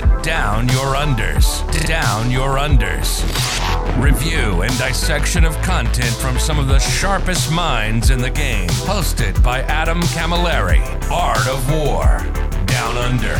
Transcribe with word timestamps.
to 0.00 0.22
Down 0.22 0.68
Your 0.68 0.94
Unders. 0.94 1.64
Down 1.86 2.30
Your 2.30 2.56
Unders. 2.56 3.24
Review 4.00 4.62
and 4.62 4.70
dissection 4.78 5.44
of 5.44 5.56
content 5.62 6.14
from 6.16 6.38
some 6.38 6.58
of 6.58 6.68
the 6.68 6.78
sharpest 6.78 7.50
minds 7.50 8.10
in 8.10 8.20
the 8.20 8.30
game. 8.30 8.68
Hosted 8.68 9.42
by 9.42 9.62
Adam 9.62 10.00
Camilleri. 10.02 10.80
Art 11.10 11.48
of 11.48 11.68
War. 11.72 12.18
Down 12.66 12.96
Under. 12.96 13.34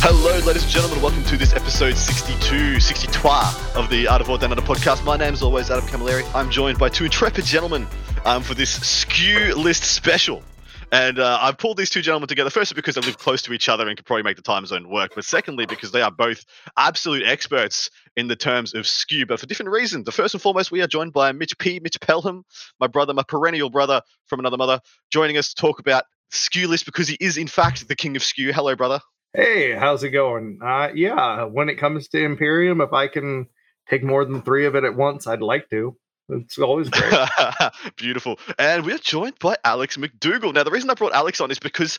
Hello, 0.00 0.38
ladies 0.44 0.64
and 0.64 0.72
gentlemen. 0.72 1.00
Welcome 1.00 1.22
to 1.24 1.36
this 1.36 1.54
episode 1.54 1.96
62, 1.96 2.80
62 2.80 3.28
of 3.76 3.88
the 3.90 4.08
Art 4.08 4.22
of 4.22 4.28
War 4.28 4.38
Down 4.38 4.50
Under 4.50 4.62
podcast. 4.62 5.04
My 5.04 5.16
name 5.16 5.34
is 5.34 5.42
always 5.42 5.70
Adam 5.70 5.86
Camilleri. 5.86 6.24
I'm 6.34 6.50
joined 6.50 6.78
by 6.78 6.88
two 6.88 7.04
intrepid 7.04 7.44
gentlemen 7.44 7.86
um, 8.24 8.42
for 8.42 8.54
this 8.54 8.70
skew 8.84 9.54
list 9.54 9.84
special. 9.84 10.42
And 10.90 11.18
uh, 11.18 11.38
I've 11.42 11.58
pulled 11.58 11.76
these 11.76 11.90
two 11.90 12.00
gentlemen 12.00 12.28
together, 12.28 12.48
firstly 12.48 12.74
because 12.74 12.94
they 12.94 13.02
live 13.02 13.18
close 13.18 13.42
to 13.42 13.52
each 13.52 13.68
other 13.68 13.86
and 13.86 13.96
can 13.96 14.04
probably 14.04 14.22
make 14.22 14.36
the 14.36 14.42
time 14.42 14.64
zone 14.64 14.88
work, 14.88 15.12
but 15.14 15.24
secondly 15.24 15.66
because 15.66 15.92
they 15.92 16.00
are 16.00 16.10
both 16.10 16.44
absolute 16.78 17.24
experts 17.26 17.90
in 18.16 18.26
the 18.26 18.36
terms 18.36 18.74
of 18.74 18.86
skew, 18.86 19.26
but 19.26 19.38
for 19.38 19.44
different 19.44 19.70
reasons. 19.70 20.06
The 20.06 20.12
first 20.12 20.32
and 20.32 20.42
foremost, 20.42 20.70
we 20.70 20.80
are 20.80 20.86
joined 20.86 21.12
by 21.12 21.32
Mitch 21.32 21.58
P. 21.58 21.78
Mitch 21.78 22.00
Pelham, 22.00 22.42
my 22.80 22.86
brother, 22.86 23.12
my 23.12 23.22
perennial 23.22 23.68
brother 23.68 24.00
from 24.26 24.40
another 24.40 24.56
mother, 24.56 24.80
joining 25.12 25.36
us 25.36 25.52
to 25.52 25.60
talk 25.60 25.78
about 25.78 26.04
skew 26.30 26.68
list 26.68 26.86
because 26.86 27.06
he 27.06 27.18
is, 27.20 27.36
in 27.36 27.48
fact, 27.48 27.86
the 27.86 27.96
king 27.96 28.16
of 28.16 28.22
skew. 28.22 28.54
Hello, 28.54 28.74
brother. 28.74 29.00
Hey, 29.34 29.74
how's 29.74 30.02
it 30.04 30.10
going? 30.10 30.58
Uh, 30.64 30.88
yeah, 30.94 31.44
when 31.44 31.68
it 31.68 31.76
comes 31.76 32.08
to 32.08 32.24
Imperium, 32.24 32.80
if 32.80 32.94
I 32.94 33.08
can 33.08 33.48
take 33.90 34.02
more 34.02 34.24
than 34.24 34.40
three 34.40 34.64
of 34.64 34.74
it 34.74 34.84
at 34.84 34.96
once, 34.96 35.26
I'd 35.26 35.42
like 35.42 35.68
to. 35.68 35.98
It's 36.28 36.58
always 36.58 36.90
great. 36.90 37.14
Beautiful. 37.96 38.38
And 38.58 38.84
we're 38.84 38.98
joined 38.98 39.38
by 39.38 39.56
Alex 39.64 39.96
McDougall. 39.96 40.52
Now, 40.54 40.62
the 40.64 40.70
reason 40.70 40.90
I 40.90 40.94
brought 40.94 41.12
Alex 41.12 41.40
on 41.40 41.50
is 41.50 41.58
because 41.58 41.98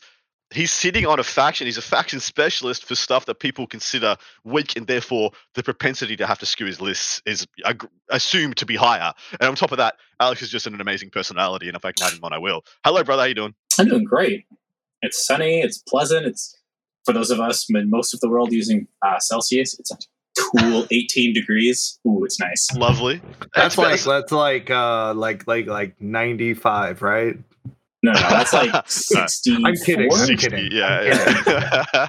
he's 0.52 0.70
sitting 0.70 1.06
on 1.06 1.18
a 1.18 1.24
faction. 1.24 1.66
He's 1.66 1.78
a 1.78 1.82
faction 1.82 2.20
specialist 2.20 2.84
for 2.84 2.94
stuff 2.94 3.26
that 3.26 3.36
people 3.36 3.66
consider 3.66 4.16
weak, 4.44 4.76
and 4.76 4.86
therefore 4.86 5.32
the 5.54 5.62
propensity 5.62 6.16
to 6.16 6.26
have 6.26 6.38
to 6.40 6.46
skew 6.46 6.66
his 6.66 6.80
lists 6.80 7.22
is 7.26 7.46
ag- 7.64 7.88
assumed 8.08 8.56
to 8.58 8.66
be 8.66 8.76
higher. 8.76 9.12
And 9.40 9.48
on 9.48 9.54
top 9.56 9.72
of 9.72 9.78
that, 9.78 9.96
Alex 10.20 10.42
is 10.42 10.50
just 10.50 10.66
an 10.66 10.80
amazing 10.80 11.10
personality, 11.10 11.68
and 11.68 11.76
if 11.76 11.84
I 11.84 11.92
can 11.92 12.04
have 12.04 12.14
him 12.14 12.24
on, 12.24 12.32
I 12.32 12.38
will. 12.38 12.64
Hello, 12.84 13.02
brother. 13.02 13.22
How 13.22 13.26
you 13.26 13.34
doing? 13.34 13.54
I'm 13.78 13.88
doing 13.88 14.04
great. 14.04 14.46
It's 15.02 15.24
sunny. 15.24 15.60
It's 15.60 15.78
pleasant. 15.78 16.26
It's 16.26 16.56
for 17.04 17.12
those 17.12 17.30
of 17.30 17.40
us 17.40 17.66
in 17.70 17.88
most 17.90 18.12
of 18.14 18.20
the 18.20 18.28
world 18.28 18.52
using 18.52 18.86
uh, 19.02 19.18
Celsius. 19.18 19.78
It's 19.78 19.90
a 19.90 19.96
cool 20.38 20.86
18 20.90 21.34
degrees. 21.34 21.98
Ooh, 22.06 22.24
it's 22.24 22.40
nice. 22.40 22.74
Lovely. 22.74 23.20
That's 23.54 23.76
like 23.78 23.92
best- 23.92 24.06
that's 24.06 24.32
like 24.32 24.70
uh 24.70 25.14
like 25.14 25.46
like 25.46 25.66
like 25.66 26.00
ninety 26.00 26.54
five, 26.54 27.02
right? 27.02 27.36
No, 28.02 28.12
no, 28.12 28.20
that's 28.20 28.52
like 28.52 28.70
64. 28.88 29.68
I'm 29.68 29.76
kidding. 29.76 30.10
I'm 30.10 30.18
60, 30.18 30.36
kidding. 30.36 30.72
Yeah. 30.72 31.42
yeah. 31.86 32.08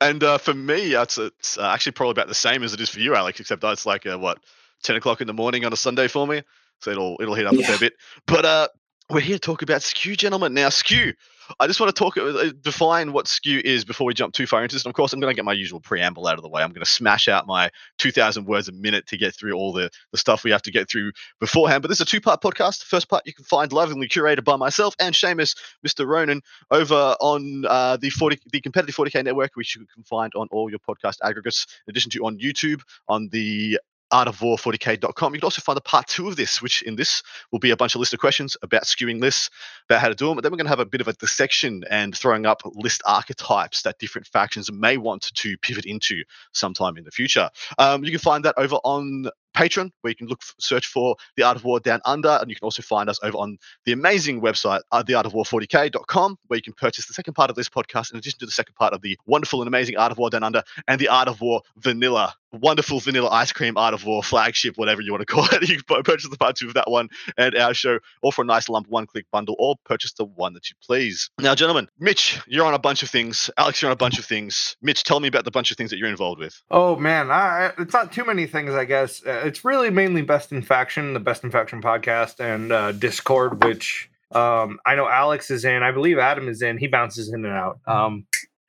and 0.00 0.24
uh, 0.24 0.38
for 0.38 0.54
me, 0.54 0.94
it's, 0.94 1.18
it's 1.18 1.58
uh, 1.58 1.68
actually 1.68 1.92
probably 1.92 2.12
about 2.12 2.28
the 2.28 2.34
same 2.34 2.62
as 2.62 2.72
it 2.72 2.80
is 2.80 2.88
for 2.88 3.00
you, 3.00 3.14
Alex, 3.14 3.38
except 3.38 3.62
it's 3.64 3.84
like 3.84 4.06
uh, 4.06 4.18
what 4.18 4.38
ten 4.82 4.96
o'clock 4.96 5.20
in 5.20 5.26
the 5.26 5.34
morning 5.34 5.64
on 5.64 5.72
a 5.72 5.76
Sunday 5.76 6.08
for 6.08 6.26
me, 6.26 6.42
so 6.80 6.90
it'll 6.90 7.16
it'll 7.20 7.34
heat 7.34 7.46
up 7.46 7.54
a 7.54 7.62
fair 7.62 7.78
bit. 7.78 7.94
But 8.26 8.44
uh, 8.44 8.68
we're 9.10 9.20
here 9.20 9.36
to 9.36 9.40
talk 9.40 9.62
about 9.62 9.82
skew, 9.82 10.16
gentlemen. 10.16 10.54
Now, 10.54 10.70
skew. 10.70 11.12
I 11.58 11.66
just 11.66 11.80
want 11.80 11.94
to 11.94 11.98
talk, 11.98 12.16
uh, 12.16 12.52
define 12.60 13.12
what 13.12 13.28
skew 13.28 13.60
is 13.64 13.84
before 13.84 14.06
we 14.06 14.14
jump 14.14 14.34
too 14.34 14.46
far 14.46 14.62
into 14.62 14.74
this. 14.74 14.84
And 14.84 14.90
of 14.90 14.94
course, 14.94 15.12
I'm 15.12 15.20
going 15.20 15.32
to 15.32 15.36
get 15.36 15.44
my 15.44 15.52
usual 15.52 15.80
preamble 15.80 16.26
out 16.26 16.36
of 16.36 16.42
the 16.42 16.48
way. 16.48 16.62
I'm 16.62 16.70
going 16.70 16.84
to 16.84 16.90
smash 16.90 17.28
out 17.28 17.46
my 17.46 17.70
2,000 17.98 18.46
words 18.46 18.68
a 18.68 18.72
minute 18.72 19.06
to 19.08 19.16
get 19.16 19.34
through 19.34 19.52
all 19.52 19.72
the, 19.72 19.90
the 20.12 20.18
stuff 20.18 20.44
we 20.44 20.50
have 20.50 20.62
to 20.62 20.70
get 20.70 20.90
through 20.90 21.12
beforehand. 21.40 21.82
But 21.82 21.88
this 21.88 21.98
is 21.98 22.02
a 22.02 22.06
two 22.06 22.20
part 22.20 22.42
podcast. 22.42 22.80
The 22.80 22.86
first 22.86 23.08
part 23.08 23.26
you 23.26 23.34
can 23.34 23.44
find 23.44 23.72
lovingly 23.72 24.08
curated 24.08 24.44
by 24.44 24.56
myself 24.56 24.94
and 24.98 25.14
Seamus, 25.14 25.56
Mr. 25.86 26.06
Ronan, 26.06 26.42
over 26.70 27.16
on 27.20 27.64
uh, 27.68 27.96
the 27.96 28.10
40, 28.10 28.40
the 28.50 28.60
competitive 28.60 28.94
40k 28.94 29.24
network, 29.24 29.52
which 29.54 29.76
you 29.76 29.86
can 29.92 30.02
find 30.04 30.32
on 30.34 30.48
all 30.50 30.70
your 30.70 30.78
podcast 30.78 31.16
aggregates, 31.22 31.66
in 31.86 31.90
addition 31.92 32.10
to 32.10 32.24
on 32.24 32.38
YouTube, 32.38 32.82
on 33.08 33.28
the 33.30 33.78
artofwar40k.com. 34.12 35.34
You 35.34 35.40
can 35.40 35.46
also 35.46 35.62
find 35.62 35.76
the 35.76 35.82
part 35.82 36.06
two 36.06 36.28
of 36.28 36.36
this, 36.36 36.60
which 36.62 36.82
in 36.82 36.96
this 36.96 37.22
will 37.50 37.58
be 37.58 37.70
a 37.70 37.76
bunch 37.76 37.94
of 37.94 38.00
list 38.00 38.12
of 38.12 38.20
questions 38.20 38.56
about 38.62 38.84
skewing 38.84 39.20
lists, 39.20 39.50
about 39.88 40.00
how 40.00 40.08
to 40.08 40.14
do 40.14 40.26
them. 40.26 40.36
But 40.36 40.42
then 40.42 40.52
we're 40.52 40.58
going 40.58 40.66
to 40.66 40.70
have 40.70 40.80
a 40.80 40.86
bit 40.86 41.00
of 41.00 41.08
a 41.08 41.12
dissection 41.14 41.84
and 41.90 42.16
throwing 42.16 42.46
up 42.46 42.62
list 42.64 43.02
archetypes 43.04 43.82
that 43.82 43.98
different 43.98 44.26
factions 44.26 44.70
may 44.70 44.96
want 44.96 45.22
to 45.34 45.56
pivot 45.58 45.86
into 45.86 46.22
sometime 46.52 46.96
in 46.96 47.04
the 47.04 47.10
future. 47.10 47.50
Um, 47.78 48.04
you 48.04 48.10
can 48.10 48.20
find 48.20 48.44
that 48.44 48.54
over 48.58 48.76
on 48.84 49.30
Patreon, 49.54 49.90
where 50.00 50.10
you 50.10 50.16
can 50.16 50.26
look 50.26 50.40
search 50.58 50.86
for 50.86 51.16
the 51.36 51.42
Art 51.42 51.56
of 51.56 51.64
War 51.64 51.80
Down 51.80 52.00
Under, 52.04 52.38
and 52.40 52.48
you 52.48 52.56
can 52.56 52.64
also 52.64 52.82
find 52.82 53.08
us 53.08 53.18
over 53.22 53.36
on 53.36 53.58
the 53.84 53.92
amazing 53.92 54.40
website, 54.40 54.80
uh, 54.90 55.02
theartofwar40k.com, 55.02 56.38
where 56.46 56.56
you 56.56 56.62
can 56.62 56.72
purchase 56.72 57.06
the 57.06 57.14
second 57.14 57.34
part 57.34 57.50
of 57.50 57.56
this 57.56 57.68
podcast, 57.68 58.12
in 58.12 58.18
addition 58.18 58.38
to 58.40 58.46
the 58.46 58.52
second 58.52 58.74
part 58.74 58.94
of 58.94 59.02
the 59.02 59.18
wonderful 59.26 59.60
and 59.60 59.68
amazing 59.68 59.96
Art 59.96 60.12
of 60.12 60.18
War 60.18 60.30
Down 60.30 60.42
Under 60.42 60.62
and 60.88 61.00
the 61.00 61.08
Art 61.08 61.28
of 61.28 61.40
War 61.40 61.62
Vanilla, 61.76 62.34
wonderful 62.52 63.00
vanilla 63.00 63.28
ice 63.30 63.52
cream 63.52 63.76
Art 63.76 63.94
of 63.94 64.01
War 64.04 64.22
flagship, 64.22 64.76
whatever 64.76 65.00
you 65.00 65.12
want 65.12 65.20
to 65.20 65.26
call 65.34 65.46
it. 65.52 65.68
You 65.68 65.78
can 65.82 66.02
purchase 66.02 66.28
the 66.30 66.36
part 66.36 66.56
two 66.56 66.68
of 66.68 66.74
that 66.74 66.90
one 66.90 67.08
and 67.36 67.54
our 67.56 67.74
show, 67.74 67.98
all 68.22 68.32
for 68.32 68.42
a 68.42 68.44
nice 68.46 68.68
lump 68.68 68.88
one-click 68.88 69.26
bundle, 69.32 69.56
or 69.58 69.76
purchase 69.84 70.12
the 70.14 70.24
one 70.24 70.54
that 70.54 70.68
you 70.70 70.76
please. 70.84 71.30
Now, 71.40 71.54
gentlemen, 71.54 71.88
Mitch, 71.98 72.40
you're 72.46 72.64
on 72.66 72.74
a 72.74 72.78
bunch 72.78 73.02
of 73.02 73.10
things. 73.10 73.50
Alex, 73.58 73.80
you're 73.80 73.88
on 73.90 73.92
a 73.92 73.96
bunch 73.96 74.18
of 74.18 74.24
things. 74.24 74.76
Mitch, 74.82 75.04
tell 75.04 75.20
me 75.20 75.28
about 75.28 75.44
the 75.44 75.50
bunch 75.50 75.70
of 75.70 75.76
things 75.76 75.90
that 75.90 75.98
you're 75.98 76.08
involved 76.08 76.40
with. 76.40 76.60
Oh 76.70 76.96
man, 76.96 77.30
I- 77.30 77.72
it's 77.78 77.92
not 77.92 78.12
too 78.12 78.24
many 78.24 78.46
things, 78.46 78.72
I 78.74 78.84
guess. 78.84 79.24
Uh, 79.24 79.42
it's 79.44 79.64
really 79.64 79.90
mainly 79.90 80.22
Best 80.22 80.52
in 80.52 80.62
Faction, 80.62 81.12
the 81.14 81.20
Best 81.20 81.44
in 81.44 81.50
Faction 81.50 81.80
podcast, 81.82 82.40
and 82.40 82.72
uh, 82.72 82.92
Discord, 82.92 83.62
which 83.64 84.08
um, 84.32 84.78
I 84.86 84.94
know 84.94 85.08
Alex 85.08 85.50
is 85.50 85.64
in. 85.64 85.82
I 85.82 85.90
believe 85.92 86.18
Adam 86.18 86.48
is 86.48 86.62
in. 86.62 86.78
He 86.78 86.86
bounces 86.86 87.28
in 87.28 87.44
and 87.44 87.54
out. 87.54 87.78
Um, 87.86 88.26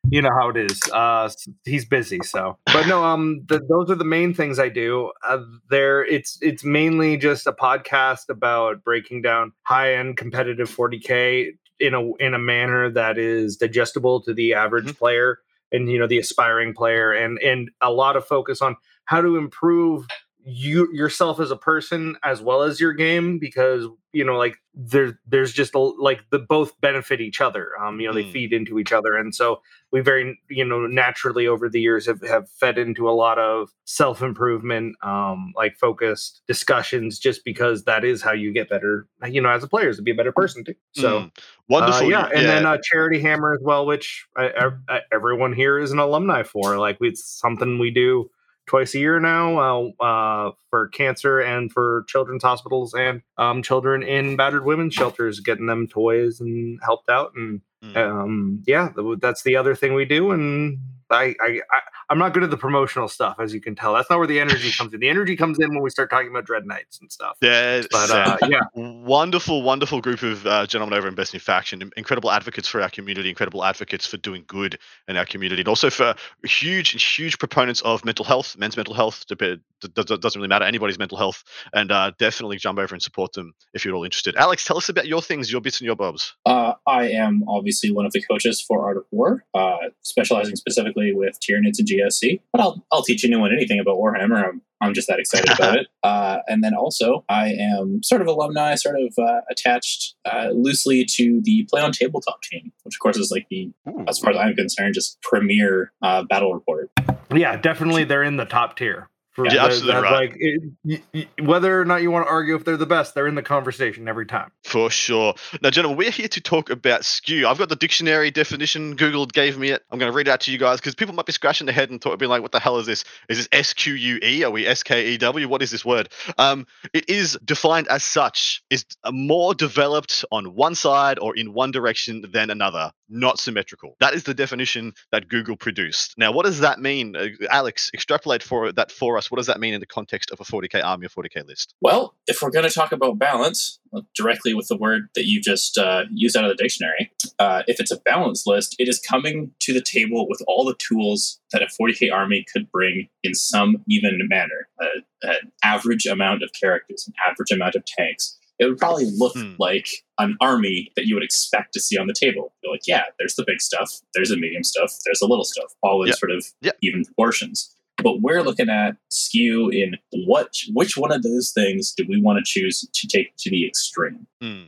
you 0.09 0.21
know 0.21 0.31
how 0.37 0.49
it 0.49 0.57
is. 0.57 0.79
Uh, 0.91 1.29
he's 1.65 1.85
busy, 1.85 2.19
so. 2.23 2.57
But 2.65 2.87
no, 2.87 3.03
um, 3.03 3.43
the, 3.47 3.59
those 3.67 3.89
are 3.89 3.95
the 3.95 4.03
main 4.03 4.33
things 4.33 4.59
I 4.59 4.69
do. 4.69 5.11
Uh, 5.25 5.39
there, 5.69 6.05
it's 6.05 6.37
it's 6.41 6.63
mainly 6.63 7.17
just 7.17 7.47
a 7.47 7.53
podcast 7.53 8.29
about 8.29 8.83
breaking 8.83 9.21
down 9.21 9.53
high 9.63 9.95
end 9.95 10.17
competitive 10.17 10.69
40k 10.69 11.51
in 11.79 11.93
a 11.93 12.13
in 12.15 12.33
a 12.33 12.39
manner 12.39 12.89
that 12.89 13.17
is 13.17 13.57
digestible 13.57 14.21
to 14.21 14.33
the 14.33 14.53
average 14.53 14.95
player 14.97 15.39
and 15.71 15.89
you 15.89 15.99
know 15.99 16.07
the 16.07 16.19
aspiring 16.19 16.73
player 16.73 17.11
and 17.11 17.39
and 17.39 17.69
a 17.81 17.91
lot 17.91 18.15
of 18.15 18.25
focus 18.25 18.61
on 18.61 18.75
how 19.05 19.19
to 19.19 19.35
improve 19.35 20.05
you 20.45 20.89
yourself 20.93 21.39
as 21.39 21.51
a 21.51 21.55
person 21.55 22.17
as 22.23 22.41
well 22.41 22.63
as 22.63 22.79
your 22.79 22.91
game 22.91 23.39
because 23.39 23.85
you 24.11 24.25
know 24.25 24.35
like 24.37 24.57
there 24.73 25.17
there's 25.25 25.53
just 25.53 25.73
a, 25.73 25.79
like 25.79 26.21
the 26.31 26.39
both 26.39 26.79
benefit 26.81 27.21
each 27.21 27.39
other 27.39 27.69
um 27.81 27.99
you 28.01 28.07
know 28.07 28.13
they 28.13 28.23
Mm. 28.23 28.31
feed 28.33 28.53
into 28.53 28.77
each 28.77 28.91
other 28.91 29.15
and 29.15 29.33
so 29.33 29.61
we 29.91 30.01
very 30.01 30.37
you 30.49 30.65
know 30.65 30.85
naturally 30.85 31.47
over 31.47 31.69
the 31.69 31.79
years 31.79 32.05
have, 32.07 32.21
have 32.27 32.49
fed 32.49 32.77
into 32.77 33.09
a 33.09 33.11
lot 33.11 33.39
of 33.39 33.69
self 33.85 34.21
improvement 34.21 34.95
um 35.01 35.53
like 35.55 35.77
focused 35.77 36.41
discussions 36.47 37.19
just 37.19 37.45
because 37.45 37.85
that 37.85 38.03
is 38.03 38.21
how 38.21 38.33
you 38.33 38.51
get 38.51 38.69
better 38.69 39.07
you 39.29 39.39
know 39.41 39.49
as 39.49 39.63
a 39.63 39.67
player 39.67 39.87
is 39.89 39.95
to 39.97 40.03
be 40.03 40.11
a 40.11 40.15
better 40.15 40.33
person 40.33 40.63
too 40.65 40.75
so 40.91 41.19
Mm. 41.21 41.31
wonderful. 41.69 42.07
uh, 42.07 42.09
yeah, 42.09 42.29
and 42.35 42.45
then 42.45 42.65
uh, 42.65 42.77
Charity 42.83 43.19
Hammer 43.21 43.53
as 43.53 43.59
well, 43.63 43.85
which 43.85 44.25
I, 44.35 44.49
I, 44.49 44.95
I- 44.95 45.01
everyone 45.13 45.53
here 45.53 45.79
is 45.79 45.91
an 45.91 45.99
alumni 45.99 46.43
for. 46.43 46.77
Like 46.77 46.97
it's 47.01 47.23
something 47.39 47.79
we 47.79 47.89
do 47.91 48.29
twice 48.65 48.95
a 48.95 48.99
year 48.99 49.19
now 49.19 49.91
uh, 49.99 50.03
uh, 50.03 50.51
for 50.69 50.87
cancer 50.89 51.39
and 51.39 51.71
for 51.71 52.05
children's 52.07 52.43
hospitals 52.43 52.93
and 52.93 53.21
um, 53.37 53.61
children 53.61 54.03
in 54.03 54.35
battered 54.35 54.65
women's 54.65 54.93
shelters, 54.93 55.39
getting 55.39 55.67
them 55.67 55.87
toys 55.87 56.39
and 56.39 56.79
helped 56.83 57.09
out. 57.09 57.33
And 57.35 57.61
Mm. 57.83 57.97
um, 57.97 58.63
yeah, 58.65 58.89
that's 59.19 59.43
the 59.43 59.55
other 59.57 59.75
thing 59.75 59.93
we 59.93 60.05
do. 60.05 60.31
And 60.31 60.77
I, 61.09 61.35
I, 61.41 61.47
I, 61.71 61.79
I'm 62.09 62.17
not 62.17 62.33
good 62.33 62.43
at 62.43 62.49
the 62.49 62.57
promotional 62.57 63.07
stuff, 63.07 63.35
as 63.39 63.53
you 63.53 63.61
can 63.61 63.75
tell. 63.75 63.93
That's 63.93 64.09
not 64.09 64.17
where 64.19 64.27
the 64.27 64.39
energy 64.39 64.71
comes 64.77 64.93
in. 64.93 64.99
The 64.99 65.09
energy 65.09 65.35
comes 65.35 65.59
in 65.59 65.69
when 65.69 65.81
we 65.81 65.89
start 65.89 66.09
talking 66.09 66.29
about 66.29 66.45
Dread 66.45 66.65
Knights 66.65 66.99
and 67.01 67.11
stuff. 67.11 67.37
yeah, 67.41 67.81
But 67.91 68.09
uh, 68.09 68.37
yeah, 68.49 68.61
wonderful, 68.75 69.61
wonderful 69.63 70.01
group 70.01 70.23
of 70.23 70.45
uh, 70.45 70.65
gentlemen 70.65 70.97
over 70.97 71.07
in 71.07 71.15
Best 71.15 71.33
in 71.33 71.39
Faction. 71.39 71.91
Incredible 71.97 72.31
advocates 72.31 72.67
for 72.67 72.81
our 72.81 72.89
community, 72.89 73.29
incredible 73.29 73.63
advocates 73.63 74.07
for 74.07 74.17
doing 74.17 74.43
good 74.47 74.77
in 75.07 75.17
our 75.17 75.25
community, 75.25 75.61
and 75.61 75.67
also 75.67 75.89
for 75.89 76.15
huge, 76.45 77.01
huge 77.15 77.37
proponents 77.37 77.81
of 77.81 78.03
mental 78.05 78.25
health, 78.25 78.55
men's 78.57 78.77
mental 78.77 78.93
health. 78.93 79.25
dep- 79.27 79.39
d- 79.39 79.57
d- 79.93 80.03
Doesn't 80.17 80.35
really 80.39 80.47
matter 80.47 80.65
anybody's 80.65 80.97
mental 80.99 81.17
health, 81.17 81.43
and 81.73 81.91
uh, 81.91 82.11
definitely 82.17 82.57
jump 82.57 82.79
over 82.79 82.95
and 82.95 83.01
support 83.01 83.33
them 83.33 83.53
if 83.73 83.85
you're 83.85 83.95
all 83.95 84.03
interested. 84.03 84.35
Alex, 84.35 84.63
tell 84.63 84.77
us 84.77 84.89
about 84.89 85.07
your 85.07 85.21
things, 85.21 85.51
your 85.51 85.61
bits 85.61 85.79
and 85.79 85.85
your 85.85 85.95
bobs. 85.95 86.33
Uh, 86.45 86.73
I 86.87 87.09
am 87.09 87.43
obviously 87.47 87.72
one 87.91 88.05
of 88.05 88.11
the 88.11 88.21
coaches 88.21 88.61
for 88.61 88.85
Art 88.85 88.97
of 88.97 89.05
War, 89.11 89.43
uh, 89.53 89.77
specializing 90.01 90.55
specifically 90.55 91.13
with 91.13 91.39
Tyranids 91.39 91.79
and 91.79 91.87
GSC. 91.87 92.41
But 92.51 92.61
I'll, 92.61 92.85
I'll 92.91 93.03
teach 93.03 93.23
anyone 93.25 93.51
anything 93.53 93.79
about 93.79 93.97
Warhammer. 93.97 94.47
I'm, 94.47 94.61
I'm 94.81 94.93
just 94.93 95.07
that 95.07 95.19
excited 95.19 95.51
about 95.51 95.77
it. 95.79 95.87
Uh, 96.03 96.39
and 96.47 96.63
then 96.63 96.73
also, 96.73 97.23
I 97.29 97.49
am 97.49 98.01
sort 98.03 98.21
of 98.21 98.27
alumni, 98.27 98.75
sort 98.75 98.97
of 98.99 99.13
uh, 99.17 99.41
attached 99.49 100.15
uh, 100.25 100.49
loosely 100.53 101.05
to 101.11 101.41
the 101.43 101.67
Play 101.69 101.81
on 101.81 101.91
Tabletop 101.91 102.41
team, 102.41 102.71
which 102.83 102.95
of 102.95 102.99
course 102.99 103.17
is 103.17 103.31
like 103.31 103.47
the, 103.49 103.71
Ooh. 103.87 104.05
as 104.07 104.19
far 104.19 104.31
as 104.31 104.37
I'm 104.37 104.55
concerned, 104.55 104.93
just 104.93 105.21
premier 105.21 105.91
uh, 106.01 106.23
battle 106.23 106.53
report. 106.53 106.91
yeah, 107.33 107.55
definitely 107.55 108.03
they're 108.05 108.23
in 108.23 108.37
the 108.37 108.45
top 108.45 108.77
tier 108.77 109.09
For 109.33 109.47
Yeah, 109.47 109.65
absolutely 109.65 110.01
right. 110.01 110.29
Like 110.29 110.37
it, 110.39 111.27
whether 111.41 111.81
or 111.81 111.85
not 111.85 112.03
you 112.03 112.11
want 112.11 112.27
to 112.27 112.31
argue 112.31 112.55
if 112.55 112.65
they're 112.65 112.77
the 112.77 112.85
best, 112.85 113.15
they're 113.15 113.27
in 113.27 113.33
the 113.33 113.41
conversation 113.41 114.07
every 114.07 114.27
time. 114.27 114.51
For 114.63 114.91
sure. 114.91 115.33
Now, 115.61 115.71
gentlemen, 115.71 115.97
we're 115.97 116.11
here 116.11 116.27
to 116.27 116.41
talk 116.41 116.69
about 116.69 117.03
skew. 117.03 117.47
I've 117.47 117.57
got 117.57 117.69
the 117.69 117.75
dictionary 117.75 118.29
definition. 118.29 118.95
Google 118.95 119.25
gave 119.25 119.57
me 119.57 119.69
it. 119.69 119.83
I'm 119.89 119.97
going 119.97 120.11
to 120.11 120.15
read 120.15 120.27
it 120.27 120.31
out 120.31 120.41
to 120.41 120.51
you 120.51 120.59
guys 120.59 120.79
because 120.79 120.93
people 120.93 121.15
might 121.15 121.25
be 121.25 121.31
scratching 121.31 121.65
their 121.65 121.73
head 121.73 121.89
and 121.89 121.99
talk, 121.99 122.19
being 122.19 122.29
like, 122.29 122.43
"What 122.43 122.51
the 122.51 122.59
hell 122.59 122.77
is 122.77 122.85
this? 122.85 123.03
Is 123.27 123.37
this 123.37 123.49
S 123.51 123.73
Q 123.73 123.95
U 123.95 124.19
E? 124.21 124.43
Are 124.43 124.51
we 124.51 124.67
S 124.67 124.83
K 124.83 125.13
E 125.13 125.17
W? 125.17 125.47
What 125.47 125.63
is 125.63 125.71
this 125.71 125.83
word?" 125.83 126.09
Um, 126.37 126.67
it 126.93 127.09
is 127.09 127.37
defined 127.43 127.87
as 127.87 128.03
such: 128.03 128.61
is 128.69 128.85
more 129.11 129.55
developed 129.55 130.25
on 130.31 130.53
one 130.53 130.75
side 130.75 131.17
or 131.17 131.35
in 131.35 131.53
one 131.53 131.71
direction 131.71 132.23
than 132.31 132.51
another, 132.51 132.91
not 133.09 133.39
symmetrical. 133.39 133.95
That 133.99 134.13
is 134.13 134.25
the 134.25 134.35
definition 134.35 134.93
that 135.11 135.27
Google 135.27 135.55
produced. 135.55 136.13
Now, 136.19 136.31
what 136.31 136.45
does 136.45 136.59
that 136.59 136.79
mean, 136.79 137.15
uh, 137.15 137.27
Alex? 137.49 137.89
Extrapolate 137.95 138.43
for 138.43 138.71
that 138.73 138.91
for 138.91 139.17
us. 139.17 139.22
What 139.31 139.37
does 139.37 139.47
that 139.47 139.59
mean 139.59 139.73
in 139.73 139.79
the 139.79 139.85
context 139.85 140.31
of 140.31 140.39
a 140.39 140.43
40k 140.43 140.83
army 140.83 141.05
or 141.05 141.09
40k 141.09 141.45
list? 141.47 141.73
Well, 141.81 142.15
if 142.27 142.41
we're 142.41 142.49
going 142.51 142.67
to 142.67 142.73
talk 142.73 142.91
about 142.91 143.17
balance 143.19 143.79
uh, 143.95 144.01
directly 144.15 144.53
with 144.53 144.67
the 144.67 144.77
word 144.77 145.09
that 145.15 145.25
you 145.25 145.41
just 145.41 145.77
uh, 145.77 146.03
used 146.11 146.35
out 146.37 146.43
of 146.45 146.49
the 146.49 146.61
dictionary, 146.61 147.11
uh, 147.39 147.63
if 147.67 147.79
it's 147.79 147.91
a 147.91 147.99
balance 147.99 148.45
list, 148.47 148.75
it 148.79 148.87
is 148.87 148.99
coming 148.99 149.51
to 149.59 149.73
the 149.73 149.81
table 149.81 150.27
with 150.29 150.41
all 150.47 150.65
the 150.65 150.75
tools 150.75 151.39
that 151.51 151.61
a 151.61 151.67
40k 151.67 152.11
army 152.13 152.45
could 152.51 152.71
bring 152.71 153.07
in 153.23 153.33
some 153.33 153.77
even 153.89 154.19
manner. 154.29 154.67
Uh, 154.81 154.87
an 155.23 155.51
average 155.63 156.05
amount 156.05 156.43
of 156.43 156.51
characters, 156.59 157.07
an 157.07 157.13
average 157.29 157.51
amount 157.51 157.75
of 157.75 157.83
tanks. 157.85 158.37
It 158.59 158.65
would 158.65 158.77
probably 158.77 159.05
look 159.17 159.33
Hmm. 159.33 159.53
like 159.57 159.87
an 160.19 160.37
army 160.39 160.91
that 160.95 161.05
you 161.07 161.15
would 161.15 161.23
expect 161.23 161.73
to 161.73 161.79
see 161.79 161.97
on 161.97 162.05
the 162.07 162.13
table. 162.13 162.53
You're 162.63 162.71
like, 162.73 162.87
yeah, 162.87 163.03
there's 163.17 163.35
the 163.35 163.43
big 163.45 163.61
stuff, 163.61 163.89
there's 164.13 164.29
the 164.29 164.37
medium 164.37 164.63
stuff, 164.63 164.91
there's 165.05 165.19
the 165.19 165.27
little 165.27 165.43
stuff, 165.43 165.73
all 165.81 166.03
in 166.03 166.09
Yeah. 166.09 166.13
sort 166.15 166.31
of 166.31 166.45
Yeah. 166.61 166.71
even 166.83 167.03
proportions 167.03 167.75
but 168.03 168.21
we're 168.21 168.43
looking 168.43 168.69
at 168.69 168.95
skew 169.09 169.69
in 169.69 169.95
what 170.25 170.49
which 170.73 170.97
one 170.97 171.11
of 171.11 171.23
those 171.23 171.51
things 171.51 171.93
do 171.93 172.05
we 172.07 172.21
want 172.21 172.37
to 172.37 172.43
choose 172.45 172.87
to 172.93 173.07
take 173.07 173.33
to 173.37 173.49
the 173.49 173.65
extreme 173.65 174.27
Mm, 174.41 174.67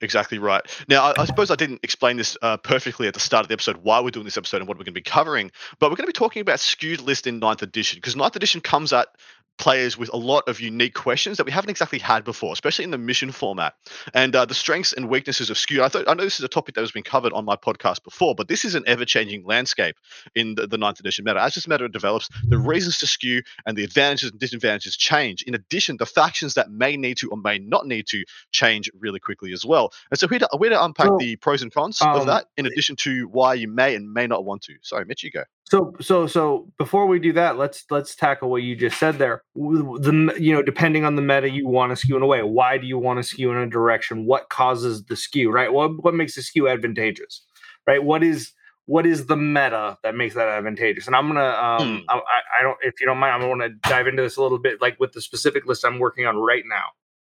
exactly 0.00 0.38
right. 0.38 0.62
Now, 0.88 1.04
I, 1.04 1.22
I 1.22 1.24
suppose 1.24 1.50
I 1.50 1.56
didn't 1.56 1.80
explain 1.82 2.16
this 2.16 2.36
uh, 2.42 2.56
perfectly 2.58 3.08
at 3.08 3.14
the 3.14 3.20
start 3.20 3.44
of 3.44 3.48
the 3.48 3.54
episode, 3.54 3.78
why 3.78 4.00
we're 4.00 4.10
doing 4.10 4.24
this 4.24 4.36
episode 4.36 4.58
and 4.58 4.68
what 4.68 4.76
we're 4.76 4.84
going 4.84 4.94
to 4.94 5.00
be 5.00 5.02
covering, 5.02 5.50
but 5.78 5.90
we're 5.90 5.96
going 5.96 6.06
to 6.06 6.12
be 6.12 6.12
talking 6.12 6.40
about 6.40 6.60
skewed 6.60 7.00
list 7.00 7.26
in 7.26 7.38
ninth 7.38 7.62
edition 7.62 7.98
because 7.98 8.16
ninth 8.16 8.36
edition 8.36 8.60
comes 8.60 8.92
at 8.92 9.08
players 9.58 9.96
with 9.96 10.12
a 10.12 10.16
lot 10.16 10.48
of 10.48 10.60
unique 10.60 10.94
questions 10.94 11.36
that 11.38 11.46
we 11.46 11.52
haven't 11.52 11.70
exactly 11.70 11.98
had 11.98 12.24
before, 12.24 12.52
especially 12.52 12.84
in 12.84 12.90
the 12.90 12.98
mission 12.98 13.32
format. 13.32 13.74
And 14.14 14.34
uh, 14.34 14.44
the 14.44 14.54
strengths 14.54 14.92
and 14.92 15.08
weaknesses 15.08 15.50
of 15.50 15.58
skew. 15.58 15.82
I 15.82 15.88
thought 15.88 16.08
I 16.08 16.14
know 16.14 16.24
this 16.24 16.38
is 16.38 16.44
a 16.44 16.48
topic 16.48 16.74
that 16.74 16.82
has 16.82 16.90
been 16.90 17.02
covered 17.02 17.32
on 17.32 17.44
my 17.44 17.56
podcast 17.56 18.04
before, 18.04 18.34
but 18.34 18.48
this 18.48 18.64
is 18.64 18.74
an 18.74 18.84
ever-changing 18.86 19.44
landscape 19.44 19.96
in 20.34 20.54
the, 20.54 20.66
the 20.66 20.78
ninth 20.78 21.00
edition 21.00 21.24
meta. 21.24 21.42
As 21.42 21.54
this 21.54 21.68
meta 21.68 21.88
develops, 21.88 22.28
the 22.44 22.58
reasons 22.58 22.98
to 22.98 23.06
skew 23.06 23.42
and 23.64 23.76
the 23.76 23.84
advantages 23.84 24.30
and 24.30 24.40
disadvantages 24.40 24.96
change. 24.96 25.42
In 25.42 25.54
addition, 25.54 25.96
the 25.96 26.06
factions 26.06 26.54
that 26.54 26.70
may 26.70 26.96
need 26.96 27.16
to 27.18 27.30
or 27.30 27.36
may 27.36 27.58
not 27.58 27.86
need 27.86 28.06
to 28.08 28.24
change 28.52 28.90
really 28.98 29.20
quickly 29.20 29.52
as 29.52 29.64
well. 29.64 29.92
And 30.10 30.18
so 30.18 30.26
we're 30.30 30.40
to, 30.40 30.48
we're 30.54 30.70
to 30.70 30.84
unpack 30.84 31.06
So, 31.06 31.16
the 31.18 31.36
pros 31.36 31.62
and 31.62 31.72
cons 31.72 32.00
of 32.00 32.22
um, 32.22 32.26
that, 32.26 32.46
in 32.56 32.66
addition 32.66 32.96
to 32.96 33.28
why 33.28 33.54
you 33.54 33.68
may 33.68 33.94
and 33.94 34.12
may 34.12 34.26
not 34.26 34.44
want 34.44 34.62
to. 34.62 34.74
Sorry, 34.82 35.04
Mitch, 35.04 35.22
you 35.22 35.30
go. 35.30 35.42
So 35.68 35.92
so 36.00 36.26
so 36.28 36.70
before 36.78 37.06
we 37.06 37.18
do 37.18 37.32
that, 37.32 37.58
let's 37.58 37.84
let's 37.90 38.14
tackle 38.14 38.50
what 38.50 38.62
you 38.62 38.76
just 38.76 38.98
said 39.00 39.18
there. 39.18 39.42
The 39.56 40.34
you 40.38 40.52
know 40.54 40.62
depending 40.62 41.04
on 41.04 41.16
the 41.16 41.22
meta, 41.22 41.50
you 41.50 41.66
want 41.66 41.90
to 41.90 41.96
skew 41.96 42.16
in 42.16 42.22
a 42.22 42.26
way. 42.26 42.42
Why 42.42 42.78
do 42.78 42.86
you 42.86 42.98
want 42.98 43.18
to 43.18 43.24
skew 43.24 43.50
in 43.50 43.56
a 43.56 43.66
direction? 43.68 44.26
What 44.26 44.48
causes 44.48 45.04
the 45.06 45.16
skew? 45.16 45.50
Right. 45.50 45.72
What 45.72 46.02
what 46.04 46.14
makes 46.14 46.36
the 46.36 46.42
skew 46.42 46.68
advantageous? 46.68 47.42
Right. 47.86 48.02
What 48.02 48.22
is 48.22 48.52
what 48.84 49.04
is 49.06 49.26
the 49.26 49.36
meta 49.36 49.98
that 50.04 50.14
makes 50.14 50.36
that 50.36 50.46
advantageous? 50.46 51.08
And 51.08 51.16
I'm 51.16 51.26
gonna 51.26 51.40
um 51.50 51.98
Hmm. 51.98 52.10
I, 52.10 52.20
I- 52.60 52.62
don't 52.62 52.78
if 52.82 53.00
you 53.00 53.06
don't 53.06 53.18
mind, 53.18 53.34
I'm 53.42 53.50
gonna 53.50 53.70
dive 53.82 54.06
into 54.06 54.22
this 54.22 54.36
a 54.36 54.42
little 54.42 54.58
bit, 54.60 54.80
like 54.80 54.98
with 55.00 55.12
the 55.12 55.20
specific 55.20 55.66
list 55.66 55.84
I'm 55.84 55.98
working 55.98 56.26
on 56.26 56.36
right 56.36 56.62
now. 56.68 56.84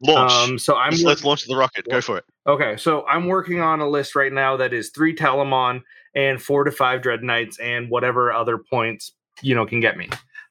Launch. 0.02 0.32
Um, 0.32 0.60
so 0.60 0.76
I'm 0.76 0.92
let's, 0.92 1.02
work- 1.02 1.08
let's 1.10 1.24
launch 1.24 1.46
the 1.48 1.56
rocket. 1.56 1.88
Go 1.90 2.02
for 2.02 2.18
it. 2.18 2.26
Okay, 2.46 2.76
so 2.78 3.06
I'm 3.08 3.26
working 3.28 3.62
on 3.62 3.80
a 3.80 3.88
list 3.90 4.16
right 4.16 4.32
now 4.34 4.58
that 4.58 4.74
is 4.74 4.90
three 4.90 5.16
Telemon 5.16 5.82
and 6.16 6.42
four 6.42 6.64
to 6.64 6.72
five 6.72 7.02
Dread 7.02 7.24
Knights 7.24 7.60
and 7.60 7.90
whatever 7.90 8.32
other 8.32 8.58
points 8.58 9.12
you 9.42 9.54
know 9.56 9.66
can 9.66 9.80
get 9.80 9.98
me. 9.98 10.10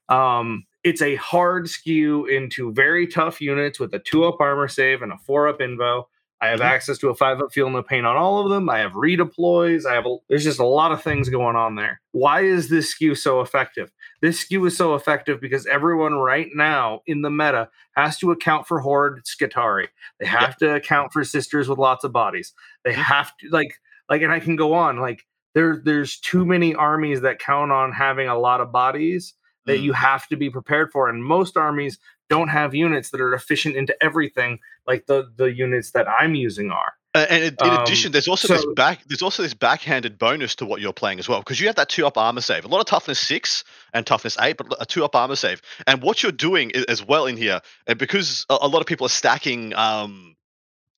Um, 0.09 0.65
it's 0.83 1.01
a 1.01 1.15
hard 1.15 1.69
skew 1.69 2.25
into 2.27 2.71
very 2.73 3.07
tough 3.07 3.41
units 3.41 3.79
with 3.79 3.93
a 3.93 3.99
two 3.99 4.23
up 4.25 4.39
armor 4.39 4.67
save 4.67 5.01
and 5.01 5.11
a 5.11 5.17
four 5.17 5.47
up 5.47 5.59
invo. 5.59 6.05
I 6.39 6.49
have 6.49 6.59
Mhm. 6.59 6.65
access 6.65 6.99
to 6.99 7.09
a 7.09 7.15
five 7.15 7.41
up 7.41 7.51
feel 7.51 7.69
no 7.69 7.81
pain 7.81 8.05
on 8.05 8.15
all 8.15 8.43
of 8.43 8.49
them. 8.51 8.69
I 8.69 8.77
have 8.77 8.91
redeploys. 8.93 9.85
I 9.87 9.95
have 9.95 10.05
a, 10.05 10.17
there's 10.29 10.43
just 10.43 10.59
a 10.59 10.65
lot 10.65 10.91
of 10.91 11.01
things 11.03 11.29
going 11.29 11.55
on 11.55 11.75
there. 11.75 11.99
Why 12.11 12.41
is 12.41 12.69
this 12.69 12.91
skew 12.91 13.15
so 13.15 13.41
effective? 13.41 13.91
This 14.21 14.39
skew 14.39 14.63
is 14.65 14.77
so 14.77 14.93
effective 14.93 15.41
because 15.41 15.65
everyone 15.65 16.13
right 16.13 16.49
now 16.53 17.01
in 17.07 17.23
the 17.23 17.31
meta 17.31 17.69
has 17.95 18.17
to 18.19 18.31
account 18.31 18.67
for 18.67 18.79
Horde 18.79 19.23
Skitarii. 19.25 19.87
They 20.19 20.27
have 20.27 20.55
to 20.57 20.75
account 20.75 21.11
for 21.11 21.23
sisters 21.23 21.67
with 21.67 21.79
lots 21.79 22.03
of 22.03 22.13
bodies. 22.13 22.53
They 22.85 22.91
Mhm. 22.93 23.03
have 23.03 23.35
to 23.37 23.49
like 23.49 23.73
like 24.09 24.21
and 24.21 24.31
I 24.31 24.39
can 24.39 24.55
go 24.55 24.73
on 24.73 24.99
like 24.99 25.25
there 25.57 25.81
there's 25.83 26.19
too 26.31 26.45
many 26.45 26.75
armies 26.75 27.21
that 27.21 27.39
count 27.39 27.71
on 27.71 27.91
having 27.91 28.27
a 28.29 28.37
lot 28.47 28.61
of 28.61 28.71
bodies 28.71 29.33
that 29.65 29.79
Mm. 29.79 29.83
you 29.87 29.93
have 29.93 30.23
to 30.27 30.35
be 30.37 30.49
prepared 30.57 30.91
for 30.93 31.09
and 31.09 31.23
most 31.35 31.57
armies 31.57 31.97
don't 32.29 32.49
have 32.49 32.75
units 32.75 33.09
that 33.11 33.21
are 33.21 33.33
efficient 33.33 33.75
into 33.75 33.93
everything 34.07 34.59
like 34.85 35.01
the 35.07 35.19
the 35.41 35.49
units 35.65 35.91
that 35.91 36.07
I'm 36.19 36.35
using 36.35 36.69
are. 36.71 36.93
Uh, 37.15 37.25
and 37.33 37.43
in, 37.45 37.55
Um, 37.59 37.81
addition, 37.81 38.11
there's 38.11 38.27
also 38.27 38.47
this 38.53 38.65
back. 38.75 38.97
There's 39.07 39.23
also 39.23 39.41
this 39.41 39.55
backhanded 39.55 40.19
bonus 40.19 40.53
to 40.57 40.65
what 40.69 40.81
you're 40.81 40.93
playing 41.03 41.17
as 41.19 41.27
well, 41.27 41.39
because 41.39 41.59
you 41.59 41.65
have 41.67 41.77
that 41.77 41.89
two 41.89 42.05
up 42.05 42.15
armor 42.17 42.41
save. 42.41 42.63
A 42.63 42.67
lot 42.67 42.79
of 42.79 42.85
toughness 42.85 43.19
six 43.19 43.63
and 43.93 44.05
toughness 44.05 44.37
eight, 44.39 44.57
but 44.57 44.67
a 44.79 44.85
two 44.85 45.03
up 45.03 45.15
armor 45.15 45.35
save. 45.35 45.59
And 45.87 46.03
what 46.03 46.21
you're 46.21 46.31
doing 46.49 46.71
i- 46.75 46.85
as 46.87 47.01
well 47.11 47.25
in 47.25 47.35
here, 47.35 47.59
and 47.87 47.97
because 47.97 48.45
a, 48.49 48.57
a 48.61 48.67
lot 48.67 48.81
of 48.81 48.87
people 48.91 49.05
are 49.07 49.15
stacking. 49.23 49.73
Um, 49.73 50.35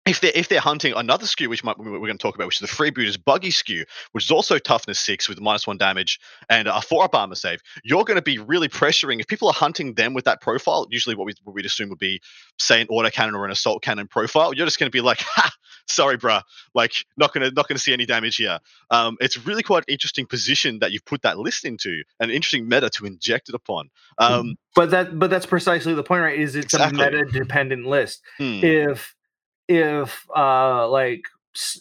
if 0.10 0.20
they're 0.22 0.32
if 0.36 0.48
they're 0.50 0.60
hunting 0.60 0.94
another 0.96 1.26
skew, 1.26 1.50
which 1.50 1.64
might, 1.64 1.78
we- 1.78 1.90
we're 1.92 2.00
going 2.00 2.18
to 2.18 2.22
talk 2.22 2.36
about, 2.36 2.48
which 2.48 2.62
is 2.62 2.70
the 2.70 2.76
freebooters 2.76 3.18
buggy 3.24 3.52
skew, 3.52 3.86
which 4.12 4.26
is 4.26 4.32
also 4.32 4.58
toughness 4.58 5.00
six 5.00 5.30
with 5.30 5.40
minus 5.40 5.66
one 5.68 5.78
damage 5.78 6.20
and 6.50 6.68
a 6.68 6.82
four 6.82 7.04
up 7.04 7.16
armor 7.16 7.36
save, 7.36 7.60
you're 7.84 8.04
going 8.04 8.16
to 8.16 8.22
be 8.22 8.38
really 8.40 8.68
pressuring. 8.68 9.20
If 9.20 9.28
people 9.28 9.48
are 9.48 9.54
hunting 9.54 9.94
them 9.94 10.14
with 10.14 10.26
that 10.26 10.42
profile, 10.42 10.88
usually 10.90 11.16
what 11.16 11.26
we 11.26 11.34
what 11.44 11.54
we'd 11.56 11.66
assume 11.66 11.90
would 11.90 12.00
be 12.00 12.22
say 12.58 12.82
an 12.82 12.88
autocannon 12.88 13.34
or 13.34 13.46
an 13.46 13.52
assault 13.52 13.82
cannon 13.84 14.08
profile, 14.08 14.54
you're 14.54 14.66
just 14.68 14.80
going 14.80 14.92
to 14.92 14.96
be 14.96 15.02
like, 15.02 15.20
ha, 15.22 15.50
sorry, 15.88 16.18
bruh, 16.18 16.42
like 16.74 16.94
not 17.18 17.34
gonna 17.34 17.52
not 17.52 17.68
gonna 17.68 17.80
see 17.80 17.94
any 17.94 18.06
damage 18.06 18.36
here. 18.38 18.60
Um, 18.92 19.18
it's 19.22 19.38
really 19.46 19.64
quite 19.64 19.84
an 19.88 19.94
interesting 19.94 20.26
position 20.26 20.80
that 20.80 20.92
you've 20.92 21.06
put 21.06 21.22
that 21.22 21.38
list 21.38 21.66
into, 21.66 22.04
an 22.20 22.30
interesting 22.30 22.68
meta 22.68 22.90
to 22.92 23.06
inject 23.06 23.50
it 23.50 23.56
upon. 23.56 23.90
Um, 24.18 24.56
But 24.76 24.92
that 24.92 25.18
but 25.20 25.30
that's 25.30 25.46
precisely 25.46 25.94
the 25.94 26.04
point, 26.04 26.22
right? 26.24 26.40
Is 26.40 26.56
it's 26.56 26.74
Exactly. 26.74 27.06
a 27.06 27.12
meta 27.12 27.26
dependent 27.32 27.86
list. 27.86 28.22
hmm, 28.38 28.60
if 28.64 29.16
if 29.70 30.26
uh 30.36 30.90
like 30.90 31.22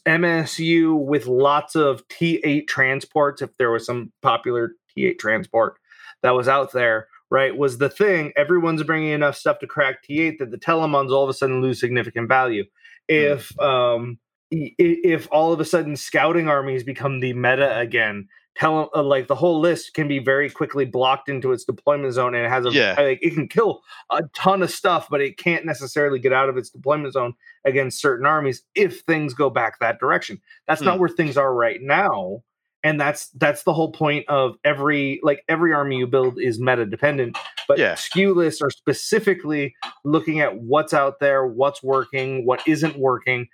MSU 0.07 0.97
with 0.97 1.27
lots 1.27 1.75
of 1.75 2.07
T8 2.09 2.67
transports, 2.69 3.43
if 3.43 3.57
there 3.57 3.71
was 3.71 3.87
some 3.87 4.13
popular 4.23 4.73
T8 4.97 5.19
transport 5.19 5.77
that 6.23 6.35
was 6.35 6.49
out 6.49 6.73
there, 6.73 7.09
right, 7.31 7.57
was 7.57 7.79
the 7.79 7.89
thing. 7.89 8.33
Everyone's 8.37 8.83
bringing 8.83 9.13
enough 9.13 9.37
stuff 9.37 9.59
to 9.61 9.67
crack 9.67 10.05
T8 10.05 10.39
that 10.39 10.51
the 10.51 10.59
Telemons 10.59 11.11
all 11.11 11.25
of 11.25 11.31
a 11.31 11.35
sudden 11.35 11.63
lose 11.63 11.81
significant 11.81 12.29
value. 12.29 12.65
If 13.09 13.59
um 13.59 14.19
if 14.51 15.29
all 15.31 15.53
of 15.53 15.61
a 15.61 15.65
sudden 15.65 15.97
scouting 15.97 16.49
armies 16.49 16.85
become 16.85 17.21
the 17.21 17.33
meta 17.33 17.79
again, 17.79 18.29
tele, 18.59 18.89
uh, 18.95 19.03
like 19.03 19.29
the 19.29 19.35
whole 19.35 19.61
list 19.61 19.95
can 19.95 20.09
be 20.09 20.19
very 20.19 20.51
quickly 20.51 20.85
blocked 20.85 21.29
into 21.29 21.53
its 21.53 21.65
deployment 21.65 22.13
zone, 22.15 22.35
and 22.35 22.45
it 22.45 22.49
has 22.49 22.67
a 22.67 22.71
Yeah. 22.71 22.95
like 22.99 23.19
it 23.23 23.35
can 23.35 23.49
kill 23.49 23.83
a 24.11 24.23
ton 24.35 24.63
of 24.63 24.71
stuff, 24.71 25.09
but 25.11 25.21
it 25.21 25.39
can't 25.39 25.65
necessarily 25.65 26.19
get 26.19 26.33
out 26.33 26.49
of 26.49 26.57
its 26.57 26.71
deployment 26.71 27.13
zone 27.13 27.35
against 27.65 28.01
certain 28.01 28.27
armies 28.27 28.63
if 28.75 29.01
things 29.03 29.35
go 29.35 29.49
back 29.51 29.79
that 29.79 29.99
direction. 30.01 30.41
That's 30.67 30.83
not 30.83 30.95
Hmm. 30.95 31.01
where 31.01 31.09
things 31.09 31.37
are 31.37 31.55
right 31.55 31.81
now. 31.81 32.43
And 32.85 33.01
that's 33.01 33.29
that's 33.31 33.65
the 33.65 33.73
whole 33.73 33.91
point 33.91 34.25
of 34.29 34.55
every 34.65 35.19
like 35.25 35.43
every 35.49 35.73
army 35.73 35.97
you 35.97 36.07
build 36.07 36.41
is 36.41 36.61
meta 36.61 36.87
dependent, 36.87 37.37
but 37.67 37.77
Yeah. 37.79 37.97
skew 37.97 38.33
lists 38.35 38.63
are 38.63 38.71
specifically 38.71 39.75
looking 40.05 40.39
at 40.41 40.59
what's 40.59 40.95
out 40.95 41.19
there, 41.19 41.45
what's 41.47 41.83
working, 41.83 42.47
what 42.47 42.61
isn't 42.69 42.97
working. 42.97 43.49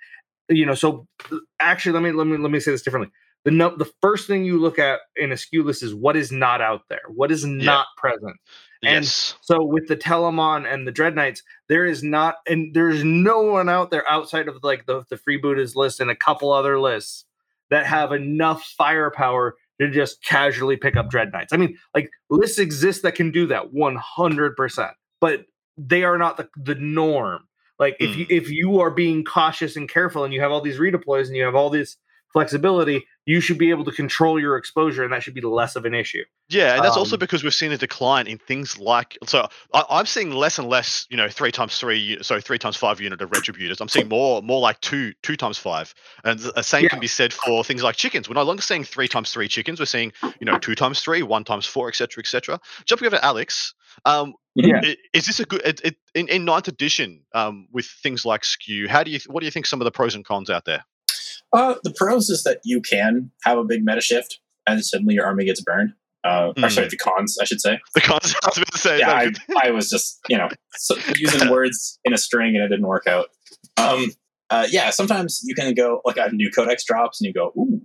You 0.51 0.67
know, 0.67 0.75
so 0.75 1.07
uh, 1.33 1.39
actually 1.59 1.93
let 1.93 2.03
me 2.03 2.13
let 2.13 2.27
me 2.27 2.37
let 2.37 2.51
me 2.51 2.61
say 2.61 2.71
this 2.71 2.83
differently. 2.83 3.11
The 3.45 3.51
no, 3.51 3.77
the 3.77 3.91
first 4.01 4.27
thing 4.27 4.45
you 4.45 4.59
look 4.59 4.79
at 4.79 5.01
in 5.17 5.33
a 5.33 5.37
skew 5.37 5.63
list 5.63 5.83
is 5.83 5.95
what 5.95 6.17
is 6.17 6.33
not 6.33 6.61
out 6.61 6.83
there, 6.89 7.03
what 7.09 7.31
is 7.31 7.45
not 7.45 7.87
present. 7.97 8.37
and- 8.83 9.05
yes, 9.05 9.35
So 9.43 9.63
with 9.63 9.87
the 9.89 9.97
Telemon 9.97 10.71
and 10.71 10.87
the 10.87 10.93
Dread 10.93 11.15
Knights, 11.15 11.43
there 11.69 11.87
is 11.87 12.03
not, 12.03 12.37
and 12.47 12.75
there's 12.75 13.05
no 13.05 13.43
one 13.43 13.69
out 13.69 13.91
there 13.91 14.11
outside 14.11 14.49
of 14.49 14.57
like 14.63 14.87
the 14.87 15.05
the 15.11 15.17
freebooters 15.17 15.77
list 15.77 16.01
and 16.01 16.11
a 16.11 16.17
couple 16.17 16.53
other 16.53 16.79
lists 16.81 17.25
that 17.71 17.87
have 17.87 18.13
enough 18.13 18.63
firepower 18.77 19.57
to 19.81 19.91
just 19.91 20.23
casually 20.23 20.77
pick 20.77 20.97
up 20.97 21.11
Dread 21.11 21.33
Knights. 21.33 21.53
I 21.53 21.57
mean, 21.57 21.77
like 21.95 22.11
lists 22.31 22.59
exist 22.59 23.03
that 23.03 23.15
can 23.15 23.31
do 23.31 23.47
that 23.49 23.73
100, 23.73 24.57
percent 24.57 24.93
but 25.25 25.47
they 25.79 26.05
are 26.05 26.19
not 26.19 26.37
the 26.37 26.49
the 26.57 26.75
norm. 26.75 27.49
Like 27.79 27.97
if 27.99 28.15
you 28.15 28.27
hmm. 28.27 28.33
if 28.33 28.51
you 28.51 28.81
are 28.81 28.91
being 28.91 29.25
cautious 29.25 29.75
and 29.75 29.89
careful, 29.89 30.25
and 30.25 30.35
you 30.35 30.41
have 30.43 30.53
all 30.53 30.61
these 30.61 30.79
redeploys 30.79 31.29
and 31.29 31.37
you 31.37 31.45
have 31.45 31.55
all 31.55 31.71
this 31.71 31.97
flexibility, 32.31 33.07
you 33.27 33.41
should 33.41 33.57
be 33.57 33.71
able 33.71 33.85
to 33.85 33.93
control 33.93 34.39
your 34.39 34.57
exposure, 34.57 35.03
and 35.03 35.13
that 35.13 35.23
should 35.23 35.33
be 35.35 35.41
less 35.41 35.77
of 35.77 35.85
an 35.87 35.95
issue. 35.95 36.23
Yeah, 36.51 36.75
and 36.75 36.85
that's 36.85 36.97
also 36.97 37.17
Um, 37.17 37.21
because 37.21 37.43
we've 37.43 37.55
seen 37.55 37.73
a 37.73 37.79
decline 37.79 38.27
in 38.27 38.37
things 38.37 38.79
like 38.79 39.17
so. 39.27 39.49
I, 39.73 39.85
I'm 39.89 40.05
seeing 40.05 40.31
less 40.31 40.59
and 40.59 40.69
less, 40.69 41.07
you 41.09 41.17
know, 41.17 41.29
three 41.31 41.51
times 41.51 41.79
three, 41.79 42.19
so 42.21 42.39
three 42.39 42.59
times 42.59 42.77
five 42.77 43.01
unit 43.01 43.23
of 43.23 43.31
retributors. 43.31 43.81
I'm 43.81 43.89
seeing 43.89 44.09
more, 44.11 44.43
more 44.43 44.61
like 44.61 44.79
two, 44.83 45.15
two 45.23 45.37
times 45.37 45.57
five, 45.57 45.95
and 46.23 46.39
the 46.39 46.63
same 46.63 46.83
Yeah. 46.83 46.91
can 46.91 47.01
be 47.01 47.07
said 47.07 47.33
for 47.33 47.65
things 47.65 47.83
like 47.83 47.97
chickens. 47.97 48.29
We're 48.29 48.35
no 48.35 48.43
longer 48.43 48.61
seeing 48.63 48.85
three 48.85 49.09
times 49.09 49.33
three 49.33 49.49
chickens. 49.49 49.81
We're 49.81 49.87
seeing, 49.87 50.13
you 50.39 50.45
know, 50.45 50.59
two 50.59 50.75
times 50.75 51.01
three, 51.01 51.23
one 51.23 51.45
times 51.45 51.65
four, 51.65 51.89
etc., 51.89 52.21
etc. 52.21 52.61
Jumping 52.85 53.07
over 53.07 53.17
to 53.17 53.25
Alex, 53.25 53.73
um, 54.05 54.35
Yeah. 54.55 54.83
is 55.15 55.25
this 55.27 55.41
a 55.41 55.47
good 55.47 55.63
it, 55.65 55.81
it, 55.83 55.97
in, 56.15 56.29
in 56.29 56.45
ninth 56.45 56.69
edition 56.69 57.25
um, 57.35 57.69
with 57.73 57.87
things 57.87 58.27
like 58.27 58.45
skew? 58.45 58.87
How 58.87 59.03
do 59.03 59.11
you 59.11 59.19
what 59.29 59.41
do 59.41 59.47
you 59.47 59.51
think 59.51 59.65
some 59.65 59.81
of 59.81 59.87
the 59.87 59.91
pros 59.93 60.15
and 60.15 60.25
cons 60.27 60.51
out 60.51 60.67
there? 60.67 60.85
Uh, 61.55 61.77
the 61.85 61.93
pros 61.97 62.29
is 62.31 62.43
that 62.43 62.59
you 62.65 62.81
can 62.81 63.31
have 63.45 63.57
a 63.59 63.65
big 63.65 63.85
meta 63.85 64.01
shift 64.01 64.41
and 64.67 64.85
suddenly 64.85 65.15
your 65.15 65.25
army 65.25 65.45
gets 65.45 65.61
burned. 65.63 65.93
Uh, 66.27 66.49
Or 66.49 66.55
Mm. 66.55 66.71
sorry, 66.73 66.89
the 66.89 66.97
cons, 66.97 67.39
I 67.41 67.45
should 67.45 67.61
say. 67.61 67.79
The 67.95 68.01
cons, 68.01 68.35
I 68.43 68.49
was 68.49 68.57
about 68.59 68.73
to 68.73 68.79
say, 68.79 68.99
Yeah, 68.99 69.13
I, 69.13 69.33
I 69.63 69.71
was 69.71 69.89
just, 69.91 70.21
you 70.29 70.37
know, 70.39 70.49
so, 70.77 70.97
using 71.17 71.49
words 71.51 71.99
in 72.05 72.13
a 72.15 72.19
string 72.19 72.55
and 72.57 72.65
it 72.65 72.69
didn't 72.69 72.87
work 72.87 73.07
out. 73.07 73.27
Um, 73.77 74.07
uh, 74.51 74.67
yeah, 74.71 74.91
sometimes 74.91 75.41
you 75.45 75.55
can 75.55 75.75
go, 75.75 76.01
like 76.05 76.17
a 76.17 76.31
new 76.33 76.51
codex 76.51 76.85
drops 76.85 77.21
and 77.21 77.27
you 77.27 77.33
go, 77.35 77.53
ooh, 77.59 77.81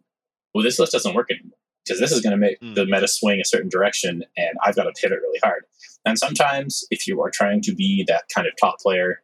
well, 0.54 0.64
this 0.64 0.80
list 0.80 0.92
doesn't 0.94 1.14
work 1.16 1.30
anymore 1.32 1.58
because 1.86 2.00
this 2.00 2.12
is 2.12 2.22
going 2.22 2.32
to 2.32 2.38
make 2.38 2.60
Mm. 2.62 2.76
the 2.76 2.86
meta 2.86 3.08
swing 3.08 3.40
a 3.42 3.46
certain 3.46 3.70
direction 3.70 4.24
and 4.38 4.50
I've 4.64 4.76
got 4.76 4.84
to 4.84 4.92
pivot 5.00 5.20
really 5.22 5.40
hard. 5.44 5.64
And 6.06 6.18
sometimes 6.18 6.86
if 6.92 7.08
you 7.08 7.22
are 7.22 7.30
trying 7.30 7.62
to 7.64 7.76
be 7.76 8.04
that 8.08 8.24
kind 8.34 8.48
of 8.48 8.54
top 8.60 8.80
player, 8.80 9.22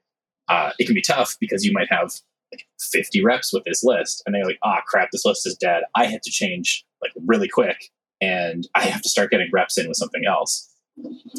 uh, 0.50 0.72
it 0.78 0.86
can 0.86 0.94
be 0.96 1.02
tough 1.02 1.36
because 1.40 1.64
you 1.66 1.72
might 1.72 1.92
have 1.92 2.12
like 2.56 2.66
50 2.80 3.24
reps 3.24 3.54
with 3.54 3.64
this 3.66 3.84
list 3.84 4.24
and 4.26 4.34
they're 4.34 4.46
like, 4.46 4.60
ah, 4.64 4.82
crap, 4.88 5.10
this 5.12 5.26
list 5.26 5.46
is 5.46 5.56
dead. 5.56 5.84
I 5.96 6.06
had 6.06 6.22
to 6.24 6.32
change 6.32 6.86
like 7.02 7.12
really 7.26 7.48
quick 7.48 7.92
and 8.22 8.68
I 8.76 8.84
have 8.86 9.02
to 9.02 9.10
start 9.10 9.32
getting 9.32 9.50
reps 9.54 9.78
in 9.78 9.88
with 9.88 9.98
something 9.98 10.24
else. 10.26 10.72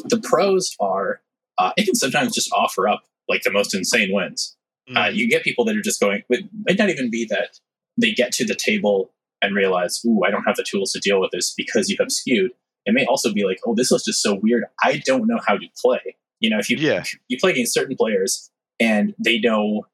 The 0.05 0.19
pros 0.19 0.75
are 0.79 1.21
uh, 1.57 1.71
it 1.75 1.85
can 1.85 1.95
sometimes 1.95 2.33
just 2.35 2.51
offer 2.53 2.87
up 2.87 3.01
like 3.27 3.41
the 3.41 3.51
most 3.51 3.73
insane 3.73 4.09
wins. 4.13 4.55
Uh, 4.95 4.99
Mm. 5.07 5.15
you 5.15 5.27
get 5.29 5.43
people 5.43 5.65
that 5.65 5.75
are 5.75 5.81
just 5.81 5.99
going, 5.99 6.23
it 6.29 6.45
might 6.67 6.77
not 6.77 6.89
even 6.89 7.09
be 7.09 7.25
that 7.25 7.59
they 7.99 8.11
get 8.13 8.31
to 8.33 8.45
the 8.45 8.55
table 8.55 9.11
and 9.41 9.53
realize, 9.55 9.99
ooh, 10.05 10.21
I 10.25 10.31
don't 10.31 10.43
have 10.45 10.55
the 10.55 10.63
tools 10.63 10.93
to 10.93 10.99
deal 10.99 11.19
with 11.19 11.31
this 11.31 11.53
because 11.57 11.89
you 11.89 11.97
have 11.99 12.09
skewed. 12.11 12.51
It 12.85 12.93
may 12.93 13.05
also 13.05 13.33
be 13.33 13.43
like, 13.43 13.59
oh, 13.65 13.75
this 13.75 13.91
list 13.91 14.07
is 14.07 14.21
so 14.21 14.35
weird. 14.41 14.63
I 14.83 15.01
don't 15.05 15.27
know 15.27 15.39
how 15.45 15.57
to 15.57 15.65
play. 15.83 16.15
You 16.39 16.49
know, 16.51 16.57
if 16.59 16.69
you 16.69 16.77
Yeah. 16.77 17.03
you 17.27 17.37
play 17.37 17.51
against 17.51 17.73
certain 17.73 17.97
players 17.97 18.49
and 18.79 19.13
they 19.19 19.39
know, 19.39 19.87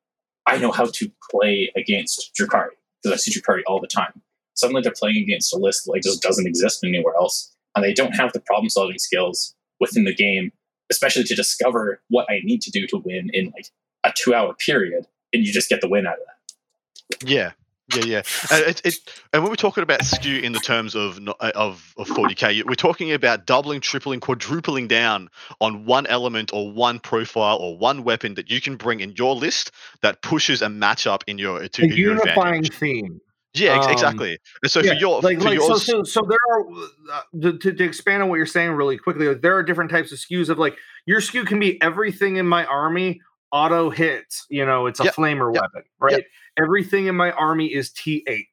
I 0.45 0.57
know 0.57 0.71
how 0.71 0.85
to 0.85 1.11
play 1.31 1.71
against 1.75 2.31
Drukhari 2.39 2.75
because 3.01 3.13
I 3.13 3.17
see 3.17 3.31
Drukhari 3.31 3.61
all 3.67 3.79
the 3.79 3.87
time. 3.87 4.21
Suddenly 4.55 4.81
they're 4.81 4.93
playing 4.95 5.23
against 5.23 5.53
a 5.53 5.57
list 5.57 5.85
that 5.85 5.91
like 5.91 6.03
just 6.03 6.21
doesn't 6.21 6.47
exist 6.47 6.83
anywhere 6.83 7.15
else, 7.15 7.55
and 7.75 7.83
they 7.83 7.93
don't 7.93 8.13
have 8.13 8.33
the 8.33 8.39
problem 8.39 8.69
solving 8.69 8.99
skills 8.99 9.55
within 9.79 10.03
the 10.03 10.13
game, 10.13 10.51
especially 10.91 11.23
to 11.23 11.35
discover 11.35 12.01
what 12.09 12.27
I 12.29 12.39
need 12.43 12.61
to 12.63 12.71
do 12.71 12.85
to 12.87 12.97
win 12.97 13.29
in 13.33 13.51
like 13.55 13.67
a 14.03 14.13
two 14.15 14.33
hour 14.33 14.53
period, 14.53 15.07
and 15.31 15.45
you 15.45 15.51
just 15.51 15.69
get 15.69 15.81
the 15.81 15.89
win 15.89 16.05
out 16.05 16.13
of 16.13 16.19
that. 16.25 17.29
Yeah, 17.29 17.51
yeah, 17.93 18.01
yeah. 18.01 18.21
And 18.49 18.63
it, 18.63 18.81
it, 18.85 18.95
and 19.33 19.43
when 19.43 19.51
we're 19.51 19.55
talking 19.55 19.83
about 19.83 20.03
skew 20.03 20.39
in 20.39 20.51
the 20.53 20.59
terms 20.59 20.95
of 20.95 21.19
uh, 21.27 21.51
of 21.55 21.93
of 21.97 22.09
40k, 22.09 22.65
we're 22.65 22.75
talking 22.75 23.11
about 23.11 23.45
doubling, 23.45 23.81
tripling, 23.81 24.19
quadrupling 24.19 24.87
down 24.87 25.29
on 25.61 25.85
one 25.85 26.07
element 26.07 26.51
or 26.53 26.71
one 26.71 26.99
profile 26.99 27.57
or 27.57 27.77
one 27.77 28.03
weapon 28.03 28.33
that 28.35 28.49
you 28.49 28.59
can 28.61 28.75
bring 28.75 28.99
in 28.99 29.11
your 29.11 29.35
list 29.35 29.71
that 30.01 30.21
pushes 30.21 30.61
a 30.61 30.67
matchup 30.67 31.21
in 31.27 31.37
your 31.37 31.67
to 31.67 31.83
A 31.83 31.87
your 31.87 32.13
unifying 32.13 32.63
theme. 32.63 33.19
Yeah, 33.53 33.71
ex- 33.71 33.85
um, 33.85 33.91
exactly. 33.91 34.39
And 34.63 34.71
so 34.71 34.81
for 34.81 34.87
Yeah, 34.87 34.99
your 34.99 35.21
like 35.21 35.37
for 35.37 35.45
like 35.45 35.59
so, 35.61 35.73
yours, 35.73 35.85
so 35.85 36.03
so 36.03 36.27
there 36.27 36.39
are 36.51 36.61
uh, 37.11 37.21
to, 37.41 37.57
to, 37.59 37.73
to 37.73 37.83
expand 37.83 38.23
on 38.23 38.29
what 38.29 38.37
you're 38.37 38.45
saying 38.45 38.71
really 38.71 38.97
quickly 38.97 39.27
like, 39.27 39.41
there 39.41 39.55
are 39.55 39.63
different 39.63 39.91
types 39.91 40.11
of 40.11 40.17
skews 40.17 40.49
of 40.49 40.57
like 40.57 40.75
your 41.05 41.21
skew 41.21 41.45
can 41.45 41.59
be 41.59 41.79
everything 41.81 42.37
in 42.37 42.47
my 42.47 42.65
army 42.65 43.21
auto 43.51 43.91
hits 43.91 44.47
you 44.49 44.65
know 44.65 44.87
it's 44.87 44.99
a 44.99 45.03
Yep, 45.03 45.15
flamer 45.15 45.53
yep, 45.53 45.61
weapon 45.61 45.83
right 45.99 46.23
everything 46.57 47.07
in 47.07 47.15
my 47.15 47.31
army 47.31 47.67
is 47.73 47.91
t8 47.91 48.45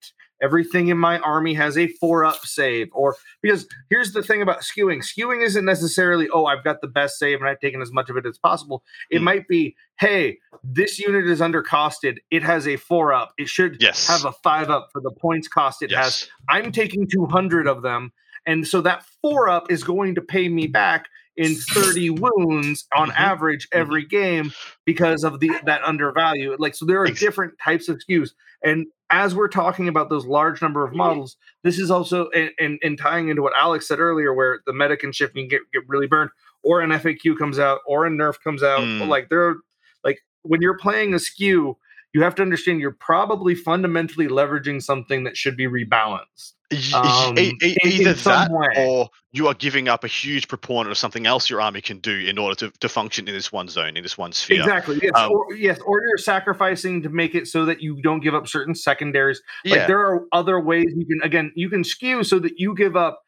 everything 0.43 0.89
in 0.89 0.97
my 0.97 1.19
army 1.19 1.53
has 1.53 1.77
a 1.77 1.87
four 1.87 2.25
up 2.25 2.39
save 2.47 2.89
or 2.93 3.15
because 3.43 3.67
here's 3.91 4.13
the 4.13 4.23
thing 4.23 4.41
about 4.41 4.61
skewing. 4.63 5.03
Skewing 5.05 5.45
isn't 5.45 5.67
necessarily 5.67 6.29
oh 6.33 6.47
i've 6.47 6.65
got 6.65 6.81
the 6.81 6.89
best 6.89 7.19
save 7.19 7.41
and 7.41 7.49
i've 7.49 7.61
taken 7.61 7.83
as 7.83 7.93
much 7.93 8.09
of 8.09 8.17
it 8.17 8.25
as 8.25 8.39
possible. 8.39 8.83
It 9.11 9.19
Mm. 9.19 9.25
might 9.25 9.49
be 9.49 9.77
hey 9.99 10.39
this 10.65 10.99
unit 10.99 11.27
is 11.27 11.41
undercosted. 11.41 12.17
It 12.31 12.43
has 12.43 12.67
a 12.67 12.77
four 12.77 13.13
up. 13.13 13.33
It 13.37 13.49
should 13.51 13.83
yes, 13.83 14.07
have 14.07 14.25
a 14.25 14.33
five 14.33 14.71
up 14.71 14.89
for 14.93 15.03
the 15.03 15.11
points 15.11 15.47
cost 15.47 15.83
it 15.83 15.91
has. 15.93 16.27
I'm 16.49 16.73
taking 16.73 17.07
200 17.07 17.67
of 17.67 17.83
them. 17.83 18.11
And 18.47 18.67
so 18.67 18.81
that 18.81 19.05
four 19.21 19.51
up 19.51 19.71
is 19.71 19.85
going 19.85 20.15
to 20.15 20.23
pay 20.23 20.49
me 20.49 20.67
back 20.67 21.07
in 21.41 21.55
30 21.71 22.11
wounds 22.11 22.87
on 22.95 23.09
Mhm, 23.09 23.17
average 23.17 23.69
every 23.73 24.05
game 24.05 24.53
because 24.85 25.25
of 25.25 25.41
the 25.41 25.51
that 25.65 25.83
undervalue. 25.83 26.55
Like 26.59 26.75
so 26.75 26.85
there 26.85 27.03
are 27.03 27.07
different 27.09 27.55
types 27.65 27.89
of 27.89 27.99
skews. 27.99 28.31
And 28.63 28.87
as 29.09 29.35
we're 29.35 29.49
talking 29.49 29.89
about 29.89 30.11
those 30.11 30.27
large 30.27 30.61
number 30.61 30.85
of 30.85 30.95
models, 30.95 31.37
this 31.65 31.79
is 31.79 31.91
also 31.91 32.29
and, 32.31 32.51
and, 32.61 32.79
and 32.83 32.99
tying 32.99 33.29
into 33.29 33.43
what 33.43 33.55
Alex 33.57 33.89
said 33.89 33.99
earlier, 33.99 34.35
where 34.35 34.61
the 34.67 34.73
meta 34.75 34.97
can 34.97 35.13
shift 35.13 35.35
and 35.37 35.49
get, 35.49 35.63
get 35.73 35.83
really 35.89 36.07
burned, 36.07 36.31
or 36.63 36.83
an 36.83 36.91
FAQ 36.91 37.39
comes 37.39 37.59
out, 37.59 37.81
or 37.87 38.07
a 38.07 38.11
nerf 38.11 38.37
comes 38.45 38.63
out. 38.63 38.81
Mm. 38.81 39.09
Like 39.09 39.31
there 39.31 39.49
are 39.49 39.57
like 40.05 40.19
when 40.43 40.61
you're 40.61 40.79
playing 40.79 41.15
a 41.15 41.19
skew, 41.19 41.77
you 42.13 42.23
have 42.23 42.35
to 42.35 42.43
understand 42.43 42.81
you're 42.81 42.93
probably 42.93 43.55
fundamentally 43.55 44.29
leveraging 44.29 44.83
something 44.83 45.25
that 45.25 45.37
should 45.37 45.57
be 45.57 45.67
rebalanced. 45.67 46.53
Um, 46.95 47.37
either 47.37 48.15
that 48.15 48.49
way. 48.51 48.69
or 48.77 49.11
you 49.33 49.49
are 49.49 49.55
giving 49.55 49.89
up 49.89 50.05
a 50.05 50.07
huge 50.07 50.47
proponent 50.47 50.93
of 50.93 50.99
something 50.99 51.27
else 51.27 51.51
your 51.51 51.61
army 51.61 51.81
can 51.81 51.99
do 51.99 52.17
in 52.17 52.39
order 52.39 52.55
to, 52.55 52.79
to 52.79 52.89
function 52.89 53.27
in 53.27 53.35
this 53.35 53.51
one 53.51 53.67
zone, 53.67 53.97
in 53.97 54.05
this 54.05 54.17
one 54.17 54.31
sphere. 54.31 54.61
Exactly. 54.61 55.01
Yes. 55.03 55.13
Um, 55.17 55.33
or, 55.33 55.55
yes. 55.55 55.81
Or 55.81 56.01
you're 56.01 56.19
sacrificing 56.19 57.03
to 57.03 57.09
make 57.09 57.35
it 57.35 57.49
so 57.49 57.65
that 57.65 57.81
you 57.81 58.01
don't 58.03 58.21
give 58.21 58.37
up 58.37 58.47
certain 58.47 58.77
secondaries. 58.77 59.43
Yeah, 59.65 59.87
there 59.89 60.01
are 60.01 60.27
other 60.33 60.61
ways 60.61 60.87
you 60.95 61.07
can 61.07 61.21
again 61.23 61.53
you 61.57 61.69
can 61.69 61.83
skew 61.83 62.23
so 62.23 62.39
that 62.39 62.59
you 62.59 62.75
give 62.77 62.97
up 62.97 63.21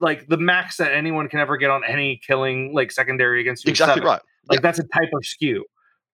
like 0.00 0.26
the 0.26 0.36
max 0.36 0.76
that 0.78 0.92
anyone 0.92 1.28
can 1.28 1.38
ever 1.38 1.56
get 1.56 1.70
on 1.70 1.82
any 1.84 2.20
killing 2.26 2.74
like 2.74 2.90
secondary 2.90 3.40
against 3.40 3.64
you. 3.64 3.70
exactly 3.70 4.02
right. 4.02 4.20
Like 4.48 4.62
that's 4.62 4.78
a 4.78 4.84
type 4.84 5.10
of 5.14 5.24
skew. 5.24 5.64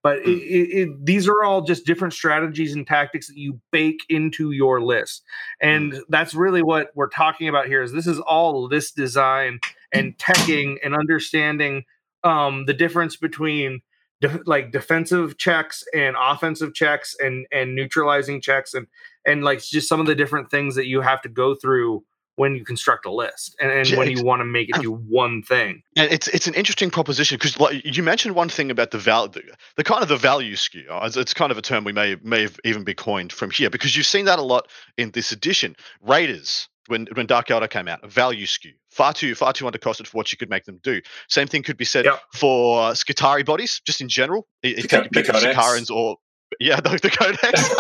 But 0.05 0.19
it, 0.19 0.27
Mm. 0.27 0.41
it, 0.43 0.79
it, 0.79 1.07
these 1.07 1.27
are 1.27 1.43
all 1.43 1.63
just 1.63 1.87
different 1.87 2.13
strategies 2.15 2.75
and 2.75 2.87
tactics 2.87 3.27
that 3.27 3.39
you 3.39 3.59
bake 3.73 4.03
into 4.09 4.53
your 4.53 4.81
list, 4.83 5.25
and 5.61 5.93
Mm. 5.95 6.01
that's 6.11 6.35
really 6.35 6.63
what 6.63 6.91
we're 6.95 7.09
talking 7.09 7.49
about 7.49 7.67
here. 7.67 7.83
Is 7.83 7.93
this 7.93 8.07
is 8.07 8.21
all 8.21 8.65
list 8.69 8.95
design 8.97 9.59
and 9.93 10.17
teching 10.19 10.77
and 10.85 10.95
understanding 10.95 11.85
um, 12.23 12.67
the 12.67 12.75
difference 12.75 13.17
between 13.17 13.81
de- 14.21 14.41
like 14.47 14.71
defensive 14.73 15.39
checks 15.39 15.83
and 15.95 16.15
offensive 16.21 16.75
checks 16.75 17.17
and 17.19 17.47
and 17.51 17.75
neutralizing 17.75 18.41
checks 18.43 18.75
and 18.75 18.87
and 19.27 19.43
like 19.43 19.63
just 19.63 19.89
some 19.89 20.01
of 20.01 20.07
the 20.07 20.15
different 20.15 20.51
things 20.51 20.75
that 20.75 20.87
you 20.87 21.01
have 21.01 21.23
to 21.23 21.29
go 21.31 21.55
through 21.55 22.05
when 22.37 22.55
you 22.57 22.65
construct 22.65 23.07
a 23.07 23.13
list 23.13 23.57
and, 23.61 23.71
and 23.71 23.89
Yeah, 23.89 23.99
when 23.99 24.11
you 24.11 24.25
want 24.25 24.41
to 24.41 24.45
make 24.45 24.69
it 24.69 24.77
do 24.83 24.93
one 24.93 25.43
thing. 25.43 25.83
And 25.97 26.11
it's 26.13 26.29
it's 26.29 26.47
an 26.47 26.55
interesting 26.55 26.91
proposition 26.91 27.37
because 27.37 27.59
like 27.61 27.85
you 27.85 28.03
mentioned 28.03 28.35
one 28.35 28.49
thing 28.49 28.71
about 28.71 28.91
the 28.91 28.99
val 28.99 29.29
the, 29.29 29.43
the 29.77 29.85
kind 29.85 30.03
of 30.03 30.09
the 30.09 30.17
value 30.17 30.57
skew. 30.57 30.87
uh, 30.91 31.05
It's, 31.07 31.17
it's 31.17 31.35
kind 31.35 31.53
of 31.53 31.59
a 31.59 31.63
term 31.63 31.85
we 31.85 31.93
may 31.93 32.17
may 32.23 32.43
have 32.43 32.59
even 32.65 32.85
be 32.85 32.95
coined 32.95 33.33
from 33.33 33.51
here 33.51 33.71
because 33.71 33.97
you've 33.97 34.07
seen 34.07 34.25
that 34.27 34.39
a 34.39 34.43
lot 34.43 34.69
in 34.97 35.11
this 35.13 35.33
edition. 35.33 35.77
Raiders 36.01 36.69
when 36.89 37.07
when 37.15 37.27
Dark 37.27 37.49
Eldar 37.49 37.71
came 37.71 37.89
out, 37.89 38.05
value 38.11 38.47
skew 38.47 38.73
far 38.91 39.13
too 39.13 39.35
far 39.35 39.53
too 39.53 39.65
undercosted 39.65 40.07
for 40.07 40.17
what 40.19 40.31
you 40.31 40.39
could 40.39 40.51
make 40.51 40.65
them 40.65 40.79
do. 40.83 41.01
Same 41.29 41.47
thing 41.49 41.63
could 41.63 41.77
be 41.77 41.85
said 41.85 42.05
Yep. 42.05 42.21
for 42.35 42.81
uh, 42.83 42.91
Skitarii 42.93 43.45
bodies, 43.45 43.81
just 43.87 44.01
in 44.01 44.09
general. 44.09 44.47
i- 44.65 44.69
If 44.69 44.77
The 44.77 44.83
you 44.97 45.03
co- 45.03 45.09
pick 45.13 45.27
the 45.27 45.35
up 45.35 45.55
codex. 45.57 45.91
Or 45.91 46.17
yeah, 46.61 46.81
the, 46.81 46.91
the 47.03 47.11
codex. 47.11 47.71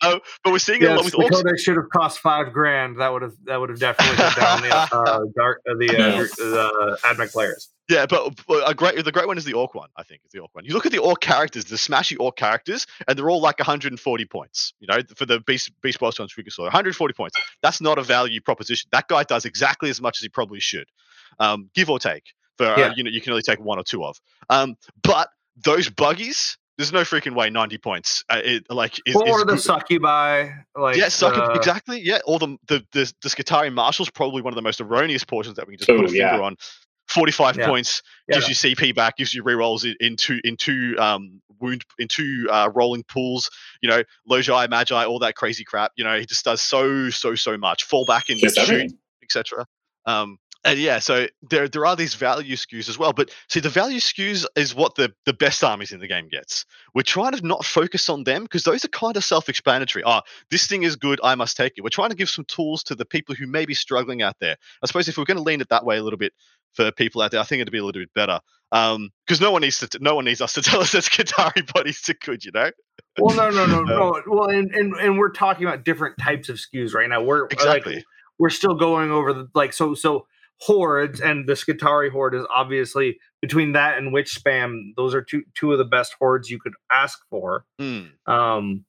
uh, 0.00 0.18
but 0.44 0.52
we're 0.52 0.58
seeing 0.58 0.82
it 0.82 0.86
a 0.86 0.94
lot 0.94 1.04
Yes, 1.04 1.04
with 1.04 1.12
the 1.12 1.34
orcs. 1.36 1.42
codex 1.42 1.62
should 1.62 1.76
have 1.76 1.88
cost 1.90 2.18
five 2.20 2.52
grand. 2.52 3.00
That 3.00 3.12
would 3.12 3.22
have 3.22 3.32
that 3.44 3.58
would 3.58 3.70
have 3.70 3.78
definitely 3.78 4.16
cut 4.16 4.36
down 4.36 4.62
the 4.62 4.70
uh, 4.96 5.20
dark 5.36 5.60
uh, 5.68 5.74
the 5.78 5.88
uh, 5.90 5.92
Yeah. 5.92 6.26
the 6.38 6.98
AdMech 7.04 7.32
players. 7.32 7.68
Yeah, 7.88 8.06
but, 8.06 8.32
but 8.48 8.68
a 8.70 8.74
great 8.74 9.04
the 9.04 9.12
great 9.12 9.26
one 9.26 9.36
is 9.36 9.44
the 9.44 9.52
orc 9.54 9.74
one. 9.74 9.88
I 9.96 10.02
think 10.02 10.22
is 10.24 10.30
the 10.32 10.38
orc 10.38 10.54
one. 10.54 10.64
You 10.64 10.72
look 10.72 10.86
at 10.86 10.92
the 10.92 10.98
orc 10.98 11.20
characters, 11.20 11.64
the 11.66 11.76
smashy 11.76 12.16
orc 12.18 12.36
characters, 12.36 12.86
and 13.06 13.18
they're 13.18 13.28
all 13.28 13.40
like 13.40 13.58
140 13.58 14.24
points. 14.26 14.72
You 14.80 14.86
know, 14.88 15.00
for 15.16 15.26
the 15.26 15.40
beast 15.40 15.70
beast 15.82 15.98
boss 15.98 16.18
on 16.20 16.28
Squigosaur, 16.28 16.60
140 16.64 17.12
points. 17.14 17.36
That's 17.62 17.80
not 17.80 17.98
a 17.98 18.02
value 18.02 18.40
proposition. 18.40 18.88
That 18.92 19.08
guy 19.08 19.24
does 19.24 19.44
exactly 19.44 19.90
as 19.90 20.00
much 20.00 20.18
as 20.18 20.22
he 20.22 20.28
probably 20.28 20.60
should, 20.60 20.86
um, 21.38 21.68
give 21.74 21.90
or 21.90 21.98
take. 21.98 22.32
For 22.56 22.66
uh, 22.66 22.78
Yeah. 22.78 22.92
you 22.96 23.02
know, 23.04 23.10
you 23.10 23.20
can 23.20 23.32
only 23.32 23.42
take 23.42 23.60
one 23.60 23.78
or 23.78 23.84
two 23.84 24.04
of. 24.04 24.16
Um, 24.48 24.76
but 25.02 25.28
those 25.62 25.90
buggies, 25.90 26.56
there's 26.90 26.92
no 26.92 27.00
freaking 27.02 27.34
way 27.34 27.50
90 27.50 27.78
points. 27.78 28.24
Uh, 28.28 28.40
it, 28.44 28.64
like 28.70 28.98
is, 29.06 29.14
or 29.16 29.26
is 29.28 29.36
the 29.38 29.44
good- 29.46 29.60
succubi, 29.60 30.48
like 30.76 30.96
yeah, 30.96 31.08
suck 31.08 31.36
uh, 31.36 31.52
exactly. 31.52 32.00
Yeah, 32.00 32.18
or 32.26 32.38
the 32.38 32.56
the 32.66 32.84
the, 32.92 33.12
the 33.22 33.28
Skitarii 33.28 33.72
Marshal's 33.72 34.10
probably 34.10 34.42
one 34.42 34.52
of 34.52 34.56
the 34.56 34.62
most 34.62 34.80
erroneous 34.80 35.24
portions 35.24 35.56
that 35.56 35.66
we 35.66 35.74
can 35.76 35.78
just 35.78 35.88
put 35.88 36.04
a 36.04 36.08
finger 36.08 36.16
yeah. 36.36 36.40
on. 36.40 36.56
45 37.08 37.56
Yeah. 37.58 37.66
points 37.66 38.02
Yeah. 38.28 38.36
gives 38.36 38.48
you 38.48 38.54
CP 38.54 38.94
back, 38.94 39.16
gives 39.16 39.34
you 39.34 39.42
rerolls 39.44 39.84
in, 39.84 39.94
in 40.00 40.16
two 40.16 40.40
in 40.44 40.56
two 40.56 40.96
um 40.98 41.40
wound 41.60 41.84
in 41.98 42.08
two 42.08 42.48
uh, 42.50 42.70
rolling 42.74 43.02
pools. 43.04 43.50
You 43.82 43.90
know, 43.90 44.02
Lojai, 44.30 44.68
Magi, 44.70 45.04
all 45.04 45.18
that 45.20 45.34
crazy 45.36 45.64
crap. 45.64 45.92
You 45.96 46.04
know, 46.04 46.18
he 46.18 46.26
just 46.26 46.44
does 46.44 46.62
so 46.62 47.10
so 47.10 47.34
so 47.34 47.56
much. 47.58 47.84
Fall 47.84 48.04
back 48.04 48.30
in 48.30 48.38
Just 48.38 48.56
shoot, 48.56 48.62
everything. 48.62 48.98
etc. 49.22 49.66
Um, 50.06 50.38
and 50.64 50.78
yeah, 50.78 50.98
so 51.00 51.26
there 51.50 51.68
there 51.68 51.84
are 51.86 51.96
these 51.96 52.14
value 52.14 52.56
skews 52.56 52.88
as 52.88 52.98
well. 52.98 53.12
But 53.12 53.34
see, 53.48 53.60
the 53.60 53.68
value 53.68 53.98
skews 53.98 54.46
is 54.56 54.74
what 54.74 54.94
the 54.94 55.12
the 55.26 55.32
best 55.32 55.64
armies 55.64 55.92
in 55.92 56.00
the 56.00 56.06
game 56.06 56.28
gets. 56.28 56.64
We're 56.94 57.02
trying 57.02 57.32
to 57.32 57.46
not 57.46 57.64
focus 57.64 58.08
on 58.08 58.24
them 58.24 58.44
because 58.44 58.64
those 58.64 58.84
are 58.84 58.88
kind 58.88 59.16
of 59.16 59.24
self-explanatory. 59.24 60.04
Ah, 60.04 60.22
this 60.50 60.66
thing 60.66 60.84
is 60.84 60.96
good, 60.96 61.20
I 61.24 61.34
must 61.34 61.56
take 61.56 61.74
it. 61.76 61.82
We're 61.82 61.88
trying 61.90 62.10
to 62.10 62.16
give 62.16 62.30
some 62.30 62.44
tools 62.44 62.82
to 62.84 62.94
the 62.94 63.04
people 63.04 63.34
who 63.34 63.46
may 63.46 63.66
be 63.66 63.74
struggling 63.74 64.22
out 64.22 64.36
there. 64.40 64.56
I 64.82 64.86
suppose 64.86 65.08
if 65.08 65.18
we're 65.18 65.24
going 65.24 65.36
to 65.38 65.42
lean 65.42 65.60
it 65.60 65.68
that 65.70 65.84
way 65.84 65.96
a 65.98 66.02
little 66.02 66.18
bit 66.18 66.32
for 66.74 66.90
people 66.92 67.22
out 67.22 67.30
there, 67.32 67.40
I 67.40 67.44
think 67.44 67.60
it'd 67.60 67.72
be 67.72 67.78
a 67.78 67.84
little 67.84 68.02
bit 68.02 68.14
better. 68.14 68.40
Um, 68.70 69.10
because 69.26 69.40
no 69.40 69.50
one 69.50 69.60
needs 69.60 69.80
to, 69.80 69.98
no 70.00 70.14
one 70.14 70.24
needs 70.24 70.40
us 70.40 70.54
to 70.54 70.62
tell 70.62 70.80
us 70.80 70.92
that 70.92 71.04
Skitarii 71.04 71.72
bodies 71.72 72.08
are 72.08 72.14
good, 72.14 72.44
you 72.44 72.52
know. 72.52 72.70
Well, 73.18 73.36
no, 73.36 73.50
no, 73.50 73.66
no, 73.66 73.82
no. 73.82 74.22
Well, 74.26 74.48
and, 74.48 74.70
and 74.74 74.94
and 74.94 75.18
we're 75.18 75.32
talking 75.32 75.66
about 75.66 75.84
different 75.84 76.16
types 76.18 76.48
of 76.48 76.56
skews 76.56 76.94
right 76.94 77.08
now. 77.08 77.22
We're 77.22 77.46
Exactly. 77.46 77.96
like 77.96 78.04
we're 78.38 78.48
still 78.50 78.74
going 78.74 79.10
over 79.10 79.34
the 79.34 79.48
like 79.54 79.74
so 79.74 79.94
so 79.94 80.26
hordes 80.58 81.20
and 81.20 81.48
the 81.48 81.54
Skitarii 81.54 82.10
horde 82.10 82.34
is 82.34 82.44
obviously 82.54 83.18
between 83.40 83.72
that 83.72 83.98
and 83.98 84.12
witch 84.12 84.38
spam. 84.40 84.94
Those 84.96 85.14
are 85.14 85.22
two 85.22 85.42
two 85.54 85.72
of 85.72 85.78
the 85.78 85.84
best 85.84 86.14
hordes 86.18 86.50
you 86.50 86.58
could 86.60 86.74
ask 86.90 87.18
for. 87.30 87.64
Hmm. 87.78 88.02
Um, 88.26 88.84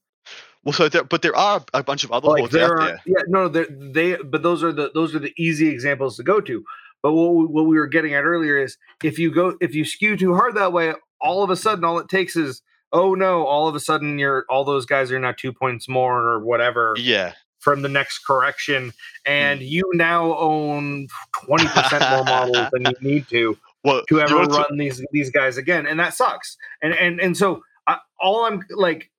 Well, 0.64 0.74
so 0.74 0.88
there, 0.88 1.04
but 1.04 1.22
there 1.24 1.36
are 1.36 1.64
a 1.74 1.84
bunch 1.84 2.04
of 2.04 2.12
other 2.12 2.28
like 2.30 2.40
hordes 2.40 2.54
there 2.54 2.66
out 2.66 2.72
are 2.72 2.86
there. 2.88 3.02
yeah 3.06 3.24
no 3.28 3.48
they 3.48 3.66
they 3.70 4.16
but 4.24 4.44
those 4.44 4.64
are 4.64 4.72
the 4.72 4.92
those 4.94 5.14
are 5.16 5.20
the 5.20 5.34
easy 5.38 5.68
examples 5.70 6.18
to 6.18 6.24
go 6.24 6.40
to. 6.42 6.64
But 7.02 7.14
what 7.14 7.36
we, 7.36 7.46
what 7.46 7.66
we 7.66 7.76
were 7.78 7.88
getting 7.88 8.14
at 8.14 8.24
earlier 8.24 8.58
is 8.58 8.78
if 9.04 9.20
you 9.20 9.30
go 9.34 9.58
if 9.60 9.76
you 9.76 9.84
skew 9.84 10.16
too 10.16 10.36
hard 10.36 10.56
that 10.56 10.72
way, 10.72 10.94
all 11.20 11.44
of 11.44 11.50
a 11.50 11.56
sudden 11.56 11.84
all 11.84 12.00
it 12.00 12.08
takes 12.08 12.36
is 12.36 12.62
oh 12.94 13.16
no, 13.16 13.46
all 13.46 13.68
of 13.68 13.76
a 13.76 13.80
sudden 13.80 14.20
you're 14.20 14.46
all 14.50 14.64
those 14.64 14.86
guys 14.86 15.12
are 15.12 15.20
now 15.20 15.34
two 15.36 15.52
points 15.52 15.90
more 15.90 16.22
or 16.22 16.40
whatever 16.46 16.94
Yeah, 16.98 17.34
from 17.64 17.82
the 17.82 17.90
next 17.90 18.20
correction, 18.20 18.94
and 19.26 19.60
Hmm. 19.60 19.66
you 19.66 19.90
now 19.94 20.38
own 20.38 21.08
twenty 21.46 21.68
percent 21.68 22.04
more 22.12 22.24
models 22.26 22.68
than 22.72 22.84
you 22.86 22.96
need 23.02 23.28
to 23.30 23.58
well, 23.84 24.04
to 24.10 24.22
ever 24.22 24.44
run 24.44 24.78
these 24.78 25.04
these 25.12 25.30
guys 25.30 25.58
again, 25.58 25.86
and 25.88 26.00
that 26.00 26.14
sucks. 26.14 26.58
And 26.82 26.94
and 26.94 27.20
and 27.20 27.36
so 27.38 27.64
I, 27.88 27.98
all 28.20 28.46
I'm 28.46 28.64
like, 28.70 29.10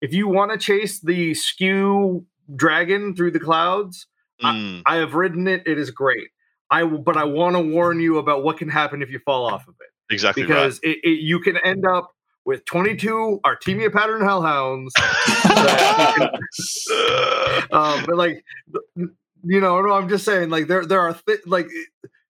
if 0.00 0.12
you 0.12 0.28
want 0.28 0.52
to 0.52 0.58
chase 0.58 1.00
the 1.00 1.34
skew 1.34 2.24
dragon 2.54 3.14
through 3.14 3.30
the 3.32 3.40
clouds, 3.40 4.06
Mm, 4.42 4.82
I 4.86 4.96
have 4.96 5.14
ridden 5.14 5.46
it. 5.48 5.62
It 5.66 5.78
is 5.78 5.90
great. 5.90 6.28
I 6.70 6.84
but 6.84 7.16
I 7.16 7.24
want 7.24 7.56
to 7.56 7.60
warn 7.60 8.00
you 8.00 8.16
about 8.18 8.42
what 8.42 8.56
can 8.58 8.68
happen 8.70 9.02
if 9.02 9.10
you 9.10 9.18
fall 9.18 9.44
off 9.46 9.68
of 9.68 9.74
it 9.80 10.14
exactly 10.14 10.44
right. 10.44 10.48
because 10.48 10.80
it, 10.82 10.98
it, 11.04 11.20
you 11.20 11.40
can 11.40 11.56
end 11.58 11.84
up 11.84 12.10
with 12.44 12.64
22 12.64 13.40
Artemia 13.44 13.92
pattern 13.92 14.22
hellhounds. 14.22 14.92
um, 17.72 18.04
but 18.06 18.16
like, 18.16 18.44
you 18.96 19.60
know, 19.60 19.80
no, 19.80 19.92
I'm 19.92 20.08
just 20.08 20.24
saying, 20.24 20.50
like 20.50 20.66
there 20.68 20.84
there 20.84 21.00
are 21.00 21.14
th- 21.26 21.40
like 21.46 21.68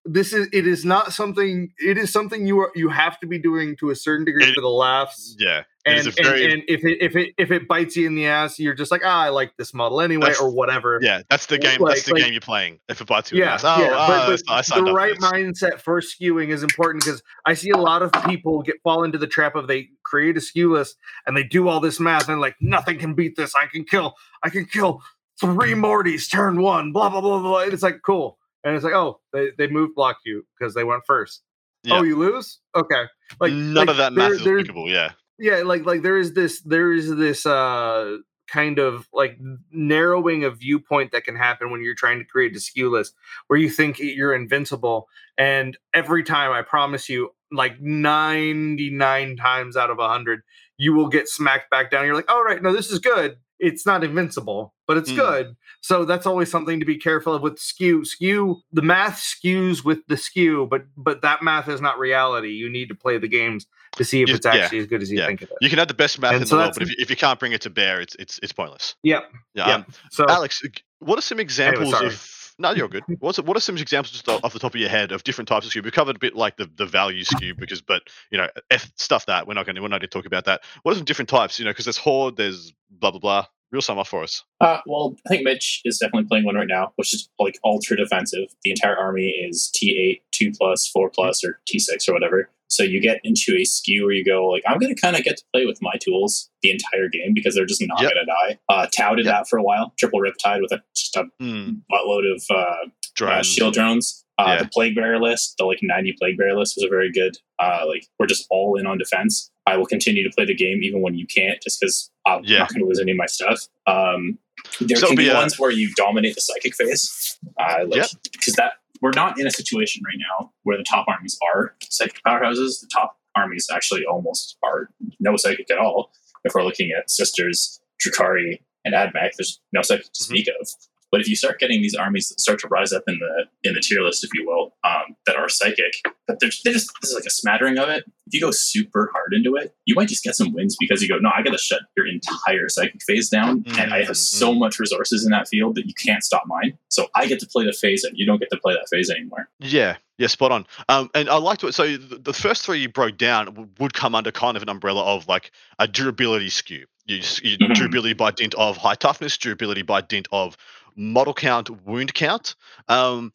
this 0.05 0.33
is 0.33 0.49
it 0.53 0.67
is 0.67 0.85
not 0.85 1.13
something. 1.13 1.73
It 1.79 1.99
is 1.99 2.13
something 2.13 2.47
you 2.47 2.61
are 2.61 2.73
you 2.75 2.89
have 2.89 3.19
to 3.21 3.27
be 3.27 3.39
doing 3.39 3.77
to 3.77 3.91
a 3.91 3.97
certain 3.97 4.25
degree 4.25 4.45
It- 4.47 4.55
for 4.55 4.61
the 4.61 4.69
laughs. 4.69 5.37
yeah, 5.39 5.65
And, 5.85 6.03
very- 6.15 6.45
and, 6.45 6.53
and 6.55 6.63
if 6.69 6.85
it 6.85 6.99
if 7.03 7.17
it 7.17 7.35
if 7.37 7.51
it 7.51 7.69
bites 7.69 7.97
you 7.97 8.07
in 8.07 8.15
the 8.15 8.27
ass, 8.27 8.59
you're 8.59 8.75
just 8.75 8.91
like 8.91 9.03
ah, 9.05 9.25
I 9.25 9.29
like 9.29 9.53
this 9.59 9.75
model 9.75 10.01
anyway, 10.01 10.33
or 10.41 10.51
whatever. 10.51 10.99
yeah. 11.03 11.23
That's 11.29 11.47
the 11.47 11.59
game. 11.59 11.81
like- 11.81 11.97
that's 11.97 12.07
the 12.07 12.15
like- 12.15 12.23
game 12.25 12.33
you're 12.33 12.41
playing. 12.41 12.79
If 12.89 13.01
it 13.01 13.07
bites 13.09 13.31
you, 13.33 13.37
in 13.37 13.41
the 13.41 13.47
Yeah, 13.47 13.55
ass. 13.55 13.65
oh, 13.65 13.81
yeah, 13.81 13.91
ah, 13.93 14.27
but, 14.27 14.43
I 14.49 14.63
but 14.75 14.85
the 14.87 14.93
right 14.93 15.17
mindset 15.19 15.81
for 15.81 16.01
skewing 16.01 16.49
is 16.49 16.63
important 16.63 17.05
because 17.05 17.23
I 17.45 17.55
see 17.55 17.71
a 17.71 17.77
lot 17.77 18.03
of 18.03 18.11
people 18.25 18.63
get 18.63 18.77
fall 18.83 19.05
into 19.05 19.19
the 19.19 19.27
trap 19.27 19.55
of 19.57 19.67
they 19.69 19.89
create 20.11 20.37
a 20.37 20.41
skew 20.41 20.73
list 20.73 20.97
and 21.27 21.37
they 21.37 21.45
do 21.45 21.69
all 21.69 21.81
this 21.81 22.01
math 22.01 22.29
and 22.29 22.41
like 22.41 22.57
nothing 22.61 22.99
can 22.99 23.15
beat 23.15 23.37
this. 23.37 23.55
I 23.55 23.67
can 23.67 23.85
kill, 23.85 24.15
I 24.43 24.51
can 24.51 24.67
kill 24.67 25.01
three 25.41 25.73
Mortys 25.73 26.31
turn 26.31 26.61
one, 26.61 26.93
blah 26.93 27.09
blah 27.09 27.21
blah 27.21 27.41
blah. 27.41 27.61
And 27.61 27.73
it's 27.73 27.83
like 27.83 28.01
cool, 28.05 28.39
and 28.65 28.75
it's 28.75 28.85
like 28.85 28.95
oh 28.95 29.21
they 29.33 29.51
they 29.57 29.69
move 29.69 29.95
block 29.95 30.19
you 30.25 30.45
because 30.59 30.75
they 30.75 30.85
went 30.85 31.03
first. 31.07 31.43
Yeah. 31.85 31.99
Oh, 31.99 32.03
you 32.03 32.19
lose? 32.19 32.59
Okay, 32.77 33.05
like 33.41 33.53
None 33.53 33.75
like, 33.75 33.89
of 33.89 33.97
that 33.97 34.13
math 34.13 34.33
is 34.33 34.41
applicable. 34.41 34.91
Yeah, 34.91 35.13
yeah 35.39 35.63
like 35.63 35.87
like 35.87 36.03
there 36.03 36.19
is 36.19 36.35
this 36.35 36.61
there 36.63 36.93
is 36.93 37.15
this 37.17 37.47
uh 37.47 38.19
kind 38.51 38.79
of 38.79 39.09
like 39.13 39.39
narrowing 39.71 40.45
a 40.45 40.51
viewpoint 40.51 41.13
that 41.13 41.25
can 41.25 41.37
happen 41.37 41.71
when 41.71 41.83
you're 41.83 41.95
trying 41.95 42.19
to 42.19 42.25
create 42.25 42.55
a 42.57 42.61
skew 42.61 42.91
list 42.91 43.15
where 43.47 43.59
you 43.59 43.71
think 43.71 43.99
you're 43.99 44.35
invincible 44.35 45.09
and 45.39 45.79
every 45.95 46.23
time 46.23 46.51
i 46.51 46.61
promise 46.61 47.09
you 47.09 47.31
like 47.53 47.81
99 47.81 49.37
times 49.37 49.77
out 49.77 49.91
of 49.91 49.99
100 49.99 50.43
you 50.77 50.95
will 50.95 51.09
get 51.09 51.29
smacked 51.29 51.69
back 51.71 51.91
down. 51.91 52.07
You're 52.07 52.15
like 52.15 52.31
all 52.31 52.43
right 52.43 52.63
no 52.63 52.73
this 52.73 52.91
is 52.91 52.99
good 52.99 53.37
it's 53.61 53.85
not 53.87 54.03
invincible 54.03 54.75
but 54.87 54.97
it's 54.97 55.11
Mm. 55.13 55.17
good 55.17 55.57
so 55.81 56.05
that's 56.05 56.27
always 56.27 56.51
something 56.51 56.81
to 56.81 56.87
be 56.87 56.97
careful 56.97 57.35
of 57.35 57.43
with 57.43 57.59
skew 57.59 58.05
skew 58.05 58.61
the 58.73 58.83
math 58.83 59.19
skews 59.21 59.85
with 59.85 59.99
the 60.09 60.17
skew 60.17 60.67
but 60.71 60.83
but 60.97 61.23
that 61.23 61.43
math 61.43 61.69
is 61.69 61.81
not 61.81 61.99
reality 61.99 62.49
you 62.51 62.69
need 62.69 62.89
to 62.89 62.95
play 62.95 63.19
the 63.19 63.29
games 63.29 63.67
to 63.97 64.05
see 64.05 64.23
if 64.23 64.29
You- 64.29 64.37
it's 64.37 64.47
yeah, 64.47 64.53
actually 64.55 64.79
as 64.79 64.87
good 64.87 65.03
as 65.03 65.11
you 65.11 65.19
yeah. 65.19 65.27
think 65.27 65.43
it 65.43 65.51
is 65.51 65.57
you 65.61 65.69
can 65.69 65.79
have 65.79 65.89
the 65.89 65.95
best 65.95 66.19
math 66.21 66.33
And 66.33 66.43
in 66.43 66.47
so 66.47 66.57
the 66.57 66.63
world, 66.63 66.75
but 66.75 66.83
if 66.85 66.89
you, 66.91 66.97
if 66.99 67.11
you 67.11 67.17
can't 67.17 67.39
bring 67.41 67.53
it 67.53 67.61
to 67.63 67.71
bear, 67.71 68.01
it's 68.01 68.15
it's 68.19 68.39
it's 68.43 68.53
pointless. 68.53 68.95
Yep. 69.03 69.31
Yeah. 69.55 69.69
Yeah. 69.69 69.75
Um, 69.75 69.87
So 70.11 70.27
Alex, 70.29 70.63
what 71.01 71.19
are 71.19 71.23
some 71.23 71.41
examples 71.41 71.91
sorry. 71.91 72.07
of? 72.07 72.40
No, 72.61 72.73
you're 72.73 72.89
good. 72.89 73.05
What's 73.21 73.41
what 73.41 73.57
are 73.57 73.61
some 73.61 73.79
examples 73.79 74.13
just 74.13 74.29
off 74.29 74.53
the 74.53 74.59
top 74.59 74.75
of 74.75 74.81
your 74.81 74.91
head 74.91 75.13
of 75.13 75.25
different 75.25 75.49
types 75.49 75.65
of 75.65 75.71
skew? 75.71 75.81
We 75.83 75.91
covered 75.91 76.17
a 76.17 76.19
bit 76.19 76.37
like 76.37 76.59
the, 76.59 76.71
the 76.77 76.85
value 76.85 77.25
skew 77.25 77.55
because, 77.55 77.81
but 77.81 78.03
you 78.31 78.37
know, 78.37 78.49
F 78.71 78.93
stuff 78.97 79.25
that 79.27 79.47
we're 79.49 79.55
not 79.55 79.65
going 79.65 79.77
to 79.77 79.83
we're 79.83 79.89
not 79.89 80.01
going 80.01 80.11
to 80.11 80.19
talk 80.19 80.27
about 80.27 80.45
that. 80.45 80.61
What 80.83 80.93
are 80.93 80.97
some 80.97 81.07
different 81.07 81.31
types? 81.31 81.59
You 81.59 81.65
know, 81.65 81.71
because 81.71 81.87
there's 81.87 81.97
horde, 81.97 82.37
there's 82.37 82.75
blah 82.91 83.13
blah 83.13 83.21
blah. 83.21 83.47
Real 83.73 83.81
sum 83.81 83.99
up 83.99 84.09
for 84.09 84.23
us. 84.23 84.45
Uh, 84.61 84.81
well, 84.85 85.17
I 85.27 85.31
think 85.31 85.45
Mitch 85.45 85.81
is 85.85 85.99
definitely 85.99 86.29
playing 86.29 86.45
one 86.45 86.57
right 86.57 86.69
now, 86.69 86.93
which 86.97 87.15
is 87.15 87.31
like 87.39 87.59
ultra 87.65 87.97
defensive. 87.97 88.49
The 88.63 88.71
entire 88.71 88.97
army 88.97 89.29
is 89.29 89.73
T8, 89.75 90.23
2 90.33 90.53
plus, 90.59 90.89
4 90.89 91.09
plus, 91.09 91.45
or 91.45 91.61
T6 91.73 92.09
or 92.09 92.13
whatever. 92.13 92.51
So 92.71 92.83
you 92.85 93.01
get 93.01 93.21
into 93.25 93.57
a 93.59 93.65
skew 93.65 94.05
where 94.05 94.13
you 94.15 94.25
go, 94.25 94.47
like, 94.47 94.63
I'm 94.67 94.79
going 94.79 94.95
to 94.95 95.01
kind 95.01 95.17
of 95.17 95.25
get 95.25 95.37
to 95.39 95.45
play 95.53 95.67
with 95.67 95.79
my 95.83 95.95
tools 96.01 96.49
the 96.63 96.71
entire 96.71 97.09
game 97.09 97.33
because 97.35 97.55
they're 97.55 97.67
just 97.67 97.83
not 97.85 98.01
Yep. 98.01 98.13
going 98.15 98.27
to 98.27 98.33
die. 98.33 98.59
Uh, 98.69 98.87
Tau 98.97 99.15
did 99.17 99.27
Yep. 99.27 99.35
that 99.35 99.49
for 99.49 99.59
a 99.59 99.63
while. 99.63 99.93
Triple 99.99 100.21
Riptide 100.21 100.61
with 100.63 100.73
a, 100.73 100.81
just 100.97 101.17
a 101.17 101.25
Hmm. 101.41 101.71
buttload 101.93 102.33
of 102.33 102.43
uh, 102.51 103.25
uh, 103.27 103.43
shield 103.43 103.75
drones. 103.75 104.25
Uh, 104.39 104.45
Yeah. 104.57 104.63
The 104.63 104.69
plague 104.73 104.95
bearer 104.95 105.19
list, 105.21 105.57
the 105.59 105.65
like 105.65 105.81
90 105.83 106.15
plague 106.19 106.39
bearer 106.39 106.57
list 106.57 106.77
was 106.77 106.85
a 106.85 106.89
very 106.89 107.11
good. 107.13 107.37
Uh, 107.59 107.85
like 107.87 108.07
we're 108.19 108.27
just 108.27 108.47
all 108.51 108.77
in 108.79 108.87
on 108.87 108.99
defense. 108.99 109.51
I 109.67 109.77
will 109.77 109.87
continue 109.87 110.23
to 110.23 110.31
play 110.35 110.47
the 110.47 110.55
game 110.55 110.83
even 110.83 111.03
when 111.03 111.15
you 111.15 111.27
can't, 111.27 111.61
just 111.63 111.81
because 111.81 112.11
I'm 112.27 112.43
Yeah. 112.45 112.61
not 112.61 112.71
going 112.71 112.81
to 112.81 112.87
lose 112.87 113.01
any 113.01 113.11
of 113.11 113.19
my 113.19 113.27
stuff. 113.27 113.61
Um, 113.87 114.39
there 114.81 114.97
So 114.97 115.09
can 115.09 115.17
be 115.17 115.25
be 115.25 115.29
a- 115.31 115.35
ones 115.35 115.59
where 115.59 115.71
you 115.71 115.93
dominate 115.97 116.35
the 116.37 116.41
psychic 116.41 116.75
phase, 116.75 117.37
uh, 117.59 117.85
like 117.87 117.97
Yep. 118.03 118.11
because 118.33 118.55
that 118.55 118.73
we're 119.01 119.13
not 119.15 119.39
in 119.39 119.47
a 119.47 119.51
situation 119.51 120.03
right 120.07 120.19
now 120.41 120.53
where 120.65 120.77
the 120.77 120.85
top 120.85 121.07
armies 121.09 121.39
are 121.55 121.75
psychic 121.83 122.21
powerhouses. 122.27 122.81
The 122.81 122.89
top 122.93 123.19
armies 123.37 123.69
actually 123.73 124.05
almost 124.05 124.57
are 124.65 124.91
no 125.21 125.37
psychic 125.37 125.71
at 125.71 125.79
all. 125.79 126.13
If 126.45 126.55
we're 126.55 126.65
looking 126.65 126.91
at 126.97 127.11
sisters, 127.11 127.81
Drukhari, 128.05 128.61
and 128.85 128.95
Admech, 128.95 129.33
there's 129.37 129.61
no 129.73 129.83
psychic 129.83 130.07
to 130.13 130.23
Mhm. 130.23 130.27
speak 130.27 130.49
of. 130.61 130.69
But 131.11 131.21
if 131.21 131.29
you 131.29 131.35
start 131.37 131.59
getting 131.59 131.83
these 131.83 131.95
armies 131.95 132.29
that 132.29 132.41
start 132.41 132.61
to 132.61 132.69
rise 132.69 132.93
up 132.93 133.03
in 133.09 133.19
the 133.19 133.69
in 133.69 133.75
the 133.75 133.81
tier 133.81 134.01
list, 134.03 134.23
if 134.25 134.31
you 134.35 134.47
will, 134.47 134.75
um, 134.85 135.17
that 135.27 135.37
are 135.37 135.49
psychic, 135.49 135.95
but 136.29 136.39
they're, 136.41 136.51
they're 136.65 136.73
just 136.75 136.91
this 137.01 137.11
is 137.11 137.15
like 137.17 137.25
a 137.25 137.31
smattering 137.31 137.79
of 137.79 137.89
it. 137.89 138.05
If 138.27 138.35
you 138.35 138.41
go 138.41 138.53
super 138.53 139.11
hard 139.13 139.33
into 139.35 139.57
it, 139.57 139.75
you 139.87 139.97
might 139.97 140.09
just 140.09 140.23
get 140.23 140.37
some 140.37 140.53
wins 140.53 140.77
because 140.79 141.03
you 141.03 141.09
go, 141.09 141.19
no, 141.19 141.31
I 141.35 141.43
got 141.43 141.51
to 141.51 141.59
shut 141.59 141.81
your 141.97 142.07
entire 142.07 142.69
psychic 142.69 143.03
phase 143.03 143.29
down, 143.29 143.65
and 143.77 143.93
I 143.93 144.05
have 144.05 144.17
so 144.17 144.55
much 144.55 144.79
resources 144.79 145.25
in 145.25 145.31
that 145.33 145.49
field 145.49 145.75
that 145.75 145.87
you 145.87 145.95
can't 145.95 146.23
stop 146.23 146.45
mine. 146.47 146.79
So 146.89 147.09
I 147.17 147.27
get 147.27 147.41
to 147.41 147.47
play 147.47 147.65
the 147.65 147.73
phase, 147.73 148.05
and 148.05 148.17
you 148.17 148.25
don't 148.27 148.39
get 148.39 148.51
to 148.53 148.59
play 148.59 148.75
that 148.75 148.87
phase 148.89 149.11
anymore. 149.11 149.49
Yeah, 149.59 149.97
yeah, 150.19 150.29
spot 150.29 150.53
on. 150.53 150.65
Um, 150.89 151.11
and 151.15 151.29
I 151.29 151.39
liked 151.39 151.65
what. 151.65 151.75
So 151.75 151.97
the, 151.97 152.33
first 152.33 152.65
three 152.65 152.79
you 152.79 152.89
broke 152.89 153.17
down 153.19 153.69
would 153.81 153.95
come 153.95 154.15
under 154.15 154.31
kind 154.31 154.57
of 154.57 154.63
an 154.63 154.69
umbrella 154.69 155.03
of 155.03 155.27
like 155.27 155.51
a 155.81 155.89
durability 155.89 156.51
skew. 156.51 156.87
You, 157.07 157.17
you 157.43 157.59
Mhm. 157.59 157.75
durability 157.75 158.13
by 158.15 158.31
dint 158.31 158.55
of 158.55 158.77
high 158.77 158.95
toughness, 158.95 159.37
durability 159.37 159.83
by 159.83 160.03
dint 160.03 160.29
of 160.31 160.57
model 161.01 161.35
count, 161.35 161.71
wound 161.87 162.15
count. 162.15 162.55
Um, 162.89 163.33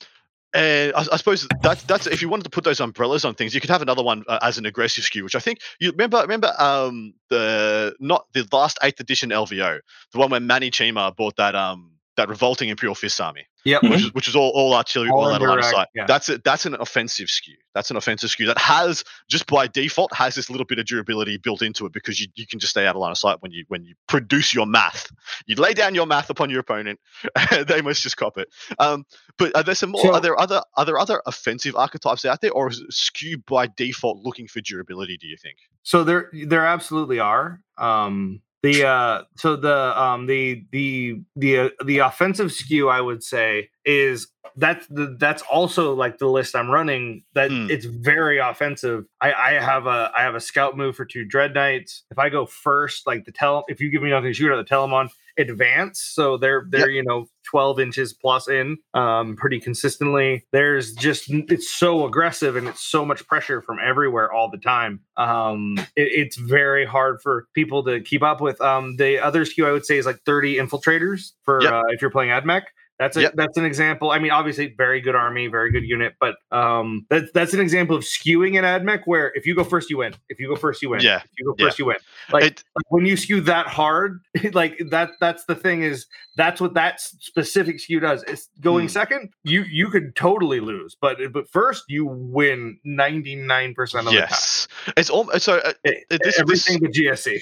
and 0.53 0.93
I, 0.93 1.05
I 1.11 1.17
suppose 1.17 1.47
that's 1.61 1.83
that's 1.83 2.07
if 2.07 2.21
you 2.21 2.29
wanted 2.29 2.43
to 2.43 2.49
put 2.49 2.63
those 2.63 2.79
umbrellas 2.79 3.25
on 3.25 3.35
things, 3.35 3.53
you 3.53 3.59
could 3.59 3.69
have 3.69 3.81
another 3.81 4.03
one 4.03 4.23
uh, 4.27 4.39
as 4.41 4.57
an 4.57 4.65
aggressive 4.65 5.03
skew, 5.03 5.23
which 5.23 5.35
I 5.35 5.39
think 5.39 5.59
you 5.79 5.91
remember. 5.91 6.21
Remember 6.21 6.53
um, 6.57 7.13
the 7.29 7.93
not 7.99 8.27
the 8.33 8.47
last 8.53 8.77
eighth 8.81 9.01
edition 9.01 9.31
LVO, 9.31 9.79
the 10.13 10.17
one 10.17 10.29
where 10.29 10.39
Mani 10.39 10.71
Cheema 10.71 11.13
bought 11.15 11.35
that 11.35 11.55
um 11.55 11.91
that 12.15 12.29
revolting 12.29 12.69
Imperial 12.69 12.95
Fist 12.95 13.19
army. 13.19 13.45
Yep. 13.65 13.81
which 13.83 14.01
is 14.03 14.13
which 14.13 14.27
is 14.27 14.35
all, 14.35 14.51
all 14.51 14.73
artillery, 14.75 15.09
All 15.09 15.21
all, 15.25 15.31
out 15.33 15.41
of 15.41 15.47
line 15.49 15.57
of 15.57 15.65
sight. 15.65 15.87
yeah. 15.95 16.05
That's 16.05 16.29
it. 16.29 16.43
That's 16.43 16.65
an 16.67 16.75
offensive 16.79 17.29
skew. 17.29 17.55
That's 17.73 17.89
an 17.89 17.97
offensive 17.97 18.29
skew 18.29 18.45
that 18.45 18.57
has 18.59 19.03
just 19.27 19.47
by 19.47 19.67
default 19.67 20.13
has 20.13 20.35
this 20.35 20.49
little 20.51 20.65
bit 20.67 20.77
of 20.79 20.85
durability 20.85 21.37
built 21.37 21.61
into 21.63 21.85
it 21.87 21.91
because 21.91 22.21
you, 22.21 22.27
you 22.35 22.45
can 22.47 22.59
just 22.59 22.71
stay 22.71 22.85
out 22.85 22.95
of 22.95 23.01
line 23.01 23.11
of 23.11 23.17
sight 23.17 23.37
when 23.41 23.51
you 23.51 23.65
when 23.67 23.83
you 23.83 23.95
produce 24.07 24.53
your 24.53 24.67
math. 24.67 25.11
You 25.47 25.55
lay 25.55 25.73
down 25.73 25.95
your 25.95 26.05
math 26.05 26.29
upon 26.29 26.49
your 26.51 26.59
opponent, 26.59 26.99
they 27.67 27.81
must 27.81 28.03
just 28.03 28.17
cop 28.17 28.37
it. 28.37 28.47
Um, 28.77 29.03
but 29.37 29.55
are 29.55 29.63
there 29.63 29.75
some 29.75 29.89
more? 29.89 30.01
So- 30.03 30.13
are 30.13 30.21
there 30.21 30.39
other 30.39 30.61
are 30.77 30.85
there 30.85 30.99
other 30.99 31.21
offensive 31.25 31.75
archetypes 31.75 32.23
out 32.23 32.41
there, 32.41 32.51
or 32.51 32.69
is 32.69 32.79
it 32.79 32.93
skew 32.93 33.39
by 33.47 33.67
default 33.67 34.19
looking 34.23 34.47
for 34.47 34.61
durability? 34.61 35.17
Do 35.17 35.27
you 35.27 35.37
think? 35.37 35.57
So 35.81 36.03
there 36.03 36.29
there 36.45 36.65
absolutely 36.65 37.19
are. 37.19 37.61
Um 37.79 38.41
the 38.65 38.87
uh 38.87 39.23
so 39.37 39.55
the 39.55 40.01
um 40.01 40.25
the 40.25 40.65
the 40.71 41.21
the 41.35 41.59
uh, 41.59 41.69
the 41.85 41.99
offensive 41.99 42.51
skew 42.51 42.89
I 42.89 43.01
would 43.01 43.23
say 43.23 43.69
is 43.85 44.27
that's 44.57 44.87
the 44.87 45.15
that's 45.19 45.41
also 45.51 45.93
like 45.93 46.17
the 46.17 46.27
list 46.27 46.55
I'm 46.55 46.69
running 46.69 47.23
that 47.33 47.51
Hmm. 47.51 47.67
it's 47.69 47.85
very 47.85 48.37
offensive. 48.37 49.05
I 49.21 49.33
I 49.33 49.51
have 49.53 49.85
a 49.85 50.11
I 50.17 50.21
have 50.21 50.35
a 50.35 50.39
scout 50.39 50.77
move 50.77 50.95
for 50.95 51.05
two 51.05 51.25
dread 51.25 51.53
knights. 51.53 52.03
If 52.11 52.17
I 52.19 52.29
go 52.29 52.45
first 52.45 53.05
like 53.05 53.25
the 53.25 53.31
tell 53.31 53.65
if 53.67 53.81
you 53.81 53.89
give 53.89 54.01
me 54.01 54.09
nothing 54.09 54.29
to 54.29 54.33
shoot 54.33 54.51
at 54.51 54.55
the 54.55 54.75
Telemon 54.75 55.09
advance 55.37 55.99
so 56.01 56.37
they're 56.37 56.65
they're 56.69 56.89
you 56.89 57.03
know 57.03 57.27
12 57.55 57.79
inches 57.79 58.11
plus 58.13 58.49
in 58.49 58.77
um 58.93 59.37
pretty 59.37 59.61
consistently. 59.61 60.43
There's 60.51 60.93
just 60.93 61.29
it's 61.29 61.73
so 61.73 62.05
aggressive 62.05 62.57
and 62.57 62.67
it's 62.67 62.81
so 62.81 63.05
much 63.05 63.25
pressure 63.27 63.61
from 63.61 63.77
everywhere 63.81 64.29
all 64.29 64.49
the 64.51 64.57
time. 64.57 64.99
Um 65.15 65.75
it, 65.95 66.09
it's 66.21 66.35
very 66.35 66.85
hard 66.85 67.21
for 67.21 67.47
people 67.53 67.81
to 67.85 68.01
keep 68.01 68.23
up 68.23 68.41
with. 68.41 68.59
Um 68.59 68.97
the 68.97 69.19
other 69.19 69.45
skew 69.45 69.65
i 69.65 69.71
would 69.71 69.85
say 69.85 69.97
is 69.97 70.05
like 70.05 70.19
30 70.25 70.57
infiltrators 70.57 71.31
for 71.43 71.63
Yep. 71.63 71.71
uh, 71.73 71.83
if 71.91 72.01
you're 72.01 72.11
playing 72.11 72.31
admech 72.31 72.63
that's 72.99 73.17
a, 73.17 73.21
Yep. 73.21 73.33
that's 73.35 73.57
an 73.57 73.65
example. 73.65 74.11
I 74.11 74.19
mean, 74.19 74.31
obviously, 74.31 74.73
very 74.77 75.01
good 75.01 75.15
army, 75.15 75.47
very 75.47 75.71
good 75.71 75.83
unit, 75.83 76.13
but 76.19 76.35
um, 76.51 77.05
that's 77.09 77.31
that's 77.33 77.53
an 77.53 77.59
example 77.59 77.95
of 77.95 78.03
skewing 78.03 78.57
an 78.57 78.63
admech 78.63 79.01
where 79.05 79.31
if 79.35 79.45
you 79.45 79.55
go 79.55 79.63
first, 79.63 79.89
you 79.89 79.97
win. 79.97 80.13
If 80.29 80.39
you 80.39 80.47
go 80.47 80.55
first, 80.55 80.81
you 80.81 80.89
win. 80.89 81.01
Yeah. 81.01 81.17
If 81.17 81.31
you 81.37 81.45
go 81.45 81.55
Yeah. 81.57 81.65
first, 81.65 81.79
you 81.79 81.85
win. 81.85 81.97
Like 82.31 82.43
It- 82.43 82.63
like 82.75 82.85
when 82.89 83.05
you 83.05 83.17
skew 83.17 83.41
that 83.41 83.67
hard 83.67 84.19
like 84.53 84.81
that 84.91 85.11
that's 85.19 85.45
the 85.45 85.55
thing 85.55 85.83
is 85.83 86.05
that's 86.37 86.59
what 86.61 86.73
that 86.73 86.99
specific 86.99 87.79
skew 87.79 87.99
does 87.99 88.23
it's 88.23 88.49
going 88.59 88.85
Hmm. 88.85 88.89
second 88.89 89.29
you 89.43 89.61
you 89.63 89.87
could 89.89 90.15
totally 90.15 90.59
lose 90.59 90.97
but 90.99 91.17
but 91.31 91.49
first 91.49 91.83
you 91.87 92.05
win 92.05 92.77
99% 92.85 94.07
of 94.07 94.13
yes, 94.13 94.67
it's 94.97 95.09
almost 95.09 95.43
so. 95.45 95.57
Uh, 95.57 95.73
the 95.83 95.91
time 95.91 96.01
it- 96.09 96.21
this- 96.23 96.39
everything 96.39 96.79
but 96.81 96.91
gsc 96.91 97.39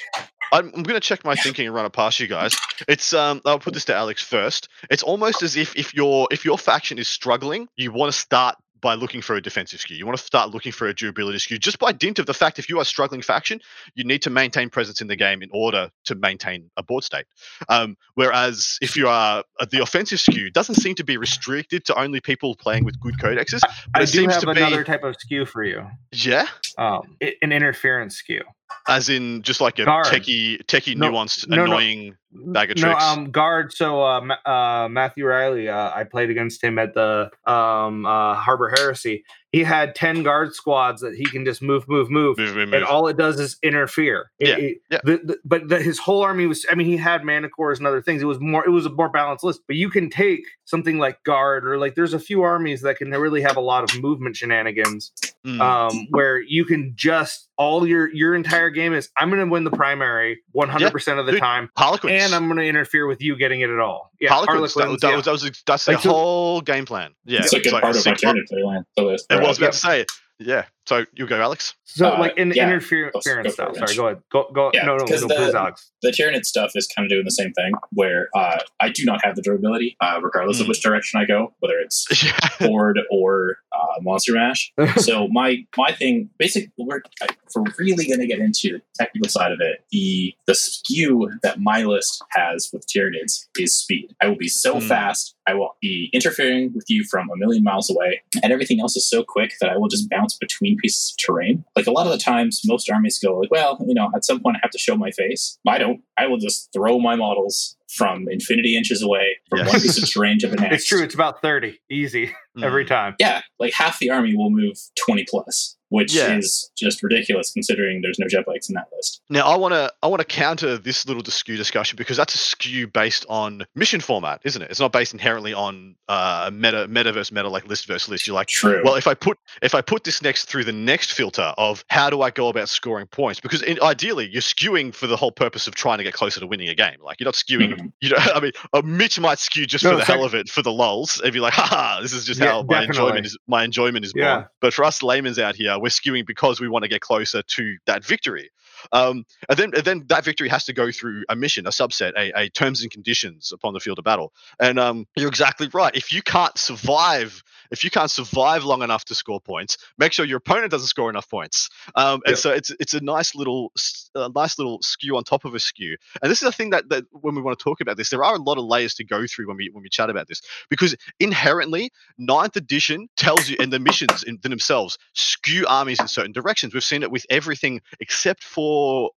I'm, 0.52 0.72
I'm 0.76 0.84
going 0.84 1.00
to 1.00 1.00
check 1.00 1.24
my 1.24 1.36
thinking 1.36 1.66
and 1.66 1.76
run 1.76 1.86
it 1.86 1.94
past 1.94 2.20
you 2.20 2.28
guys. 2.28 2.56
It's 2.88 3.14
um, 3.14 3.42
I'll 3.46 3.60
put 3.60 3.74
this 3.74 3.86
to 3.86 3.96
Alex 3.96 4.22
first. 4.22 4.70
It's 4.90 5.04
almost 5.04 5.42
as 5.44 5.56
if 5.56 5.76
if 5.76 5.94
your 5.94 6.28
if 6.32 6.46
your 6.46 6.58
faction 6.58 6.98
is 6.98 7.08
struggling, 7.08 7.68
you 7.76 7.92
want 7.92 8.12
to 8.12 8.18
start 8.18 8.56
by 8.84 8.94
looking 8.96 9.22
for 9.22 9.36
a 9.36 9.42
defensive 9.42 9.80
skew. 9.80 9.96
You 9.96 10.06
want 10.06 10.20
to 10.20 10.24
start 10.24 10.52
looking 10.52 10.74
for 10.74 10.88
a 10.88 10.94
durability 10.94 11.40
skew 11.40 11.58
just 11.58 11.80
by 11.80 11.94
dint 11.94 12.20
of 12.20 12.28
the 12.28 12.34
fact 12.34 12.60
if 12.60 12.70
you 12.70 12.78
are 12.78 12.82
a 12.82 12.86
struggling 12.86 13.22
faction, 13.22 13.62
you 13.96 14.04
need 14.04 14.22
to 14.24 14.30
maintain 14.30 14.70
presence 14.70 15.02
in 15.02 15.08
the 15.08 15.16
game 15.16 15.42
in 15.42 15.50
order 15.52 15.90
to 16.06 16.16
maintain 16.16 16.70
a 16.78 16.84
board 16.84 17.04
state. 17.04 17.26
Um, 17.70 17.96
whereas 18.16 18.78
if 18.82 18.96
you 18.96 19.08
are 19.08 19.44
uh, 19.60 19.66
the 19.72 19.82
offensive 19.82 20.20
skew, 20.20 20.52
doesn't 20.52 20.76
seem 20.76 20.96
to 20.96 21.04
be 21.04 21.18
restricted 21.18 21.86
to 21.86 22.00
only 22.00 22.20
people 22.20 22.56
playing 22.56 22.84
with 22.84 23.00
good 23.00 23.18
codexes. 23.18 23.62
But 23.62 24.02
i 24.02 24.04
it 24.04 24.12
do 24.12 24.20
seems 24.20 24.34
have 24.34 24.42
to 24.42 24.54
be 24.54 24.62
another 24.62 24.84
type 24.84 25.04
of 25.04 25.16
skew 25.18 25.46
for 25.46 25.64
you 25.64 25.88
yeah, 26.12 26.48
um 26.78 27.18
an 27.22 27.52
interference 27.54 28.18
skew 28.18 28.42
as 28.88 29.10
in 29.10 29.42
just 29.42 29.62
like 29.62 29.80
a 29.80 29.86
Guard. 29.86 30.06
techie, 30.06 30.64
techie, 30.66 30.96
No, 30.96 31.12
nuanced, 31.12 31.48
no, 31.48 31.58
no. 31.58 31.64
annoying 31.66 32.16
bag 32.34 32.72
of 32.72 32.78
no, 32.78 32.84
tricks. 32.90 33.04
um, 33.04 33.32
guard. 33.32 33.74
So, 33.74 34.02
uh, 34.04 34.22
uh, 34.46 34.88
Matthew 34.90 35.26
Riley, 35.26 35.70
uh, 35.70 35.92
I 35.94 36.04
played 36.04 36.30
against 36.30 36.64
him 36.64 36.78
at 36.80 36.94
the 36.94 37.30
um, 37.46 38.06
uh, 38.06 38.36
Harbor 38.36 38.74
Heresy. 38.78 39.24
He 39.52 39.64
had 39.64 39.94
ten 39.94 40.24
guard 40.24 40.56
squads 40.56 41.02
that 41.02 41.14
he 41.16 41.26
can 41.26 41.46
just 41.46 41.62
move, 41.62 41.88
move, 41.88 42.10
move, 42.10 42.40
Move, 42.40 42.56
move, 42.56 42.58
and 42.74 42.82
move. 42.82 42.84
all 42.90 43.08
it 43.08 43.18
does 43.18 43.40
is 43.40 43.58
interfere. 43.62 44.32
It- 44.40 44.48
Yeah, 44.48 44.56
it- 44.56 44.78
yeah. 44.90 45.00
the- 45.04 45.22
the- 45.24 45.38
but 45.46 45.68
the, 45.70 45.80
his 45.80 46.00
whole 46.00 46.24
army 46.24 46.48
was. 46.48 46.66
I 46.72 46.76
mean, 46.76 46.88
he 46.88 46.98
had 46.98 47.22
Manticores 47.22 47.78
and 47.78 47.86
other 47.86 48.02
things. 48.02 48.24
It 48.24 48.26
was 48.26 48.40
more. 48.40 48.66
It 48.66 48.72
was 48.72 48.88
a 48.88 48.90
more 48.90 49.10
balanced 49.10 49.44
list. 49.44 49.62
But 49.68 49.76
you 49.76 49.90
can 49.92 50.10
take 50.10 50.42
something 50.66 50.98
like 50.98 51.24
guard 51.24 51.68
or 51.68 51.78
like 51.78 51.94
there's 51.94 52.16
a 52.16 52.20
few 52.20 52.42
armies 52.42 52.82
that 52.82 52.98
can 52.98 53.12
really 53.12 53.42
have 53.42 53.56
a 53.58 53.62
lot 53.62 53.84
of 53.84 54.02
movement 54.02 54.36
shenanigans 54.36 55.12
Mm. 55.46 55.60
um, 55.60 56.08
where 56.12 56.42
you 56.42 56.64
can 56.64 56.94
just 56.96 57.50
all 57.58 57.86
your 57.86 58.10
your 58.16 58.34
entire 58.34 58.70
game 58.70 58.94
is 58.94 59.10
I'm 59.18 59.30
going 59.30 59.42
to 59.46 59.52
win 59.52 59.66
the 59.66 59.72
primary 59.72 60.42
100 60.54 60.90
percent 60.92 61.20
of 61.20 61.26
the 61.26 61.34
dude, 61.34 61.42
time, 61.42 61.70
Harlequins. 61.78 62.14
And 62.26 62.36
I'm 62.36 62.48
going 62.48 62.58
to 62.60 62.66
interfere 62.68 63.06
with 63.08 63.22
you 63.22 63.36
getting 63.38 63.62
it 63.62 63.70
at 63.70 63.80
all. 63.80 64.12
Yeah, 64.20 64.30
Harlequins. 64.30 64.74
That, 64.74 64.80
Harlequins, 64.82 65.02
that 65.02 65.10
yeah. 65.10 65.16
was, 65.16 65.26
that 65.26 65.32
was 65.32 65.64
that's 65.66 65.86
the 65.86 65.92
Like, 65.94 66.02
so- 66.02 66.10
whole 66.12 66.62
game 66.62 66.86
plan. 66.86 67.14
Yeah, 67.26 67.40
It's 67.40 67.54
a 67.54 67.60
good 67.60 67.74
like 67.74 67.82
part 67.84 67.96
of 67.96 68.06
my 68.06 68.12
six 68.12 68.24
months- 68.24 68.52
Tyranid 68.52 68.64
playland. 68.64 68.84
The 68.98 69.04
list. 69.04 69.26
It 69.32 69.42
was 69.42 69.58
about 69.58 69.74
to 69.74 69.78
say. 69.80 70.06
Yeah. 70.40 70.66
So 70.86 71.06
you 71.14 71.26
go, 71.28 71.40
Alex. 71.42 71.76
so 71.86 72.10
uh, 72.14 72.20
like 72.20 72.38
in 72.38 72.52
yeah. 72.52 72.66
interference 72.68 73.14
Go- 73.26 73.42
go 73.44 73.50
stuff. 73.50 73.70
it, 73.70 73.78
Sorry, 73.78 73.96
go 73.96 74.06
ahead. 74.08 74.22
Go 74.32 74.50
go. 74.54 74.72
Yeah, 74.74 74.84
no, 74.84 74.98
no, 74.98 75.04
no, 75.04 75.06
'cause 75.06 75.22
the- 75.22 75.28
please, 75.34 75.56
Alex. 75.56 75.92
the 76.02 76.10
Tyranid 76.12 76.44
stuff 76.44 76.72
is 76.76 76.88
kind 76.94 77.06
of 77.06 77.10
doing 77.10 77.24
the 77.24 77.32
same 77.32 77.54
thing, 77.54 77.72
where 77.92 78.28
uh, 78.36 78.60
I 78.82 78.90
do 78.90 79.06
not 79.06 79.24
have 79.24 79.36
the 79.38 79.42
durability, 79.42 79.96
uh, 80.02 80.20
regardless 80.22 80.60
of 80.60 80.66
Mm. 80.66 80.70
which 80.70 80.82
direction 80.82 81.22
I 81.22 81.26
go, 81.26 81.54
whether 81.60 81.80
it's 81.80 82.06
board 82.60 83.00
or 83.10 83.58
uh, 83.74 84.02
monster 84.02 84.34
mash. 84.34 84.74
so 84.98 85.28
my 85.30 85.66
my 85.78 85.94
thing, 85.94 86.30
basically, 86.38 86.72
we're 86.78 87.02
if 87.22 87.30
we're 87.56 87.64
really 87.80 88.06
going 88.06 88.20
to 88.20 88.28
get 88.28 88.40
into 88.40 88.74
the 88.74 88.82
technical 89.00 89.30
side 89.30 89.54
of 89.54 89.60
it. 89.62 89.86
The 89.92 90.34
the 90.48 90.56
skew 90.56 91.30
that 91.44 91.62
my 91.62 91.84
list 91.84 92.22
has 92.32 92.70
with 92.74 92.86
Tyranids 92.88 93.46
is 93.58 93.74
speed. 93.74 94.14
I 94.22 94.28
will 94.28 94.36
be 94.38 94.50
so 94.50 94.80
Hmm. 94.82 94.88
fast. 94.88 95.36
I 95.48 95.54
will 95.54 95.76
be 95.82 96.10
interfering 96.14 96.72
with 96.74 96.86
you 96.90 97.04
from 97.10 97.30
a 97.30 97.36
million 97.38 97.64
miles 97.64 97.90
away, 97.90 98.22
and 98.42 98.52
everything 98.52 98.80
else 98.82 98.96
is 98.98 99.08
so 99.10 99.24
quick 99.24 99.54
that 99.62 99.70
I 99.70 99.78
will 99.78 99.88
just 99.90 100.10
bounce 100.10 100.38
between 100.38 100.73
pieces 100.78 101.14
of 101.14 101.26
terrain. 101.26 101.64
Like 101.76 101.88
a 101.88 101.92
lot 101.92 102.06
of 102.06 102.12
the 102.12 102.18
times, 102.18 102.62
most 102.66 102.90
armies 102.92 103.20
go 103.20 103.38
like, 103.40 103.52
"Well, 103.52 103.78
you 103.88 103.94
know, 103.94 104.10
at 104.16 104.26
some 104.26 104.40
point 104.42 104.58
I 104.58 104.60
have 104.64 104.72
to 104.72 104.78
show 104.80 104.96
my 104.96 105.12
face." 105.12 105.58
I 105.68 105.78
don't. 105.78 106.02
I 106.18 106.28
will 106.28 106.38
just 106.38 106.70
throw 106.74 107.00
my 107.00 107.16
models 107.16 107.76
from 107.96 108.28
infinity 108.30 108.76
inches 108.76 109.04
away 109.04 109.38
from 109.50 109.60
Yes. 109.60 109.68
one 109.72 109.82
piece 109.82 110.02
of 110.02 110.10
terrain 110.14 110.40
to 110.40 110.48
the 110.48 110.56
next. 110.56 110.76
It's 110.76 110.86
true. 110.86 111.04
It's 111.04 111.14
about 111.16 111.42
thirty, 111.42 111.80
easy 111.90 112.32
Mm. 112.58 112.64
every 112.64 112.86
time. 112.86 113.16
Yeah, 113.20 113.42
like 113.60 113.74
half 113.74 113.98
the 113.98 114.12
army 114.12 114.36
will 114.36 114.52
move 114.52 114.78
20 115.04 115.26
plus, 115.28 115.76
which 115.94 116.14
Yeah. 116.16 116.38
is 116.38 116.72
just 116.76 117.04
ridiculous 117.04 117.52
considering 117.54 118.02
there's 118.02 118.18
no 118.18 118.28
jet 118.28 118.46
bikes 118.48 118.68
in 118.68 118.74
that 118.74 118.88
list. 118.96 119.22
Now 119.30 119.46
I 119.46 119.56
want 119.56 119.74
to 119.76 119.94
I 120.02 120.08
want 120.08 120.22
to 120.22 120.26
counter 120.26 120.76
this 120.78 121.06
little 121.08 121.24
skew 121.24 121.56
discussion 121.56 121.96
because 121.98 122.18
that's 122.18 122.34
a 122.34 122.38
skew 122.40 122.88
based 122.88 123.26
on 123.30 123.66
mission 123.76 124.02
format, 124.02 124.42
isn't 124.44 124.62
it? 124.62 124.72
It's 124.72 124.80
not 124.80 124.92
based 124.92 125.14
inherently 125.14 125.54
on 125.54 125.96
uh, 126.10 126.50
meta 126.52 126.88
meta 126.88 127.12
versus 127.14 127.32
meta 127.32 127.48
like 127.48 127.68
list 127.68 127.86
versus 127.88 128.10
list. 128.10 128.26
You're 128.28 128.34
like, 128.36 128.48
True. 128.48 128.82
well, 128.84 128.96
if 128.96 129.06
I 129.08 129.14
put 129.14 129.38
if 129.62 129.76
I 129.76 129.82
put 129.82 130.04
this 130.04 130.22
next 130.24 130.46
through 130.46 130.64
the 130.64 130.74
next 130.74 131.12
filter 131.14 131.54
of 131.58 131.86
how 131.90 132.10
do 132.10 132.22
I 132.24 132.32
go 132.32 132.48
about 132.50 132.70
scoring 132.70 133.06
points? 133.08 133.40
Because 133.40 133.62
in, 133.62 133.78
ideally 133.84 134.28
you're 134.32 134.42
skewing 134.42 134.94
for 134.96 135.06
the 135.06 135.16
whole 135.16 135.32
purpose 135.32 135.68
of 135.68 135.76
trying 135.76 136.00
to 136.00 136.04
get 136.04 136.14
closer 136.14 136.40
to 136.40 136.48
winning 136.48 136.70
a 136.70 136.76
game. 136.76 136.98
Like 137.04 137.20
you're 137.20 137.26
not 137.26 137.36
skewing. 137.36 137.74
Mhm. 137.78 137.92
You 138.02 138.10
know, 138.10 138.18
I 138.36 138.40
mean, 138.40 138.52
uh, 138.74 138.82
Mitch 138.84 139.20
might 139.20 139.38
skew 139.38 139.66
just 139.68 139.84
No, 139.84 139.92
for 139.92 139.96
the 139.98 140.02
it's 140.02 140.10
like- 140.10 140.18
hell 140.18 140.26
of 140.26 140.34
it, 140.34 140.50
for 140.50 140.64
the 140.64 140.72
lulls, 140.72 141.22
and 141.24 141.32
be 141.32 141.40
like, 141.40 141.54
ha, 141.54 142.00
this 142.02 142.14
is 142.14 142.26
just 142.26 142.40
Yeah, 142.40 142.48
how 142.48 142.64
my 142.64 142.82
definitely. 142.82 142.88
enjoyment 143.04 143.26
is. 143.28 143.38
My 143.48 143.64
enjoyment 143.64 144.06
is 144.06 144.14
born. 144.14 144.46
But 144.60 144.74
for 144.74 144.84
us 144.86 145.04
layman's 145.04 145.38
out 145.40 145.56
here, 145.56 145.78
we're 145.84 145.90
skewing 145.90 146.26
because 146.26 146.62
we 146.62 146.70
want 146.70 146.84
to 146.84 146.90
get 146.90 147.02
closer 147.02 147.44
to 147.44 147.76
that 147.86 148.06
victory. 148.06 148.50
Um, 148.92 149.26
and 149.50 149.58
then, 149.58 149.72
and 149.76 149.84
then 149.86 150.04
that 150.08 150.26
victory 150.26 150.50
has 150.50 150.66
to 150.66 150.74
go 150.74 150.92
through 150.92 151.24
a 151.30 151.36
mission, 151.36 151.66
a 151.68 151.70
subset, 151.72 152.14
a, 152.18 152.32
a 152.40 152.50
terms 152.50 152.82
and 152.82 152.92
conditions 152.92 153.52
upon 153.52 153.74
the 153.74 153.80
field 153.80 154.00
of 154.00 154.06
battle. 154.06 154.34
And 154.60 154.80
um, 154.80 155.06
you're 155.16 155.30
exactly 155.30 155.70
right. 155.74 155.96
If 155.96 156.12
you 156.12 156.22
can't 156.22 156.58
survive, 156.58 157.44
if 157.72 157.84
you 157.84 157.90
can't 157.92 158.12
survive 158.12 158.64
long 158.64 158.84
enough 158.84 159.06
to 159.06 159.16
score 159.16 159.42
points, 159.42 159.78
make 159.98 160.14
sure 160.14 160.26
your 160.26 160.38
opponent 160.38 160.72
doesn't 160.72 160.88
score 160.88 161.10
enough 161.10 161.30
points. 161.30 161.70
Um, 161.96 162.22
and 162.26 162.34
Yeah. 162.34 162.36
so 162.38 162.52
it's 162.52 162.72
it's 162.80 162.94
a 162.94 163.02
nice 163.02 163.36
little 163.36 163.72
a 164.16 164.30
nice 164.36 164.58
little 164.60 164.80
skew 164.82 165.18
on 165.18 165.24
top 165.24 165.46
of 165.46 165.56
a 165.56 165.60
skew. 165.60 165.98
And 166.22 166.32
this 166.32 166.42
is 166.42 166.48
a 166.48 166.52
thing 166.52 166.72
that, 166.72 166.90
that 166.90 167.06
when 167.12 167.36
we 167.36 167.42
want 167.42 167.58
to 167.58 167.64
talk 167.64 167.82
about 167.82 167.98
this, 167.98 168.10
there 168.10 168.24
are 168.24 168.36
a 168.36 168.40
lot 168.42 168.58
of 168.58 168.66
layers 168.66 168.96
to 168.96 169.06
go 169.06 169.28
through 169.28 169.48
when 169.48 169.58
we 169.58 169.70
when 169.74 169.84
we 169.84 169.90
chat 169.90 170.10
about 170.10 170.28
this 170.28 170.42
because 170.70 170.96
inherently 171.20 171.92
ninth 172.18 172.58
edition 172.58 173.10
tells 173.18 173.50
you 173.50 173.58
and 173.60 173.74
the 173.74 173.80
missions 173.80 174.24
in 174.24 174.40
themselves 174.44 174.98
skew 175.16 175.66
armies 175.68 176.02
in 176.02 176.08
certain 176.08 176.32
directions 176.34 176.74
we've 176.74 176.84
seen 176.84 177.04
it 177.04 177.12
with 177.12 177.26
everything 177.30 177.82
except 178.00 178.44
for 178.44 178.73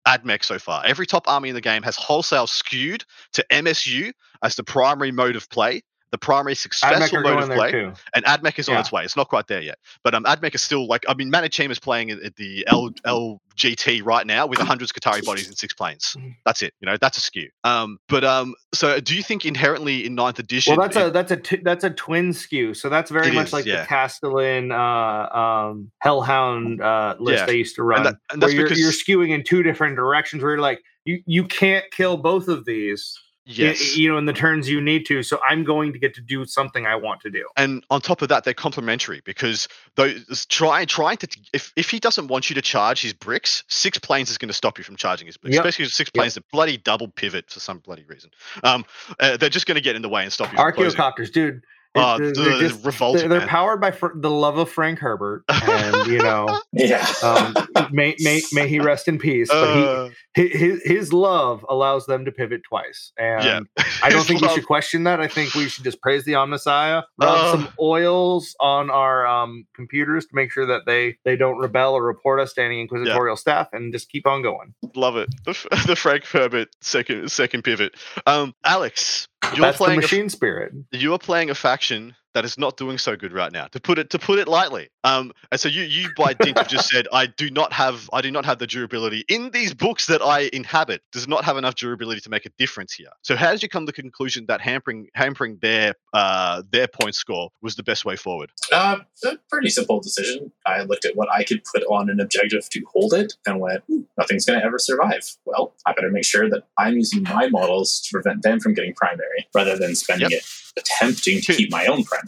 admech 0.06 0.44
so 0.44 0.58
far. 0.58 0.84
Every 0.84 1.06
top 1.06 1.28
army 1.28 1.50
in 1.50 1.54
the 1.54 1.60
game 1.60 1.82
has 1.82 1.96
wholesale 1.96 2.46
skewed 2.46 3.04
to 3.34 3.44
msu 3.50 4.12
as 4.42 4.54
the 4.54 4.64
primary 4.64 5.12
mode 5.12 5.36
of 5.36 5.48
play 5.50 5.82
the 6.12 6.18
primary 6.18 6.54
successful 6.54 7.20
mode 7.20 7.42
of 7.42 7.48
play 7.50 7.92
and 8.14 8.24
admech 8.24 8.58
is 8.58 8.68
on 8.68 8.76
its 8.78 8.92
way 8.92 9.04
it's 9.04 9.16
not 9.16 9.28
quite 9.28 9.46
there 9.48 9.60
yet 9.60 9.78
but 10.04 10.14
um 10.14 10.24
admech 10.24 10.54
is 10.54 10.62
still 10.62 10.86
like 10.86 11.04
i 11.08 11.14
mean 11.14 11.30
Mani 11.30 11.48
Cheema 11.48 11.70
is 11.70 11.78
playing 11.78 12.10
at 12.10 12.36
the 12.36 12.64
L, 12.68 12.90
lgt 13.04 14.04
right 14.04 14.26
now 14.26 14.46
with 14.46 14.58
100 14.58 14.88
Skitarii 14.88 15.24
bodies 15.24 15.48
and 15.48 15.56
six 15.56 15.74
planes 15.74 16.14
Mm-hmm. 16.16 16.30
that's 16.44 16.62
it 16.62 16.72
you 16.80 16.86
know 16.86 16.96
that's 17.00 17.18
a 17.18 17.20
skew 17.20 17.48
um 17.64 17.98
but 18.08 18.24
um 18.24 18.54
so 18.72 19.00
do 19.00 19.16
you 19.16 19.22
think 19.22 19.44
inherently 19.44 20.06
in 20.06 20.14
ninth 20.14 20.38
edition 20.38 20.76
Well, 20.76 20.86
that's 20.86 20.96
it- 20.96 21.06
a 21.06 21.10
that's 21.10 21.32
a 21.32 21.36
t- 21.36 21.60
that's 21.62 21.84
a 21.84 21.90
twin 21.90 22.32
skew. 22.32 22.74
So 22.74 22.88
that's 22.88 23.10
very 23.10 23.30
much 23.32 23.48
is, 23.48 23.52
like 23.52 23.64
yeah. 23.66 23.80
the 23.82 23.86
Castellan 23.86 24.70
uh, 24.72 25.28
um, 25.36 25.90
Hellhound 25.98 26.80
uh, 26.82 27.16
list 27.18 27.44
Yeah. 27.46 27.52
I 27.52 27.56
used 27.56 27.74
to 27.76 27.82
run, 27.82 28.02
that- 28.04 28.16
and 28.30 28.42
that's 28.42 28.52
you're, 28.52 28.64
because- 28.64 28.78
you're 28.78 28.90
skewing 28.92 29.30
in 29.34 29.42
two 29.44 29.62
different 29.62 29.96
directions. 29.96 30.42
Where 30.42 30.52
you're 30.52 30.60
like, 30.60 30.82
you 31.04 31.22
you 31.26 31.44
can't 31.44 31.84
kill 31.90 32.16
both 32.16 32.48
of 32.48 32.64
these. 32.66 33.18
Yes. 33.48 33.96
you 33.96 34.10
know, 34.10 34.18
in 34.18 34.24
the 34.24 34.32
turns 34.32 34.68
you 34.68 34.80
need 34.80 35.06
to. 35.06 35.22
So 35.22 35.38
I'm 35.48 35.62
going 35.62 35.92
to 35.92 35.98
get 36.00 36.14
to 36.16 36.20
do 36.20 36.44
something 36.44 36.84
I 36.84 36.96
want 36.96 37.20
to 37.20 37.30
do. 37.30 37.46
and 37.56 37.84
on 37.90 38.00
top 38.00 38.20
of 38.20 38.28
that, 38.28 38.42
they're 38.42 38.52
complementary 38.54 39.22
because 39.24 39.68
those 39.94 40.46
try 40.46 40.84
trying 40.84 41.16
to 41.18 41.28
if 41.52 41.72
if 41.76 41.88
he 41.90 42.00
doesn't 42.00 42.26
want 42.26 42.50
you 42.50 42.54
to 42.54 42.62
charge 42.62 43.00
his 43.02 43.12
bricks, 43.12 43.62
six 43.68 43.98
planes 43.98 44.30
is 44.30 44.38
going 44.38 44.48
to 44.48 44.54
stop 44.54 44.78
you 44.78 44.84
from 44.84 44.96
charging 44.96 45.26
his 45.26 45.36
bricks. 45.36 45.54
Yep. 45.54 45.64
Especially 45.64 45.84
six 45.86 46.10
Yep. 46.12 46.20
planes 46.20 46.34
that 46.34 46.50
bloody 46.50 46.76
double 46.76 47.08
pivot 47.08 47.48
for 47.50 47.60
some 47.60 47.78
bloody 47.78 48.04
reason. 48.04 48.30
Um, 48.64 48.84
uh, 49.20 49.36
they're 49.36 49.48
just 49.48 49.66
going 49.66 49.76
to 49.76 49.80
get 49.80 49.94
in 49.94 50.02
the 50.02 50.08
way 50.08 50.24
and 50.24 50.32
stop 50.32 50.52
you. 50.52 50.58
Archaeopters, 50.58 51.30
dude. 51.30 51.62
It- 51.96 52.02
Oh, 52.02 52.18
they're, 52.18 52.32
they're 52.32 52.60
just- 52.68 52.84
revolting, 52.84 53.28
they're, 53.28 53.40
they're 53.40 53.48
powered 53.48 53.80
by 53.80 53.90
fr- 53.90 54.14
the 54.14 54.30
love 54.30 54.58
of 54.58 54.70
Frank 54.70 54.98
Herbert, 54.98 55.44
and 55.48 56.06
you 56.06 56.18
know, 56.18 56.60
Yeah. 56.72 57.06
um, 57.22 57.54
may, 57.90 58.14
may 58.20 58.40
may 58.52 58.68
he 58.68 58.80
rest 58.80 59.08
in 59.08 59.18
peace. 59.18 59.48
But 59.48 59.74
he, 59.76 59.82
Uh, 59.84 60.08
his 60.34 60.82
his 60.84 61.12
love 61.12 61.64
allows 61.68 62.06
them 62.06 62.24
to 62.26 62.32
pivot 62.32 62.62
twice, 62.68 63.12
and 63.18 63.44
yeah, 63.44 63.60
I 64.02 64.10
don't 64.10 64.18
His 64.18 64.26
think 64.28 64.40
we 64.42 64.48
should 64.50 64.66
question 64.66 65.04
that. 65.04 65.20
I 65.20 65.28
think 65.28 65.54
we 65.54 65.68
should 65.68 65.84
just 65.84 66.00
praise 66.02 66.24
the 66.24 66.32
Omnissiah, 66.32 67.02
Rub 67.18 67.28
Uh. 67.38 67.52
some 67.52 67.68
oils 67.80 68.54
on 68.60 68.90
our 68.90 69.26
um, 69.26 69.66
computers 69.74 70.26
to 70.26 70.34
make 70.34 70.52
sure 70.52 70.66
that 70.66 70.82
they 70.86 71.16
they 71.24 71.36
don't 71.36 71.58
rebel 71.58 71.94
or 71.94 72.02
report 72.04 72.40
us 72.40 72.52
to 72.54 72.62
any 72.62 72.80
inquisitorial 72.80 73.36
staff, 73.36 73.68
and 73.72 73.92
just 73.92 74.10
keep 74.10 74.26
on 74.26 74.42
going. 74.42 74.74
Love 74.94 75.16
it. 75.16 75.28
The, 75.44 75.84
the 75.86 75.96
Frank 75.96 76.24
Herbert 76.26 76.68
second 76.80 77.30
second 77.32 77.62
pivot. 77.62 77.94
Um, 78.26 78.54
Alex, 78.64 79.28
you're 79.54 79.66
That's 79.66 79.78
the 79.78 79.84
playing 79.84 80.00
a, 80.00 80.04
f- 80.04 80.10
machine 80.10 80.28
spirit. 80.28 80.72
you 80.92 81.12
are 81.12 81.18
playing 81.18 81.50
a 81.50 81.54
faction 81.54 82.14
that 82.36 82.44
is 82.44 82.58
not 82.58 82.76
doing 82.76 82.98
so 82.98 83.16
good 83.16 83.32
right 83.32 83.50
now. 83.50 83.66
To 83.68 83.80
put 83.80 83.98
it 83.98 84.10
to 84.10 84.18
put 84.18 84.38
it 84.38 84.46
lightly. 84.46 84.90
Um, 85.04 85.32
and 85.50 85.58
so 85.58 85.70
you 85.70 85.84
you 85.84 86.10
by 86.18 86.34
dint 86.34 86.58
have 86.58 86.68
just 86.68 86.90
said 86.90 87.08
I 87.10 87.24
do 87.24 87.50
not 87.50 87.72
have 87.72 88.10
I 88.12 88.20
do 88.20 88.30
not 88.30 88.44
have 88.44 88.58
the 88.58 88.66
durability 88.66 89.24
in 89.30 89.50
these 89.52 89.72
books 89.72 90.06
that 90.08 90.20
I 90.20 90.50
inhabit. 90.52 91.00
Does 91.12 91.26
not 91.26 91.46
have 91.46 91.56
enough 91.56 91.76
durability 91.76 92.20
to 92.20 92.28
make 92.28 92.44
a 92.44 92.50
difference 92.58 92.92
here. 92.92 93.08
So 93.22 93.36
how 93.36 93.52
did 93.52 93.62
you 93.62 93.70
come 93.70 93.86
to 93.86 93.90
the 93.90 94.02
conclusion 94.02 94.44
that 94.48 94.60
hampering 94.60 95.08
hampering 95.14 95.56
their 95.62 95.94
uh 96.12 96.62
their 96.70 96.86
point 96.88 97.14
score 97.14 97.48
was 97.62 97.74
the 97.74 97.82
best 97.82 98.04
way 98.04 98.16
forward? 98.16 98.50
Uh, 98.70 98.98
a 99.24 99.38
pretty 99.48 99.70
simple 99.70 100.00
decision. 100.00 100.52
I 100.66 100.82
looked 100.82 101.06
at 101.06 101.16
what 101.16 101.30
I 101.32 101.42
could 101.42 101.62
put 101.64 101.84
on 101.84 102.10
an 102.10 102.20
objective 102.20 102.68
to 102.68 102.84
hold 102.92 103.14
it 103.14 103.32
and 103.46 103.60
went, 103.60 103.82
"Hmm, 103.88 104.00
nothing's 104.18 104.44
going 104.44 104.58
to 104.58 104.64
ever 104.64 104.78
survive. 104.78 105.22
Well, 105.46 105.74
I 105.86 105.94
better 105.94 106.10
make 106.10 106.26
sure 106.26 106.50
that 106.50 106.64
I'm 106.76 106.96
using 106.96 107.22
my 107.22 107.48
models 107.48 107.98
to 108.02 108.12
prevent 108.12 108.42
them 108.42 108.60
from 108.60 108.74
getting 108.74 108.92
primary 108.92 109.48
rather 109.54 109.78
than 109.78 109.94
spending 109.94 110.32
it 110.32 110.44
attempting 110.76 111.40
to 111.40 111.54
keep 111.54 111.70
my 111.70 111.86
own 111.86 112.04
primary. 112.04 112.25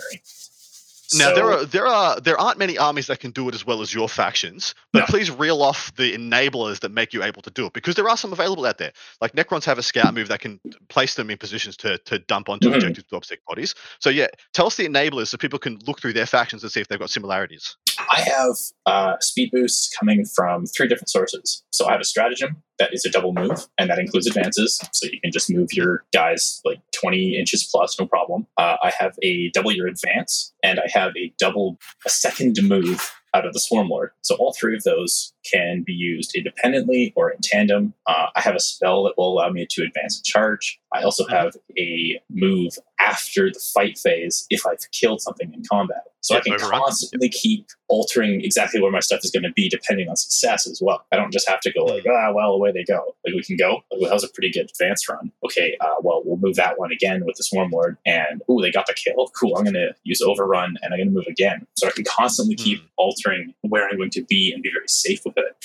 Now 1.15 1.31
So- 1.31 1.35
there 1.37 1.51
are 1.53 1.65
there 1.65 1.87
are 1.87 2.21
there 2.21 2.39
aren't 2.39 2.59
many 2.59 2.77
armies 2.77 3.07
that 3.07 3.19
can 3.19 3.31
do 3.31 3.49
it 3.49 3.55
as 3.55 3.65
well 3.65 3.81
as 3.81 3.95
your 3.95 4.11
factions, 4.11 4.75
but 4.93 5.01
No. 5.01 5.07
please 5.07 5.31
reel 5.31 5.63
off 5.63 5.91
the 5.97 6.13
enablers 6.13 6.81
that 6.81 6.91
make 6.91 7.15
you 7.15 7.23
able 7.23 7.41
to 7.41 7.51
do 7.51 7.65
it 7.65 7.73
because 7.73 7.95
there 7.95 8.07
are 8.11 8.17
some 8.19 8.31
available 8.35 8.67
out 8.67 8.77
there. 8.77 8.93
Like 9.23 9.33
Necrons 9.33 9.65
have 9.65 9.79
a 9.79 9.83
scout 9.83 10.13
move 10.13 10.29
that 10.29 10.41
can 10.41 10.61
place 10.91 11.15
them 11.15 11.31
in 11.31 11.39
positions 11.39 11.79
to 11.79 11.97
to 12.05 12.19
dump 12.19 12.51
onto 12.51 12.69
Mhm. 12.69 12.75
objectives 12.75 13.09
to 13.09 13.17
obstacle 13.17 13.43
bodies. 13.49 13.75
So 14.01 14.11
yeah, 14.11 14.27
tell 14.53 14.67
us 14.67 14.77
the 14.77 14.87
enablers 14.87 15.29
so 15.29 15.39
people 15.39 15.59
can 15.59 15.79
look 15.87 15.99
through 15.99 16.13
their 16.13 16.27
factions 16.27 16.63
and 16.63 16.71
see 16.71 16.81
if 16.81 16.89
they've 16.89 16.99
got 16.99 17.09
similarities. 17.09 17.75
I 17.99 18.21
have 18.21 18.57
uh, 18.85 19.15
speed 19.21 19.49
boosts 19.51 19.89
coming 19.99 20.27
from 20.27 20.67
three 20.67 20.89
different 20.89 21.09
sources. 21.09 21.63
So 21.71 21.89
I 21.89 21.93
have 21.93 22.03
a 22.03 22.05
stratagem 22.05 22.63
that 22.79 22.93
is 22.93 23.05
a 23.05 23.11
double 23.11 23.33
move, 23.33 23.67
and 23.79 23.91
that 23.91 23.99
includes 23.99 24.27
advances. 24.27 24.81
So 24.93 25.07
you 25.11 25.21
can 25.21 25.33
just 25.33 25.51
move 25.51 25.73
your 25.73 26.05
guys 26.13 26.61
like 26.65 26.81
20 26.93 27.37
inches 27.39 27.69
plus, 27.71 27.99
no 27.99 28.07
problem. 28.07 28.47
Uh, 28.57 28.77
I 28.83 28.93
have 28.99 29.17
a 29.23 29.51
double 29.51 29.73
your 29.73 29.87
advance, 29.87 30.53
and 30.63 30.81
I 30.81 30.89
have 30.93 31.17
a 31.17 31.33
double, 31.39 31.79
a 32.07 32.11
second 32.11 32.57
move 32.63 33.13
out 33.35 33.47
of 33.47 33.53
the 33.53 33.61
Swarm 33.61 33.89
Lord. 33.89 34.11
So 34.23 34.37
all 34.37 34.55
three 34.59 34.75
of 34.75 34.83
those 34.85 35.33
can 35.51 35.83
be 35.87 35.93
used 35.93 36.35
independently 36.35 37.13
or 37.17 37.31
in 37.31 37.39
tandem. 37.43 37.95
Uh, 38.07 38.27
I 38.35 38.41
have 38.41 38.55
a 38.55 38.61
spell 38.61 39.05
that 39.05 39.15
will 39.17 39.33
allow 39.33 39.51
me 39.51 39.67
to 39.71 39.83
advance 39.83 40.17
and 40.17 40.25
charge. 40.25 40.81
I 40.93 41.03
also 41.03 41.27
have 41.27 41.57
a 41.79 42.21
move 42.31 42.73
after 42.99 43.51
the 43.51 43.61
fight 43.75 43.99
phase 43.99 44.47
if 44.51 44.67
I've 44.67 44.91
killed 44.93 45.21
something 45.21 45.53
in 45.53 45.63
combat. 45.71 46.05
So 46.21 46.37
I 46.37 46.41
can 46.41 46.59
constantly 46.59 47.29
keep 47.29 47.69
altering 47.89 48.43
exactly 48.43 48.83
where 48.83 48.91
my 48.91 49.01
stuff 49.01 49.21
is 49.23 49.31
going 49.31 49.45
to 49.45 49.53
be 49.53 49.69
depending 49.69 50.09
on 50.09 50.17
success 50.17 50.67
as 50.67 50.81
well. 50.83 51.07
I 51.13 51.17
don't 51.17 51.33
just 51.33 51.49
have 51.49 51.61
to 51.61 51.73
go 51.73 51.85
like, 51.85 52.05
ah, 52.07 52.33
well, 52.35 52.59
they 52.73 52.85
go. 52.85 53.15
Like 53.25 53.35
we 53.35 53.43
can 53.43 53.57
go. 53.57 53.83
Like, 53.91 54.01
well, 54.01 54.11
that 54.11 54.15
was 54.15 54.25
a 54.25 54.29
pretty 54.29 54.51
good 54.51 54.71
advance 54.71 55.09
run. 55.09 55.33
Okay, 55.45 55.77
uh, 55.81 55.97
well, 56.03 56.23
we'll 56.25 56.39
move 56.39 56.57
that 56.57 56.79
one 56.79 56.93
again 56.93 57.25
with 57.25 57.37
the 57.37 57.45
Swarm 57.45 57.71
Lord, 57.71 57.97
and 58.07 58.43
ooh, 58.51 58.61
they 58.61 58.71
got 58.71 58.87
the 58.87 58.95
kill. 58.95 59.29
Cool. 59.39 59.57
I'm 59.57 59.65
going 59.65 59.75
to 59.75 59.95
use 60.05 60.21
overrun, 60.23 60.77
and 60.83 60.93
I'm 60.93 60.99
going 60.99 61.09
to 61.09 61.15
move 61.15 61.27
again. 61.29 61.67
So 61.77 61.89
I 61.89 61.91
can 61.91 62.05
constantly 62.05 62.55
keep 62.55 62.83
altering 62.97 63.55
where 63.63 63.89
I'm 63.89 63.97
going 63.97 64.11
to 64.11 64.25
be 64.25 64.53
and 64.53 64.63
be 64.63 64.71
very 64.71 64.89
safe 64.89 65.21
with 65.25 65.35
it. 65.37 65.65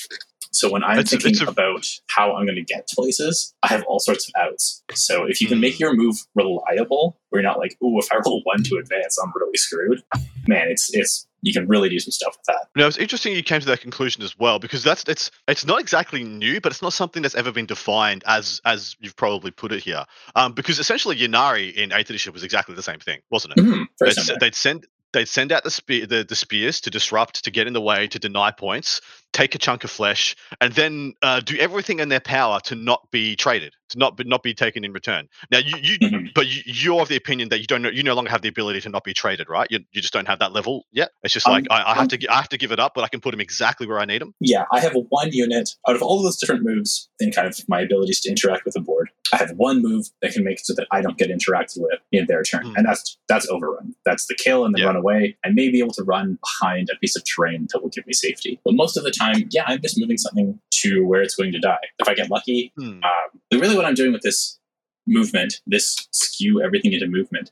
So 0.53 0.71
when 0.71 0.83
I'm 0.83 0.99
It's 0.99 1.09
thinking 1.09 1.31
it's 1.31 1.41
a- 1.41 1.45
about 1.47 1.85
how 2.07 2.35
I'm 2.35 2.45
going 2.45 2.55
to 2.57 2.63
get 2.63 2.87
places, 2.89 3.53
I 3.63 3.67
have 3.69 3.83
all 3.87 3.99
sorts 3.99 4.27
of 4.27 4.33
outs. 4.39 4.83
So 4.93 5.25
if 5.25 5.41
you 5.41 5.47
can 5.47 5.59
make 5.59 5.75
Hmm. 5.77 5.83
your 5.83 5.93
move 5.95 6.15
reliable, 6.35 7.19
where 7.29 7.41
you're 7.41 7.49
not 7.49 7.57
like, 7.59 7.75
ooh, 7.83 7.97
if 7.99 8.07
I 8.11 8.17
roll 8.25 8.41
one 8.43 8.63
to 8.63 8.75
advance, 8.77 9.17
I'm 9.23 9.31
really 9.35 9.57
screwed. 9.57 10.03
Man, 10.47 10.67
it's 10.69 10.93
it's 10.93 11.27
you 11.41 11.51
can 11.51 11.67
really 11.67 11.89
do 11.89 11.99
some 11.99 12.11
stuff 12.11 12.37
with 12.37 12.45
that. 12.47 12.67
Now 12.75 12.87
it's 12.87 12.97
interesting 12.97 13.35
you 13.35 13.43
came 13.43 13.59
to 13.59 13.65
that 13.67 13.81
conclusion 13.81 14.23
as 14.23 14.37
well 14.37 14.59
because 14.59 14.83
that's 14.83 15.03
it's 15.07 15.31
it's 15.47 15.65
not 15.65 15.79
exactly 15.81 16.23
new, 16.23 16.61
but 16.61 16.71
it's 16.71 16.81
not 16.81 16.93
something 16.93 17.21
that's 17.21 17.35
ever 17.35 17.51
been 17.51 17.65
defined 17.65 18.23
as 18.27 18.61
as 18.65 18.95
you've 18.99 19.15
probably 19.15 19.51
put 19.51 19.71
it 19.71 19.83
here. 19.83 20.05
Um, 20.35 20.53
because 20.53 20.79
essentially 20.79 21.17
Ynnari 21.17 21.73
in 21.73 21.91
Eighth 21.91 22.09
Edition 22.09 22.31
was 22.33 22.43
exactly 22.43 22.75
the 22.75 22.83
same 22.83 22.99
thing, 22.99 23.19
wasn't 23.31 23.57
it? 23.57 23.63
Mhm, 23.63 23.85
They'd, 23.99 24.39
they'd 24.39 24.55
send 24.55 24.85
they'd 25.11 25.27
send 25.27 25.51
out 25.51 25.63
the, 25.63 25.71
spe- 25.71 26.07
the 26.07 26.25
the 26.27 26.35
spears 26.35 26.79
to 26.81 26.89
disrupt, 26.89 27.43
to 27.45 27.51
get 27.51 27.67
in 27.67 27.73
the 27.73 27.81
way, 27.81 28.07
to 28.07 28.19
deny 28.19 28.51
points, 28.51 29.01
take 29.33 29.55
a 29.55 29.57
chunk 29.57 29.83
of 29.83 29.91
flesh, 29.91 30.35
and 30.61 30.73
then 30.73 31.13
uh, 31.21 31.39
do 31.41 31.57
everything 31.57 31.99
in 31.99 32.09
their 32.09 32.19
power 32.19 32.59
to 32.61 32.75
not 32.75 33.09
be 33.11 33.35
traded, 33.35 33.73
to 33.89 33.97
not 33.97 34.15
be, 34.17 34.23
not 34.23 34.43
be 34.43 34.53
taken 34.53 34.85
in 34.85 34.93
return. 34.93 35.27
Now 35.51 35.57
you, 35.57 35.75
you 35.81 35.97
Mhm. 35.99 36.33
but 36.33 36.47
you, 36.47 36.61
you're 36.65 37.01
of 37.01 37.07
the 37.09 37.15
opinion 37.15 37.49
that 37.49 37.59
you 37.59 37.65
don't 37.67 37.81
know, 37.81 37.89
you 37.89 38.03
no 38.03 38.13
longer 38.13 38.29
have 38.31 38.41
the 38.41 38.47
ability 38.49 38.79
to 38.81 38.89
not 38.89 39.03
be 39.03 39.13
traded, 39.13 39.49
right? 39.49 39.67
You, 39.69 39.79
you 39.91 40.01
just 40.01 40.13
don't 40.13 40.27
have 40.27 40.39
that 40.39 40.53
level 40.53 40.85
yet. 40.91 41.09
It's 41.23 41.33
just 41.33 41.47
Um, 41.47 41.53
like 41.53 41.65
I, 41.69 41.91
I 41.91 41.95
have 41.95 42.07
to 42.09 42.27
I 42.29 42.35
have 42.35 42.49
to 42.49 42.57
give 42.57 42.71
it 42.71 42.79
up, 42.79 42.93
but 42.95 43.03
I 43.03 43.07
can 43.09 43.19
put 43.21 43.31
them 43.31 43.41
exactly 43.41 43.87
where 43.87 43.99
I 43.99 44.05
need 44.05 44.21
them. 44.21 44.33
Yeah, 44.39 44.65
I 44.71 44.79
have 44.79 44.93
one 45.09 45.31
unit 45.31 45.69
out 45.87 45.95
of 45.95 46.01
all 46.03 46.17
of 46.19 46.23
those 46.23 46.37
different 46.37 46.63
moves 46.63 47.09
and 47.19 47.35
kind 47.35 47.47
of 47.47 47.57
my 47.67 47.81
abilities 47.81 48.19
to 48.21 48.29
interact 48.29 48.65
with 48.65 48.75
the 48.75 48.81
board. 48.81 49.09
I 49.33 49.37
have 49.37 49.51
one 49.57 49.81
move 49.81 50.05
that 50.21 50.33
can 50.33 50.43
make 50.43 50.59
it 50.59 50.65
so 50.65 50.73
that 50.75 50.87
I 50.91 51.01
don't 51.01 51.17
get 51.17 51.29
interacted 51.29 51.77
with 51.77 51.99
in 52.11 52.25
their 52.27 52.43
turn, 52.43 52.65
Hmm. 52.67 52.75
and 52.77 52.85
that's 52.85 53.17
that's 53.27 53.47
overrun. 53.49 53.95
That's 54.05 54.27
the 54.27 54.35
kill 54.35 54.65
and 54.65 54.75
the 54.75 54.79
Yeah. 54.81 54.87
run 54.87 54.95
away. 54.95 55.35
I 55.45 55.49
may 55.49 55.69
be 55.69 55.79
able 55.79 55.93
to 55.93 56.03
run 56.03 56.37
behind 56.43 56.89
a 56.93 56.97
piece 56.99 57.15
of 57.15 57.23
terrain 57.25 57.67
that 57.73 57.81
will 57.81 57.89
give 57.89 58.05
me 58.05 58.13
safety, 58.13 58.59
but 58.63 58.73
most 58.75 58.95
of 58.97 59.03
the 59.03 59.11
time, 59.11 59.22
yeah, 59.51 59.63
I'm 59.67 59.81
just 59.81 59.99
moving 59.99 60.17
something 60.17 60.59
to 60.81 61.05
where 61.05 61.21
it's 61.21 61.36
going 61.36 61.51
to 61.53 61.59
die. 61.59 61.77
If 61.99 62.07
I 62.07 62.13
get 62.13 62.29
lucky, 62.29 62.71
Hmm. 62.77 62.99
um, 63.03 63.29
really 63.53 63.75
what 63.75 63.86
I'm 63.86 63.93
doing 63.95 64.12
with 64.13 64.21
this 64.21 64.59
movement, 65.07 65.62
this 65.67 66.07
skew 66.12 66.62
everything 66.62 66.93
into 66.93 67.07
movement, 67.07 67.51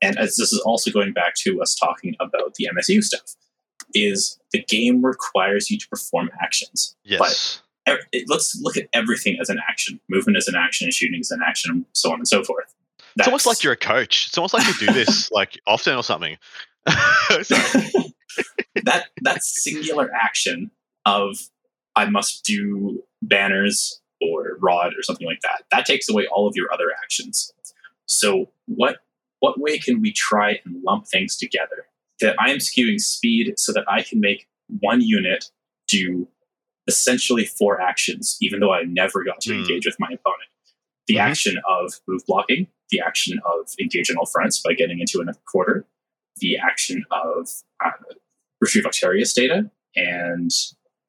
and 0.00 0.18
as 0.18 0.36
this 0.36 0.52
is 0.52 0.60
also 0.66 0.90
going 0.90 1.12
back 1.12 1.34
to 1.44 1.60
us 1.62 1.74
talking 1.74 2.14
about 2.20 2.54
the 2.54 2.68
MSU 2.74 3.02
stuff, 3.02 3.22
is 3.94 4.38
the 4.52 4.62
game 4.68 5.04
requires 5.04 5.70
you 5.70 5.78
to 5.78 5.86
perform 5.88 6.30
actions. 6.42 6.96
Yes. 7.04 7.60
It- 7.86 8.24
Let's 8.28 8.56
look 8.62 8.76
at 8.76 8.88
everything 8.92 9.38
as 9.40 9.48
an 9.50 9.58
action. 9.68 10.00
Movement 10.08 10.38
is 10.38 10.48
an 10.48 10.54
action, 10.54 10.90
shooting 10.90 11.20
is 11.20 11.30
an 11.30 11.40
action, 11.46 11.84
so 11.92 12.10
on 12.12 12.18
and 12.20 12.28
so 12.28 12.42
forth. 12.44 12.72
It's 13.18 13.26
almost 13.28 13.44
like 13.46 13.62
you're 13.62 13.74
a 13.74 13.76
coach. 13.76 14.28
It's 14.28 14.38
almost 14.38 14.54
like 14.54 14.66
you 14.66 14.86
do 14.86 14.92
this 14.92 15.30
like 15.32 15.60
often 15.66 15.94
or 15.96 16.02
something. 16.02 16.38
That 18.84 19.08
that 19.22 19.42
singular 19.44 20.10
action 20.14 20.70
of 21.06 21.36
I 21.94 22.06
must 22.06 22.44
do 22.44 23.02
banners 23.20 24.00
or 24.20 24.56
rod 24.60 24.92
or 24.96 25.02
something 25.02 25.26
like 25.26 25.40
that. 25.42 25.64
That 25.70 25.84
takes 25.84 26.08
away 26.08 26.26
all 26.26 26.46
of 26.46 26.54
your 26.56 26.72
other 26.72 26.86
actions. 27.02 27.52
So 28.06 28.50
what 28.66 28.98
what 29.40 29.58
way 29.58 29.78
can 29.78 30.00
we 30.00 30.12
try 30.12 30.60
and 30.64 30.82
lump 30.84 31.08
things 31.08 31.36
together? 31.36 31.86
That 32.20 32.36
I 32.38 32.50
am 32.50 32.58
skewing 32.58 33.00
speed 33.00 33.54
so 33.58 33.72
that 33.72 33.84
I 33.88 34.02
can 34.02 34.20
make 34.20 34.46
one 34.80 35.00
unit 35.00 35.46
do 35.88 36.28
essentially 36.88 37.44
four 37.44 37.80
actions, 37.80 38.36
even 38.40 38.60
though 38.60 38.72
I 38.72 38.82
never 38.84 39.24
got 39.24 39.40
to 39.42 39.52
Hmm. 39.52 39.58
engage 39.60 39.84
with 39.86 39.96
my 39.98 40.06
opponent. 40.06 40.50
The 41.08 41.14
Mhm. 41.16 41.20
action 41.20 41.60
of 41.68 42.00
move 42.06 42.22
blocking, 42.26 42.68
the 42.90 43.00
action 43.00 43.40
of 43.44 43.68
engage 43.80 44.10
on 44.10 44.16
all 44.16 44.26
fronts 44.26 44.60
by 44.60 44.74
getting 44.74 45.00
into 45.00 45.20
another 45.20 45.40
quarter, 45.46 45.86
the 46.36 46.56
action 46.58 47.04
of 47.10 47.48
uh, 47.84 47.90
retrieve 48.60 48.84
Octarius 48.84 49.34
data, 49.34 49.70
and 49.96 50.50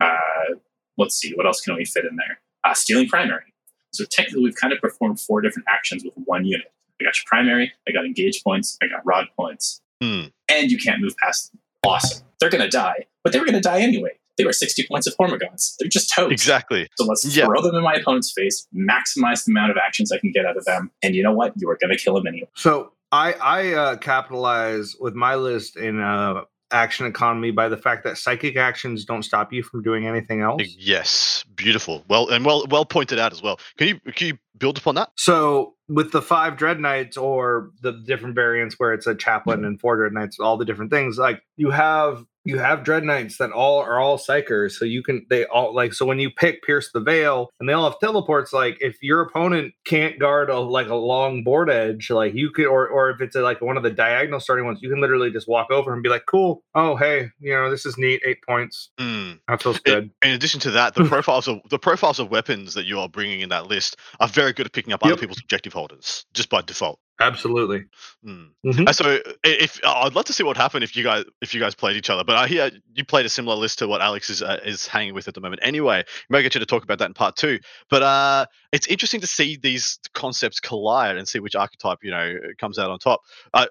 uh, 0.04 0.56
let's 0.98 1.16
see, 1.16 1.32
what 1.36 1.46
else 1.46 1.62
can 1.62 1.76
we 1.76 1.86
fit 1.86 2.06
in 2.06 2.16
there? 2.16 2.39
Uh, 2.63 2.74
stealing 2.74 3.08
primary. 3.08 3.54
So 3.92 4.06
technically, 4.06 4.44
we've 4.44 4.56
kind 4.56 4.74
of 4.74 4.80
performed 4.80 5.20
four 5.20 5.42
different 5.42 5.68
actions 5.70 6.04
with 6.04 6.13
one 6.26 6.46
unit. 6.46 6.68
I 7.00 7.04
got 7.06 7.18
your 7.18 7.24
primary, 7.28 7.72
I 7.88 7.92
got 7.92 8.06
engage 8.06 8.44
points, 8.44 8.78
I 8.82 8.88
got 8.88 9.02
rod 9.06 9.28
points, 9.38 9.82
Hmm. 10.02 10.24
and 10.50 10.70
you 10.72 10.78
can't 10.78 11.02
move 11.02 11.16
past 11.18 11.52
them. 11.52 11.60
Awesome. 11.86 12.26
They're 12.39 12.50
going 12.50 12.63
to 12.63 12.70
die, 12.70 13.06
but 13.24 13.34
they 13.34 13.39
were 13.39 13.46
going 13.46 13.56
to 13.56 13.62
die 13.62 13.82
anyway. 13.82 14.12
They 14.38 14.46
were 14.46 14.54
60 14.54 14.88
points 14.88 15.06
of 15.06 15.16
Hormagaunts. 15.18 15.76
They're 15.78 15.89
just 15.89 16.10
toast. 16.12 16.32
Exactly. 16.32 16.88
So 16.98 17.06
let's 17.06 17.24
Yeah. 17.36 17.46
throw 17.46 17.62
them 17.62 17.76
in 17.76 17.84
my 17.84 17.94
opponent's 17.94 18.32
face, 18.32 18.68
maximize 18.76 19.46
the 19.46 19.52
amount 19.52 19.72
of 19.72 19.78
actions 19.78 20.12
I 20.12 20.18
can 20.18 20.32
get 20.32 20.46
out 20.46 20.58
of 20.58 20.66
them, 20.66 20.92
and 21.04 21.13
you 21.16 21.22
know 21.24 21.34
what? 21.34 21.54
You 21.58 21.70
are 21.70 21.78
going 21.80 21.96
to 21.96 22.02
kill 22.04 22.16
them 22.16 22.26
anyway. 22.28 22.48
So 22.56 22.94
I 23.12 23.34
I 23.34 23.74
uh, 23.74 23.96
capitalize 23.98 24.96
with 25.00 25.13
my 25.13 25.36
list 25.36 25.78
in 25.78 26.00
uh, 26.00 26.46
action 26.73 27.05
economy 27.05 27.51
by 27.51 27.69
the 27.69 27.77
fact 27.77 28.03
that 28.03 28.17
psychic 28.17 28.57
actions 28.57 29.05
don't 29.05 29.23
stop 29.23 29.53
you 29.53 29.63
from 29.63 29.81
doing 29.83 30.07
anything 30.07 30.41
else. 30.41 30.62
Yes, 30.77 31.45
beautiful. 31.55 32.03
Well, 32.07 32.29
and 32.29 32.45
well, 32.45 32.65
well 32.69 32.86
pointed 32.86 33.19
out 33.19 33.31
as 33.31 33.41
well. 33.41 33.59
Can 33.77 33.88
you 33.88 33.99
can 34.13 34.27
you 34.27 34.38
build 34.57 34.77
upon 34.77 34.95
that? 34.95 35.09
So 35.15 35.75
with 35.88 36.12
the 36.12 36.21
five 36.21 36.57
dread 36.57 36.79
knights 36.79 37.17
or 37.17 37.71
the 37.81 37.91
different 38.05 38.36
variants 38.36 38.75
where 38.77 38.93
it's 38.93 39.07
a 39.07 39.15
chaplain 39.15 39.59
mm-hmm. 39.59 39.67
and 39.67 39.79
four 39.79 39.97
dread 39.97 40.13
knights, 40.13 40.39
all 40.39 40.57
the 40.57 40.65
different 40.65 40.91
things, 40.91 41.17
like 41.17 41.41
you 41.55 41.69
have 41.69 42.25
you 42.45 42.60
have 42.60 42.84
dread 42.84 43.03
knights 43.03 43.38
that 43.38 43.51
all 43.51 43.79
are 43.79 43.99
all 43.99 44.17
psykers 44.17 44.73
so 44.73 44.86
you 44.86 45.01
can 45.03 45.25
they 45.29 45.45
all 45.45 45.73
like 45.73 45.93
so 45.93 46.06
when 46.06 46.19
you 46.19 46.29
pick 46.29 46.62
pierce 46.63 46.91
the 46.91 46.99
veil 46.99 47.49
and 47.60 47.67
they 47.67 47.73
all 47.73 47.89
have 47.89 47.99
teleports 47.99 48.53
like 48.53 48.77
if 48.82 49.01
your 49.01 49.21
opponent 49.21 49.73
can't 49.86 50.19
guard 50.19 50.49
a 50.49 50.60
like 50.60 50.88
a 50.88 50.95
long 50.95 51.43
board 51.43 51.69
edge 51.69 52.10
like 52.10 52.34
you 52.34 52.49
could 52.51 52.65
or 52.65 52.88
or 52.88 53.10
if 53.10 53.21
it's 53.21 53.36
a, 53.36 53.41
like 53.41 53.62
one 53.62 53.77
of 53.77 53.84
the 53.84 53.89
diagonal 53.89 54.39
starting 54.39 54.65
ones 54.65 54.79
you 54.82 54.89
can 54.89 54.99
literally 55.01 55.32
just 55.32 55.47
walk 55.47 55.71
over 55.71 55.93
and 55.93 56.03
be 56.03 56.10
like 56.10 56.25
cool. 56.25 56.63
Oh 56.75 56.95
hey 56.95 57.29
you 57.39 57.53
know 57.53 57.69
this 57.69 57.86
is 57.86 57.97
neat. 57.97 58.21
Eight 58.25 58.39
points. 58.47 58.89
Mm. 58.99 59.39
that 59.47 59.62
feels 59.62 59.77
In, 59.86 59.93
good. 59.93 60.12
in 60.23 60.32
addition 60.32 60.60
to 60.62 60.71
that, 60.71 60.95
the 60.95 61.06
profiles 61.10 61.47
of 61.47 61.60
the 61.69 61.79
profiles 61.79 62.19
of 62.19 62.29
weapons 62.29 62.73
that 62.73 62.86
you 62.86 62.99
are 62.99 63.10
bringing 63.10 63.41
in 63.41 63.49
that 63.49 63.67
list 63.67 63.97
are 64.19 64.27
very 64.27 64.53
good 64.53 64.65
at 64.65 64.73
picking 64.73 64.93
up 64.93 65.03
other 65.03 65.17
people's 65.17 65.39
objective 65.39 65.73
holders 65.73 66.25
just 66.34 66.49
by 66.49 66.62
default. 66.62 66.99
Absolutely 67.27 67.86
Mm. 68.25 68.51
Mhm. 68.65 68.88
Uh, 68.88 68.93
So, 68.93 69.19
if 69.43 69.83
uh, 69.83 69.91
I'd 70.03 70.15
love 70.15 70.25
to 70.25 70.33
see 70.33 70.43
what 70.43 70.55
happened 70.55 70.83
if 70.83 70.95
you 70.95 71.03
guys 71.03 71.25
if 71.41 71.53
you 71.53 71.59
guys 71.59 71.75
played 71.75 71.97
each 71.97 72.09
other, 72.09 72.23
but 72.23 72.38
I 72.38 72.47
hear 72.47 72.71
you 72.93 73.03
played 73.03 73.25
a 73.25 73.29
similar 73.29 73.57
list 73.57 73.79
to 73.79 73.88
what 73.88 74.01
Alex 74.01 74.29
is 74.29 74.41
uh, 74.41 74.59
is 74.63 74.88
hanging 74.88 75.13
with 75.13 75.27
at 75.27 75.33
the 75.33 75.41
moment. 75.41 75.62
Anyway, 75.62 76.03
we 76.29 76.33
might 76.33 76.41
get 76.43 76.53
you 76.55 76.59
to 76.59 76.65
talk 76.65 76.83
about 76.83 76.99
that 76.99 77.07
in 77.07 77.13
part 77.13 77.36
two. 77.36 77.59
But 77.89 78.01
uh, 78.01 78.45
it's 78.71 78.88
interesting 78.88 79.19
to 79.21 79.27
see 79.27 79.57
these 79.57 79.99
concepts 80.13 80.62
collide 80.62 81.17
and 81.17 81.27
see 81.27 81.39
which 81.39 81.55
archetype 81.55 81.99
you 82.01 82.12
know 82.12 82.36
comes 82.57 82.79
out 82.79 82.89
on 82.89 82.99
top. 82.99 83.21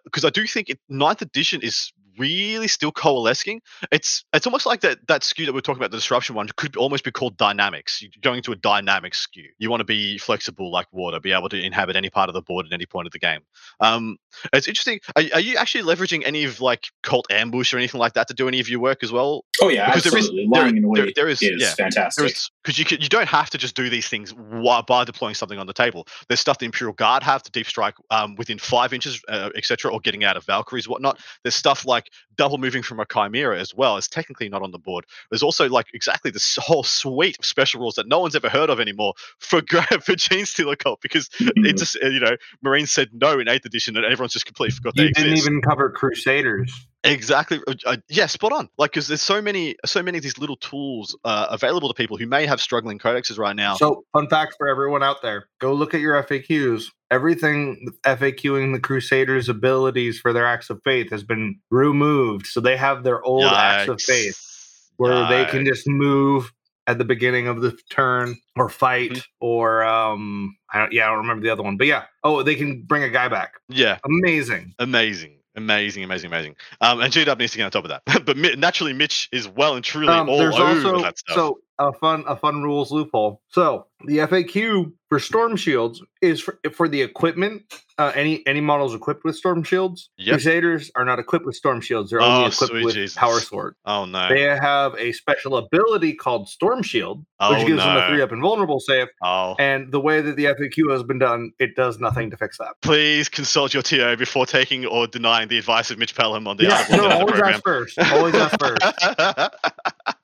Because 0.04 0.26
I 0.26 0.30
do 0.30 0.46
think 0.46 0.68
it, 0.68 0.78
ninth 0.90 1.22
edition 1.22 1.62
is 1.62 1.92
really 2.18 2.68
still 2.68 2.92
coalescing. 2.92 3.60
It's 3.90 4.24
it's 4.32 4.46
almost 4.46 4.66
like 4.66 4.80
that 4.82 5.06
that 5.08 5.24
skew 5.24 5.46
that 5.46 5.52
we're 5.52 5.60
talking 5.60 5.80
about, 5.80 5.90
the 5.90 5.96
disruption 5.96 6.34
one, 6.34 6.48
could 6.56 6.76
almost 6.76 7.04
be 7.04 7.10
called 7.10 7.36
dynamics. 7.36 8.02
You're 8.02 8.10
going 8.20 8.42
to 8.42 8.52
a 8.52 8.56
dynamic 8.56 9.14
skew. 9.14 9.48
You 9.58 9.70
want 9.70 9.80
to 9.80 9.84
be 9.84 10.18
flexible 10.18 10.70
like 10.70 10.86
water, 10.92 11.20
be 11.20 11.32
able 11.32 11.48
to 11.50 11.60
inhabit 11.60 11.96
any 11.96 12.10
part 12.10 12.28
of 12.28 12.34
the 12.34 12.42
board 12.42 12.66
at 12.66 12.72
any 12.72 12.86
point 12.86 13.06
of 13.06 13.12
the 13.12 13.18
game. 13.18 13.40
Um, 13.80 14.18
it's 14.52 14.68
interesting. 14.68 15.00
Are, 15.16 15.22
are 15.34 15.40
you 15.40 15.56
actually 15.56 15.84
leveraging 15.84 16.22
any 16.24 16.44
of 16.44 16.60
like 16.60 16.88
cult 17.02 17.26
ambush 17.30 17.72
or 17.74 17.78
anything 17.78 18.00
like 18.00 18.14
that 18.14 18.28
to 18.28 18.34
do 18.34 18.48
any 18.48 18.60
of 18.60 18.68
your 18.68 18.80
work 18.80 19.02
as 19.02 19.12
well? 19.12 19.44
Oh 19.60 19.68
yeah, 19.68 19.86
Because 19.94 20.10
There 20.10 20.18
is, 20.18 20.30
there, 20.52 20.72
there, 20.94 21.12
there 21.14 21.28
is, 21.28 21.42
is 21.42 21.60
yeah, 21.60 21.74
fantastic. 21.74 22.34
Because 22.62 22.78
you 22.78 22.84
can, 22.84 23.00
you 23.00 23.08
don't 23.08 23.28
have 23.28 23.50
to 23.50 23.58
just 23.58 23.74
do 23.74 23.88
these 23.90 24.08
things 24.08 24.32
while, 24.32 24.82
by 24.82 25.04
deploying 25.04 25.34
something 25.34 25.58
on 25.58 25.66
the 25.66 25.72
table. 25.72 26.06
There's 26.28 26.40
stuff 26.40 26.58
the 26.58 26.66
Imperial 26.66 26.94
Guard 26.94 27.22
have 27.22 27.42
to 27.42 27.50
deep 27.50 27.66
strike 27.66 27.94
um, 28.10 28.34
within 28.36 28.58
five 28.58 28.92
inches, 28.92 29.22
uh, 29.28 29.50
etc., 29.54 29.92
or 29.92 30.00
getting 30.00 30.24
out 30.24 30.36
of 30.36 30.44
Valkyries, 30.44 30.88
whatnot. 30.88 31.18
There's 31.42 31.54
stuff 31.54 31.86
like 31.86 32.01
double 32.36 32.58
moving 32.58 32.82
from 32.82 33.00
a 33.00 33.06
Chimera 33.06 33.58
as 33.60 33.74
well. 33.74 33.96
It's 33.96 34.08
technically 34.08 34.48
not 34.48 34.62
on 34.62 34.70
the 34.70 34.78
board. 34.78 35.04
There's 35.30 35.42
also 35.42 35.68
like 35.68 35.86
exactly 35.94 36.30
this 36.30 36.56
whole 36.60 36.82
suite 36.82 37.38
of 37.38 37.44
special 37.44 37.80
rules 37.80 37.94
that 37.96 38.08
no 38.08 38.20
one's 38.20 38.34
ever 38.36 38.48
heard 38.48 38.70
of 38.70 38.80
anymore 38.80 39.14
for 39.38 39.58
for 40.00 40.14
Genestealer 40.14 40.78
Cult 40.78 41.00
because 41.02 41.28
Mhm. 41.40 41.66
it's 41.68 41.80
just 41.80 41.94
you 42.02 42.20
know 42.20 42.36
Marines 42.62 42.90
said 42.90 43.10
no 43.12 43.38
in 43.38 43.48
eighth 43.48 43.64
edition 43.66 43.96
and 43.96 44.04
everyone's 44.04 44.32
just 44.32 44.46
completely 44.46 44.74
forgot 44.74 44.94
they 44.96 45.04
didn't 45.08 45.32
exist. 45.32 45.46
even 45.48 45.60
cover 45.62 45.90
crusaders 45.90 46.72
Exactly. 47.04 47.60
uh, 47.66 47.74
Uh, 47.84 47.96
yeah, 48.08 48.26
spot 48.26 48.52
on. 48.52 48.68
Like, 48.78 48.92
because 48.92 49.08
there's 49.08 49.22
so 49.22 49.42
many, 49.42 49.74
so 49.84 50.02
many 50.02 50.18
of 50.18 50.22
these 50.22 50.38
little 50.38 50.56
tools 50.56 51.16
uh, 51.24 51.46
available 51.50 51.88
to 51.88 51.94
people 51.94 52.16
who 52.16 52.26
may 52.26 52.46
have 52.46 52.60
struggling 52.60 52.98
codexes 52.98 53.38
right 53.38 53.56
now. 53.56 53.74
So, 53.76 54.04
fun 54.12 54.28
fact 54.28 54.54
for 54.56 54.68
everyone 54.68 55.02
out 55.02 55.20
there: 55.22 55.48
go 55.60 55.72
look 55.72 55.94
at 55.94 56.00
your 56.00 56.22
FAQs. 56.22 56.84
Everything 57.10 57.88
FAQing 58.04 58.72
the 58.72 58.80
Crusaders' 58.80 59.48
abilities 59.48 60.18
for 60.20 60.32
their 60.32 60.46
acts 60.46 60.70
of 60.70 60.80
faith 60.84 61.10
has 61.10 61.22
been 61.22 61.58
removed, 61.70 62.46
so 62.46 62.60
they 62.60 62.76
have 62.76 63.02
their 63.04 63.22
old 63.22 63.44
acts 63.52 63.88
of 63.88 64.00
faith 64.00 64.34
Yikes. 64.36 64.90
where 64.96 65.26
they 65.28 65.44
can 65.46 65.66
just 65.66 65.86
move 65.88 66.52
at 66.86 66.98
the 66.98 67.04
beginning 67.04 67.46
of 67.48 67.60
the 67.62 67.76
turn 67.90 68.36
or 68.56 68.68
fight 68.68 69.10
Mhm. 69.12 69.22
or 69.40 69.84
um, 69.84 70.56
I 70.72 70.78
don't, 70.80 70.92
yeah, 70.92 71.04
I 71.06 71.08
don't 71.10 71.18
remember 71.18 71.42
the 71.44 71.50
other 71.50 71.62
one, 71.62 71.76
but 71.76 71.86
yeah, 71.86 72.04
oh, 72.24 72.42
they 72.42 72.54
can 72.56 72.82
bring 72.82 73.02
a 73.04 73.08
guy 73.10 73.28
back. 73.28 73.52
Yeah, 73.68 73.98
Amazing. 74.04 74.74
amazing, 74.80 75.38
amazing, 75.56 76.04
amazing, 76.04 76.30
amazing. 76.30 76.56
Um, 76.80 77.00
and 77.00 77.12
G 77.12 77.24
Dub 77.24 77.38
needs 77.38 77.52
to 77.52 77.58
get 77.58 77.64
on 77.64 77.70
top 77.70 77.84
of 77.84 77.90
that. 77.90 78.24
but 78.26 78.36
naturally, 78.58 78.92
Mitch 78.92 79.28
is 79.32 79.48
well 79.48 79.74
and 79.76 79.84
truly 79.84 80.08
Um, 80.12 80.28
all 80.28 80.40
over 80.40 80.62
also 80.62 81.02
that 81.02 81.18
stuff. 81.18 81.34
so 81.34 81.58
a 81.78 81.92
fun 81.92 82.24
a 82.26 82.36
fun 82.36 82.62
rules 82.62 82.90
loophole. 82.90 83.40
So 83.48 83.86
the 84.06 84.18
FAQ 84.18 84.92
for 85.08 85.18
storm 85.18 85.56
shields 85.56 86.02
is 86.22 86.40
for, 86.40 86.58
for 86.74 86.88
the 86.88 87.02
equipment. 87.02 87.62
Uh, 87.98 88.10
any 88.14 88.44
any 88.46 88.60
models 88.60 88.94
equipped 88.94 89.22
with 89.24 89.36
storm 89.36 89.62
shields. 89.62 90.08
Yep. 90.16 90.32
Crusaders 90.32 90.90
are 90.96 91.04
not 91.04 91.18
equipped 91.18 91.44
with 91.44 91.54
storm 91.54 91.80
shields. 91.82 92.10
They're 92.10 92.22
Oh, 92.22 92.24
only 92.24 92.46
equipped 92.48 92.72
with 92.72 92.94
Jesus. 92.94 93.16
power 93.16 93.38
sword. 93.38 93.74
oh 93.84 94.06
no! 94.06 94.28
They 94.30 94.40
have 94.42 94.94
a 94.98 95.12
special 95.12 95.58
ability 95.58 96.14
called 96.14 96.48
Storm 96.48 96.82
Shield, 96.82 97.18
which 97.18 97.26
Oh, 97.40 97.66
gives 97.66 97.82
them 97.82 97.96
a 97.96 98.08
three 98.08 98.22
up 98.22 98.32
invulnerable 98.32 98.80
save. 98.80 99.08
oh, 99.22 99.54
And 99.58 99.92
the 99.92 100.00
way 100.00 100.22
that 100.22 100.36
the 100.36 100.46
FAQ 100.46 100.90
has 100.90 101.02
been 101.02 101.18
done, 101.18 101.52
it 101.58 101.76
does 101.76 102.00
nothing 102.00 102.30
to 102.30 102.36
fix 102.38 102.56
that. 102.58 102.74
please 102.80 103.28
consult 103.28 103.74
your 103.74 103.82
TO 103.82 104.16
before 104.16 104.46
taking 104.46 104.86
or 104.86 105.06
denying 105.06 105.48
the 105.48 105.58
advice 105.58 105.90
of 105.90 105.98
Mitch 105.98 106.14
Pelham 106.16 106.48
on 106.48 106.56
the 106.56 106.64
Yeah, 106.64 106.78
article 106.78 106.96
no, 106.96 107.04
of 107.04 107.10
the 107.10 107.16
always 107.18 107.32
program. 107.32 107.54
ask 107.54 107.62
first. 107.64 107.98
Always 107.98 108.34
ask 108.34 108.58
first. 108.58 108.82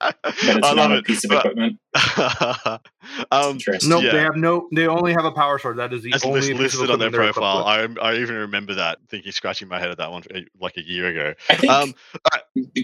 But 0.01 0.17
it's 0.57 0.67
I 0.67 0.73
not 0.73 0.75
love 0.77 0.91
a 0.91 0.97
it. 0.97 1.05
piece 1.05 1.23
of 1.25 1.29
But- 1.29 1.45
equipment. 1.45 1.79
um, 3.31 3.57
No, 3.85 3.99
Yeah. 3.99 4.11
they 4.11 4.19
have 4.19 4.35
no. 4.35 4.67
They 4.73 4.87
only 4.87 5.13
have 5.13 5.25
a 5.25 5.31
power 5.31 5.57
sword. 5.59 5.77
That 5.77 5.93
is 5.93 6.03
the 6.03 6.13
As 6.13 6.23
only 6.23 6.41
lis- 6.53 6.59
listed 6.75 6.89
on 6.91 6.99
their 6.99 7.07
equipment 7.07 7.11
they're 7.13 7.21
equipped 7.29 7.35
profile. 7.35 7.99
I, 8.01 8.09
I 8.11 8.15
even 8.17 8.35
remember 8.35 8.73
that, 8.75 8.99
thinking, 9.09 9.31
scratching 9.31 9.67
my 9.67 9.79
head 9.79 9.89
at 9.89 9.97
that 9.97 10.11
one 10.11 10.23
uh, 10.33 10.39
like 10.59 10.77
a 10.77 10.81
year 10.83 11.07
ago. 11.07 11.33
I 11.49 11.55
think. 11.55 11.71
Um, 11.71 11.93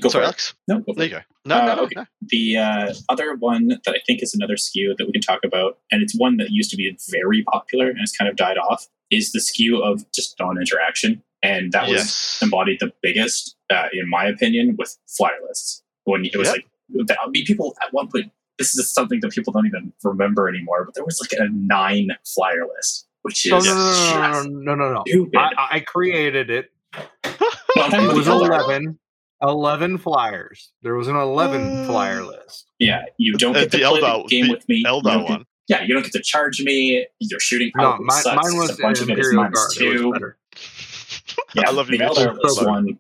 go 0.02 0.10
sorry, 0.10 0.24
for. 0.24 0.26
Alex. 0.26 0.54
No, 0.68 0.80
go 0.80 0.94
There 0.94 1.06
you 1.06 1.12
go. 1.12 1.20
No, 1.46 1.56
Uh, 1.56 1.66
no, 1.66 1.76
no, 1.76 1.82
okay. 1.84 1.94
no. 1.98 2.06
The 2.22 2.58
uh, 2.58 2.94
other 3.10 3.36
one 3.36 3.68
that 3.68 3.82
I 3.88 4.00
think 4.08 4.24
is 4.24 4.34
another 4.34 4.58
skew 4.58 4.96
that 4.98 5.06
we 5.06 5.12
can 5.12 5.22
talk 5.22 5.42
about, 5.44 5.80
and 5.92 6.02
it's 6.02 6.16
one 6.18 6.38
that 6.38 6.50
used 6.50 6.72
to 6.72 6.78
be 6.78 6.98
very 7.10 7.44
popular 7.44 7.90
and 7.90 8.00
has 8.00 8.12
kind 8.14 8.30
of 8.30 8.36
died 8.36 8.58
off, 8.58 8.88
is 9.12 9.32
the 9.32 9.40
skew 9.42 9.84
of 9.84 10.10
just 10.12 10.36
non-interaction, 10.40 11.22
and 11.44 11.72
that 11.74 11.84
was 11.84 11.98
yes. 11.98 12.40
embodied 12.42 12.80
the 12.80 12.92
biggest, 13.04 13.56
uh, 13.72 13.88
in 13.94 14.10
my 14.10 14.26
opinion, 14.26 14.76
with 14.80 14.98
flyer 15.08 15.38
lists. 15.48 15.84
When 16.06 16.26
it 16.26 16.36
was 16.36 16.48
Yep. 16.48 16.56
like, 16.56 17.08
that- 17.08 17.18
I 17.24 17.28
mean, 17.30 17.46
people 17.46 17.76
at 17.84 17.94
one 17.94 18.08
point, 18.08 18.32
this 18.58 18.76
is 18.78 18.92
something 18.94 19.20
that 19.22 19.32
people 19.32 19.52
don't 19.54 19.66
even 19.68 19.92
remember 20.04 20.48
anymore, 20.50 20.86
but 20.86 20.94
there 20.96 21.04
was 21.06 21.20
like 21.22 21.34
a 21.40 21.50
nine 21.52 22.10
flyer 22.26 22.66
list, 22.76 23.08
which 23.24 23.46
is 23.46 23.52
No, 23.52 23.60
no, 23.60 23.66
no, 23.66 23.74
no, 23.74 23.92
just 23.92 24.50
no, 24.50 24.50
no, 24.50 24.76
no, 24.76 24.94
no. 24.94 25.04
stupid. 25.08 25.38
I, 25.38 25.50
I- 25.58 25.68
I 25.76 25.80
created 25.82 26.50
it. 26.50 26.72
No, 26.96 27.02
I'm 27.84 27.92
talking 27.92 28.10
It 28.10 28.14
was 28.16 28.26
the 28.28 28.32
11, 28.32 28.98
11 29.42 29.98
flyers. 29.98 30.72
There 30.82 30.96
was 30.96 31.08
an 31.10 31.16
11 31.18 31.86
flyer 31.88 32.24
list. 32.24 32.68
Yeah, 32.80 33.04
you 33.18 33.34
don't 33.38 33.56
Uh, 33.56 33.62
get 33.62 33.72
to 33.72 33.78
the 33.78 33.84
play 33.84 34.00
Eldar- 34.02 34.24
the 34.24 34.28
game 34.30 34.46
the 34.48 34.52
with 34.54 34.70
me. 34.70 34.76
You 34.78 34.86
Eldar 34.86 35.04
don't 35.04 35.22
get- 35.22 35.30
one. 35.30 35.46
Yeah, 35.68 35.82
you 35.84 35.94
don't 35.96 36.04
get 36.04 36.12
to 36.14 36.22
charge 36.22 36.62
me. 36.62 37.06
You're 37.20 37.40
shooting 37.40 37.72
No, 37.76 37.86
out 37.94 38.00
mine, 38.00 38.22
sucks. 38.22 38.36
mine 38.50 38.56
was 38.58 38.78
a 38.78 38.82
bunch 38.82 39.02
of 39.02 39.10
it 39.10 39.18
is 39.18 39.34
minus 39.34 39.76
Guard. 39.78 39.98
Two. 39.98 40.14
Yeah, 41.56 41.64
I 41.68 41.72
love 41.72 41.88
the 41.88 41.98
Mitch. 41.98 42.08
Eldar 42.12 42.38
list 42.42 42.66
one. 42.66 43.00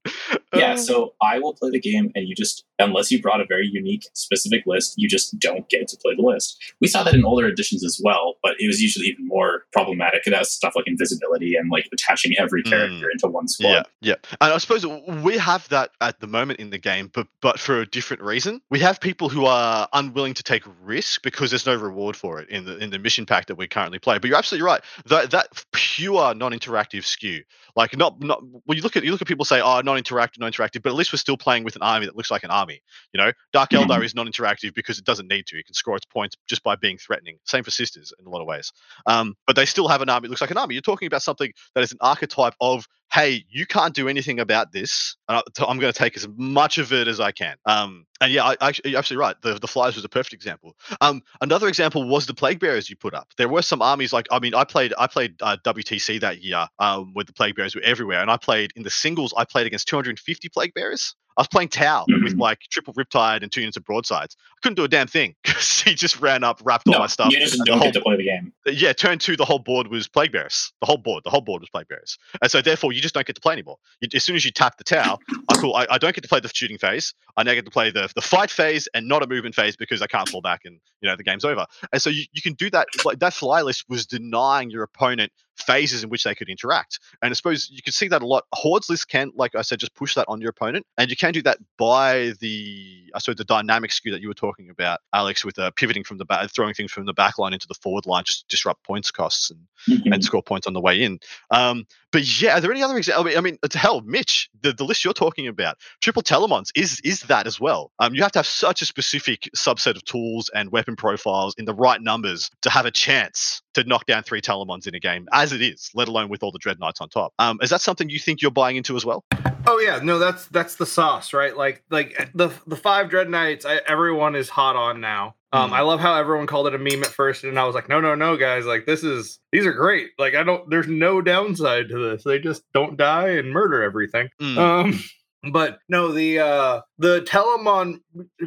Yeah, 0.54 0.74
Uh, 0.74 0.78
so 0.88 1.13
I 1.22 1.39
will 1.39 1.54
play 1.54 1.70
the 1.70 1.80
game, 1.80 2.12
and 2.15 2.28
you 2.28 2.36
just, 2.36 2.65
unless 2.80 3.12
you 3.12 3.22
brought 3.22 3.42
a 3.42 3.46
very 3.46 3.68
unique, 3.68 4.08
specific 4.14 4.64
list, 4.66 4.94
you 4.98 5.08
just 5.08 5.38
don't 5.40 5.68
get 5.70 5.88
to 5.90 5.98
play 5.98 6.16
the 6.16 6.22
list. 6.22 6.62
We 6.82 6.88
saw 6.88 7.04
that 7.04 7.14
in 7.14 7.24
older 7.26 7.48
editions 7.48 7.84
as 7.86 8.00
well, 8.04 8.36
but 8.44 8.56
it 8.60 8.68
was 8.68 8.82
usually 8.82 9.08
even 9.08 9.28
more 9.28 9.66
problematic. 9.72 10.22
It 10.26 10.34
has 10.34 10.52
stuff 10.52 10.74
like 10.76 10.88
invisibility 10.88 11.56
and 11.56 11.70
like 11.72 11.88
attaching 11.94 12.34
every 12.38 12.64
Mm. 12.64 12.70
character 12.70 13.10
into 13.12 13.28
one 13.28 13.48
squad. 13.48 13.70
Yeah, 13.70 13.84
yeah, 14.02 14.16
and 14.42 14.54
I 14.54 14.58
suppose 14.58 14.86
we 14.86 15.38
have 15.38 15.68
that 15.70 15.92
at 16.02 16.20
the 16.20 16.28
moment 16.28 16.60
in 16.60 16.70
the 16.70 16.78
game, 16.78 17.10
but 17.14 17.28
but 17.42 17.60
for 17.60 17.80
a 17.82 17.86
different 17.86 18.24
reason. 18.24 18.62
We 18.70 18.80
have 18.80 19.00
people 19.00 19.30
who 19.30 19.46
are 19.46 19.88
unwilling 19.94 20.34
to 20.36 20.44
take 20.44 20.64
risk 20.84 21.22
because 21.22 21.50
there's 21.52 21.66
no 21.66 21.76
reward 21.76 22.16
for 22.16 22.40
it 22.42 22.50
in 22.50 22.66
the 22.66 22.78
in 22.78 22.90
the 22.90 23.00
mission 23.00 23.26
pack 23.26 23.46
that 23.48 23.56
we 23.56 23.68
currently 23.68 24.00
play. 24.00 24.18
But 24.18 24.28
you're 24.30 24.38
absolutely 24.38 24.66
right. 24.66 24.82
That 25.06 25.32
that 25.32 25.48
pure 25.72 26.34
non-interactive 26.34 27.04
skew, 27.04 27.44
like 27.76 27.96
not 27.96 28.22
not 28.22 28.42
when 28.66 28.78
you 28.78 28.82
look 28.84 28.96
at 28.96 29.04
you 29.04 29.12
look 29.12 29.22
at 29.22 29.28
people 29.28 29.46
say, 29.46 29.62
oh, 29.62 29.82
non-interactive, 29.82 30.40
non-interactive, 30.40 30.82
but 30.82 30.90
at 30.90 30.96
least 30.96 31.14
we're 31.14 31.18
still 31.18 31.38
playing 31.38 31.64
with 31.64 31.76
an 31.76 31.82
army 31.82 32.06
that 32.06 32.16
looks 32.16 32.32
like 32.32 32.44
an 32.44 32.52
army. 32.52 32.64
You 32.73 33.21
know, 33.21 33.32
Dark 33.54 33.69
Mhm. 33.71 33.86
Eldar 33.86 34.04
is 34.04 34.15
non-interactive 34.15 34.73
because 34.73 34.97
it 34.97 35.06
doesn't 35.06 35.28
need 35.30 35.45
to. 35.47 35.58
It 35.60 35.65
can 35.65 35.73
score 35.73 35.95
its 35.95 36.06
points 36.06 36.36
just 36.47 36.63
by 36.63 36.75
being 36.75 36.97
threatening. 36.97 37.38
Same 37.45 37.63
for 37.63 37.71
Sisters 37.71 38.13
in 38.19 38.25
a 38.25 38.30
lot 38.30 38.41
of 38.41 38.47
ways. 38.47 38.71
Um, 39.06 39.36
but 39.47 39.56
they 39.56 39.65
still 39.65 39.88
have 39.88 40.01
an 40.01 40.10
army 40.10 40.28
It 40.28 40.30
looks 40.30 40.41
like 40.41 40.51
an 40.51 40.58
army. 40.58 40.75
You're 40.75 40.82
talking 40.82 41.08
about 41.08 41.21
something 41.23 41.51
that 41.73 41.84
is 41.84 41.91
an 41.91 41.97
archetype 42.01 42.56
of 42.62 42.88
hey, 43.12 43.46
you 43.50 43.65
can't 43.65 43.94
do 43.94 44.10
anything 44.10 44.39
about 44.39 44.72
this. 44.74 45.15
I'm 45.30 45.44
going 45.58 45.80
to 45.91 45.94
take 45.94 46.18
as 46.18 46.28
much 46.36 46.78
of 46.78 46.91
it 46.91 47.08
as 47.08 47.20
I 47.20 47.32
can. 47.32 47.56
Um, 47.65 48.06
and 48.22 48.32
yeah, 48.32 48.44
I, 48.44 48.56
I, 48.62 48.74
you're 48.84 48.98
absolutely 48.98 49.22
right. 49.26 49.36
The, 49.41 49.54
the 49.60 49.68
Flyers 49.68 49.96
was 49.96 50.04
a 50.06 50.10
perfect 50.10 50.34
example. 50.34 50.76
Um, 51.02 51.22
another 51.41 51.68
example 51.68 52.08
was 52.08 52.26
the 52.26 52.34
Plague 52.34 52.60
Bearers 52.60 52.89
you 52.89 52.96
put 52.96 53.13
up. 53.13 53.30
There 53.38 53.48
were 53.50 53.62
some 53.62 53.82
armies 53.82 54.12
like 54.13 54.28
I 54.32 54.39
mean, 54.39 54.54
I 54.56 54.63
played 54.63 54.94
I 54.98 55.08
played 55.08 55.36
uh, 55.41 55.58
WTC 55.63 56.20
that 56.22 56.41
year 56.41 56.68
um, 56.80 57.13
with 57.13 57.28
the 57.28 57.34
Plague 57.34 57.56
Bearers 57.56 57.76
were 57.76 57.82
everywhere, 57.84 58.22
and 58.22 58.32
I 58.32 58.38
played 58.38 58.72
in 58.76 58.84
the 58.84 58.89
singles. 58.89 59.34
I 59.38 59.46
played 59.46 59.68
against 59.68 59.88
250 59.88 60.50
Plague 60.50 60.74
Bearers. 60.74 61.15
I 61.38 61.41
was 61.41 61.50
playing 61.50 61.68
Tau 61.68 62.06
with 62.08 62.34
Mhm. 62.34 62.39
like 62.39 62.60
triple 62.72 62.94
Riptide 62.94 63.44
and 63.44 63.52
two 63.52 63.60
units 63.60 63.76
of 63.76 63.84
broadsides. 63.84 64.38
I 64.39 64.56
couldn't 64.63 64.76
do 64.78 64.86
a 64.86 64.88
damn 64.88 65.08
thing 65.08 65.36
because 65.44 65.82
he 65.82 65.94
just 65.94 66.22
ran 66.22 66.46
up, 66.46 66.62
wrapped 66.63 66.88
all 66.88 66.98
my 67.00 67.08
stuff. 67.08 67.34
you 67.34 67.39
just 67.41 67.60
don't 67.65 67.78
whole 67.78 67.88
get 67.88 67.94
to 67.96 68.00
play 68.02 68.15
the 68.15 68.24
game. 68.24 68.54
yeah, 68.65 68.94
turn 68.94 69.20
two, 69.20 69.36
the 69.36 69.44
whole 69.44 69.60
board 69.60 69.88
was 69.88 70.08
plague 70.08 70.32
bearers. 70.32 70.71
The 70.79 70.86
whole 70.86 70.96
board, 70.98 71.25
the 71.25 71.29
whole 71.29 71.42
board 71.42 71.60
was 71.62 71.69
plague 71.69 71.90
bearers, 71.90 72.17
and 72.42 72.50
so 72.50 72.62
therefore 72.62 72.94
you 72.94 73.02
just 73.06 73.15
don't 73.15 73.25
get 73.25 73.35
to 73.35 73.41
play 73.41 73.53
anymore. 73.53 73.77
You, 74.01 74.10
as 74.13 74.23
soon 74.23 74.35
as 74.35 74.43
you 74.43 74.51
tap 74.51 74.77
the 74.77 74.83
Tau, 74.83 75.19
I 75.49 75.56
cool. 75.58 75.75
I, 75.75 75.85
I 75.89 75.97
don't 75.97 76.13
get 76.13 76.21
to 76.21 76.27
play 76.27 76.39
the 76.39 76.51
shooting 76.53 76.77
phase. 76.77 77.13
I 77.37 77.43
now 77.43 77.53
get 77.53 77.65
to 77.65 77.71
play 77.71 77.91
the 77.91 78.10
the 78.15 78.21
fight 78.21 78.51
phase 78.51 78.87
and 78.93 79.08
not 79.08 79.23
a 79.23 79.27
movement 79.27 79.56
phase 79.56 79.75
because 79.75 80.01
I 80.01 80.08
can't 80.08 80.27
fall 80.27 80.41
back 80.41 80.62
and 80.65 80.79
you 81.01 81.10
know 81.10 81.15
the 81.15 81.23
game's 81.23 81.45
over. 81.45 81.65
And 81.93 82.01
so 82.01 82.10
you, 82.10 82.25
you 82.33 82.41
can 82.41 82.53
do 82.53 82.69
that. 82.71 82.87
Like 83.03 83.19
that 83.19 83.33
fly 83.33 83.62
list 83.62 83.85
was 83.87 84.06
denying 84.06 84.69
your 84.69 84.83
opponent 84.83 85.31
phases 85.58 86.03
in 86.03 86.10
which 86.10 86.23
they 86.23 86.35
could 86.35 86.49
interact. 86.49 86.99
And 87.21 87.31
I 87.31 87.33
suppose 87.33 87.69
you 87.71 87.81
can 87.81 87.93
see 87.93 88.08
that 88.10 88.21
a 88.21 88.27
lot. 88.27 88.45
Hordes 88.53 88.89
list 88.89 89.08
can, 89.10 89.31
like 89.35 89.56
I 89.56 89.62
said, 89.62 89.79
just 89.79 89.95
push 89.95 90.15
that 90.15 90.25
on 90.27 90.41
your 90.41 90.49
opponent, 90.49 90.85
and 90.97 91.10
you 91.10 91.15
can 91.15 91.33
do 91.33 91.41
that 91.43 91.58
by 91.77 92.33
the 92.39 93.01
I 93.13 93.19
suppose 93.19 93.37
the 93.37 93.45
dynamic 93.45 93.91
skew 93.93 94.12
that 94.12 94.21
you 94.21 94.27
were 94.27 94.33
talking 94.33 94.69
about, 94.69 94.99
Alex, 95.13 95.45
with 95.45 95.58
uh, 95.58 95.71
pivoting 95.71 96.03
from 96.03 96.17
the 96.17 96.25
back, 96.25 96.49
throwing 96.51 96.73
things 96.73 96.91
from 96.91 97.06
the 97.06 97.13
back 97.13 97.37
line 97.37 97.53
into 97.53 97.67
the 97.67 97.73
forward 97.75 98.06
line, 98.06 98.23
just 98.25 98.41
to 98.41 98.45
disrupt 98.49 98.83
points 98.83 99.12
costs 99.12 99.51
and, 99.51 99.60
Mhm. 99.87 100.13
and 100.13 100.23
score 100.23 100.43
points 100.43 100.67
on 100.67 100.73
the 100.73 100.81
way 100.81 101.01
in. 101.01 101.19
Um, 101.51 101.85
but 102.12 102.41
yeah, 102.41 102.58
are 102.58 102.62
there 102.62 102.71
any 102.71 102.81
other 102.83 102.97
examples? 102.97 103.35
I 103.35 103.41
mean, 103.41 103.58
to 103.69 103.77
hell, 103.77 104.01
Mitch, 104.01 104.49
the, 104.62 104.73
the 104.73 104.83
list 104.83 105.03
you're 105.03 105.13
talking 105.13 105.47
about, 105.47 105.77
triple 106.01 106.23
telemons 106.23 106.71
is 106.75 106.99
is 107.03 107.21
that 107.21 107.45
as 107.47 107.60
well. 107.60 107.91
Um, 107.99 108.15
you 108.15 108.21
have 108.23 108.31
to 108.33 108.39
have 108.39 108.47
such 108.47 108.81
a 108.81 108.85
specific 108.85 109.49
subset 109.56 109.95
of 109.95 110.03
tools 110.06 110.49
and 110.53 110.71
weapon 110.71 110.95
profiles 110.95 111.56
in 111.58 111.65
the 111.65 111.73
right 111.73 112.01
numbers 112.01 112.49
to 112.62 112.69
have 112.69 112.85
a 112.85 112.91
chance 112.91 113.62
to 113.75 113.83
knock 113.83 114.06
down 114.06 114.23
three 114.23 114.41
telemons 114.41 114.87
in 114.87 114.95
a 114.95 114.99
game, 114.99 115.27
as 115.33 115.44
it 115.52 115.62
is, 115.62 115.89
let 115.93 116.08
alone 116.08 116.29
with 116.29 116.43
all 116.43 116.52
the 116.52 116.60
dread 116.60 116.79
knights 116.79 117.02
on 117.02 117.10
top. 117.10 117.33
Um, 117.39 117.60
is 117.62 117.69
that 117.69 117.81
something 117.81 118.10
you 118.10 118.19
think 118.19 118.41
you're 118.41 118.52
buying 118.52 118.75
into 118.75 118.96
as 118.96 119.06
well? 119.06 119.23
Oh 119.67 119.79
yeah, 119.79 120.00
no, 120.04 120.19
that's 120.19 120.48
that's 120.48 120.75
the 120.75 120.85
sauce, 120.85 121.33
right? 121.33 121.56
Like 121.56 121.83
like 121.89 122.29
the 122.33 122.50
the 122.67 122.75
five 122.75 123.10
Dread 123.10 123.29
Knights, 123.29 123.65
I, 123.65 123.81
everyone 123.87 124.35
is 124.35 124.50
hot 124.50 124.75
on 124.75 125.02
now. 125.02 125.35
Um, 125.52 125.71
Mm. 125.71 125.73
I 125.73 125.81
love 125.81 126.00
how 126.02 126.15
everyone 126.15 126.48
called 126.48 126.67
it 126.67 126.75
a 126.75 126.77
meme 126.77 127.02
at 127.04 127.08
first, 127.08 127.43
and 127.46 127.58
I 127.58 127.63
was 127.63 127.73
like, 127.75 127.87
no, 127.87 128.02
no, 128.02 128.13
no, 128.13 128.35
guys, 128.37 128.65
like 128.65 128.85
this 128.85 129.04
is 129.04 129.39
these 129.52 129.65
are 129.65 129.73
great. 129.73 130.10
Like 130.19 130.35
I 130.35 130.43
don't, 130.43 130.69
there's 130.69 130.87
no 130.87 131.21
downside 131.21 131.89
to 131.89 132.10
this. 132.12 132.23
They 132.23 132.39
just 132.39 132.63
don't 132.73 132.98
die 132.98 133.29
and 133.29 133.52
murder 133.52 133.81
everything. 133.81 134.29
Mm. 134.41 134.58
Um, 134.58 135.04
but 135.52 135.79
no, 135.89 136.12
the 136.12 136.39
uh 136.39 136.81
the 136.98 137.21
Telemon 137.21 138.00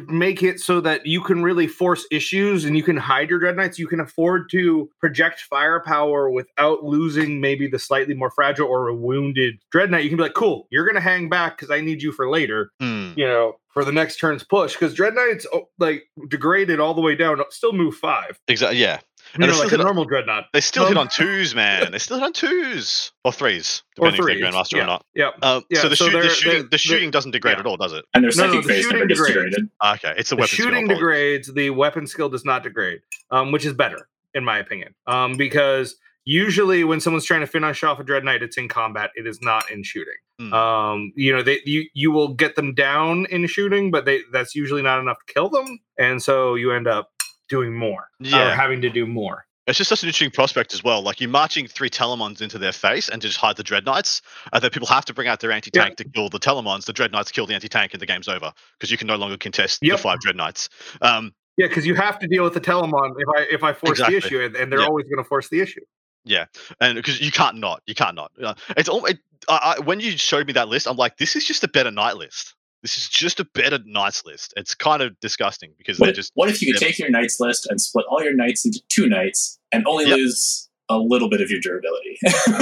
make 0.07 0.41
it 0.43 0.59
so 0.59 0.81
that 0.81 1.05
you 1.05 1.21
can 1.21 1.43
really 1.43 1.67
force 1.67 2.05
issues 2.11 2.65
and 2.65 2.75
you 2.75 2.83
can 2.83 2.97
hide 2.97 3.29
your 3.29 3.39
Dread 3.39 3.55
Knights. 3.55 3.77
You 3.79 3.87
can 3.87 3.99
afford 3.99 4.49
to 4.51 4.89
project 4.99 5.41
firepower 5.41 6.29
without 6.29 6.83
losing 6.83 7.39
maybe 7.41 7.67
the 7.67 7.79
slightly 7.79 8.13
more 8.13 8.31
fragile 8.31 8.67
or 8.67 8.87
a 8.87 8.95
wounded 8.95 9.59
Dread 9.71 9.91
Knight. 9.91 10.03
You 10.03 10.09
can 10.09 10.17
be 10.17 10.23
like, 10.23 10.33
cool, 10.33 10.67
you're 10.71 10.85
gonna 10.85 10.99
hang 10.99 11.29
back 11.29 11.57
because 11.57 11.71
I 11.71 11.81
need 11.81 12.01
you 12.01 12.11
for 12.11 12.29
later, 12.29 12.71
Mm. 12.81 13.15
you 13.17 13.25
know, 13.25 13.53
for 13.73 13.85
the 13.85 13.91
next 13.91 14.19
turn's 14.19 14.43
push. 14.43 14.73
Because 14.73 14.93
Dread 14.93 15.13
Knights 15.15 15.45
oh, 15.53 15.69
like 15.77 16.03
degraded 16.27 16.79
all 16.79 16.93
the 16.93 17.01
way 17.01 17.15
down, 17.15 17.41
still 17.49 17.73
move 17.73 17.95
five. 17.95 18.39
Exactly. 18.47 18.79
Yeah. 18.79 18.99
You 19.33 19.35
And 19.35 19.41
know, 19.43 19.49
it's 19.49 19.59
like 19.59 19.67
still 19.67 19.79
a 19.79 19.83
hit- 19.83 19.85
normal 19.85 20.05
Dreadnought. 20.05 20.45
They 20.53 20.61
still 20.61 20.85
hit 20.87 20.97
Um, 20.97 21.01
on 21.01 21.07
twos, 21.09 21.53
man. 21.53 21.91
They 21.91 21.99
still 21.99 22.17
hit 22.17 22.23
on 22.25 22.33
twos 22.33 23.11
or 23.23 23.31
threes, 23.31 23.83
Or 23.97 24.09
depending 24.09 24.19
if 24.19 24.25
threes. 24.25 24.41
they're 24.41 24.51
grandmaster 24.51 24.71
yeah. 24.77 24.83
or 24.83 24.87
not. 24.87 25.05
Yeah. 25.13 25.29
Um, 25.41 25.63
Yeah, 25.69 25.81
so 25.81 25.89
the, 25.89 25.95
so 25.95 26.09
shoot, 26.09 26.21
the 26.23 26.29
shooting, 26.29 26.51
they're- 26.53 26.63
the 26.63 26.67
they're- 26.69 26.77
shooting 26.79 27.11
doesn't 27.11 27.31
degrade 27.31 27.55
yeah. 27.57 27.59
at 27.59 27.65
all, 27.65 27.77
does 27.77 27.93
it? 27.93 28.05
And 28.13 28.23
their 28.23 28.31
No, 28.35 28.53
no, 28.53 28.61
the 28.61 28.67
phase 28.67 28.85
never 28.85 28.95
shooting 28.99 29.07
gets 29.07 29.19
degrades. 29.27 29.55
degraded. 29.55 29.69
Okay, 29.85 30.13
it's 30.17 30.31
a 30.31 30.35
the 30.35 30.39
weapon 30.41 30.47
skill. 30.53 30.65
shooting 30.65 30.83
apology. 30.85 30.95
degrades 30.95 31.53
the 31.53 31.69
weapon 31.69 32.07
skill 32.07 32.29
does 32.29 32.45
not 32.45 32.63
degrade 32.63 32.99
um, 33.31 33.51
which 33.51 33.65
is 33.65 33.73
better 33.73 34.07
in 34.33 34.43
my 34.43 34.57
opinion 34.59 34.93
um, 35.07 35.35
because 35.37 35.95
usually 36.25 36.83
when 36.83 36.99
someone's 36.99 37.25
trying 37.25 37.39
to 37.41 37.47
finish 37.47 37.83
off 37.83 37.99
a 37.99 38.03
dread 38.03 38.23
knight 38.23 38.43
it's 38.43 38.57
in 38.57 38.67
combat 38.67 39.09
it 39.15 39.25
is 39.25 39.39
not 39.41 39.69
in 39.71 39.83
shooting 39.83 40.13
Mm. 40.39 40.53
um, 40.53 41.11
you 41.17 41.35
know 41.35 41.41
they 41.43 41.59
you, 41.65 41.83
you 41.93 42.11
will 42.11 42.29
get 42.33 42.55
them 42.55 42.73
down 42.73 43.25
in 43.29 43.45
shooting 43.47 43.91
but 43.91 44.05
they 44.05 44.21
that's 44.31 44.55
usually 44.55 44.81
not 44.81 44.99
enough 45.01 45.17
to 45.27 45.33
kill 45.33 45.49
them 45.49 45.79
and 45.97 46.23
so 46.23 46.55
you 46.55 46.71
end 46.71 46.87
up 46.87 47.09
doing 47.49 47.73
more 47.75 48.01
or 48.01 48.07
Yeah. 48.27 48.55
having 48.55 48.81
to 48.81 48.89
do 48.89 49.05
more 49.05 49.45
It's 49.67 49.77
just 49.77 49.89
such 49.89 50.01
an 50.01 50.07
interesting 50.09 50.31
prospect 50.31 50.73
as 50.73 50.83
well. 50.83 51.03
Like 51.03 51.21
you're 51.21 51.29
marching 51.29 51.67
three 51.67 51.91
Telemons 51.91 52.41
into 52.41 52.57
their 52.57 52.71
face 52.71 53.07
and 53.07 53.21
just 53.21 53.37
hide 53.37 53.55
the 53.55 53.63
Dread 53.63 53.85
Knights, 53.85 54.21
and 54.51 54.63
then 54.63 54.71
people 54.71 54.87
have 54.87 55.05
to 55.05 55.13
bring 55.13 55.27
out 55.27 55.41
their 55.41 55.51
anti 55.51 55.69
tank 55.69 55.97
to 55.97 56.05
kill 56.09 56.27
the 56.29 56.39
Telemons. 56.39 56.85
The 56.85 56.93
Dread 56.93 57.11
Knights 57.11 57.31
kill 57.31 57.45
the 57.45 57.53
anti 57.53 57.67
tank, 57.69 57.93
and 57.93 58.01
the 58.01 58.07
game's 58.07 58.27
over 58.27 58.51
because 58.79 58.89
you 58.89 58.97
can 58.97 59.05
no 59.05 59.15
longer 59.15 59.37
contest 59.37 59.79
Yep. 59.83 59.97
the 59.97 60.01
five 60.01 60.19
Dread 60.21 60.35
Knights. 60.35 60.69
Um, 61.01 61.33
yeah 61.57 61.67
because 61.67 61.85
you 61.85 61.93
have 61.93 62.17
to 62.19 62.27
deal 62.27 62.43
with 62.45 62.53
the 62.53 62.61
telemon 62.61 63.11
if 63.17 63.27
i 63.37 63.41
if 63.51 63.63
i 63.63 63.73
force 63.73 63.99
Exactly. 63.99 64.13
the 64.19 64.25
issue 64.25 64.39
and, 64.41 64.55
and 64.55 64.71
they're 64.71 64.79
Yeah. 64.79 64.85
always 64.87 65.05
going 65.07 65.21
to 65.21 65.27
force 65.27 65.49
the 65.49 65.59
issue 65.59 65.81
Yeah, 66.25 66.45
and 66.79 66.95
because 66.95 67.19
you 67.21 67.31
can't 67.31 67.57
not, 67.57 67.81
you 67.85 67.93
can't 67.95 68.15
not. 68.15 68.31
Uh, 68.41 68.53
it's 68.77 68.89
all. 68.89 69.05
It, 69.05 69.19
I, 69.47 69.75
I, 69.77 69.79
when 69.81 69.99
you 69.99 70.11
showed 70.17 70.47
me 70.47 70.53
that 70.53 70.67
list, 70.67 70.87
I'm 70.87 70.97
like, 70.97 71.17
this 71.17 71.35
is 71.35 71.45
just 71.45 71.63
a 71.63 71.67
better 71.67 71.91
night 71.91 72.17
list. 72.17 72.55
This 72.81 72.97
is 72.97 73.09
just 73.09 73.39
a 73.39 73.45
better 73.53 73.79
knights 73.85 74.25
list. 74.25 74.53
It's 74.55 74.73
kind 74.73 75.01
of 75.01 75.19
disgusting 75.19 75.73
because 75.77 75.97
they're 75.97 76.13
just 76.13 76.31
what 76.35 76.49
if 76.49 76.61
you 76.61 76.71
could 76.73 76.81
take 76.81 76.97
your 76.97 77.09
knights 77.09 77.39
list 77.39 77.67
and 77.69 77.79
split 77.81 78.05
all 78.09 78.23
your 78.23 78.33
knights 78.33 78.65
into 78.65 78.81
two 78.89 79.07
knights 79.07 79.59
and 79.71 79.85
only 79.87 80.05
Yep. 80.05 80.17
lose 80.17 80.69
a 80.87 80.97
little 80.97 81.29
bit 81.29 81.41
of 81.41 81.49
your 81.51 81.59
durability? 81.59 82.17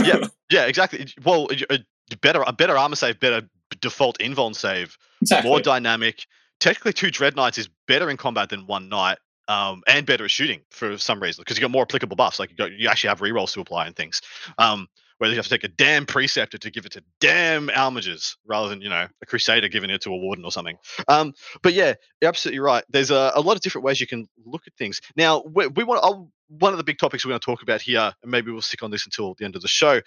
yeah, 0.07 0.27
yeah, 0.51 0.65
exactly. 0.65 1.05
Well, 1.23 1.47
a, 1.69 1.79
a 2.11 2.17
better 2.17 2.43
a 2.45 2.53
better 2.53 2.77
armor 2.77 2.95
save, 2.95 3.19
better 3.19 3.47
default 3.81 4.17
invuln 4.19 4.55
save, 4.55 4.97
exactly. 5.21 5.49
more 5.49 5.61
dynamic. 5.61 6.25
Technically, 6.59 6.93
two 6.93 7.11
Dread 7.11 7.35
Knights 7.35 7.59
is 7.59 7.69
better 7.87 8.09
in 8.09 8.17
combat 8.17 8.49
than 8.49 8.65
one 8.65 8.89
Knight, 8.89 9.19
um, 9.47 9.83
and 9.87 10.05
better 10.05 10.25
at 10.25 10.31
shooting 10.31 10.61
for 10.71 10.97
some 10.97 11.21
reason 11.21 11.43
because 11.43 11.57
you 11.57 11.61
got 11.61 11.71
more 11.71 11.83
applicable 11.83 12.15
buffs. 12.15 12.39
Like 12.39 12.49
you, 12.49 12.55
got, 12.55 12.71
you 12.71 12.87
actually 12.89 13.09
have 13.09 13.19
rerolls 13.19 13.53
to 13.53 13.61
apply 13.61 13.85
and 13.87 13.95
things. 13.95 14.21
Um, 14.57 14.87
where 15.17 15.29
you 15.29 15.35
have 15.35 15.45
to 15.45 15.49
take 15.49 15.63
a 15.63 15.67
damn 15.69 16.05
preceptor 16.05 16.57
to 16.57 16.71
give 16.71 16.85
it 16.85 16.93
to 16.93 17.03
damn 17.19 17.67
Armigers 17.69 18.35
rather 18.45 18.69
than 18.69 18.81
you 18.81 18.89
know 18.89 19.07
a 19.21 19.25
crusader 19.25 19.67
giving 19.67 19.89
it 19.89 20.01
to 20.01 20.11
a 20.11 20.17
warden 20.17 20.45
or 20.45 20.51
something. 20.51 20.77
Um, 21.07 21.33
but 21.61 21.73
yeah, 21.73 21.93
you're 22.21 22.29
absolutely 22.29 22.59
right. 22.59 22.83
There's 22.89 23.11
a, 23.11 23.31
a 23.35 23.41
lot 23.41 23.55
of 23.55 23.61
different 23.61 23.85
ways 23.85 23.99
you 23.99 24.07
can 24.07 24.27
look 24.45 24.63
at 24.67 24.73
things. 24.77 25.01
Now 25.15 25.43
we, 25.45 25.67
we 25.67 25.83
want 25.83 26.03
I'll, 26.03 26.31
one 26.47 26.73
of 26.73 26.77
the 26.77 26.83
big 26.83 26.97
topics 26.97 27.25
we're 27.25 27.29
going 27.29 27.39
to 27.39 27.45
talk 27.45 27.61
about 27.61 27.81
here, 27.81 28.13
and 28.21 28.31
maybe 28.31 28.51
we'll 28.51 28.61
stick 28.61 28.83
on 28.83 28.91
this 28.91 29.05
until 29.05 29.35
the 29.37 29.45
end 29.45 29.55
of 29.55 29.61
the 29.61 29.67
show. 29.67 30.01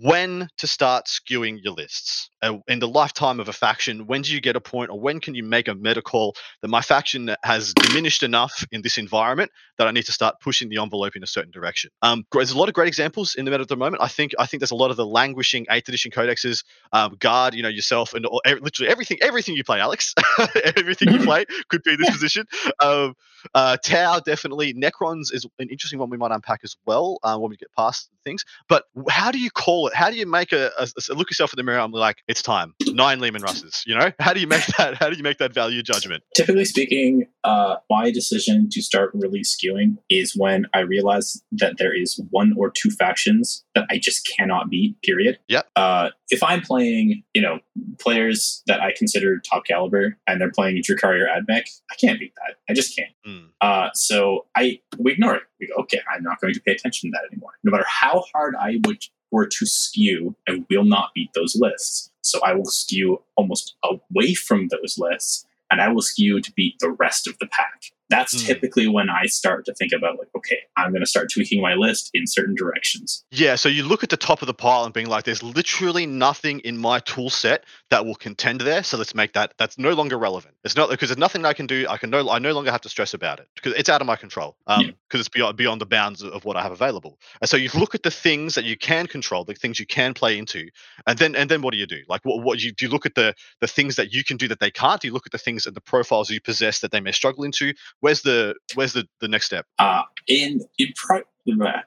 When 0.00 0.48
to 0.58 0.66
start 0.66 1.06
skewing 1.06 1.58
your 1.62 1.74
lists 1.74 2.30
uh, 2.42 2.58
in 2.66 2.80
the 2.80 2.88
lifetime 2.88 3.38
of 3.38 3.48
a 3.48 3.52
faction? 3.52 4.06
When 4.06 4.22
do 4.22 4.32
you 4.32 4.40
get 4.40 4.56
a 4.56 4.60
point, 4.60 4.90
or 4.90 4.98
when 4.98 5.20
can 5.20 5.34
you 5.34 5.44
make 5.44 5.68
a 5.68 5.74
meta 5.74 6.02
call 6.02 6.34
that 6.62 6.68
my 6.68 6.80
faction 6.80 7.34
has 7.44 7.72
diminished 7.74 8.22
enough 8.22 8.66
in 8.72 8.82
this 8.82 8.98
environment 8.98 9.50
that 9.78 9.86
I 9.86 9.92
need 9.92 10.06
to 10.06 10.12
start 10.12 10.36
pushing 10.40 10.68
the 10.68 10.82
envelope 10.82 11.14
in 11.14 11.22
a 11.22 11.26
certain 11.26 11.52
direction? 11.52 11.90
Um, 12.02 12.24
there's 12.32 12.50
a 12.50 12.58
lot 12.58 12.68
of 12.68 12.74
great 12.74 12.88
examples 12.88 13.34
in 13.36 13.44
the 13.44 13.50
meta 13.50 13.62
at 13.62 13.68
the 13.68 13.76
moment. 13.76 14.02
I 14.02 14.08
think 14.08 14.32
I 14.38 14.46
think 14.46 14.60
there's 14.60 14.72
a 14.72 14.76
lot 14.76 14.90
of 14.90 14.96
the 14.96 15.06
languishing 15.06 15.66
eighth 15.70 15.88
edition 15.88 16.10
codexes. 16.10 16.64
Um, 16.92 17.16
guard, 17.20 17.54
you 17.54 17.62
know 17.62 17.68
yourself, 17.68 18.14
and 18.14 18.26
all, 18.26 18.42
literally 18.44 18.90
everything 18.90 19.18
everything 19.22 19.54
you 19.54 19.64
play, 19.64 19.80
Alex. 19.80 20.14
everything 20.76 21.12
you 21.12 21.20
play 21.24 21.44
could 21.68 21.82
be 21.84 21.92
in 21.92 22.00
this 22.00 22.10
position. 22.10 22.46
Um, 22.80 23.14
uh, 23.54 23.76
Tau 23.76 24.20
definitely. 24.20 24.74
Necrons 24.74 25.32
is 25.32 25.46
an 25.68 25.72
interesting 25.72 25.98
one 25.98 26.10
we 26.10 26.16
might 26.16 26.30
unpack 26.32 26.60
as 26.64 26.76
well 26.86 27.18
uh, 27.22 27.36
when 27.38 27.50
we 27.50 27.56
get 27.56 27.68
past 27.76 28.08
things. 28.24 28.44
But 28.68 28.84
how 29.10 29.30
do 29.30 29.38
you 29.38 29.50
call 29.50 29.86
it? 29.88 29.94
How 29.94 30.10
do 30.10 30.16
you 30.16 30.26
make 30.26 30.52
a, 30.52 30.70
a- 30.78 30.88
a- 31.10 31.14
look 31.14 31.30
yourself 31.30 31.52
in 31.52 31.56
the 31.58 31.62
mirror? 31.62 31.78
and 31.80 31.92
be 31.92 31.98
like, 31.98 32.18
it's 32.28 32.42
time. 32.42 32.74
Nine 32.86 33.20
Leman 33.20 33.42
Russes. 33.48 33.82
You 33.86 33.96
know, 33.98 34.12
how 34.18 34.32
do 34.32 34.40
you 34.40 34.46
make 34.46 34.64
that? 34.78 34.96
How 34.96 35.10
do 35.10 35.16
you 35.16 35.22
make 35.22 35.38
that 35.38 35.52
value 35.54 35.82
judgment? 35.82 36.22
Typically 36.36 36.64
speaking, 36.64 37.26
uh, 37.44 37.76
my 37.90 38.10
decision 38.10 38.68
to 38.72 38.82
start 38.82 39.10
really 39.14 39.42
skewing 39.42 39.96
is 40.10 40.34
when 40.36 40.66
I 40.74 40.80
realize 40.80 41.42
that 41.52 41.78
there 41.78 41.94
is 41.94 42.20
one 42.30 42.54
or 42.56 42.70
two 42.70 42.90
factions 42.90 43.64
that 43.78 43.86
I 43.90 43.98
just 43.98 44.28
cannot 44.36 44.70
beat. 44.70 45.00
Period. 45.02 45.38
Yep. 45.48 45.68
Uh, 45.76 46.10
if 46.30 46.42
I'm 46.42 46.60
playing, 46.60 47.22
you 47.34 47.42
know, 47.42 47.60
players 47.98 48.62
that 48.66 48.80
I 48.80 48.92
consider 48.96 49.38
top 49.38 49.64
caliber 49.66 50.16
and 50.26 50.40
they're 50.40 50.50
playing 50.50 50.82
Drukhari 50.82 51.20
or 51.20 51.26
Admech, 51.26 51.68
I 51.90 51.94
can't 52.00 52.18
beat 52.18 52.34
that. 52.36 52.56
I 52.68 52.74
just 52.74 52.96
can't. 52.96 53.12
Mm. 53.26 53.48
Uh, 53.60 53.90
so 53.94 54.46
I 54.56 54.80
we 54.98 55.12
ignore 55.12 55.36
it. 55.36 55.42
We 55.60 55.68
go, 55.68 55.74
okay, 55.82 56.00
I'm 56.12 56.22
not 56.22 56.40
going 56.40 56.54
to 56.54 56.60
pay 56.60 56.72
attention 56.72 57.10
to 57.10 57.16
that 57.16 57.32
anymore. 57.32 57.52
No 57.62 57.70
matter 57.70 57.86
how 57.88 58.24
hard 58.32 58.54
I 58.56 58.80
would 58.86 59.04
were 59.30 59.46
to 59.46 59.66
skew, 59.66 60.34
I 60.48 60.64
will 60.70 60.84
not 60.84 61.10
beat 61.14 61.30
those 61.34 61.54
lists. 61.54 62.10
So 62.22 62.40
I 62.44 62.54
will 62.54 62.64
skew 62.64 63.22
almost 63.36 63.76
away 63.84 64.34
from 64.34 64.68
those 64.68 64.96
lists, 64.98 65.46
and 65.70 65.80
I 65.80 65.88
will 65.88 66.02
skew 66.02 66.40
to 66.40 66.52
beat 66.52 66.78
the 66.80 66.90
rest 66.90 67.26
of 67.26 67.38
the 67.38 67.46
pack. 67.46 67.92
That's 68.10 68.34
Mm. 68.34 68.46
typically 68.46 68.88
when 68.88 69.10
I 69.10 69.26
start 69.26 69.64
to 69.66 69.74
think 69.74 69.92
about 69.92 70.18
like, 70.18 70.28
okay, 70.36 70.58
I'm 70.76 70.90
going 70.92 71.02
to 71.02 71.06
start 71.06 71.30
tweaking 71.32 71.60
my 71.60 71.74
list 71.74 72.10
in 72.14 72.26
certain 72.26 72.54
directions. 72.54 73.24
Yeah, 73.30 73.54
so 73.56 73.68
you 73.68 73.82
look 73.84 74.02
at 74.02 74.08
the 74.10 74.16
top 74.16 74.40
of 74.42 74.46
the 74.46 74.54
pile 74.54 74.84
and 74.84 74.94
being 74.94 75.08
like, 75.08 75.24
"There's 75.24 75.42
literally 75.42 76.06
nothing 76.06 76.60
in 76.60 76.78
my 76.78 77.00
tool 77.00 77.28
set 77.30 77.64
that 77.90 78.06
will 78.06 78.14
contend 78.14 78.60
there." 78.62 78.82
So 78.82 78.96
let's 78.96 79.14
make 79.14 79.32
that 79.34 79.52
that's 79.58 79.76
no 79.78 79.92
longer 79.92 80.16
relevant. 80.18 80.54
It's 80.64 80.76
not 80.76 80.88
because 80.88 81.08
there's 81.10 81.18
nothing 81.18 81.44
I 81.44 81.52
can 81.52 81.66
do. 81.66 81.86
I 81.88 81.98
can 81.98 82.10
no 82.10 82.30
I 82.30 82.38
no 82.38 82.52
longer 82.52 82.70
have 82.70 82.80
to 82.82 82.88
stress 82.88 83.12
about 83.14 83.40
it 83.40 83.48
because 83.54 83.74
it's 83.74 83.88
out 83.88 84.00
of 84.00 84.06
my 84.06 84.16
control. 84.16 84.56
Um, 84.66 84.86
Yeah. 84.86 84.90
because 85.08 85.20
it's 85.20 85.28
beyond 85.28 85.56
beyond 85.56 85.80
the 85.80 85.86
bounds 85.86 86.22
of 86.22 86.44
what 86.44 86.56
I 86.56 86.62
have 86.62 86.72
available. 86.72 87.18
And 87.40 87.48
so 87.50 87.56
you 87.56 87.70
look 87.74 87.94
at 87.94 88.02
the 88.02 88.10
things 88.10 88.54
that 88.54 88.64
you 88.64 88.76
can 88.76 89.06
control, 89.06 89.44
the 89.44 89.54
things 89.54 89.78
you 89.80 89.86
can 89.86 90.14
play 90.14 90.38
into, 90.38 90.68
and 91.06 91.18
then 91.18 91.34
and 91.36 91.50
then 91.50 91.60
what 91.62 91.72
do 91.72 91.78
you 91.78 91.86
do? 91.86 92.02
Like 92.08 92.22
what 92.24 92.42
what 92.42 92.62
you 92.62 92.72
do 92.72 92.86
you 92.86 92.90
look 92.90 93.04
at 93.06 93.14
the 93.16 93.34
the 93.60 93.68
things 93.68 93.96
that 93.96 94.12
you 94.14 94.24
can 94.24 94.36
do 94.38 94.48
that 94.48 94.60
they 94.60 94.70
can't? 94.70 95.00
Do 95.00 95.08
you 95.08 95.12
look 95.14 95.26
at 95.26 95.32
the 95.32 95.38
things 95.38 95.66
and 95.66 95.76
the 95.76 95.80
profiles 95.80 96.30
you 96.30 96.40
possess 96.40 96.80
that 96.80 96.90
they 96.90 97.00
may 97.00 97.12
struggle 97.12 97.44
into? 97.44 97.74
Where's 98.00 98.22
the 98.22 98.54
where's 98.74 98.92
the 98.92 99.06
the 99.20 99.28
next 99.28 99.46
step? 99.46 99.66
Uh, 99.78 100.02
in 100.26 100.60
in, 100.78 100.88
pri- 100.96 101.22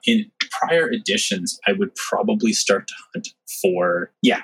in 0.06 0.32
prior 0.52 0.92
editions, 0.92 1.60
I 1.68 1.74
would 1.74 1.96
probably 1.96 2.54
start 2.54 2.88
to 2.88 2.94
hunt 3.14 3.30
for 3.62 4.12
yeah 4.22 4.42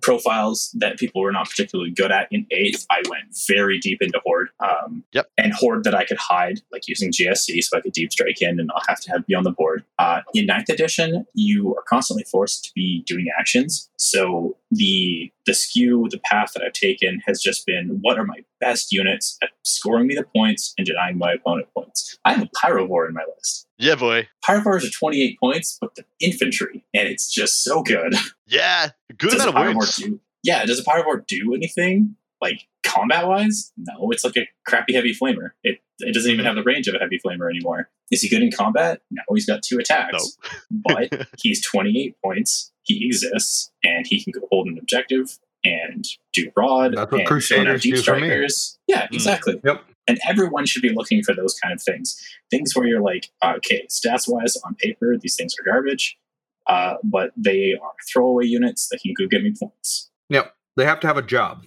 profiles 0.00 0.70
that 0.78 0.98
people 0.98 1.22
were 1.22 1.32
not 1.32 1.48
particularly 1.48 1.90
good 1.90 2.10
at 2.12 2.28
in 2.30 2.46
eighth. 2.50 2.86
I 2.90 3.02
went 3.08 3.24
very 3.48 3.78
deep 3.78 4.02
into 4.02 4.20
horde. 4.24 4.48
Um, 4.60 5.04
Yep. 5.12 5.28
And 5.36 5.52
horde 5.52 5.84
that 5.84 5.94
I 5.94 6.04
could 6.04 6.16
hide, 6.16 6.60
like 6.72 6.88
using 6.88 7.12
GSC, 7.12 7.62
so 7.62 7.76
I 7.76 7.80
could 7.80 7.92
deep 7.92 8.12
strike 8.12 8.40
in 8.40 8.58
and 8.58 8.68
not 8.68 8.82
have 8.88 9.00
to 9.00 9.10
have 9.10 9.26
be 9.26 9.34
on 9.34 9.44
the 9.44 9.50
board. 9.50 9.84
Uh, 9.98 10.20
in 10.34 10.46
ninth 10.46 10.68
edition, 10.68 11.26
you 11.34 11.74
are 11.76 11.82
constantly 11.82 12.24
forced 12.24 12.64
to 12.64 12.70
be 12.74 13.02
doing 13.06 13.26
actions. 13.38 13.90
So 13.98 14.56
the 14.70 15.30
the 15.44 15.54
skew, 15.54 16.06
the 16.10 16.18
path 16.18 16.52
that 16.54 16.62
I've 16.62 16.72
taken 16.72 17.20
has 17.26 17.40
just 17.40 17.66
been 17.66 17.98
what 18.00 18.18
are 18.18 18.24
my 18.24 18.44
best 18.60 18.92
units 18.92 19.38
at 19.42 19.50
scoring 19.64 20.06
me 20.06 20.14
the 20.14 20.24
points 20.34 20.72
and 20.78 20.86
denying 20.86 21.18
my 21.18 21.32
opponent 21.32 21.68
points. 21.76 22.16
I 22.24 22.32
have 22.32 22.42
a 22.42 22.50
Pyrovore 22.56 23.08
in 23.08 23.14
my 23.14 23.24
list. 23.36 23.66
Yeah, 23.78 23.96
boy. 23.96 24.28
Pyrovores 24.46 24.86
are 24.86 24.90
28 24.90 25.40
points, 25.40 25.78
but 25.80 25.96
the 25.96 26.04
infantry, 26.20 26.84
and 26.94 27.08
it's 27.08 27.32
just 27.32 27.64
so 27.64 27.82
good. 27.82 28.14
Yeah, 28.46 28.90
good 29.16 29.30
does 29.30 29.44
a 29.44 29.48
amount 29.50 29.68
of 29.68 29.74
Pyrovore 29.74 29.76
wounds. 29.78 29.96
do? 29.96 30.20
Yeah, 30.42 30.64
does 30.64 30.78
a 30.80 30.84
Pyrovore 30.84 31.26
do 31.26 31.54
anything 31.54 32.16
like 32.40 32.66
combat 32.84 33.26
wise? 33.26 33.72
No, 33.76 34.10
it's 34.10 34.24
like 34.24 34.36
a 34.36 34.48
crappy 34.66 34.94
heavy 34.94 35.14
flamer. 35.14 35.50
It 35.62 35.78
it 36.00 36.12
doesn't 36.14 36.30
even 36.30 36.44
have 36.44 36.56
the 36.56 36.62
range 36.64 36.88
of 36.88 36.94
a 36.94 36.98
heavy 36.98 37.18
flamer 37.24 37.48
anymore. 37.48 37.88
Is 38.10 38.22
he 38.22 38.28
good 38.28 38.42
in 38.42 38.50
combat? 38.50 39.00
No, 39.10 39.22
he's 39.34 39.46
got 39.46 39.62
two 39.62 39.78
attacks, 39.78 40.36
but 40.70 41.28
he's 41.40 41.64
28 41.64 42.16
points. 42.22 42.72
He 42.82 43.06
exists, 43.06 43.70
and 43.84 44.06
he 44.06 44.22
can 44.22 44.32
go 44.32 44.46
hold 44.50 44.66
an 44.66 44.76
objective 44.78 45.38
and 45.64 46.04
do 46.32 46.50
broad. 46.50 46.96
That's 46.96 47.12
what 47.12 47.20
and 47.20 47.28
Crusaders 47.28 47.56
throw 47.62 47.64
down 47.72 47.78
deep 47.78 47.94
do 47.94 48.02
for 48.02 48.14
me. 48.16 48.22
strikers. 48.26 48.78
Yeah, 48.88 49.06
Mm. 49.06 49.14
exactly. 49.14 49.60
Yep. 49.64 49.84
And 50.08 50.18
everyone 50.28 50.66
should 50.66 50.82
be 50.82 50.88
looking 50.88 51.22
for 51.22 51.32
those 51.32 51.54
kind 51.62 51.72
of 51.72 51.80
things. 51.80 52.20
Things 52.50 52.74
where 52.74 52.88
you're 52.88 53.00
like, 53.00 53.30
uh, 53.40 53.52
okay, 53.58 53.86
stats 53.88 54.26
wise 54.26 54.56
on 54.64 54.74
paper, 54.74 55.16
these 55.16 55.36
things 55.36 55.54
are 55.60 55.62
garbage, 55.62 56.18
uh, 56.66 56.94
but 57.04 57.30
they 57.36 57.74
are 57.82 57.92
throwaway 58.12 58.46
units 58.46 58.88
that 58.90 59.00
can 59.02 59.14
go 59.18 59.26
get 59.26 59.42
me 59.42 59.52
points. 59.58 60.10
Yep. 60.28 60.54
They 60.76 60.84
have 60.84 61.00
to 61.00 61.06
have 61.06 61.16
a 61.16 61.22
job. 61.22 61.64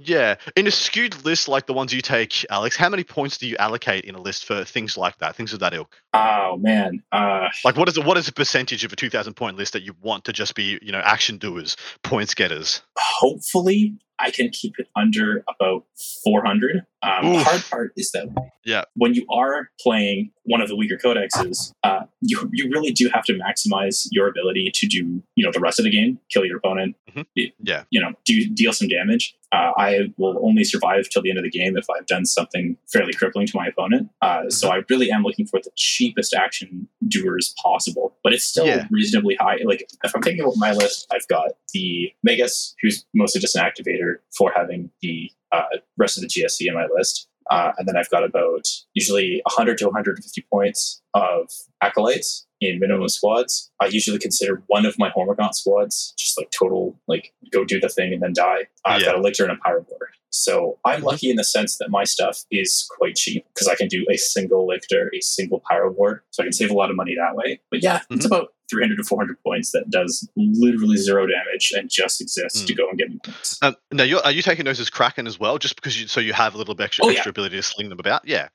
Yeah, 0.00 0.36
in 0.56 0.66
a 0.66 0.70
skewed 0.70 1.24
list 1.24 1.48
like 1.48 1.66
the 1.66 1.72
ones 1.72 1.92
you 1.92 2.00
take, 2.00 2.46
Alex, 2.50 2.76
how 2.76 2.88
many 2.88 3.02
points 3.02 3.36
do 3.38 3.48
you 3.48 3.56
allocate 3.58 4.04
in 4.04 4.14
a 4.14 4.20
list 4.20 4.44
for 4.44 4.64
things 4.64 4.96
like 4.96 5.18
that, 5.18 5.34
things 5.34 5.52
of 5.52 5.60
that 5.60 5.74
ilk? 5.74 6.00
Oh 6.14 6.56
man, 6.56 7.02
uh, 7.10 7.48
Like, 7.64 7.76
what 7.76 7.88
is 7.88 7.94
the, 7.94 8.02
what 8.02 8.16
is 8.16 8.26
the 8.26 8.32
percentage 8.32 8.84
of 8.84 8.92
a 8.92 8.96
two 8.96 9.10
thousand 9.10 9.34
point 9.34 9.56
list 9.56 9.72
that 9.72 9.82
you 9.82 9.94
want 10.00 10.24
to 10.24 10.32
just 10.32 10.54
be, 10.54 10.78
you 10.82 10.92
know, 10.92 11.00
action 11.00 11.38
doers, 11.38 11.76
points 12.02 12.34
getters? 12.34 12.80
hopefully 12.96 13.94
I 14.18 14.30
can 14.30 14.48
keep 14.50 14.78
it 14.78 14.88
under 14.96 15.44
about 15.48 15.84
400. 16.24 16.84
Um, 17.02 17.32
the 17.32 17.38
hard 17.44 17.62
part 17.70 17.92
is 17.96 18.10
that 18.10 18.26
Yeah. 18.64 18.82
when 18.94 19.14
you 19.14 19.24
are 19.32 19.70
playing 19.80 20.32
one 20.42 20.60
of 20.60 20.68
the 20.68 20.74
weaker 20.74 20.96
codexes, 20.96 21.72
uh, 21.84 22.00
you 22.20 22.50
you 22.52 22.68
really 22.70 22.90
do 22.90 23.08
have 23.14 23.24
to 23.26 23.34
maximize 23.34 24.08
your 24.10 24.26
ability 24.28 24.70
to 24.74 24.86
do 24.88 25.22
you 25.36 25.44
know 25.44 25.52
the 25.52 25.60
rest 25.60 25.78
of 25.78 25.84
the 25.84 25.90
game, 25.90 26.18
kill 26.32 26.44
your 26.44 26.56
opponent, 26.58 26.96
Mhm. 27.12 27.26
y- 27.36 27.52
Yeah. 27.62 27.84
you 27.90 28.00
know, 28.00 28.12
do 28.24 28.48
deal 28.48 28.72
some 28.72 28.88
damage. 28.88 29.36
Uh, 29.52 29.70
I 29.78 30.12
will 30.18 30.38
only 30.44 30.64
survive 30.64 31.08
till 31.08 31.22
the 31.22 31.30
end 31.30 31.38
of 31.38 31.44
the 31.44 31.50
game 31.50 31.76
if 31.76 31.86
I've 31.88 32.06
done 32.06 32.26
something 32.26 32.76
fairly 32.92 33.12
crippling 33.14 33.46
to 33.46 33.56
my 33.56 33.68
opponent. 33.68 34.10
Uh, 34.20 34.50
So 34.50 34.68
I 34.70 34.82
really 34.90 35.10
am 35.12 35.22
looking 35.22 35.46
for 35.46 35.60
the 35.62 35.70
cheapest 35.76 36.34
action 36.34 36.88
doers 37.06 37.54
possible, 37.62 38.16
but 38.24 38.32
it's 38.32 38.44
still 38.44 38.66
Yeah. 38.66 38.86
reasonably 38.90 39.36
high. 39.36 39.58
Like 39.64 39.88
if 40.04 40.14
I'm 40.16 40.22
thinking 40.22 40.42
about 40.42 40.56
my 40.56 40.72
list, 40.72 41.06
I've 41.12 41.26
got 41.28 41.52
the 41.72 42.12
Magus, 42.24 42.74
who's 42.82 43.04
mostly 43.14 43.40
just 43.40 43.54
an 43.56 43.62
activator 43.64 44.07
for 44.36 44.52
having 44.54 44.90
the 45.02 45.30
uh, 45.52 45.62
rest 45.96 46.16
of 46.18 46.22
the 46.22 46.28
GSC 46.28 46.66
in 46.68 46.74
my 46.74 46.86
list. 46.94 47.28
Uh, 47.50 47.72
and 47.78 47.88
then 47.88 47.96
I've 47.96 48.10
got 48.10 48.24
about 48.24 48.66
usually 48.92 49.40
100 49.46 49.78
to 49.78 49.86
150 49.86 50.46
points 50.52 51.00
of 51.14 51.48
acolytes 51.82 52.46
in 52.60 52.78
minimum 52.78 53.08
squads. 53.08 53.70
I 53.80 53.86
usually 53.86 54.18
consider 54.18 54.62
one 54.66 54.84
of 54.84 54.98
my 54.98 55.10
Hormagaunt 55.10 55.54
squads 55.54 56.12
just 56.18 56.36
like 56.38 56.50
total, 56.50 56.98
like 57.08 57.32
go 57.50 57.64
do 57.64 57.80
the 57.80 57.88
thing 57.88 58.12
and 58.12 58.22
then 58.22 58.34
die. 58.34 58.66
I've 58.84 59.00
Yeah. 59.00 59.12
got 59.12 59.16
a 59.16 59.22
lictor 59.22 59.44
and 59.44 59.52
a 59.52 59.56
Pyrovore. 59.56 60.08
So 60.30 60.78
I'm 60.84 61.00
Mhm. 61.00 61.04
lucky 61.04 61.30
in 61.30 61.36
the 61.36 61.44
sense 61.44 61.78
that 61.78 61.90
my 61.90 62.04
stuff 62.04 62.38
is 62.50 62.86
quite 62.98 63.16
cheap 63.16 63.44
because 63.54 63.66
I 63.68 63.74
can 63.74 63.88
do 63.88 64.04
a 64.10 64.16
single 64.16 64.66
lictor, 64.66 65.10
a 65.14 65.20
single 65.20 65.62
Pyrovore. 65.70 66.20
So 66.30 66.42
I 66.42 66.46
can 66.46 66.52
save 66.52 66.70
a 66.70 66.74
lot 66.74 66.90
of 66.90 66.96
money 66.96 67.14
that 67.14 67.34
way. 67.34 67.60
But 67.70 67.82
yeah, 67.82 68.02
it's 68.10 68.24
about 68.26 68.48
300 68.70 68.96
to 68.98 69.04
400 69.04 69.42
points 69.42 69.72
that 69.72 69.88
does 69.88 70.28
literally 70.36 70.98
zero 70.98 71.26
damage 71.26 71.72
and 71.74 71.88
just 71.90 72.20
exists 72.20 72.62
to 72.64 72.74
go 72.74 72.86
and 72.90 72.98
get 72.98 73.08
me 73.10 73.18
points. 73.24 73.58
Um, 73.62 73.74
now, 73.90 74.04
you're, 74.04 74.20
are 74.20 74.30
you 74.32 74.42
taking 74.42 74.66
those 74.66 74.78
as 74.80 74.90
Kraken 74.90 75.26
as 75.26 75.40
well, 75.40 75.56
just 75.56 75.76
because 75.76 75.98
you 75.98 76.06
so 76.06 76.20
you 76.20 76.34
have 76.34 76.54
a 76.54 76.58
little 76.58 76.74
bit 76.74 76.84
extra, 76.84 77.06
Oh, 77.06 77.08
yeah. 77.08 77.16
extra 77.16 77.30
ability 77.30 77.56
to 77.56 77.62
sling 77.62 77.88
them 77.88 77.98
about? 77.98 78.26
Yeah. 78.28 78.48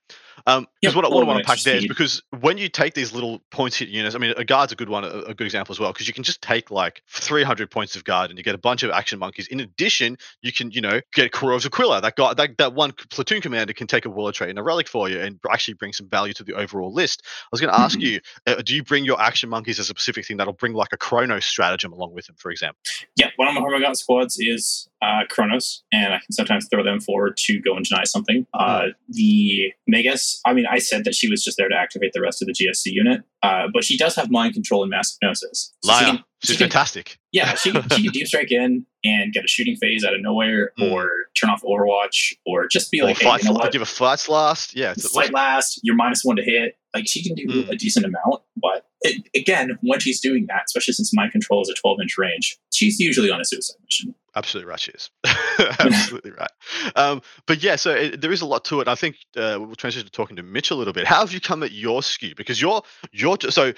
Um, 0.45 0.67
Yeah, 0.81 0.89
because 0.89 0.95
what, 0.95 1.05
I- 1.05 1.09
what 1.09 1.23
I 1.23 1.27
want 1.27 1.39
to 1.39 1.45
pack 1.45 1.61
there 1.61 1.75
is 1.77 1.87
because 1.87 2.21
when 2.41 2.57
you 2.57 2.67
take 2.69 2.93
these 2.95 3.13
little 3.13 3.39
points 3.51 3.77
hit 3.77 3.89
units, 3.89 4.15
I 4.15 4.19
mean, 4.19 4.33
a 4.35 4.43
guard's 4.43 4.71
a 4.71 4.75
good 4.75 4.89
one, 4.89 5.03
a, 5.03 5.07
a 5.07 5.33
good 5.33 5.45
example 5.45 5.73
as 5.73 5.79
well, 5.79 5.91
because 5.93 6.07
you 6.07 6.13
can 6.13 6.23
just 6.23 6.41
take 6.41 6.69
like 6.71 7.01
300 7.09 7.69
points 7.71 7.95
of 7.95 8.03
guard 8.03 8.29
and 8.29 8.37
you 8.37 8.43
get 8.43 8.55
a 8.55 8.59
bunch 8.59 8.83
of 8.83 8.91
action 8.91 9.17
monkeys. 9.19 9.47
In 9.47 9.59
addition, 9.59 10.17
you 10.41 10.51
can, 10.51 10.69
you 10.71 10.81
know, 10.81 11.01
get 11.13 11.25
Kurov's 11.69 11.95
Aquila. 11.95 12.01
That 12.01 12.15
guy, 12.15 12.33
that, 12.33 12.57
that 12.57 12.73
one 12.73 12.91
platoon 13.09 13.41
commander 13.41 13.73
can 13.73 13.87
take 13.87 14.05
a 14.05 14.09
Warlord 14.09 14.35
trait 14.35 14.49
and 14.49 14.59
a 14.59 14.63
relic 14.63 14.87
for 14.87 15.09
you 15.09 15.19
and 15.19 15.39
actually 15.51 15.75
bring 15.75 15.93
some 15.93 16.07
value 16.09 16.33
to 16.33 16.43
the 16.43 16.53
overall 16.53 16.93
list. 16.93 17.23
I 17.25 17.47
was 17.51 17.61
going 17.61 17.73
to 17.73 17.79
ask 17.79 17.97
Mhm. 17.99 18.01
you, 18.03 18.19
uh, 18.47 18.61
do 18.61 18.75
you 18.75 18.83
bring 18.83 19.05
your 19.05 19.21
action 19.21 19.49
monkeys 19.49 19.79
as 19.79 19.85
a 19.85 19.89
specific 19.89 20.25
thing 20.25 20.37
that'll 20.37 20.53
bring 20.53 20.73
like 20.73 20.89
a 20.93 20.97
Kronos 20.97 21.45
stratagem 21.45 21.91
along 21.93 22.13
with 22.13 22.27
them, 22.27 22.35
for 22.37 22.51
example? 22.51 22.79
Yeah, 23.15 23.29
one 23.35 23.47
of 23.47 23.53
my 23.53 23.61
Hormagaunt 23.61 23.97
squads 23.97 24.37
is 24.39 24.87
uh, 25.01 25.23
Kronos, 25.29 25.83
and 25.91 26.13
I 26.13 26.17
can 26.19 26.31
sometimes 26.31 26.67
throw 26.71 26.83
them 26.83 26.99
forward 27.01 27.35
to 27.45 27.59
go 27.59 27.75
and 27.75 27.85
deny 27.85 28.03
something. 28.05 28.47
Uh, 28.53 28.87
the 29.09 29.73
Magus, 29.87 30.39
I 30.45 30.53
mean, 30.53 30.65
I 30.69 30.79
said 30.79 31.03
that 31.03 31.13
she 31.15 31.29
was 31.29 31.43
just 31.43 31.57
there 31.57 31.67
to 31.69 31.75
activate 31.75 32.13
the 32.13 32.21
rest 32.21 32.41
of 32.41 32.47
the 32.47 32.53
GSC 32.53 32.91
unit, 32.91 33.21
uh, 33.41 33.67
but 33.73 33.83
she 33.83 33.97
does 33.97 34.15
have 34.15 34.31
mind 34.31 34.53
control 34.53 34.81
and 34.81 34.89
mass 34.89 35.17
hypnosis. 35.19 35.73
So 35.83 35.91
Liar. 35.91 36.23
Can- 36.43 36.47
She's 36.47 36.55
she 36.55 36.57
can- 36.57 36.69
fantastic. 36.69 37.17
Yeah, 37.33 37.55
she 37.55 37.71
can, 37.71 37.81
she 37.89 38.03
can 38.03 38.11
deep 38.11 38.27
strike 38.27 38.51
in 38.51 38.85
and 39.03 39.33
get 39.33 39.43
a 39.43 39.47
shooting 39.47 39.75
phase 39.75 40.05
out 40.05 40.13
of 40.13 40.21
nowhere, 40.21 40.71
Mm. 40.79 40.91
or 40.91 41.09
turn 41.35 41.49
off 41.49 41.63
Overwatch, 41.63 42.33
or 42.45 42.67
just 42.67 42.91
be 42.91 43.01
Or 43.01 43.05
like, 43.05 43.17
hey, 43.17 43.25
fight, 43.25 43.43
you 43.43 43.51
know 43.51 43.69
give 43.71 43.81
a 43.81 43.85
fight 43.85 44.29
last. 44.29 44.75
Yeah, 44.75 44.91
it's 44.91 45.09
Fight 45.11 45.33
last, 45.33 45.79
you're 45.81 45.95
minus 45.95 46.21
one 46.23 46.35
to 46.35 46.43
hit. 46.43 46.77
Like 46.93 47.05
she 47.07 47.23
can 47.23 47.33
do 47.35 47.47
Mm. 47.47 47.69
a 47.71 47.75
decent 47.75 48.05
amount, 48.05 48.43
but 48.55 48.85
it, 49.01 49.27
again, 49.35 49.79
when 49.81 49.99
she's 49.99 50.21
doing 50.21 50.45
that, 50.49 50.65
especially 50.67 50.93
since 50.93 51.11
mind 51.11 51.31
control 51.31 51.63
is 51.63 51.69
a 51.69 51.73
12 51.73 51.97
inch 52.03 52.17
range, 52.19 52.55
she's 52.71 52.99
usually 52.99 53.31
on 53.31 53.41
a 53.41 53.45
suicide 53.45 53.77
mission. 53.83 54.13
absolutely 54.35 54.69
right. 54.69 54.79
She 54.79 54.91
is 54.91 55.09
absolutely 55.79 56.31
right. 56.31 56.51
Um, 56.95 57.21
but 57.47 57.63
yeah, 57.63 57.75
so 57.77 57.91
it, 57.95 58.21
there 58.21 58.31
is 58.31 58.41
a 58.41 58.45
lot 58.45 58.63
to 58.65 58.79
it. 58.81 58.87
I 58.87 58.93
think 58.95 59.15
uh, 59.35 59.57
we'll 59.59 59.75
transition 59.75 60.05
to 60.05 60.11
talking 60.11 60.35
to 60.35 60.43
Mitch 60.43 60.69
a 60.71 60.75
little 60.75 60.93
bit. 60.93 61.07
How 61.07 61.21
have 61.21 61.31
you 61.33 61.41
come 61.41 61.63
at 61.63 61.71
your 61.71 62.03
skew? 62.03 62.33
Because 62.35 62.61
you're 62.61 62.81
you're 63.11 63.37
so 63.49 63.73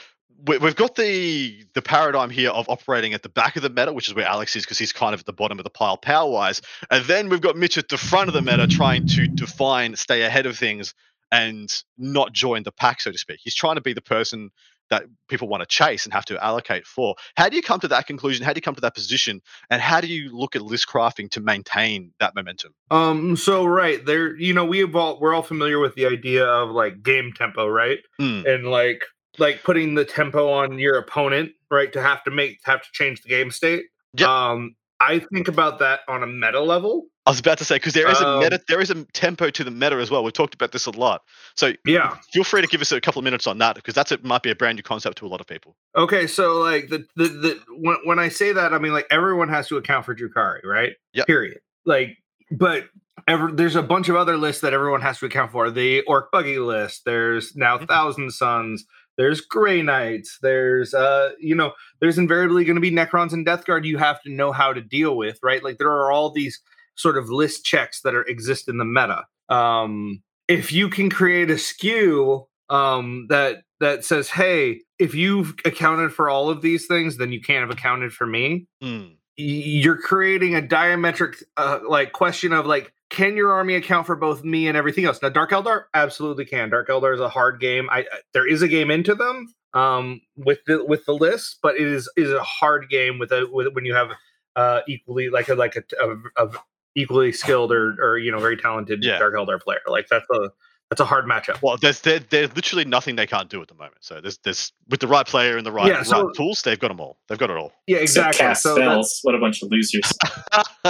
we've 0.45 0.75
got 0.75 0.95
the 0.95 1.65
the 1.73 1.81
paradigm 1.81 2.29
here 2.29 2.51
of 2.51 2.69
operating 2.69 3.13
at 3.13 3.23
the 3.23 3.29
back 3.29 3.55
of 3.55 3.63
the 3.63 3.69
meta, 3.69 3.93
which 3.93 4.07
is 4.07 4.13
where 4.13 4.25
Alex 4.27 4.55
is 4.55 4.63
because 4.63 4.77
he's 4.77 4.93
kind 4.93 5.13
of 5.13 5.21
at 5.21 5.25
the 5.25 5.33
bottom 5.33 5.59
of 5.59 5.63
the 5.63 5.69
pile 5.69 5.97
power 5.97 6.29
wise, 6.29 6.61
and 6.91 7.03
then 7.05 7.29
we've 7.29 7.41
got 7.41 7.55
Mitch 7.55 7.77
at 7.77 7.89
the 7.89 7.97
front 7.97 8.27
of 8.27 8.33
the 8.33 8.41
meta 8.41 8.67
trying 8.67 9.07
to 9.07 9.27
define, 9.27 9.95
stay 9.95 10.23
ahead 10.23 10.45
of 10.45 10.57
things, 10.57 10.93
and 11.31 11.69
not 11.97 12.33
join 12.33 12.63
the 12.63 12.71
pack, 12.71 13.01
so 13.01 13.11
to 13.11 13.17
speak. 13.17 13.39
He's 13.43 13.55
trying 13.55 13.75
to 13.75 13.81
be 13.81 13.93
the 13.93 14.01
person 14.01 14.51
that 14.91 15.03
people 15.29 15.47
want 15.47 15.61
to 15.61 15.67
chase 15.67 16.05
and 16.05 16.13
have 16.13 16.25
to 16.25 16.43
allocate 16.43 16.85
for. 16.85 17.15
How 17.35 17.49
do 17.49 17.55
you 17.55 17.63
come 17.63 17.79
to 17.79 17.87
that 17.87 18.05
conclusion? 18.05 18.45
How 18.45 18.53
do 18.53 18.59
you 18.59 18.61
come 18.61 18.75
to 18.75 18.81
that 18.81 18.93
position? 18.93 19.41
And 19.71 19.81
how 19.81 19.99
do 19.99 20.05
you 20.05 20.29
look 20.31 20.55
at 20.55 20.61
list 20.61 20.87
crafting 20.87 21.27
to 21.31 21.41
maintain 21.41 22.13
that 22.19 22.35
momentum? 22.35 22.73
Um. 22.91 23.35
So 23.35 23.65
right 23.65 24.05
there, 24.05 24.35
you 24.35 24.53
know, 24.53 24.65
we've 24.65 24.95
all 24.95 25.19
we're 25.19 25.33
all 25.33 25.41
familiar 25.41 25.79
with 25.79 25.95
the 25.95 26.05
idea 26.05 26.45
of 26.45 26.69
like 26.69 27.01
game 27.01 27.33
tempo, 27.33 27.67
right? 27.67 27.97
Mm, 28.21 28.45
And 28.45 28.67
like 28.67 29.03
like 29.39 29.63
putting 29.63 29.95
the 29.95 30.05
tempo 30.05 30.49
on 30.51 30.79
your 30.79 30.97
opponent, 30.97 31.51
right? 31.71 31.91
To 31.93 32.01
have 32.01 32.23
to 32.25 32.31
make 32.31 32.59
have 32.63 32.81
to 32.81 32.89
change 32.93 33.21
the 33.21 33.29
game 33.29 33.51
state. 33.51 33.85
Yep. 34.17 34.27
Um. 34.29 34.75
I 35.01 35.19
think 35.33 35.49
about 35.49 35.79
that 35.79 35.99
on 36.07 36.23
a 36.23 36.27
meta 36.27 36.61
level. 36.61 37.07
I 37.25 37.31
was 37.31 37.39
about 37.41 37.57
to 37.57 37.65
say 37.65 37.75
because 37.75 37.93
there 37.93 38.09
is 38.09 38.19
a 38.21 38.27
Um, 38.27 38.39
meta, 38.39 38.61
there 38.69 38.79
is 38.79 38.89
a 38.89 39.03
tempo 39.11 39.49
to 39.49 39.63
the 39.63 39.69
meta 39.69 39.97
as 39.97 40.09
well. 40.09 40.23
We've 40.23 40.31
talked 40.31 40.53
about 40.53 40.71
this 40.71 40.85
a 40.85 40.91
lot. 40.91 41.21
So 41.55 41.73
Yeah. 41.85 42.15
feel 42.31 42.45
free 42.45 42.61
to 42.61 42.67
give 42.67 42.79
us 42.79 42.93
a 42.93 43.01
couple 43.01 43.19
of 43.19 43.25
minutes 43.25 43.45
on 43.45 43.57
that 43.57 43.75
because 43.75 43.93
that's 43.93 44.13
it 44.13 44.23
might 44.23 44.41
be 44.41 44.51
a 44.51 44.55
brand 44.55 44.77
new 44.77 44.83
concept 44.83 45.17
to 45.17 45.25
a 45.25 45.27
lot 45.27 45.41
of 45.41 45.47
people. 45.47 45.75
Okay, 45.97 46.27
so 46.27 46.53
like 46.59 46.87
the 46.87 47.05
the, 47.17 47.27
the 47.27 47.59
when, 47.77 47.97
when 48.05 48.19
I 48.19 48.29
say 48.29 48.53
that, 48.53 48.73
I 48.73 48.79
mean 48.79 48.93
like 48.93 49.05
everyone 49.11 49.49
has 49.49 49.67
to 49.67 49.75
account 49.75 50.05
for 50.05 50.15
Drukhari, 50.15 50.63
right? 50.63 50.93
Yeah. 51.11 51.25
Period. 51.25 51.59
Like, 51.85 52.17
but 52.49 52.85
ever 53.27 53.51
there's 53.51 53.75
a 53.75 53.83
bunch 53.83 54.07
of 54.07 54.15
other 54.15 54.37
lists 54.37 54.61
that 54.61 54.73
everyone 54.73 55.01
has 55.01 55.19
to 55.19 55.25
account 55.25 55.51
for. 55.51 55.69
The 55.69 56.01
Ork 56.03 56.31
Buggy 56.31 56.59
list. 56.59 57.01
There's 57.05 57.53
now 57.53 57.77
Mhm. 57.77 57.87
Thousand 57.89 58.31
Sons. 58.31 58.85
There's 59.17 59.41
Grey 59.41 59.81
Knights. 59.81 60.39
There's 60.41 60.93
uh, 60.93 61.31
you 61.39 61.55
know, 61.55 61.73
there's 61.99 62.17
invariably 62.17 62.65
going 62.65 62.75
to 62.75 62.81
be 62.81 62.91
Necrons 62.91 63.33
and 63.33 63.45
Death 63.45 63.65
Guard. 63.65 63.85
You 63.85 63.97
have 63.97 64.21
to 64.23 64.31
know 64.31 64.51
how 64.51 64.73
to 64.73 64.81
deal 64.81 65.15
with, 65.15 65.39
right? 65.43 65.63
Like 65.63 65.77
there 65.77 65.91
are 65.91 66.11
all 66.11 66.31
these 66.31 66.59
sort 66.95 67.17
of 67.17 67.29
list 67.29 67.65
checks 67.65 68.01
that 68.01 68.15
are 68.15 68.23
exist 68.23 68.67
in 68.67 68.77
the 68.77 68.85
meta. 68.85 69.25
Um, 69.49 70.21
if 70.47 70.71
you 70.71 70.89
can 70.89 71.09
create 71.09 71.49
a 71.49 71.57
skew 71.57 72.47
um 72.69 73.27
that 73.29 73.63
that 73.79 74.03
says 74.03 74.27
hey 74.27 74.81
if 74.97 75.13
you've 75.13 75.53
accounted 75.65 76.11
for 76.11 76.29
all 76.29 76.49
of 76.49 76.61
these 76.61 76.87
things 76.87 77.17
then 77.17 77.31
you 77.31 77.39
can't 77.39 77.61
have 77.61 77.69
accounted 77.69 78.11
for 78.11 78.25
me 78.25 78.65
Mm, 78.81 79.17
you're 79.37 79.97
creating 79.97 80.55
a 80.55 80.61
diametric 80.61 81.43
uh, 81.57 81.79
like 81.87 82.11
question 82.11 82.53
of 82.53 82.65
like 82.65 82.91
can 83.15 83.35
your 83.35 83.51
army 83.51 83.75
account 83.75 84.05
for 84.05 84.15
both 84.15 84.43
me 84.43 84.67
and 84.67 84.77
everything 84.77 85.05
else 85.05 85.21
now 85.21 85.29
dark 85.29 85.51
eldar 85.51 85.85
absolutely 85.93 86.45
can 86.45 86.69
dark 86.69 86.87
eldar 86.89 87.13
is 87.13 87.19
a 87.21 87.29
hard 87.29 87.59
game 87.59 87.89
i 87.89 87.99
I- 87.99 88.05
there 88.33 88.47
is 88.47 88.61
a 88.61 88.67
game 88.67 88.91
into 88.91 89.15
them 89.15 89.53
um, 89.73 90.21
with 90.37 90.59
the 90.67 90.85
with 90.85 91.05
the 91.05 91.11
list, 91.13 91.57
but 91.61 91.75
it 91.75 91.81
is 91.85 92.09
is 92.15 92.31
a 92.31 92.41
hard 92.41 92.87
game 92.89 93.19
with 93.19 93.31
a 93.33 93.45
with 93.51 93.73
when 93.73 93.83
you 93.83 93.93
have 93.93 94.09
uh, 94.55 94.79
equally 94.87 95.29
like 95.29 95.49
a 95.49 95.55
like 95.55 95.75
a, 95.75 95.83
a, 96.01 96.45
a 96.47 96.49
equally 96.95 97.33
skilled 97.33 97.73
or 97.73 97.97
or 98.01 98.17
you 98.17 98.31
know 98.31 98.39
very 98.39 98.55
talented 98.55 99.03
Yeah. 99.03 99.19
Dark 99.19 99.35
Eldar 99.35 99.59
player. 99.61 99.81
Like 99.85 100.07
that's 100.07 100.25
a 100.29 100.49
that's 100.89 101.01
a 101.01 101.05
hard 101.05 101.25
matchup. 101.25 101.61
Well, 101.61 101.77
there's 101.77 102.01
there, 102.01 102.19
there's 102.19 102.55
literally 102.55 102.85
nothing 102.85 103.15
they 103.15 103.25
can't 103.25 103.49
do 103.49 103.61
at 103.61 103.67
the 103.67 103.73
moment. 103.73 103.97
So 104.01 104.21
there's 104.21 104.37
there's 104.39 104.71
with 104.89 104.99
the 104.99 105.07
right 105.07 105.25
player 105.25 105.57
and 105.57 105.65
the 105.65 105.71
right, 105.71 105.87
Yeah, 105.87 106.03
so- 106.03 106.25
right 106.27 106.35
tools, 106.35 106.61
they've 106.61 106.79
got 106.79 106.89
them 106.89 106.99
all. 106.99 107.17
They've 107.27 107.37
got 107.37 107.49
it 107.49 107.57
all. 107.57 107.71
Yeah, 107.87 107.97
exactly. 107.97 108.39
Cast 108.39 108.63
So 108.63 108.75
spells. 108.75 109.19
What 109.23 109.35
a 109.35 109.39
bunch 109.39 109.61
of 109.63 109.71
losers. 109.71 110.11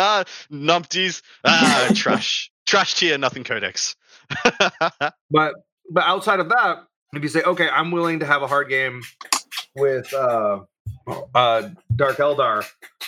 Numpties, 0.51 1.21
ah, 1.45 1.91
trash, 1.95 2.51
trash 2.65 2.95
tier, 2.95 3.17
nothing 3.17 3.43
codex. 3.43 3.95
but 5.29 5.53
but 5.89 6.03
outside 6.03 6.39
of 6.39 6.49
that, 6.49 6.83
if 7.13 7.23
you 7.23 7.29
say, 7.29 7.41
okay, 7.43 7.69
I'm 7.69 7.91
willing 7.91 8.19
to 8.19 8.25
have 8.25 8.41
a 8.41 8.47
hard 8.47 8.69
game 8.69 9.01
with 9.75 10.13
uh 10.13 10.59
uh 11.33 11.69
Dark 11.95 12.17
Eldar, 12.17 12.65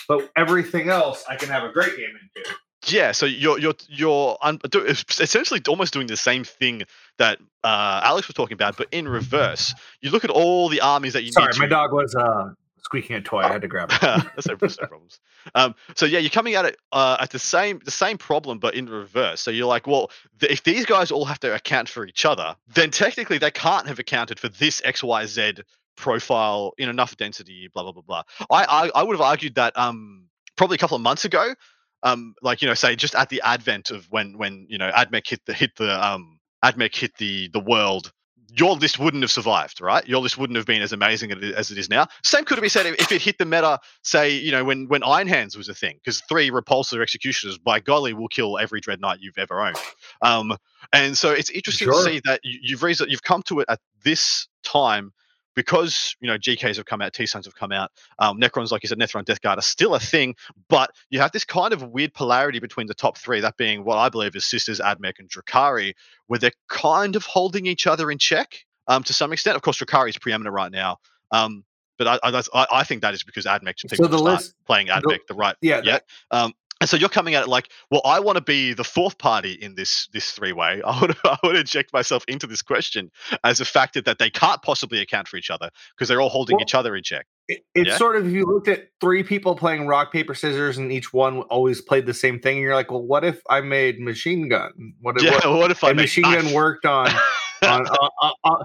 but 0.08 0.30
everything 0.36 0.88
else 0.88 1.24
I 1.28 1.36
can 1.36 1.48
have 1.50 1.64
a 1.64 1.72
great 1.72 1.96
game 1.96 2.10
into. 2.36 2.50
Yeah, 2.90 3.12
so 3.12 3.26
you're 3.26 3.58
you're 3.58 3.74
you're 3.88 4.38
un- 4.42 4.60
do- 4.70 4.84
essentially 4.84 5.60
almost 5.68 5.92
doing 5.92 6.06
the 6.06 6.16
same 6.16 6.44
thing 6.44 6.82
that 7.18 7.38
uh, 7.64 8.00
Alex 8.04 8.28
was 8.28 8.34
talking 8.34 8.54
about, 8.54 8.76
but 8.76 8.88
in 8.92 9.08
reverse. 9.08 9.74
You 10.00 10.10
look 10.10 10.24
at 10.24 10.30
all 10.30 10.68
the 10.68 10.80
armies 10.80 11.12
that 11.14 11.24
you 11.24 11.32
Sorry, 11.32 11.46
need. 11.46 11.54
To, 11.54 11.60
my 11.60 11.66
dog 11.66 11.92
was 11.92 12.14
uh 12.14 12.50
squeaking 12.88 13.16
a 13.16 13.20
toy. 13.20 13.40
I 13.40 13.52
had 13.52 13.62
to 13.62 13.68
grab 13.68 13.90
it. 13.90 14.00
that's 14.00 14.48
no, 14.48 14.54
that's 14.54 14.80
no 14.80 14.86
problems. 14.86 15.20
Um, 15.54 15.74
so 15.94 16.06
yeah, 16.06 16.18
you're 16.18 16.30
coming 16.30 16.54
at 16.54 16.64
it 16.64 16.78
uh, 16.92 17.18
at 17.20 17.30
the 17.30 17.38
same 17.38 17.80
the 17.84 17.90
same 17.90 18.16
problem, 18.16 18.58
but 18.58 18.74
in 18.74 18.86
reverse. 18.86 19.40
So 19.40 19.50
you're 19.50 19.66
like, 19.66 19.86
well, 19.86 20.10
th- 20.40 20.50
if 20.50 20.62
these 20.62 20.86
guys 20.86 21.10
all 21.10 21.26
have 21.26 21.40
to 21.40 21.54
account 21.54 21.88
for 21.88 22.06
each 22.06 22.24
other, 22.24 22.56
then 22.74 22.90
technically 22.90 23.38
they 23.38 23.50
can't 23.50 23.86
have 23.86 23.98
accounted 23.98 24.40
for 24.40 24.48
this 24.48 24.80
X 24.84 25.02
Y 25.02 25.26
Z 25.26 25.54
profile 25.96 26.72
in 26.78 26.88
enough 26.88 27.16
density. 27.16 27.68
Blah 27.72 27.82
blah 27.82 27.92
blah 27.92 28.02
blah. 28.02 28.22
I 28.50 28.64
I, 28.64 28.90
I 28.94 29.02
would 29.02 29.14
have 29.14 29.20
argued 29.20 29.56
that 29.56 29.76
um 29.78 30.24
probably 30.56 30.76
a 30.76 30.78
couple 30.78 30.96
of 30.96 31.02
months 31.02 31.24
ago. 31.24 31.54
Um, 32.02 32.34
like 32.42 32.62
you 32.62 32.68
know, 32.68 32.74
say 32.74 32.94
just 32.96 33.14
at 33.14 33.28
the 33.28 33.42
advent 33.44 33.90
of 33.90 34.06
when 34.10 34.38
when 34.38 34.66
you 34.68 34.78
know 34.78 34.90
Admech 34.90 35.26
hit 35.28 35.40
the 35.46 35.54
hit 35.54 35.76
the 35.76 36.06
um 36.06 36.38
Admech 36.64 36.94
hit 36.94 37.16
the 37.18 37.48
the 37.52 37.60
world 37.60 38.12
your 38.50 38.74
list 38.76 38.98
wouldn't 38.98 39.22
have 39.22 39.30
survived, 39.30 39.80
right? 39.80 40.06
Your 40.08 40.20
list 40.20 40.38
wouldn't 40.38 40.56
have 40.56 40.66
been 40.66 40.80
as 40.80 40.92
amazing 40.92 41.32
as 41.32 41.70
it 41.70 41.78
is 41.78 41.90
now. 41.90 42.06
Same 42.24 42.44
could 42.44 42.60
be 42.60 42.68
said 42.68 42.86
if 42.86 43.12
it 43.12 43.20
hit 43.20 43.36
the 43.38 43.44
meta, 43.44 43.78
say, 44.02 44.30
you 44.30 44.50
know, 44.50 44.64
when 44.64 44.88
when 44.88 45.02
Iron 45.02 45.28
Hands 45.28 45.54
was 45.56 45.68
a 45.68 45.74
thing, 45.74 45.96
because 46.02 46.22
three 46.22 46.50
repulsor 46.50 47.02
executioners, 47.02 47.58
by 47.58 47.80
golly, 47.80 48.14
will 48.14 48.28
kill 48.28 48.58
every 48.58 48.80
Dread 48.80 49.00
Knight 49.00 49.18
you've 49.20 49.38
ever 49.38 49.60
owned. 49.60 49.76
Um, 50.22 50.56
and 50.92 51.16
so 51.16 51.30
it's 51.30 51.50
interesting 51.50 51.88
Sure. 51.88 51.94
to 52.04 52.10
see 52.10 52.20
that 52.24 52.40
you, 52.42 52.58
you've 52.62 52.82
raised, 52.82 53.02
you've 53.06 53.22
come 53.22 53.42
to 53.44 53.60
it 53.60 53.66
at 53.68 53.80
this 54.02 54.48
time 54.62 55.12
because 55.58 56.14
you 56.20 56.28
know 56.28 56.38
GKs 56.38 56.76
have 56.76 56.86
come 56.86 57.02
out, 57.02 57.12
T 57.12 57.26
Sons 57.26 57.44
have 57.44 57.56
come 57.56 57.72
out, 57.72 57.90
um, 58.20 58.40
Necrons, 58.40 58.70
like 58.70 58.84
you 58.84 58.88
said, 58.88 58.96
Nethron, 58.96 59.24
Death 59.24 59.40
Guard 59.40 59.58
are 59.58 59.62
still 59.62 59.96
a 59.96 59.98
thing, 59.98 60.36
but 60.68 60.92
you 61.10 61.18
have 61.18 61.32
this 61.32 61.42
kind 61.42 61.72
of 61.72 61.82
weird 61.82 62.14
polarity 62.14 62.60
between 62.60 62.86
the 62.86 62.94
top 62.94 63.18
three, 63.18 63.40
that 63.40 63.56
being 63.56 63.82
what 63.82 63.98
I 63.98 64.08
believe 64.08 64.36
is 64.36 64.44
Sisters, 64.44 64.78
Admech, 64.78 65.18
and 65.18 65.28
Drukhari, 65.28 65.94
where 66.28 66.38
they're 66.38 66.52
kind 66.68 67.16
of 67.16 67.24
holding 67.24 67.66
each 67.66 67.88
other 67.88 68.08
in 68.08 68.18
check 68.18 68.64
um, 68.86 69.02
to 69.02 69.12
some 69.12 69.32
extent. 69.32 69.56
Of 69.56 69.62
course, 69.62 69.78
Drukhari 69.78 70.10
is 70.10 70.18
preeminent 70.18 70.54
right 70.54 70.70
now, 70.70 70.98
um, 71.32 71.64
but 71.98 72.06
I, 72.06 72.18
I, 72.22 72.66
I, 72.70 72.84
think 72.84 73.02
that 73.02 73.12
is 73.14 73.24
because 73.24 73.44
Admech 73.44 73.80
So 73.92 74.06
the 74.06 74.16
list- 74.16 74.54
playing 74.64 74.86
Admech 74.86 75.26
the 75.26 75.34
right 75.34 75.56
Yeah, 75.60 75.80
yeah. 75.82 75.98
Um, 76.30 76.52
and 76.80 76.88
so 76.88 76.96
you're 76.96 77.08
coming 77.08 77.34
at 77.34 77.42
it 77.44 77.48
like, 77.48 77.70
well, 77.90 78.02
I 78.04 78.20
want 78.20 78.36
to 78.36 78.42
be 78.44 78.72
the 78.72 78.84
fourth 78.84 79.18
party 79.18 79.52
in 79.52 79.74
this 79.74 80.08
this 80.12 80.30
three 80.32 80.52
way. 80.52 80.80
I 80.86 81.06
to 81.06 81.16
I 81.24 81.36
to 81.48 81.58
inject 81.60 81.92
myself 81.92 82.24
into 82.28 82.46
this 82.46 82.62
question 82.62 83.10
as 83.44 83.60
a 83.60 83.64
factor 83.64 84.00
that 84.02 84.18
they 84.18 84.30
can't 84.30 84.62
possibly 84.62 85.00
account 85.00 85.28
for 85.28 85.36
each 85.36 85.50
other 85.50 85.70
because 85.96 86.08
they're 86.08 86.20
all 86.20 86.28
holding 86.28 86.56
Well, 86.56 86.62
each 86.62 86.74
other 86.74 86.94
in 86.96 87.02
check. 87.02 87.26
It, 87.48 87.64
it's 87.74 87.88
Yeah. 87.88 87.96
sort 87.96 88.16
of 88.16 88.26
if 88.26 88.32
you 88.32 88.44
looked 88.46 88.68
at 88.68 88.88
three 89.00 89.22
people 89.22 89.54
playing 89.56 89.86
rock 89.86 90.12
paper 90.12 90.34
scissors 90.34 90.78
and 90.78 90.92
each 90.92 91.12
one 91.12 91.40
always 91.42 91.80
played 91.80 92.06
the 92.06 92.14
same 92.14 92.38
thing, 92.38 92.56
and 92.58 92.62
you're 92.62 92.74
like, 92.74 92.90
well, 92.90 93.02
what 93.02 93.24
if 93.24 93.40
I 93.50 93.60
made 93.60 94.00
machine 94.00 94.48
gun? 94.48 94.94
What 95.00 95.16
if 95.16 95.22
Yeah. 95.24 95.32
what, 95.32 95.50
What 95.58 95.70
if 95.70 95.82
I 95.82 95.92
machine 95.92 96.22
knife? 96.22 96.44
gun 96.44 96.52
worked 96.54 96.86
on 96.86 97.08
on, 97.08 97.86
on, 97.86 98.10
on, 98.22 98.32
on- 98.44 98.64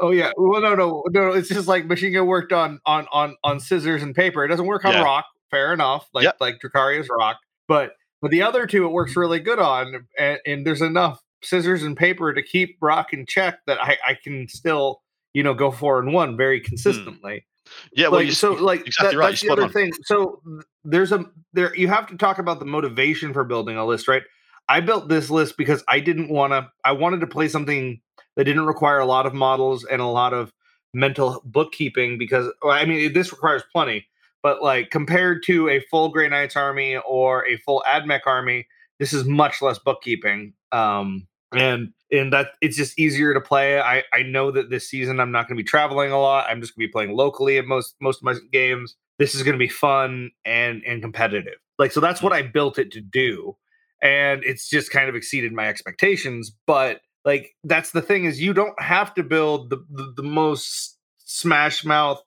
oh 0.00 0.10
yeah 0.10 0.32
well 0.38 0.60
no 0.62 0.74
no 0.74 1.04
no 1.10 1.32
it's 1.32 1.48
just 1.50 1.68
like 1.68 1.84
machine 1.84 2.14
gun 2.14 2.26
worked 2.26 2.50
on 2.52 2.80
on 2.86 3.06
on 3.12 3.36
on 3.44 3.60
scissors 3.60 4.02
and 4.02 4.14
paper 4.14 4.42
it 4.42 4.48
doesn't 4.48 4.64
work 4.66 4.86
on 4.86 4.92
Yeah. 4.94 5.02
rock 5.02 5.26
fair 5.50 5.72
enough 5.74 6.08
like 6.14 6.24
Yep. 6.24 6.36
like 6.40 6.58
Drukhari's 6.58 7.08
rock 7.10 7.36
but 7.72 7.92
but 8.20 8.30
the 8.30 8.42
other 8.42 8.66
two 8.66 8.84
it 8.84 8.90
works 8.90 9.16
really 9.16 9.40
good 9.40 9.58
on 9.58 10.06
and, 10.18 10.38
and 10.46 10.66
there's 10.66 10.82
enough 10.82 11.22
scissors 11.42 11.82
and 11.82 11.96
paper 11.96 12.34
to 12.34 12.42
keep 12.42 12.76
rock 12.82 13.14
in 13.14 13.24
check 13.26 13.60
that 13.66 13.78
i 13.80 13.96
i 14.06 14.14
can 14.22 14.46
still 14.46 15.00
you 15.32 15.42
know 15.42 15.54
go 15.54 15.70
four 15.70 15.98
and 15.98 16.12
one 16.12 16.36
very 16.36 16.60
hmm. 16.60 16.66
consistently 16.66 17.46
yeah. 17.94 18.08
Well, 18.08 18.20
like, 18.20 18.26
you, 18.26 18.32
so 18.32 18.52
like 18.52 18.86
exactly 18.86 19.14
that- 19.14 19.18
right. 19.18 19.30
that's 19.30 19.40
the 19.40 19.50
other 19.50 19.64
on. 19.64 19.72
thing 19.72 19.92
so 20.04 20.42
there's 20.84 21.12
a 21.12 21.24
there 21.54 21.74
you 21.74 21.88
have 21.88 22.06
to 22.08 22.16
talk 22.18 22.38
about 22.38 22.58
the 22.58 22.66
motivation 22.66 23.32
for 23.32 23.44
building 23.44 23.76
a 23.76 23.86
list 23.86 24.06
right 24.06 24.24
i 24.68 24.80
built 24.80 25.08
this 25.08 25.30
list 25.30 25.56
because 25.56 25.82
i 25.88 25.98
didn't 25.98 26.28
want 26.28 26.52
to 26.52 26.68
i 26.84 26.92
wanted 26.92 27.20
to 27.20 27.26
play 27.26 27.48
something 27.48 28.02
that 28.36 28.44
didn't 28.44 28.66
require 28.66 28.98
a 28.98 29.06
lot 29.06 29.24
of 29.24 29.32
models 29.32 29.84
and 29.84 30.02
a 30.02 30.06
lot 30.06 30.34
of 30.34 30.52
mental 30.92 31.40
bookkeeping 31.46 32.18
because 32.18 32.52
well, 32.62 32.72
i 32.72 32.84
mean 32.84 33.12
this 33.14 33.32
requires 33.32 33.62
plenty 33.72 34.06
but 34.42 34.62
like 34.62 34.90
compared 34.90 35.42
to 35.44 35.68
a 35.68 35.80
full 35.90 36.08
gray 36.08 36.28
knights 36.28 36.56
army 36.56 36.96
or 37.08 37.46
a 37.46 37.56
full 37.58 37.82
admech 37.86 38.20
army 38.26 38.66
this 38.98 39.12
is 39.12 39.24
much 39.24 39.62
less 39.62 39.78
bookkeeping 39.78 40.52
um 40.72 41.26
and 41.52 41.92
and 42.10 42.32
that 42.32 42.48
it's 42.60 42.76
just 42.76 42.98
easier 42.98 43.34
to 43.34 43.40
play. 43.40 43.80
I 43.80 44.04
i 44.12 44.22
know 44.22 44.50
that 44.50 44.70
this 44.70 44.88
season 44.88 45.20
i'm 45.20 45.32
not 45.32 45.48
going 45.48 45.56
to 45.56 45.62
be 45.62 45.68
traveling 45.68 46.12
a 46.12 46.20
lot. 46.20 46.46
I'm 46.48 46.60
just 46.60 46.76
going 46.76 46.86
to 46.86 46.88
be 46.88 46.92
playing 46.92 47.16
locally 47.16 47.58
at 47.58 47.66
most 47.66 47.94
most 48.00 48.18
of 48.18 48.24
my 48.24 48.34
games. 48.52 48.96
This 49.18 49.34
is 49.34 49.42
going 49.42 49.54
to 49.54 49.58
be 49.58 49.68
fun 49.68 50.30
and 50.44 50.82
and 50.86 51.02
competitive. 51.02 51.58
Like 51.78 51.92
so 51.92 52.00
that's 52.00 52.22
what 52.22 52.32
i 52.32 52.42
built 52.42 52.78
it 52.78 52.92
to 52.92 53.00
do 53.00 53.56
and 54.02 54.42
it's 54.44 54.68
just 54.68 54.90
kind 54.90 55.08
of 55.08 55.14
exceeded 55.14 55.52
my 55.52 55.68
expectations 55.68 56.52
but 56.66 57.00
like 57.24 57.54
that's 57.64 57.92
the 57.92 58.02
thing 58.02 58.24
is 58.24 58.40
you 58.40 58.52
don't 58.52 58.80
have 58.80 59.14
to 59.14 59.22
build 59.22 59.70
the 59.70 59.78
the, 59.90 60.12
the 60.16 60.22
most 60.22 60.98
smash 61.18 61.84
mouth 61.84 62.20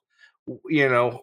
you 0.68 0.88
know 0.88 1.22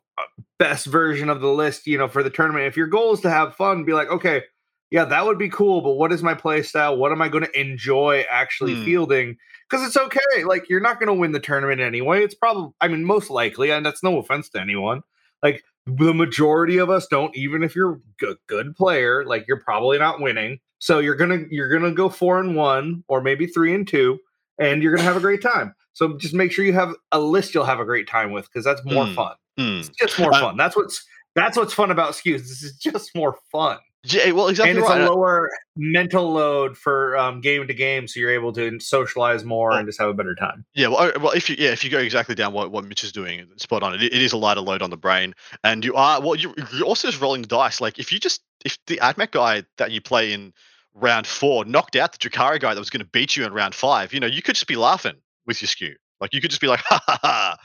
best 0.60 0.86
version 0.86 1.30
of 1.30 1.42
the 1.42 1.50
list 1.50 1.88
you 1.88 1.98
know 1.98 2.08
for 2.08 2.24
the 2.24 2.30
tournament. 2.30 2.66
If 2.68 2.78
your 2.78 2.88
goal 2.88 3.14
is 3.14 3.22
to 3.22 3.30
have 3.30 3.56
fun 3.56 3.84
be 3.84 3.94
like 3.94 4.10
okay 4.10 4.44
yeah 4.92 5.06
that 5.06 5.26
would 5.26 5.38
be 5.40 5.50
cool 5.50 5.82
but 5.82 5.94
what 5.94 6.12
is 6.12 6.24
my 6.24 6.34
play 6.34 6.62
style? 6.64 6.98
What 6.98 7.12
am 7.12 7.22
i 7.22 7.30
going 7.30 7.46
to 7.46 7.60
enjoy 7.60 8.26
actually 8.30 8.76
Hmm. 8.76 8.84
fielding? 8.86 9.38
Because 9.70 9.86
it's 9.88 9.98
okay 9.98 10.44
like 10.46 10.70
you're 10.70 10.80
not 10.80 11.00
going 11.00 11.08
to 11.08 11.14
win 11.14 11.32
the 11.32 11.40
tournament 11.40 11.82
anyway. 11.82 12.24
It's 12.24 12.36
probably 12.36 12.72
i 12.82 12.88
mean 12.88 13.06
most 13.06 13.30
likely 13.30 13.72
and 13.72 13.86
that's 13.86 14.04
no 14.04 14.18
offense 14.18 14.50
to 14.50 14.62
anyone 14.62 15.02
like 15.42 15.64
the 15.86 16.14
majority 16.14 16.78
of 16.78 16.90
us 16.90 17.08
don't 17.08 17.36
even 17.36 17.62
if 17.62 17.76
you're 17.76 17.94
a 17.94 18.00
good, 18.18 18.38
good 18.48 18.76
player 18.76 19.26
like 19.26 19.46
you're 19.48 19.60
probably 19.60 19.98
not 20.00 20.22
winning. 20.22 20.60
So 20.80 21.00
you're 21.00 21.16
gonna 21.16 21.40
you're 21.50 21.70
gonna 21.70 21.94
go 21.94 22.10
four 22.10 22.40
and 22.40 22.56
one 22.56 23.04
or 23.08 23.22
maybe 23.22 23.48
three 23.48 23.74
and 23.74 23.88
two 23.88 24.20
and 24.60 24.82
you're 24.84 24.96
gonna 24.96 25.08
have 25.08 25.18
a 25.18 25.22
great 25.22 25.42
time 25.42 25.74
so 25.94 26.18
just 26.18 26.34
make 26.34 26.52
sure 26.52 26.66
you 26.66 26.74
have 26.74 26.94
a 27.12 27.20
list 27.20 27.54
you'll 27.54 27.64
have 27.66 27.80
a 27.80 27.86
great 27.86 28.08
time 28.08 28.32
with 28.32 28.46
because 28.46 28.66
that's 28.66 28.84
more 28.86 29.06
Hmm. 29.06 29.14
fun 29.14 29.36
Hmm. 29.58 29.80
it's 29.80 29.90
just 29.90 30.20
more 30.20 30.34
Uh, 30.34 30.40
fun 30.40 30.58
that's 30.58 30.76
what's 30.76 31.06
that's 31.36 31.58
what's 31.58 31.74
fun 31.74 31.92
about 31.92 32.14
skews 32.14 32.40
this 32.40 32.64
is 32.64 32.78
just 32.78 33.16
more 33.16 33.38
fun 33.52 33.78
Yeah. 34.06 34.32
Well, 34.32 34.50
exactly 34.50 34.72
and 34.72 34.80
it's 34.80 34.90
right. 34.90 35.02
a 35.02 35.10
lower 35.12 35.50
mental 35.78 36.32
load 36.34 36.78
for 36.78 37.16
um, 37.18 37.40
game 37.42 37.66
to 37.68 37.74
game 37.74 38.08
so 38.08 38.20
you're 38.20 38.32
able 38.32 38.52
to 38.54 38.80
socialize 38.80 39.44
more 39.46 39.72
and 39.72 39.88
just 39.88 40.00
have 40.00 40.10
a 40.10 40.14
better 40.14 40.36
time 40.36 40.66
Yeah, 40.74 40.88
well, 40.90 41.00
uh, 41.00 41.12
well, 41.22 41.32
if 41.32 41.50
you 41.50 41.56
yeah, 41.58 41.72
if 41.72 41.84
you 41.84 41.90
go 41.90 42.00
exactly 42.00 42.36
down 42.36 42.52
what, 42.54 42.72
what 42.72 42.84
Mitch 42.86 43.04
is 43.04 43.12
doing, 43.12 43.48
spot 43.58 43.82
on. 43.84 43.94
It, 43.96 44.04
it 44.04 44.14
is 44.22 44.34
a 44.34 44.38
lighter 44.38 44.60
load 44.62 44.82
on 44.82 44.90
the 44.90 44.98
brain, 44.98 45.34
and 45.64 45.86
you 45.86 45.96
are 45.96 46.20
well. 46.22 46.36
You, 46.36 46.54
you're 46.74 46.86
also 46.86 47.08
just 47.08 47.22
rolling 47.22 47.42
the 47.44 47.48
dice. 47.48 47.80
Like 47.82 47.98
if 47.98 48.12
you 48.12 48.20
just 48.20 48.42
if 48.66 48.78
the 48.88 48.98
Admech 48.98 49.32
guy 49.32 49.64
that 49.78 49.92
you 49.92 50.02
play 50.02 50.34
in 50.34 50.54
round 50.94 51.26
four 51.26 51.64
knocked 51.66 51.96
out 51.96 52.12
the 52.12 52.18
Drukhari 52.20 52.60
guy 52.60 52.74
that 52.74 52.80
was 52.80 52.90
going 52.90 53.02
to 53.06 53.10
beat 53.12 53.36
you 53.36 53.46
in 53.46 53.54
round 53.54 53.74
five, 53.74 54.14
you 54.14 54.20
know, 54.20 54.28
you 54.28 54.42
could 54.42 54.56
just 54.56 54.68
be 54.68 54.76
laughing 54.76 55.16
with 55.46 55.62
your 55.62 55.68
skew. 55.68 55.96
Like 56.20 56.34
you 56.34 56.42
could 56.42 56.52
just 56.52 56.62
be 56.62 56.68
like, 56.68 56.80
ha 56.86 57.02
ha 57.06 57.20
ha, 57.22 57.58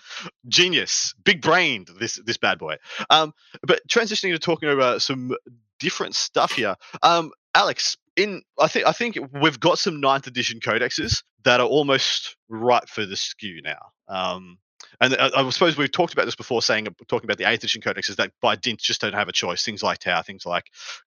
genius, 0.49 1.15
big 1.25 1.43
brained, 1.43 1.91
this 1.99 2.21
this 2.25 2.37
bad 2.37 2.59
boy. 2.59 2.77
Um, 3.11 3.33
but 3.63 3.81
transitioning 3.89 4.33
to 4.33 4.39
talking 4.39 4.69
about 4.69 5.03
some 5.03 5.37
different 5.79 6.15
stuff 6.15 6.53
here. 6.53 6.75
Um, 7.03 7.31
Alex, 7.55 7.97
in 8.17 8.43
I 8.59 8.69
think 8.69 8.87
I 8.87 8.93
think 8.93 9.19
we've 9.33 9.61
got 9.61 9.79
some 9.79 10.01
ninth 10.01 10.27
edition 10.27 10.61
codexes 10.61 11.23
that 11.45 11.61
are 11.61 11.67
almost 11.67 12.37
right 12.49 12.87
for 12.89 13.07
the 13.07 13.17
skew 13.17 13.63
now. 13.63 13.79
Um, 14.09 14.59
and 15.01 15.15
I, 15.15 15.31
I 15.35 15.51
suppose 15.51 15.77
we've 15.77 15.91
talked 15.93 16.13
about 16.13 16.25
this 16.25 16.35
before, 16.37 16.63
saying 16.63 16.87
talking 17.09 17.27
about 17.27 17.39
the 17.39 17.49
eighth 17.49 17.61
edition 17.61 17.81
codex 17.81 18.09
is 18.09 18.17
that 18.17 18.33
by 18.41 18.57
dint 18.57 18.81
just 18.81 19.01
don't 19.01 19.15
have 19.15 19.29
a 19.29 19.33
choice. 19.33 19.65
Things 19.65 19.83
like 19.83 19.99
Tau, 19.99 20.23
things 20.23 20.45
like 20.47 20.65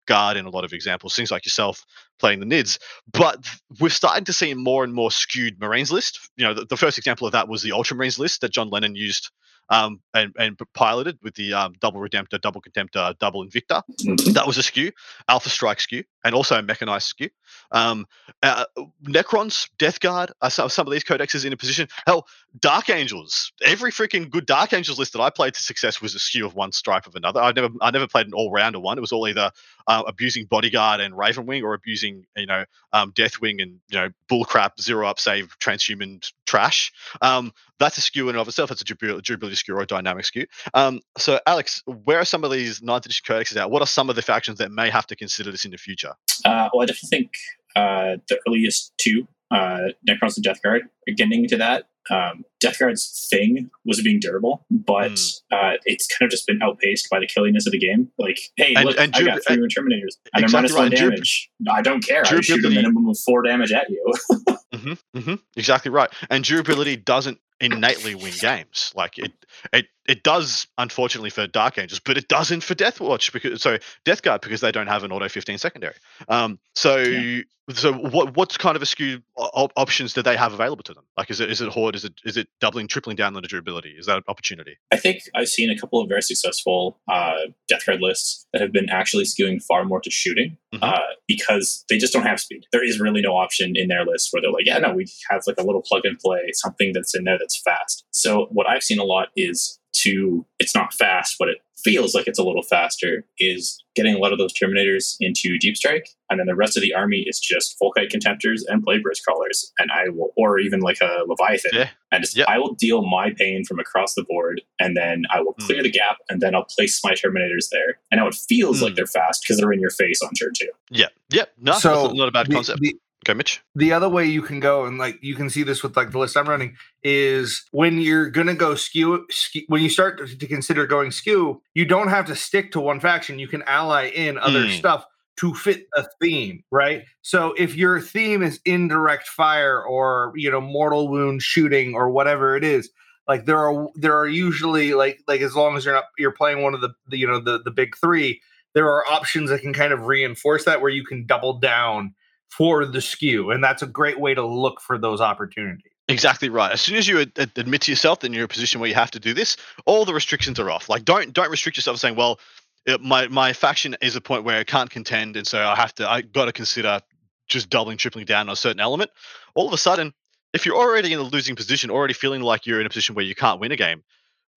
Guard, 0.07 0.37
in 0.37 0.45
a 0.45 0.49
lot 0.49 0.63
of 0.63 0.73
examples, 0.73 1.15
things 1.15 1.31
like 1.31 1.45
yourself 1.45 1.85
playing 2.19 2.39
the 2.39 2.45
Nids. 2.45 2.79
But 3.11 3.45
we're 3.79 3.89
starting 3.89 4.25
to 4.25 4.33
see 4.33 4.53
more 4.53 4.83
and 4.83 4.93
more 4.93 5.11
skewed 5.11 5.59
Marines 5.59 5.91
list. 5.91 6.19
You 6.37 6.45
know, 6.45 6.53
the, 6.53 6.65
the 6.65 6.77
first 6.77 6.97
example 6.97 7.27
of 7.27 7.33
that 7.33 7.47
was 7.47 7.61
the 7.61 7.71
Ultramarines 7.71 8.19
list 8.19 8.41
that 8.41 8.51
John 8.51 8.69
Lennon 8.69 8.95
used 8.95 9.31
um, 9.69 10.01
and, 10.13 10.33
and 10.37 10.59
piloted 10.73 11.17
with 11.23 11.35
the 11.35 11.53
um, 11.53 11.73
double 11.79 12.01
Redemptor, 12.01 12.41
double 12.41 12.61
Contemptor, 12.61 13.17
double 13.19 13.45
Invictor 13.45 13.81
Mhm. 14.01 14.33
that 14.33 14.45
was 14.45 14.57
a 14.57 14.63
skew 14.63 14.91
alpha 15.29 15.49
strike 15.49 15.79
skew 15.79 16.03
and 16.23 16.35
also 16.35 16.57
a 16.57 16.61
mechanized 16.61 17.07
skew. 17.07 17.29
Um, 17.71 18.05
uh, 18.43 18.65
Necrons, 19.03 19.69
Death 19.77 19.99
Guard, 19.99 20.31
are 20.41 20.49
some, 20.49 20.69
some 20.69 20.87
of 20.87 20.93
these 20.93 21.03
codexes 21.03 21.45
in 21.45 21.53
a 21.53 21.57
position. 21.57 21.87
Hell, 22.05 22.27
Dark 22.59 22.89
Angels. 22.89 23.51
Every 23.63 23.91
freaking 23.91 24.29
good 24.29 24.45
Dark 24.45 24.73
Angels 24.73 24.99
list 24.99 25.13
that 25.13 25.21
I 25.21 25.29
played 25.29 25.53
to 25.53 25.63
success 25.63 26.01
was 26.01 26.15
a 26.15 26.19
skew 26.19 26.45
of 26.45 26.55
one 26.55 26.71
stripe 26.71 27.07
of 27.07 27.15
another. 27.15 27.41
I 27.41 27.51
never, 27.51 27.69
I 27.81 27.91
never 27.91 28.07
played 28.07 28.27
an 28.27 28.33
all 28.33 28.51
rounder 28.51 28.79
one. 28.79 28.97
It 28.97 29.01
was 29.01 29.11
all 29.11 29.27
either 29.27 29.51
uh, 29.87 30.03
abusing 30.05 30.45
Bodyguard 30.45 30.99
and 31.01 31.13
Ravenwing, 31.13 31.63
or 31.63 31.73
abusing, 31.73 32.25
you 32.35 32.45
know, 32.45 32.65
um, 32.93 33.11
Deathwing 33.13 33.61
and 33.61 33.79
you 33.89 33.99
know 33.99 34.09
bullcrap 34.29 34.79
zero 34.79 35.07
up 35.07 35.19
save 35.19 35.57
transhuman 35.59 36.29
trash. 36.45 36.91
Um, 37.21 37.53
that's 37.79 37.97
a 37.97 38.01
skew 38.01 38.29
in 38.29 38.35
and 38.35 38.41
of 38.41 38.47
itself. 38.47 38.69
That's 38.69 38.81
a 38.81 38.85
durability 38.85 39.55
skew 39.55 39.75
or 39.75 39.81
a 39.81 39.87
dynamic 39.87 40.25
skew. 40.25 40.45
Um, 40.73 41.01
so, 41.17 41.39
Alex, 41.47 41.81
where 41.85 42.19
are 42.19 42.25
some 42.25 42.43
of 42.43 42.51
these 42.51 42.81
ninth 42.81 43.05
edition 43.05 43.23
codexes 43.27 43.57
at? 43.57 43.71
What 43.71 43.81
are 43.81 43.87
some 43.87 44.09
of 44.09 44.15
the 44.15 44.21
factions 44.21 44.59
that 44.59 44.71
may 44.71 44.89
have 44.89 45.07
to 45.07 45.15
consider 45.15 45.51
this 45.51 45.65
in 45.65 45.71
the 45.71 45.77
future? 45.77 46.10
Uh, 46.45 46.69
well, 46.73 46.83
I 46.83 46.85
definitely 46.85 47.09
think 47.09 47.31
uh, 47.75 48.17
the 48.27 48.39
earliest 48.47 48.93
two, 48.97 49.27
uh, 49.51 49.89
Necrons 50.07 50.35
and 50.37 50.43
Death 50.43 50.61
Guard, 50.61 50.83
getting 51.15 51.43
into 51.43 51.57
that. 51.57 51.87
Um, 52.09 52.45
Death 52.59 52.79
Guard's 52.79 53.27
thing 53.29 53.69
was 53.85 54.01
being 54.01 54.19
durable, 54.19 54.65
but 54.71 55.11
mm. 55.11 55.41
uh, 55.51 55.77
it's 55.85 56.07
kind 56.07 56.27
of 56.27 56.31
just 56.31 56.47
been 56.47 56.61
outpaced 56.61 57.09
by 57.11 57.19
the 57.19 57.27
killiness 57.27 57.67
of 57.67 57.73
the 57.73 57.79
game. 57.79 58.09
Like, 58.17 58.39
hey, 58.55 58.73
and, 58.75 58.85
look, 58.85 58.97
and 58.99 59.15
I 59.15 59.23
got 59.23 59.45
three 59.45 59.57
and, 59.57 59.71
Terminators 59.71 60.17
and 60.33 60.43
exactly 60.43 60.51
minus 60.53 60.71
right. 60.73 60.79
one 60.79 60.91
damage. 60.91 61.51
I 61.71 61.81
don't 61.81 62.05
care. 62.05 62.23
I 62.25 62.41
shoot 62.41 62.65
a 62.65 62.69
minimum 62.69 63.07
of 63.07 63.17
four 63.19 63.43
damage 63.43 63.71
at 63.71 63.89
you. 63.89 64.13
mm-hmm, 64.73 64.93
mm-hmm, 65.15 65.35
exactly 65.55 65.91
right. 65.91 66.09
And 66.29 66.43
durability 66.43 66.97
doesn't 66.97 67.39
innately 67.59 68.15
win 68.15 68.33
games. 68.41 68.91
Like 68.95 69.17
it, 69.19 69.31
it, 69.71 69.85
it 70.07 70.23
does, 70.23 70.67
unfortunately, 70.77 71.29
for 71.29 71.47
Dark 71.47 71.77
Angels, 71.77 71.99
but 71.99 72.17
it 72.17 72.27
doesn't 72.27 72.63
for 72.63 72.75
Deathwatch 72.75 73.31
because 73.31 73.61
so 73.61 73.77
Death 74.03 74.21
Guard 74.21 74.41
because 74.41 74.61
they 74.61 74.71
don't 74.71 74.87
have 74.87 75.03
an 75.03 75.11
auto 75.11 75.29
fifteen 75.29 75.57
secondary. 75.57 75.93
Um, 76.27 76.59
so 76.75 76.97
yeah. 76.97 77.41
so 77.73 77.93
what 77.93 78.35
what 78.35 78.57
kind 78.57 78.75
of 78.75 78.81
a 78.81 78.85
skew 78.85 79.21
op- 79.37 79.73
options 79.75 80.13
do 80.13 80.23
they 80.23 80.35
have 80.35 80.53
available 80.53 80.83
to 80.83 80.93
them? 80.93 81.03
Like, 81.17 81.29
is 81.29 81.39
it 81.39 81.51
is 81.51 81.61
it 81.61 81.69
horde? 81.69 81.95
Is 81.95 82.03
it 82.03 82.13
is 82.25 82.35
it 82.35 82.47
doubling, 82.59 82.87
tripling 82.87 83.15
down 83.15 83.35
on 83.35 83.41
the 83.43 83.47
durability? 83.47 83.91
Is 83.91 84.07
that 84.07 84.17
an 84.17 84.23
opportunity? 84.27 84.77
I 84.91 84.97
think 84.97 85.21
I've 85.35 85.49
seen 85.49 85.69
a 85.69 85.77
couple 85.77 86.01
of 86.01 86.09
very 86.09 86.23
successful 86.23 86.99
uh, 87.07 87.33
Death 87.67 87.85
Guard 87.85 88.01
lists 88.01 88.47
that 88.53 88.61
have 88.61 88.71
been 88.71 88.89
actually 88.89 89.25
skewing 89.25 89.61
far 89.63 89.85
more 89.85 90.01
to 90.01 90.09
shooting 90.09 90.57
mm-hmm. 90.73 90.83
uh, 90.83 90.99
because 91.27 91.85
they 91.89 91.99
just 91.99 92.11
don't 92.11 92.25
have 92.25 92.39
speed. 92.39 92.65
There 92.71 92.83
is 92.83 92.99
really 92.99 93.21
no 93.21 93.35
option 93.35 93.73
in 93.75 93.87
their 93.87 94.03
list 94.03 94.29
where 94.31 94.41
they're 94.41 94.51
like, 94.51 94.65
yeah, 94.65 94.79
no, 94.79 94.93
we 94.93 95.05
have 95.29 95.43
like 95.45 95.57
a 95.59 95.63
little 95.63 95.83
plug 95.83 96.05
and 96.05 96.17
play, 96.17 96.49
something 96.53 96.91
that's 96.93 97.15
in 97.15 97.23
there 97.25 97.37
that's 97.37 97.61
fast. 97.61 98.03
So 98.11 98.47
what 98.51 98.67
I've 98.67 98.83
seen 98.83 98.97
a 98.97 99.03
lot 99.03 99.27
is 99.35 99.77
to 100.03 100.45
it's 100.59 100.75
not 100.75 100.93
fast, 100.93 101.35
but 101.39 101.49
it 101.49 101.57
feels 101.83 102.13
like 102.13 102.27
it's 102.27 102.39
a 102.39 102.43
little 102.43 102.61
faster, 102.61 103.25
is 103.39 103.83
getting 103.95 104.13
a 104.13 104.19
lot 104.19 104.31
of 104.31 104.37
those 104.37 104.53
Terminators 104.53 105.15
into 105.19 105.57
Deep 105.59 105.75
Strike, 105.75 106.09
and 106.29 106.39
then 106.39 106.47
the 106.47 106.55
rest 106.55 106.77
of 106.77 106.81
the 106.81 106.93
army 106.93 107.25
is 107.27 107.39
just 107.39 107.75
Folkite 107.81 108.11
Contemptors 108.11 108.61
and 108.67 108.83
Plagueburst 108.83 109.23
Crawlers, 109.25 109.71
and 109.79 109.91
I 109.91 110.09
will, 110.09 110.31
or 110.37 110.59
even 110.59 110.79
like 110.79 110.97
a 111.01 111.23
Leviathan, 111.25 111.71
yeah. 111.73 111.89
and 112.11 112.23
just 112.23 112.37
yep. 112.37 112.47
I 112.47 112.57
will 112.59 112.73
deal 112.73 113.01
my 113.01 113.31
pain 113.35 113.63
from 113.65 113.79
across 113.79 114.13
the 114.13 114.23
board, 114.23 114.61
and 114.79 114.95
then 114.95 115.23
I 115.33 115.41
will 115.41 115.53
clear 115.53 115.79
mm. 115.79 115.83
the 115.83 115.91
gap, 115.91 116.17
and 116.29 116.41
then 116.41 116.55
I'll 116.55 116.65
place 116.65 117.01
my 117.03 117.13
Terminators 117.13 117.69
there, 117.71 117.99
and 118.11 118.19
now 118.19 118.27
it 118.27 118.35
feels 118.35 118.79
mm. 118.79 118.83
like 118.83 118.95
they're 118.95 119.05
fast 119.05 119.43
because 119.43 119.57
they're 119.57 119.71
in 119.71 119.79
your 119.79 119.89
face 119.89 120.21
on 120.21 120.31
turn 120.33 120.51
two. 120.57 120.69
Yeah, 120.89 121.07
yeah, 121.29 121.45
no, 121.59 121.73
so 121.73 122.11
not 122.11 122.27
a 122.27 122.31
bad 122.31 122.51
concept. 122.51 122.79
The, 122.81 122.95
Okay, 123.23 123.35
Mitch. 123.35 123.61
The 123.75 123.93
other 123.93 124.09
way 124.09 124.25
you 124.25 124.41
can 124.41 124.59
go, 124.59 124.85
and 124.85 124.97
like 124.97 125.19
you 125.21 125.35
can 125.35 125.49
see 125.49 125.61
this 125.61 125.83
with 125.83 125.95
like 125.95 126.11
the 126.11 126.17
list 126.17 126.35
I'm 126.35 126.49
running, 126.49 126.75
is 127.03 127.63
when 127.71 128.01
you're 128.01 128.29
gonna 128.31 128.55
go 128.55 128.73
skew, 128.73 129.25
skew 129.29 129.61
when 129.67 129.83
you 129.83 129.89
start 129.89 130.17
to, 130.17 130.47
consider 130.47 130.87
going 130.87 131.11
skew, 131.11 131.61
you 131.75 131.85
don't 131.85 132.07
have 132.07 132.25
to 132.27 132.35
stick 132.35 132.71
to 132.71 132.79
one 132.79 132.99
faction. 132.99 133.37
You 133.37 133.47
can 133.47 133.61
ally 133.63 134.07
in 134.07 134.39
other 134.39 134.63
mm. 134.63 134.77
stuff 134.77 135.05
to 135.37 135.53
fit 135.53 135.87
a 135.95 136.05
theme, 136.19 136.63
right? 136.71 137.03
So 137.21 137.53
if 137.57 137.75
your 137.75 138.01
theme 138.01 138.41
is 138.41 138.59
indirect 138.65 139.27
fire 139.27 139.83
or 139.83 140.33
you 140.35 140.49
know 140.49 140.61
mortal 140.61 141.07
wound 141.07 141.43
shooting 141.43 141.93
or 141.93 142.09
whatever 142.09 142.55
it 142.55 142.63
is, 142.63 142.89
like 143.27 143.45
there 143.45 143.59
are 143.59 143.87
there 143.93 144.17
are 144.17 144.27
usually 144.27 144.95
like 144.95 145.21
like 145.27 145.41
as 145.41 145.55
long 145.55 145.77
as 145.77 145.85
you're 145.85 145.93
not 145.93 146.05
you're 146.17 146.31
playing 146.31 146.63
one 146.63 146.73
of 146.73 146.81
the, 146.81 146.89
the 147.07 147.17
you 147.17 147.27
know 147.27 147.39
the 147.39 147.61
the 147.61 147.71
big 147.71 147.95
three, 147.97 148.41
there 148.73 148.87
are 148.87 149.05
options 149.05 149.51
that 149.51 149.61
can 149.61 149.73
kind 149.73 149.93
of 149.93 150.07
reinforce 150.07 150.65
that 150.65 150.81
where 150.81 150.89
you 150.89 151.05
can 151.05 151.27
double 151.27 151.59
down 151.59 152.15
for 152.51 152.85
the 152.85 153.01
skew. 153.01 153.51
And 153.51 153.63
that's 153.63 153.81
a 153.81 153.87
great 153.87 154.19
way 154.19 154.33
to 154.33 154.45
look 154.45 154.81
for 154.81 154.97
those 154.97 155.21
opportunities. 155.21 155.91
Exactly 156.07 156.49
right. 156.49 156.71
As 156.71 156.81
soon 156.81 156.97
as 156.97 157.07
you 157.07 157.21
ad- 157.21 157.51
admit 157.55 157.81
to 157.81 157.91
yourself 157.91 158.19
that 158.19 158.31
you're 158.31 158.41
in 158.41 158.45
a 158.45 158.47
position 158.47 158.81
where 158.81 158.89
you 158.89 158.95
have 158.95 159.11
to 159.11 159.19
do 159.19 159.33
this, 159.33 159.55
all 159.85 160.03
the 160.03 160.13
restrictions 160.13 160.59
are 160.59 160.69
off. 160.69 160.89
Like 160.89 161.05
don't 161.05 161.31
don't 161.33 161.49
restrict 161.49 161.77
yourself 161.77 161.97
saying, 161.97 162.15
well, 162.15 162.39
it, 162.85 163.01
my 163.01 163.27
my 163.27 163.53
faction 163.53 163.95
is 164.01 164.15
a 164.15 164.21
point 164.21 164.43
where 164.43 164.59
I 164.59 164.63
can't 164.63 164.89
contend, 164.89 165.37
and 165.37 165.47
so 165.47 165.61
I 165.61 165.75
have 165.75 165.93
to 165.95 166.09
I 166.09 166.21
got 166.21 166.45
to 166.45 166.51
consider 166.51 166.99
just 167.47 167.69
doubling, 167.69 167.97
tripling 167.97 168.25
down 168.25 168.49
on 168.49 168.53
a 168.53 168.55
certain 168.55 168.79
element. 168.79 169.11
All 169.55 169.67
of 169.67 169.73
a 169.73 169.77
sudden, 169.77 170.13
if 170.53 170.65
you're 170.65 170.75
already 170.75 171.13
in 171.13 171.19
a 171.19 171.23
losing 171.23 171.55
position, 171.55 171.89
already 171.89 172.13
feeling 172.13 172.41
like 172.41 172.65
you're 172.65 172.79
in 172.79 172.85
a 172.85 172.89
position 172.89 173.15
where 173.15 173.25
you 173.25 173.35
can't 173.35 173.59
win 173.59 173.71
a 173.71 173.75
game, 173.75 174.03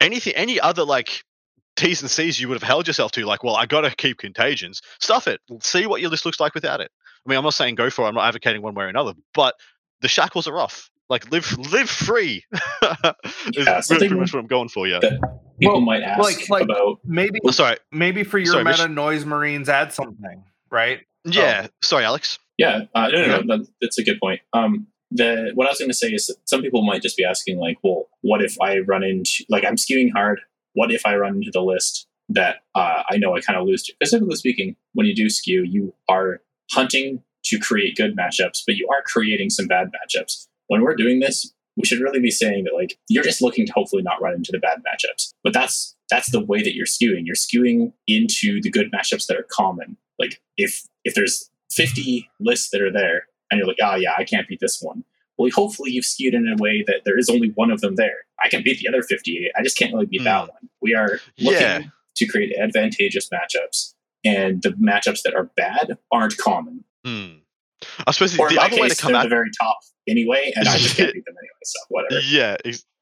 anything, 0.00 0.34
any 0.34 0.58
other 0.60 0.84
like 0.84 1.24
T's 1.76 2.02
and 2.02 2.10
C's 2.10 2.40
you 2.40 2.48
would 2.48 2.54
have 2.54 2.62
held 2.62 2.86
yourself 2.86 3.12
to, 3.12 3.26
like, 3.26 3.42
well, 3.42 3.56
I 3.56 3.66
got 3.66 3.82
to 3.82 3.94
keep 3.94 4.18
contagions. 4.18 4.80
Stuff 5.00 5.26
it. 5.26 5.40
See 5.60 5.86
what 5.86 6.00
your 6.00 6.10
list 6.10 6.24
looks 6.24 6.40
like 6.40 6.54
without 6.54 6.80
it. 6.80 6.90
I 7.26 7.30
mean, 7.30 7.38
I'm 7.38 7.44
not 7.44 7.54
saying 7.54 7.74
go 7.76 7.90
for 7.90 8.04
it. 8.04 8.08
I'm 8.08 8.14
not 8.14 8.26
advocating 8.26 8.62
one 8.62 8.74
way 8.74 8.84
or 8.84 8.88
another, 8.88 9.14
but 9.32 9.54
the 10.00 10.08
shackles 10.08 10.46
are 10.46 10.58
off. 10.58 10.90
Like 11.08 11.30
live, 11.30 11.56
live 11.58 11.88
free. 11.88 12.44
is 13.54 13.66
yeah, 13.66 13.80
pretty 13.86 14.08
much 14.08 14.32
what 14.32 14.40
I'm 14.40 14.46
going 14.46 14.68
for. 14.68 14.86
Yeah. 14.86 15.00
People 15.00 15.74
well, 15.74 15.80
might 15.80 16.02
ask 16.02 16.20
like, 16.20 16.48
like 16.48 16.62
about 16.64 16.98
maybe. 17.04 17.38
Oh, 17.44 17.50
sorry. 17.50 17.76
Maybe 17.92 18.24
for 18.24 18.38
your 18.38 18.52
sorry, 18.52 18.64
meta 18.64 18.88
Mitch. 18.88 18.94
noise 18.94 19.24
marines, 19.24 19.68
add 19.68 19.92
something, 19.92 20.44
right? 20.70 21.00
Yeah. 21.24 21.66
Oh. 21.66 21.70
Sorry, 21.82 22.04
Alex. 22.04 22.38
Yeah. 22.58 22.84
Uh, 22.94 23.08
no, 23.08 23.26
no, 23.26 23.40
no. 23.40 23.64
That's 23.80 23.98
a 23.98 24.04
good 24.04 24.18
point. 24.18 24.40
Um, 24.52 24.86
the 25.10 25.52
what 25.54 25.66
I 25.66 25.70
was 25.70 25.78
going 25.78 25.90
to 25.90 25.96
say 25.96 26.08
is 26.08 26.26
that 26.26 26.36
some 26.44 26.62
people 26.62 26.82
might 26.82 27.02
just 27.02 27.16
be 27.16 27.24
asking, 27.24 27.58
like, 27.58 27.78
well, 27.82 28.08
what 28.22 28.42
if 28.42 28.56
I 28.60 28.78
run 28.78 29.04
into 29.04 29.44
like 29.48 29.64
I'm 29.64 29.76
skewing 29.76 30.10
hard? 30.12 30.40
What 30.72 30.90
if 30.90 31.06
I 31.06 31.16
run 31.16 31.36
into 31.36 31.50
the 31.52 31.62
list 31.62 32.08
that 32.30 32.56
uh, 32.74 33.04
I 33.08 33.18
know 33.18 33.36
I 33.36 33.40
kind 33.40 33.58
of 33.58 33.66
lose 33.66 33.82
to? 33.84 33.92
Specifically 33.92 34.36
speaking, 34.36 34.76
when 34.94 35.06
you 35.06 35.14
do 35.14 35.30
skew, 35.30 35.62
you 35.62 35.94
are 36.08 36.40
hunting 36.72 37.22
to 37.44 37.58
create 37.58 37.96
good 37.96 38.16
matchups, 38.16 38.62
but 38.66 38.76
you 38.76 38.88
are 38.88 39.02
creating 39.04 39.50
some 39.50 39.66
bad 39.66 39.88
matchups. 39.88 40.46
When 40.68 40.82
we're 40.82 40.96
doing 40.96 41.20
this, 41.20 41.52
we 41.76 41.84
should 41.84 42.00
really 42.00 42.20
be 42.20 42.30
saying 42.30 42.64
that 42.64 42.74
like 42.74 42.98
you're 43.08 43.24
just 43.24 43.42
looking 43.42 43.66
to 43.66 43.72
hopefully 43.72 44.02
not 44.02 44.22
run 44.22 44.34
into 44.34 44.52
the 44.52 44.58
bad 44.58 44.78
matchups. 44.78 45.32
But 45.42 45.52
that's 45.52 45.94
that's 46.10 46.30
the 46.30 46.44
way 46.44 46.62
that 46.62 46.74
you're 46.74 46.86
skewing. 46.86 47.22
You're 47.24 47.34
skewing 47.34 47.92
into 48.06 48.60
the 48.62 48.70
good 48.70 48.92
matchups 48.92 49.26
that 49.26 49.36
are 49.36 49.46
common. 49.50 49.96
Like 50.18 50.40
if 50.56 50.86
if 51.04 51.14
there's 51.14 51.50
50 51.70 52.30
lists 52.40 52.70
that 52.70 52.80
are 52.80 52.92
there 52.92 53.26
and 53.50 53.58
you're 53.58 53.66
like, 53.66 53.78
oh 53.82 53.96
yeah, 53.96 54.12
I 54.16 54.24
can't 54.24 54.48
beat 54.48 54.60
this 54.60 54.80
one. 54.80 55.04
Well, 55.36 55.50
hopefully 55.52 55.90
you've 55.90 56.04
skewed 56.04 56.34
in 56.34 56.46
a 56.46 56.62
way 56.62 56.84
that 56.86 57.02
there 57.04 57.18
is 57.18 57.28
only 57.28 57.48
one 57.56 57.72
of 57.72 57.80
them 57.80 57.96
there. 57.96 58.18
I 58.44 58.48
can 58.48 58.62
beat 58.62 58.78
the 58.78 58.88
other 58.88 59.02
58. 59.02 59.50
I 59.56 59.62
just 59.62 59.76
can't 59.76 59.92
really 59.92 60.06
beat 60.06 60.20
mm. 60.20 60.24
that 60.24 60.42
one. 60.42 60.70
We 60.80 60.94
are 60.94 61.18
looking 61.40 61.60
yeah. 61.60 61.82
to 62.14 62.26
create 62.26 62.54
advantageous 62.56 63.28
matchups 63.30 63.94
and 64.24 64.62
the 64.62 64.70
matchups 64.70 65.22
that 65.24 65.34
are 65.34 65.50
bad 65.56 65.96
aren't 66.12 66.36
common. 66.38 66.84
Hmm. 67.04 67.38
I 68.06 68.12
suppose 68.12 68.32
the, 68.32 68.38
the 68.48 68.60
other 68.60 68.70
case, 68.70 68.80
way 68.80 68.88
to 68.88 68.96
come 68.96 69.14
at 69.14 69.24
the 69.24 69.28
very 69.28 69.50
top 69.60 69.78
anyway, 70.08 70.52
and 70.54 70.68
I 70.68 70.78
just 70.78 70.96
can't 70.96 71.12
beat 71.14 71.24
them 71.24 71.34
anyway. 71.38 71.50
So 71.64 71.80
whatever. 71.88 72.20
Yeah, 72.20 72.56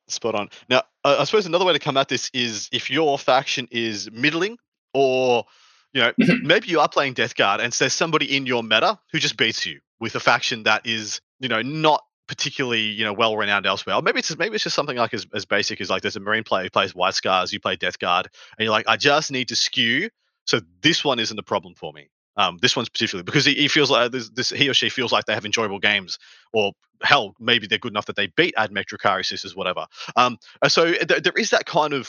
spot 0.08 0.34
on. 0.34 0.48
Now, 0.68 0.82
uh, 1.04 1.16
I 1.18 1.24
suppose 1.24 1.46
another 1.46 1.64
way 1.64 1.72
to 1.72 1.78
come 1.78 1.96
at 1.96 2.08
this 2.08 2.30
is 2.32 2.68
if 2.72 2.90
your 2.90 3.18
faction 3.18 3.68
is 3.70 4.10
middling, 4.10 4.58
or 4.94 5.44
you 5.92 6.02
know, 6.02 6.12
mm-hmm. 6.20 6.46
maybe 6.46 6.68
you 6.68 6.80
are 6.80 6.88
playing 6.88 7.14
Death 7.14 7.34
Guard, 7.34 7.60
and 7.60 7.72
there's 7.72 7.92
somebody 7.92 8.36
in 8.36 8.46
your 8.46 8.62
meta 8.62 8.98
who 9.12 9.18
just 9.18 9.36
beats 9.36 9.66
you 9.66 9.80
with 10.00 10.14
a 10.14 10.20
faction 10.20 10.64
that 10.64 10.86
is, 10.86 11.20
you 11.38 11.48
know, 11.48 11.62
not 11.62 12.02
particularly 12.28 12.80
you 12.80 13.04
know 13.04 13.12
well 13.12 13.36
renowned 13.36 13.66
elsewhere. 13.66 13.96
Or 13.96 14.02
maybe 14.02 14.20
it's 14.20 14.28
just, 14.28 14.38
maybe 14.38 14.54
it's 14.54 14.64
just 14.64 14.76
something 14.76 14.96
like 14.96 15.12
as, 15.12 15.26
as 15.34 15.44
basic 15.44 15.80
as 15.80 15.90
like 15.90 16.02
there's 16.02 16.16
a 16.16 16.20
marine 16.20 16.44
player 16.44 16.64
who 16.64 16.70
plays 16.70 16.94
White 16.94 17.14
Scars, 17.14 17.52
you 17.52 17.60
play 17.60 17.76
Death 17.76 17.98
Guard, 17.98 18.28
and 18.58 18.64
you're 18.64 18.72
like, 18.72 18.86
I 18.88 18.96
just 18.96 19.30
need 19.30 19.48
to 19.48 19.56
skew 19.56 20.08
so 20.44 20.60
this 20.82 21.04
one 21.04 21.18
isn't 21.18 21.38
a 21.38 21.42
problem 21.42 21.74
for 21.74 21.92
me. 21.92 22.10
Um, 22.36 22.58
this 22.62 22.74
one's 22.76 22.88
particularly 22.88 23.24
because 23.24 23.44
he, 23.44 23.54
he 23.54 23.68
feels 23.68 23.90
like 23.90 24.10
this, 24.10 24.30
this, 24.30 24.50
he 24.50 24.68
or 24.68 24.74
she 24.74 24.88
feels 24.88 25.12
like 25.12 25.26
they 25.26 25.34
have 25.34 25.44
enjoyable 25.44 25.78
games, 25.78 26.18
or 26.52 26.72
hell, 27.02 27.34
maybe 27.38 27.66
they're 27.66 27.78
good 27.78 27.92
enough 27.92 28.06
that 28.06 28.16
they 28.16 28.28
beat 28.28 28.54
Drukhari 28.56 29.24
sisters, 29.24 29.54
whatever. 29.54 29.86
Um, 30.16 30.38
so 30.66 30.92
th- 30.92 31.22
there 31.22 31.34
is 31.36 31.50
that 31.50 31.66
kind 31.66 31.92
of. 31.92 32.08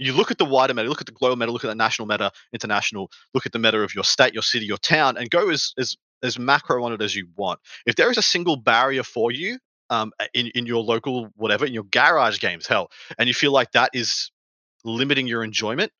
You 0.00 0.12
look 0.12 0.30
at 0.30 0.38
the 0.38 0.44
wider 0.44 0.74
meta, 0.74 0.88
look 0.88 1.00
at 1.00 1.06
the 1.06 1.12
global 1.12 1.34
meta, 1.34 1.50
look 1.50 1.64
at 1.64 1.68
the 1.68 1.74
national 1.74 2.06
meta, 2.06 2.30
international, 2.52 3.10
look 3.34 3.46
at 3.46 3.52
the 3.52 3.58
meta 3.58 3.80
of 3.80 3.96
your 3.96 4.04
state, 4.04 4.32
your 4.32 4.44
city, 4.44 4.64
your 4.64 4.76
town, 4.78 5.16
and 5.16 5.28
go 5.28 5.50
as 5.50 5.72
as 5.76 5.96
as 6.22 6.38
macro 6.38 6.84
on 6.84 6.92
it 6.92 7.02
as 7.02 7.16
you 7.16 7.26
want. 7.36 7.58
If 7.84 7.96
there 7.96 8.08
is 8.08 8.16
a 8.16 8.22
single 8.22 8.54
barrier 8.54 9.02
for 9.02 9.32
you 9.32 9.58
um, 9.90 10.12
in 10.34 10.48
in 10.48 10.66
your 10.66 10.84
local 10.84 11.30
whatever, 11.34 11.66
in 11.66 11.74
your 11.74 11.82
garage 11.82 12.38
games, 12.38 12.68
hell, 12.68 12.92
and 13.18 13.26
you 13.26 13.34
feel 13.34 13.50
like 13.50 13.72
that 13.72 13.90
is 13.92 14.30
limiting 14.84 15.26
your 15.26 15.42
enjoyment, 15.42 15.90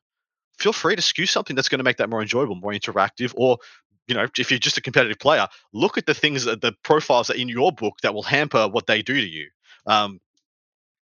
feel 0.58 0.72
free 0.72 0.96
to 0.96 1.02
skew 1.02 1.26
something 1.26 1.56
that's 1.56 1.68
going 1.68 1.78
to 1.78 1.84
make 1.84 1.98
that 1.98 2.10
more 2.10 2.20
enjoyable, 2.20 2.56
more 2.56 2.72
interactive, 2.72 3.32
or 3.36 3.58
you 4.06 4.14
know, 4.14 4.26
if 4.38 4.50
you're 4.50 4.58
just 4.58 4.78
a 4.78 4.80
competitive 4.80 5.18
player, 5.18 5.46
look 5.72 5.98
at 5.98 6.06
the 6.06 6.14
things 6.14 6.44
that 6.44 6.62
the 6.62 6.72
profiles 6.82 7.26
that 7.28 7.36
in 7.36 7.48
your 7.48 7.70
book 7.72 7.96
that 8.02 8.14
will 8.14 8.22
hamper 8.22 8.66
what 8.66 8.86
they 8.86 9.02
do 9.02 9.14
to 9.14 9.26
you. 9.26 9.48
Um, 9.86 10.20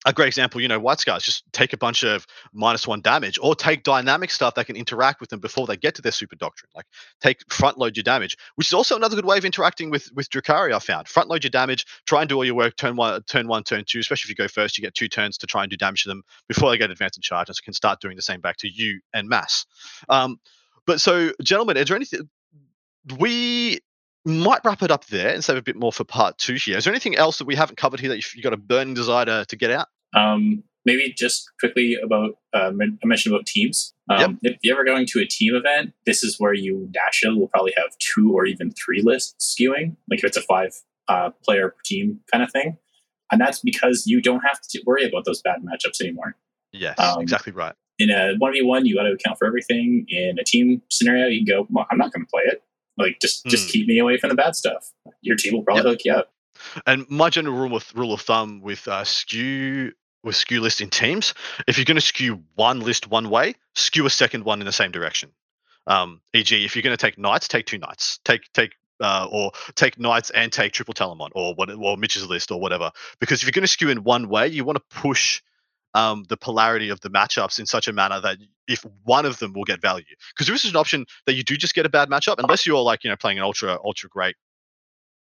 a 0.04 0.12
great 0.12 0.26
example, 0.26 0.60
you 0.60 0.68
know, 0.68 0.78
White 0.78 1.00
Scars 1.00 1.22
just 1.22 1.44
take 1.52 1.72
a 1.72 1.76
bunch 1.76 2.02
of 2.02 2.26
minus 2.52 2.86
one 2.86 3.00
damage 3.00 3.38
or 3.40 3.54
take 3.54 3.82
dynamic 3.82 4.30
stuff 4.30 4.54
that 4.54 4.66
can 4.66 4.76
interact 4.76 5.20
with 5.20 5.30
them 5.30 5.40
before 5.40 5.66
they 5.66 5.76
get 5.76 5.94
to 5.96 6.02
their 6.02 6.12
super 6.12 6.36
doctrine. 6.36 6.70
Like 6.74 6.86
take 7.20 7.40
front 7.52 7.78
load 7.78 7.96
your 7.96 8.02
damage, 8.04 8.36
which 8.56 8.68
is 8.68 8.72
also 8.72 8.96
another 8.96 9.16
good 9.16 9.24
way 9.24 9.38
of 9.38 9.44
interacting 9.44 9.90
with 9.90 10.10
with 10.14 10.28
Drukhari, 10.30 10.74
I 10.74 10.78
found. 10.78 11.08
Front 11.08 11.28
load 11.28 11.44
your 11.44 11.50
damage, 11.50 11.86
try 12.06 12.20
and 12.20 12.28
do 12.28 12.36
all 12.36 12.44
your 12.44 12.54
work 12.54 12.76
turn 12.76 12.96
one, 12.96 13.22
turn 13.22 13.48
one, 13.48 13.62
turn 13.62 13.84
two, 13.86 14.00
especially 14.00 14.26
if 14.26 14.38
you 14.38 14.44
go 14.44 14.48
first, 14.48 14.76
you 14.76 14.82
get 14.82 14.94
two 14.94 15.08
turns 15.08 15.38
to 15.38 15.46
try 15.46 15.62
and 15.62 15.70
do 15.70 15.76
damage 15.76 16.02
to 16.02 16.08
them 16.08 16.22
before 16.48 16.70
they 16.70 16.78
get 16.78 16.90
advanced 16.90 17.16
and 17.16 17.24
charge, 17.24 17.48
and 17.48 17.62
can 17.62 17.72
start 17.72 18.00
doing 18.00 18.16
the 18.16 18.22
same 18.22 18.40
back 18.40 18.56
to 18.58 18.68
you 18.68 19.00
and 19.14 19.28
mass. 19.28 19.66
Um, 20.08 20.38
but 20.86 21.00
so, 21.00 21.32
gentlemen, 21.42 21.76
is 21.76 21.86
there 21.86 21.96
anything 21.96 22.28
we 23.18 23.80
might 24.24 24.60
wrap 24.64 24.82
it 24.82 24.90
up 24.90 25.06
there 25.06 25.32
and 25.32 25.44
save 25.44 25.56
a 25.56 25.62
bit 25.62 25.76
more 25.76 25.92
for 25.92 26.04
part 26.04 26.38
two 26.38 26.54
here. 26.54 26.78
Is 26.78 26.84
there 26.84 26.92
anything 26.92 27.16
else 27.16 27.38
that 27.38 27.46
we 27.46 27.56
haven't 27.56 27.76
covered 27.76 28.00
here 28.00 28.08
that 28.10 28.16
you've, 28.16 28.34
you 28.34 28.42
got 28.42 28.52
a 28.52 28.58
burning 28.58 28.94
desire 28.94 29.24
to, 29.24 29.44
to 29.48 29.56
get 29.56 29.70
out? 29.70 29.88
Um, 30.14 30.62
maybe 30.84 31.12
just 31.16 31.50
quickly 31.60 31.96
about 32.02 32.36
uh, 32.54 32.70
I 32.70 33.06
mentioned 33.06 33.34
about 33.34 33.46
teams. 33.46 33.94
Um, 34.10 34.38
yep. 34.42 34.54
If 34.54 34.58
you're 34.62 34.76
ever 34.76 34.84
going 34.84 35.06
to 35.06 35.20
a 35.20 35.26
team 35.26 35.54
event, 35.54 35.92
this 36.06 36.22
is 36.22 36.36
where 36.38 36.54
you 36.54 36.88
naturally 36.94 37.38
will 37.38 37.48
probably 37.48 37.72
have 37.76 37.90
two 37.98 38.32
or 38.32 38.46
even 38.46 38.72
three 38.72 39.02
lists 39.02 39.56
skewing. 39.58 39.96
Like 40.10 40.20
if 40.20 40.24
it's 40.24 40.36
a 40.36 40.42
five 40.42 40.72
uh, 41.08 41.30
player 41.44 41.74
team 41.84 42.20
kind 42.30 42.44
of 42.44 42.52
thing, 42.52 42.78
and 43.30 43.40
that's 43.40 43.60
because 43.60 44.04
you 44.06 44.20
don't 44.20 44.40
have 44.40 44.60
to 44.70 44.82
worry 44.86 45.04
about 45.04 45.24
those 45.24 45.40
bad 45.42 45.60
matchups 45.62 46.00
anymore. 46.00 46.36
Yes, 46.72 46.98
um, 46.98 47.20
exactly 47.20 47.52
right. 47.52 47.74
In 47.98 48.10
a 48.10 48.34
one 48.38 48.52
v 48.52 48.62
one, 48.62 48.86
you 48.86 48.96
got 48.96 49.04
to 49.04 49.12
account 49.12 49.38
for 49.38 49.46
everything. 49.46 50.06
In 50.08 50.38
a 50.38 50.44
team 50.44 50.82
scenario, 50.90 51.26
you 51.26 51.44
go, 51.46 51.66
well, 51.70 51.86
"I'm 51.90 51.98
not 51.98 52.12
going 52.12 52.24
to 52.24 52.30
play 52.30 52.42
it. 52.46 52.62
Like 52.98 53.18
just 53.20 53.44
just 53.46 53.66
hmm. 53.66 53.70
keep 53.70 53.86
me 53.86 53.98
away 53.98 54.18
from 54.18 54.30
the 54.30 54.36
bad 54.36 54.54
stuff. 54.54 54.90
Your 55.20 55.36
team 55.36 55.54
will 55.54 55.62
probably 55.62 55.82
yep. 55.82 55.90
hook 55.90 56.04
you 56.04 56.12
up." 56.12 56.32
And 56.86 57.08
my 57.08 57.30
general 57.30 57.56
rule 57.56 57.70
with 57.70 57.94
rule 57.94 58.12
of 58.12 58.20
thumb 58.20 58.60
with 58.60 58.86
uh, 58.86 59.04
skew 59.04 59.92
with 60.22 60.36
skew 60.36 60.60
list 60.60 60.80
in 60.80 60.90
teams, 60.90 61.34
if 61.66 61.78
you're 61.78 61.84
going 61.84 61.96
to 61.96 62.00
skew 62.00 62.42
one 62.54 62.80
list 62.80 63.08
one 63.08 63.28
way, 63.28 63.54
skew 63.74 64.06
a 64.06 64.10
second 64.10 64.44
one 64.44 64.60
in 64.60 64.66
the 64.66 64.72
same 64.72 64.92
direction. 64.92 65.30
Um, 65.86 66.20
e.g., 66.32 66.64
if 66.64 66.76
you're 66.76 66.82
going 66.82 66.96
to 66.96 67.00
take 67.00 67.18
knights, 67.18 67.48
take 67.48 67.66
two 67.66 67.78
knights. 67.78 68.20
Take 68.24 68.52
take 68.52 68.74
uh, 69.00 69.26
or 69.30 69.50
take 69.74 69.98
knights 69.98 70.30
and 70.30 70.52
take 70.52 70.72
triple 70.72 70.94
Telemon 70.94 71.30
or 71.34 71.54
what 71.54 71.70
or 71.70 71.96
Mitch's 71.96 72.26
list 72.26 72.50
or 72.50 72.60
whatever. 72.60 72.92
Because 73.18 73.40
if 73.40 73.46
you're 73.46 73.52
going 73.52 73.62
to 73.62 73.68
skew 73.68 73.88
in 73.90 74.04
one 74.04 74.28
way, 74.28 74.46
you 74.46 74.64
want 74.64 74.76
to 74.76 74.96
push 74.96 75.42
um, 75.94 76.24
the 76.28 76.36
polarity 76.36 76.88
of 76.88 77.00
the 77.00 77.10
matchups 77.10 77.58
in 77.58 77.66
such 77.66 77.88
a 77.88 77.92
manner 77.92 78.20
that 78.20 78.38
if 78.68 78.84
one 79.04 79.26
of 79.26 79.38
them 79.38 79.52
will 79.52 79.64
get 79.64 79.80
value, 79.80 80.04
because 80.34 80.46
there 80.46 80.54
is 80.54 80.64
an 80.64 80.76
option 80.76 81.06
that 81.26 81.34
you 81.34 81.42
do 81.42 81.56
just 81.56 81.74
get 81.74 81.86
a 81.86 81.90
bad 81.90 82.08
matchup, 82.08 82.36
unless 82.38 82.66
you're 82.66 82.82
like 82.82 83.04
you 83.04 83.10
know 83.10 83.16
playing 83.16 83.38
an 83.38 83.44
ultra 83.44 83.78
ultra 83.84 84.08
great 84.08 84.36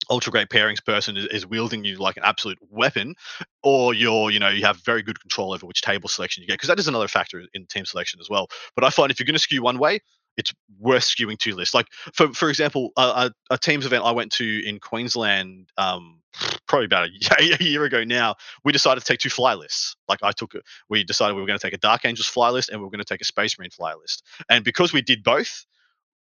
ultra 0.10 0.32
great 0.32 0.50
pairings 0.50 0.84
person 0.84 1.16
is, 1.16 1.26
is, 1.28 1.46
wielding 1.46 1.86
you 1.86 1.98
like 1.98 2.18
an 2.18 2.24
absolute 2.26 2.58
weapon, 2.70 3.16
or 3.64 3.94
you're, 3.94 4.32
you 4.32 4.40
know, 4.40 4.50
you 4.50 4.66
have 4.66 4.78
very 4.84 5.04
good 5.04 5.20
control 5.20 5.54
over 5.54 5.66
which 5.66 5.82
table 5.82 6.10
selection 6.10 6.42
you 6.42 6.48
get, 6.48 6.56
because 6.56 6.68
that 6.68 6.80
is 6.80 6.88
another 6.88 7.08
factor 7.08 7.44
in 7.54 7.66
team 7.68 7.86
selection 7.86 8.20
as 8.20 8.30
well. 8.30 8.48
But 8.76 8.84
I 8.84 8.90
find 8.90 9.12
if 9.12 9.20
you're 9.20 9.26
going 9.26 9.36
to 9.36 9.40
skew 9.40 9.62
one 9.62 9.78
way, 9.78 10.00
it's 10.38 10.54
worth 10.80 11.04
skewing 11.04 11.38
two 11.38 11.56
lists. 11.56 11.74
Like 11.74 11.88
for 12.14 12.34
for 12.34 12.50
example, 12.50 12.92
a, 12.98 13.32
a, 13.50 13.58
teams 13.58 13.86
event 13.86 14.04
I 14.04 14.12
went 14.12 14.32
to 14.34 14.68
in 14.68 14.80
Queensland, 14.80 15.70
um, 15.78 16.22
probably 16.68 16.86
about 16.86 17.10
a, 17.10 17.58
a, 17.60 17.64
year 17.64 17.84
ago 17.84 18.04
now, 18.04 18.36
we 18.64 18.72
decided 18.72 19.02
to 19.02 19.06
take 19.06 19.20
two 19.20 19.30
fly 19.30 19.54
lists. 19.54 19.96
Like 20.08 20.20
I 20.24 20.32
took, 20.32 20.54
we 20.90 21.04
decided 21.04 21.36
we 21.36 21.42
were 21.42 21.48
going 21.48 21.60
to 21.60 21.66
take 21.66 21.74
a 21.74 21.78
Dark 21.78 22.06
Angels 22.06 22.28
fly 22.28 22.50
list 22.50 22.70
and 22.70 22.80
we 22.80 22.86
were 22.86 22.92
going 22.92 23.04
to 23.04 23.06
take 23.06 23.22
a 23.22 23.26
Space 23.26 23.58
Marine 23.58 23.72
fly 23.72 23.94
list. 23.94 24.24
And 24.50 24.64
because 24.64 24.94
we 24.94 25.02
did 25.02 25.24
both, 25.24 25.66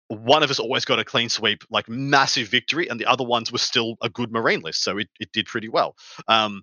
one 0.09 0.43
of 0.43 0.51
us 0.51 0.59
always 0.59 0.85
got 0.85 0.99
a 0.99 1.05
clean 1.05 1.29
sweep, 1.29 1.65
like 1.71 1.89
massive 1.89 2.49
victory, 2.49 2.89
and 2.89 3.01
the 3.01 3.07
other 3.07 3.25
ones 3.25 3.51
were 3.51 3.59
still 3.59 3.97
a 4.03 4.11
good 4.11 4.31
marine 4.31 4.61
list, 4.61 4.83
so 4.83 4.99
it, 4.99 5.09
it 5.19 5.33
did 5.33 5.47
pretty 5.47 5.69
well. 5.69 5.97
Um, 6.29 6.63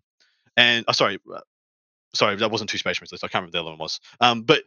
and 0.56 0.86
oh, 0.88 0.92
sorry, 0.92 1.20
uh, 1.34 1.40
sorry, 2.14 2.36
that 2.36 2.52
wasn't 2.52 2.70
two 2.70 2.78
space 2.78 3.00
marines 3.00 3.12
list. 3.12 3.24
I 3.24 3.28
can't 3.28 3.42
remember 3.42 3.58
the 3.58 3.62
other 3.62 3.72
one 3.72 3.80
was. 3.80 4.00
Um, 4.20 4.44
but 4.44 4.64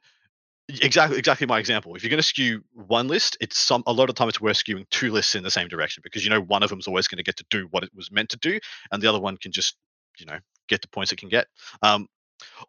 exactly, 0.68 1.18
exactly 1.18 1.46
my 1.46 1.58
example. 1.58 1.94
If 1.94 2.02
you're 2.02 2.10
going 2.10 2.18
to 2.18 2.22
skew 2.22 2.62
one 2.72 3.08
list, 3.08 3.36
it's 3.40 3.58
some 3.58 3.82
a 3.86 3.92
lot 3.92 4.08
of 4.08 4.14
time 4.14 4.28
it's 4.28 4.40
worth 4.40 4.56
skewing 4.56 4.88
two 4.90 5.10
lists 5.12 5.34
in 5.34 5.42
the 5.42 5.50
same 5.50 5.68
direction 5.68 6.02
because 6.04 6.24
you 6.24 6.30
know 6.30 6.40
one 6.40 6.62
of 6.62 6.70
them 6.70 6.78
is 6.78 6.86
always 6.86 7.08
going 7.08 7.18
to 7.18 7.22
get 7.22 7.36
to 7.36 7.44
do 7.50 7.68
what 7.70 7.82
it 7.82 7.90
was 7.94 8.10
meant 8.10 8.30
to 8.30 8.38
do, 8.38 8.58
and 8.90 9.02
the 9.02 9.08
other 9.08 9.20
one 9.20 9.36
can 9.36 9.52
just 9.52 9.76
you 10.18 10.26
know 10.26 10.38
get 10.68 10.82
the 10.82 10.88
points 10.88 11.12
it 11.12 11.16
can 11.16 11.28
get. 11.28 11.46
Um, 11.82 12.08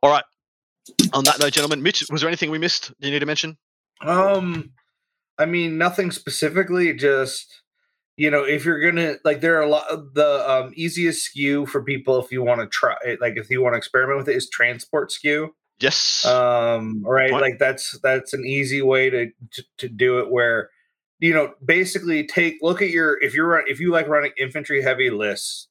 all 0.01 0.11
right. 0.11 0.23
On 1.13 1.23
that 1.23 1.39
note, 1.39 1.53
gentlemen, 1.53 1.81
Mitch, 1.81 2.03
was 2.11 2.21
there 2.21 2.27
anything 2.27 2.51
we 2.51 2.59
missed 2.59 2.91
you 2.99 3.09
need 3.09 3.19
to 3.19 3.25
mention? 3.25 3.57
Um, 4.01 4.71
I 5.37 5.45
mean, 5.45 5.77
nothing 5.77 6.11
specifically. 6.11 6.93
Just 6.93 7.61
you 8.17 8.29
know, 8.29 8.43
if 8.43 8.65
you're 8.65 8.79
gonna 8.79 9.15
like, 9.23 9.41
there 9.41 9.57
are 9.57 9.63
a 9.63 9.69
lot. 9.69 9.89
Of 9.89 10.13
the 10.13 10.49
um, 10.49 10.73
easiest 10.75 11.23
skew 11.23 11.65
for 11.65 11.83
people 11.83 12.19
if 12.19 12.31
you 12.31 12.43
want 12.43 12.61
to 12.61 12.67
try, 12.67 12.95
like, 13.19 13.37
if 13.37 13.49
you 13.49 13.61
want 13.61 13.73
to 13.73 13.77
experiment 13.77 14.17
with 14.17 14.29
it, 14.29 14.35
is 14.35 14.49
transport 14.49 15.11
skew. 15.11 15.55
Yes. 15.79 16.25
Um. 16.25 17.03
Right. 17.05 17.31
Like 17.31 17.59
that's 17.59 17.99
that's 18.01 18.33
an 18.33 18.45
easy 18.45 18.81
way 18.81 19.09
to, 19.09 19.27
to 19.51 19.63
to 19.79 19.89
do 19.89 20.19
it. 20.19 20.31
Where 20.31 20.69
you 21.19 21.33
know, 21.33 21.53
basically 21.63 22.27
take 22.27 22.57
look 22.61 22.81
at 22.81 22.89
your 22.89 23.21
if 23.21 23.33
you're 23.33 23.65
if 23.67 23.79
you 23.79 23.91
like 23.91 24.07
running 24.07 24.33
infantry 24.37 24.81
heavy 24.81 25.09
lists, 25.09 25.67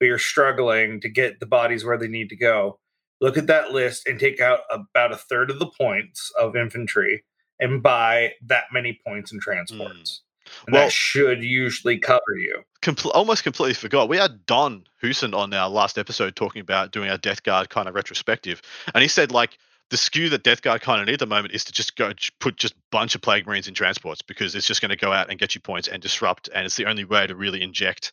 but 0.00 0.06
you're 0.06 0.18
struggling 0.18 1.00
to 1.00 1.08
get 1.08 1.40
the 1.40 1.46
bodies 1.46 1.84
where 1.84 1.98
they 1.98 2.08
need 2.08 2.28
to 2.30 2.36
go. 2.36 2.80
Look 3.20 3.38
at 3.38 3.46
that 3.46 3.70
list 3.70 4.06
and 4.06 4.20
take 4.20 4.40
out 4.40 4.60
about 4.70 5.12
a 5.12 5.16
third 5.16 5.50
of 5.50 5.58
the 5.58 5.70
points 5.78 6.32
of 6.38 6.54
infantry 6.54 7.24
and 7.58 7.82
buy 7.82 8.32
that 8.44 8.64
many 8.72 8.98
points 9.06 9.32
in 9.32 9.40
transports. 9.40 10.22
And 10.66 10.74
well, 10.74 10.84
that 10.84 10.92
should 10.92 11.42
usually 11.42 11.98
cover 11.98 12.36
you. 12.36 12.62
Compl- 12.82 13.10
almost 13.14 13.42
completely 13.42 13.74
forgot. 13.74 14.08
We 14.08 14.16
had 14.16 14.46
Don 14.46 14.84
Huson 15.02 15.34
on 15.34 15.52
our 15.52 15.68
last 15.68 15.98
episode 15.98 16.36
talking 16.36 16.60
about 16.60 16.92
doing 16.92 17.10
our 17.10 17.18
Death 17.18 17.42
Guard 17.42 17.70
kind 17.70 17.88
of 17.88 17.94
retrospective, 17.94 18.62
and 18.94 19.02
he 19.02 19.08
said 19.08 19.32
like 19.32 19.58
the 19.90 19.96
skew 19.96 20.28
that 20.30 20.42
Death 20.42 20.62
Guard 20.62 20.80
kind 20.80 21.00
of 21.00 21.06
need 21.06 21.14
at 21.14 21.18
the 21.20 21.26
moment 21.26 21.54
is 21.54 21.64
to 21.64 21.72
just 21.72 21.96
go 21.96 22.12
put 22.40 22.56
just 22.56 22.74
bunch 22.90 23.14
of 23.14 23.20
Plague 23.20 23.46
Marines 23.46 23.68
in 23.68 23.74
transports 23.74 24.22
because 24.22 24.54
it's 24.54 24.66
just 24.66 24.80
going 24.80 24.90
to 24.90 24.96
go 24.96 25.12
out 25.12 25.30
and 25.30 25.38
get 25.38 25.54
you 25.54 25.60
points 25.60 25.88
and 25.88 26.02
disrupt, 26.02 26.48
and 26.54 26.66
it's 26.66 26.76
the 26.76 26.86
only 26.86 27.04
way 27.04 27.26
to 27.26 27.36
really 27.36 27.62
inject 27.62 28.12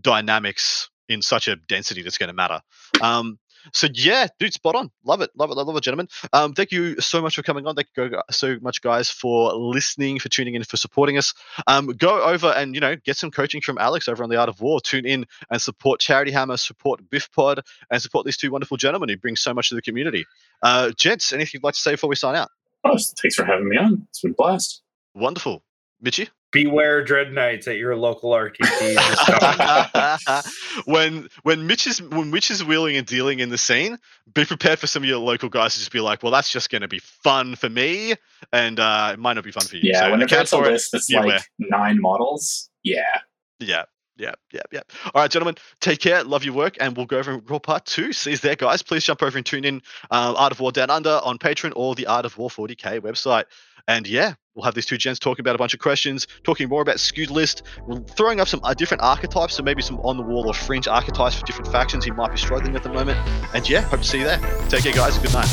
dynamics 0.00 0.88
in 1.08 1.20
such 1.20 1.48
a 1.48 1.56
density 1.56 2.02
that's 2.02 2.18
going 2.18 2.28
to 2.28 2.34
matter. 2.34 2.62
Um, 3.02 3.38
so 3.72 3.88
yeah, 3.92 4.26
dude, 4.38 4.52
spot 4.52 4.74
on. 4.74 4.90
Love 5.04 5.20
it, 5.20 5.30
love 5.36 5.50
it, 5.50 5.54
love 5.54 5.76
it, 5.76 5.82
gentlemen. 5.82 6.08
Um, 6.32 6.52
thank 6.52 6.72
you 6.72 7.00
so 7.00 7.20
much 7.20 7.36
for 7.36 7.42
coming 7.42 7.66
on. 7.66 7.74
Thank 7.74 7.88
you 7.96 8.20
so 8.30 8.58
much, 8.60 8.82
guys, 8.82 9.10
for 9.10 9.52
listening, 9.54 10.18
for 10.18 10.28
tuning 10.28 10.54
in, 10.54 10.64
for 10.64 10.76
supporting 10.76 11.18
us. 11.18 11.34
Um, 11.66 11.88
go 11.88 12.22
over 12.22 12.48
and 12.48 12.74
you 12.74 12.80
know 12.80 12.96
get 12.96 13.16
some 13.16 13.30
coaching 13.30 13.60
from 13.60 13.78
Alex 13.78 14.08
over 14.08 14.22
on 14.22 14.30
the 14.30 14.36
Art 14.36 14.48
of 14.48 14.60
War. 14.60 14.80
Tune 14.80 15.06
in 15.06 15.26
and 15.50 15.60
support 15.60 16.00
Charity 16.00 16.30
Hammer, 16.30 16.56
support 16.56 17.08
Biff 17.10 17.30
Pod, 17.32 17.60
and 17.90 18.00
support 18.00 18.26
these 18.26 18.36
two 18.36 18.50
wonderful 18.50 18.76
gentlemen 18.76 19.08
who 19.08 19.16
bring 19.16 19.36
so 19.36 19.54
much 19.54 19.68
to 19.70 19.74
the 19.74 19.82
community. 19.82 20.24
Uh, 20.62 20.90
gents, 20.96 21.32
anything 21.32 21.52
you'd 21.54 21.64
like 21.64 21.74
to 21.74 21.80
say 21.80 21.92
before 21.92 22.10
we 22.10 22.16
sign 22.16 22.36
out? 22.36 22.50
Oh, 22.84 22.96
thanks 23.20 23.34
for 23.34 23.44
having 23.44 23.68
me 23.68 23.76
on. 23.76 24.06
It's 24.08 24.20
been 24.20 24.32
a 24.32 24.34
blast. 24.34 24.82
Wonderful, 25.14 25.62
Mitchy 26.00 26.28
beware 26.52 27.04
dread 27.04 27.32
knights 27.32 27.68
at 27.68 27.76
your 27.76 27.96
local 27.96 28.30
RTT. 28.30 28.96
when 30.86 31.28
when 31.42 31.66
Mitch 31.66 31.86
is 31.86 32.02
when 32.02 32.30
Mitch 32.30 32.50
is 32.50 32.64
wheeling 32.64 32.96
and 32.96 33.06
dealing 33.06 33.40
in 33.40 33.48
the 33.50 33.58
scene, 33.58 33.98
be 34.34 34.44
prepared 34.44 34.78
for 34.78 34.86
some 34.86 35.02
of 35.02 35.08
your 35.08 35.18
local 35.18 35.48
guys 35.48 35.74
to 35.74 35.80
just 35.80 35.92
be 35.92 36.00
like, 36.00 36.22
"Well, 36.22 36.32
that's 36.32 36.50
just 36.50 36.70
going 36.70 36.82
to 36.82 36.88
be 36.88 37.00
fun 37.00 37.56
for 37.56 37.68
me, 37.68 38.14
and 38.52 38.78
uh, 38.80 39.10
it 39.14 39.18
might 39.18 39.34
not 39.34 39.44
be 39.44 39.52
fun 39.52 39.64
for 39.64 39.76
you." 39.76 39.90
Yeah, 39.90 40.00
so 40.00 40.10
when 40.10 40.22
it's 40.22 40.52
a 40.52 40.58
list 40.58 40.92
that's 40.92 41.10
like 41.10 41.42
nine 41.58 42.00
models, 42.00 42.70
yeah, 42.82 43.20
yeah. 43.58 43.84
Yeah, 44.16 44.34
yeah, 44.52 44.60
yeah. 44.70 44.80
All 45.14 45.22
right, 45.22 45.30
gentlemen, 45.30 45.54
take 45.80 45.98
care. 45.98 46.22
Love 46.24 46.44
your 46.44 46.52
work, 46.52 46.76
and 46.78 46.94
we'll 46.94 47.06
go 47.06 47.16
over 47.16 47.32
and 47.32 47.50
Raw 47.50 47.58
Part 47.58 47.86
2. 47.86 48.12
See 48.12 48.32
you 48.32 48.36
there, 48.36 48.54
guys. 48.54 48.82
Please 48.82 49.02
jump 49.02 49.22
over 49.22 49.38
and 49.38 49.46
tune 49.46 49.64
in 49.64 49.80
uh, 50.10 50.34
Art 50.36 50.52
of 50.52 50.60
War 50.60 50.72
Down 50.72 50.90
Under 50.90 51.20
on 51.24 51.38
Patreon 51.38 51.72
or 51.74 51.94
the 51.94 52.06
Art 52.06 52.26
of 52.26 52.36
War 52.36 52.50
40k 52.50 53.00
website. 53.00 53.44
And 53.88 54.06
yeah, 54.06 54.34
we'll 54.54 54.64
have 54.64 54.74
these 54.74 54.86
two 54.86 54.96
gents 54.96 55.18
talking 55.18 55.42
about 55.42 55.54
a 55.54 55.58
bunch 55.58 55.74
of 55.74 55.80
questions, 55.80 56.26
talking 56.44 56.68
more 56.68 56.82
about 56.82 57.00
skewed 57.00 57.30
list, 57.30 57.62
throwing 58.08 58.40
up 58.40 58.48
some 58.48 58.60
uh, 58.64 58.74
different 58.74 59.02
archetypes, 59.02 59.54
so 59.54 59.62
maybe 59.62 59.82
some 59.82 59.98
on 60.00 60.16
the 60.16 60.22
wall 60.22 60.46
or 60.46 60.54
fringe 60.54 60.88
archetypes 60.88 61.36
for 61.36 61.46
different 61.46 61.70
factions 61.70 62.04
he 62.04 62.10
might 62.10 62.30
be 62.30 62.36
struggling 62.36 62.74
at 62.76 62.82
the 62.82 62.90
moment. 62.90 63.18
And 63.54 63.68
yeah, 63.68 63.82
hope 63.82 64.00
to 64.00 64.06
see 64.06 64.18
you 64.18 64.24
there. 64.24 64.38
Take 64.68 64.82
care, 64.82 64.92
guys. 64.92 65.18
Good 65.18 65.32
night. 65.32 65.48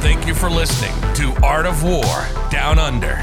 Thank 0.00 0.26
you 0.26 0.34
for 0.34 0.48
listening 0.48 0.94
to 1.14 1.44
Art 1.44 1.66
of 1.66 1.82
War 1.82 2.26
Down 2.50 2.78
Under 2.78 3.22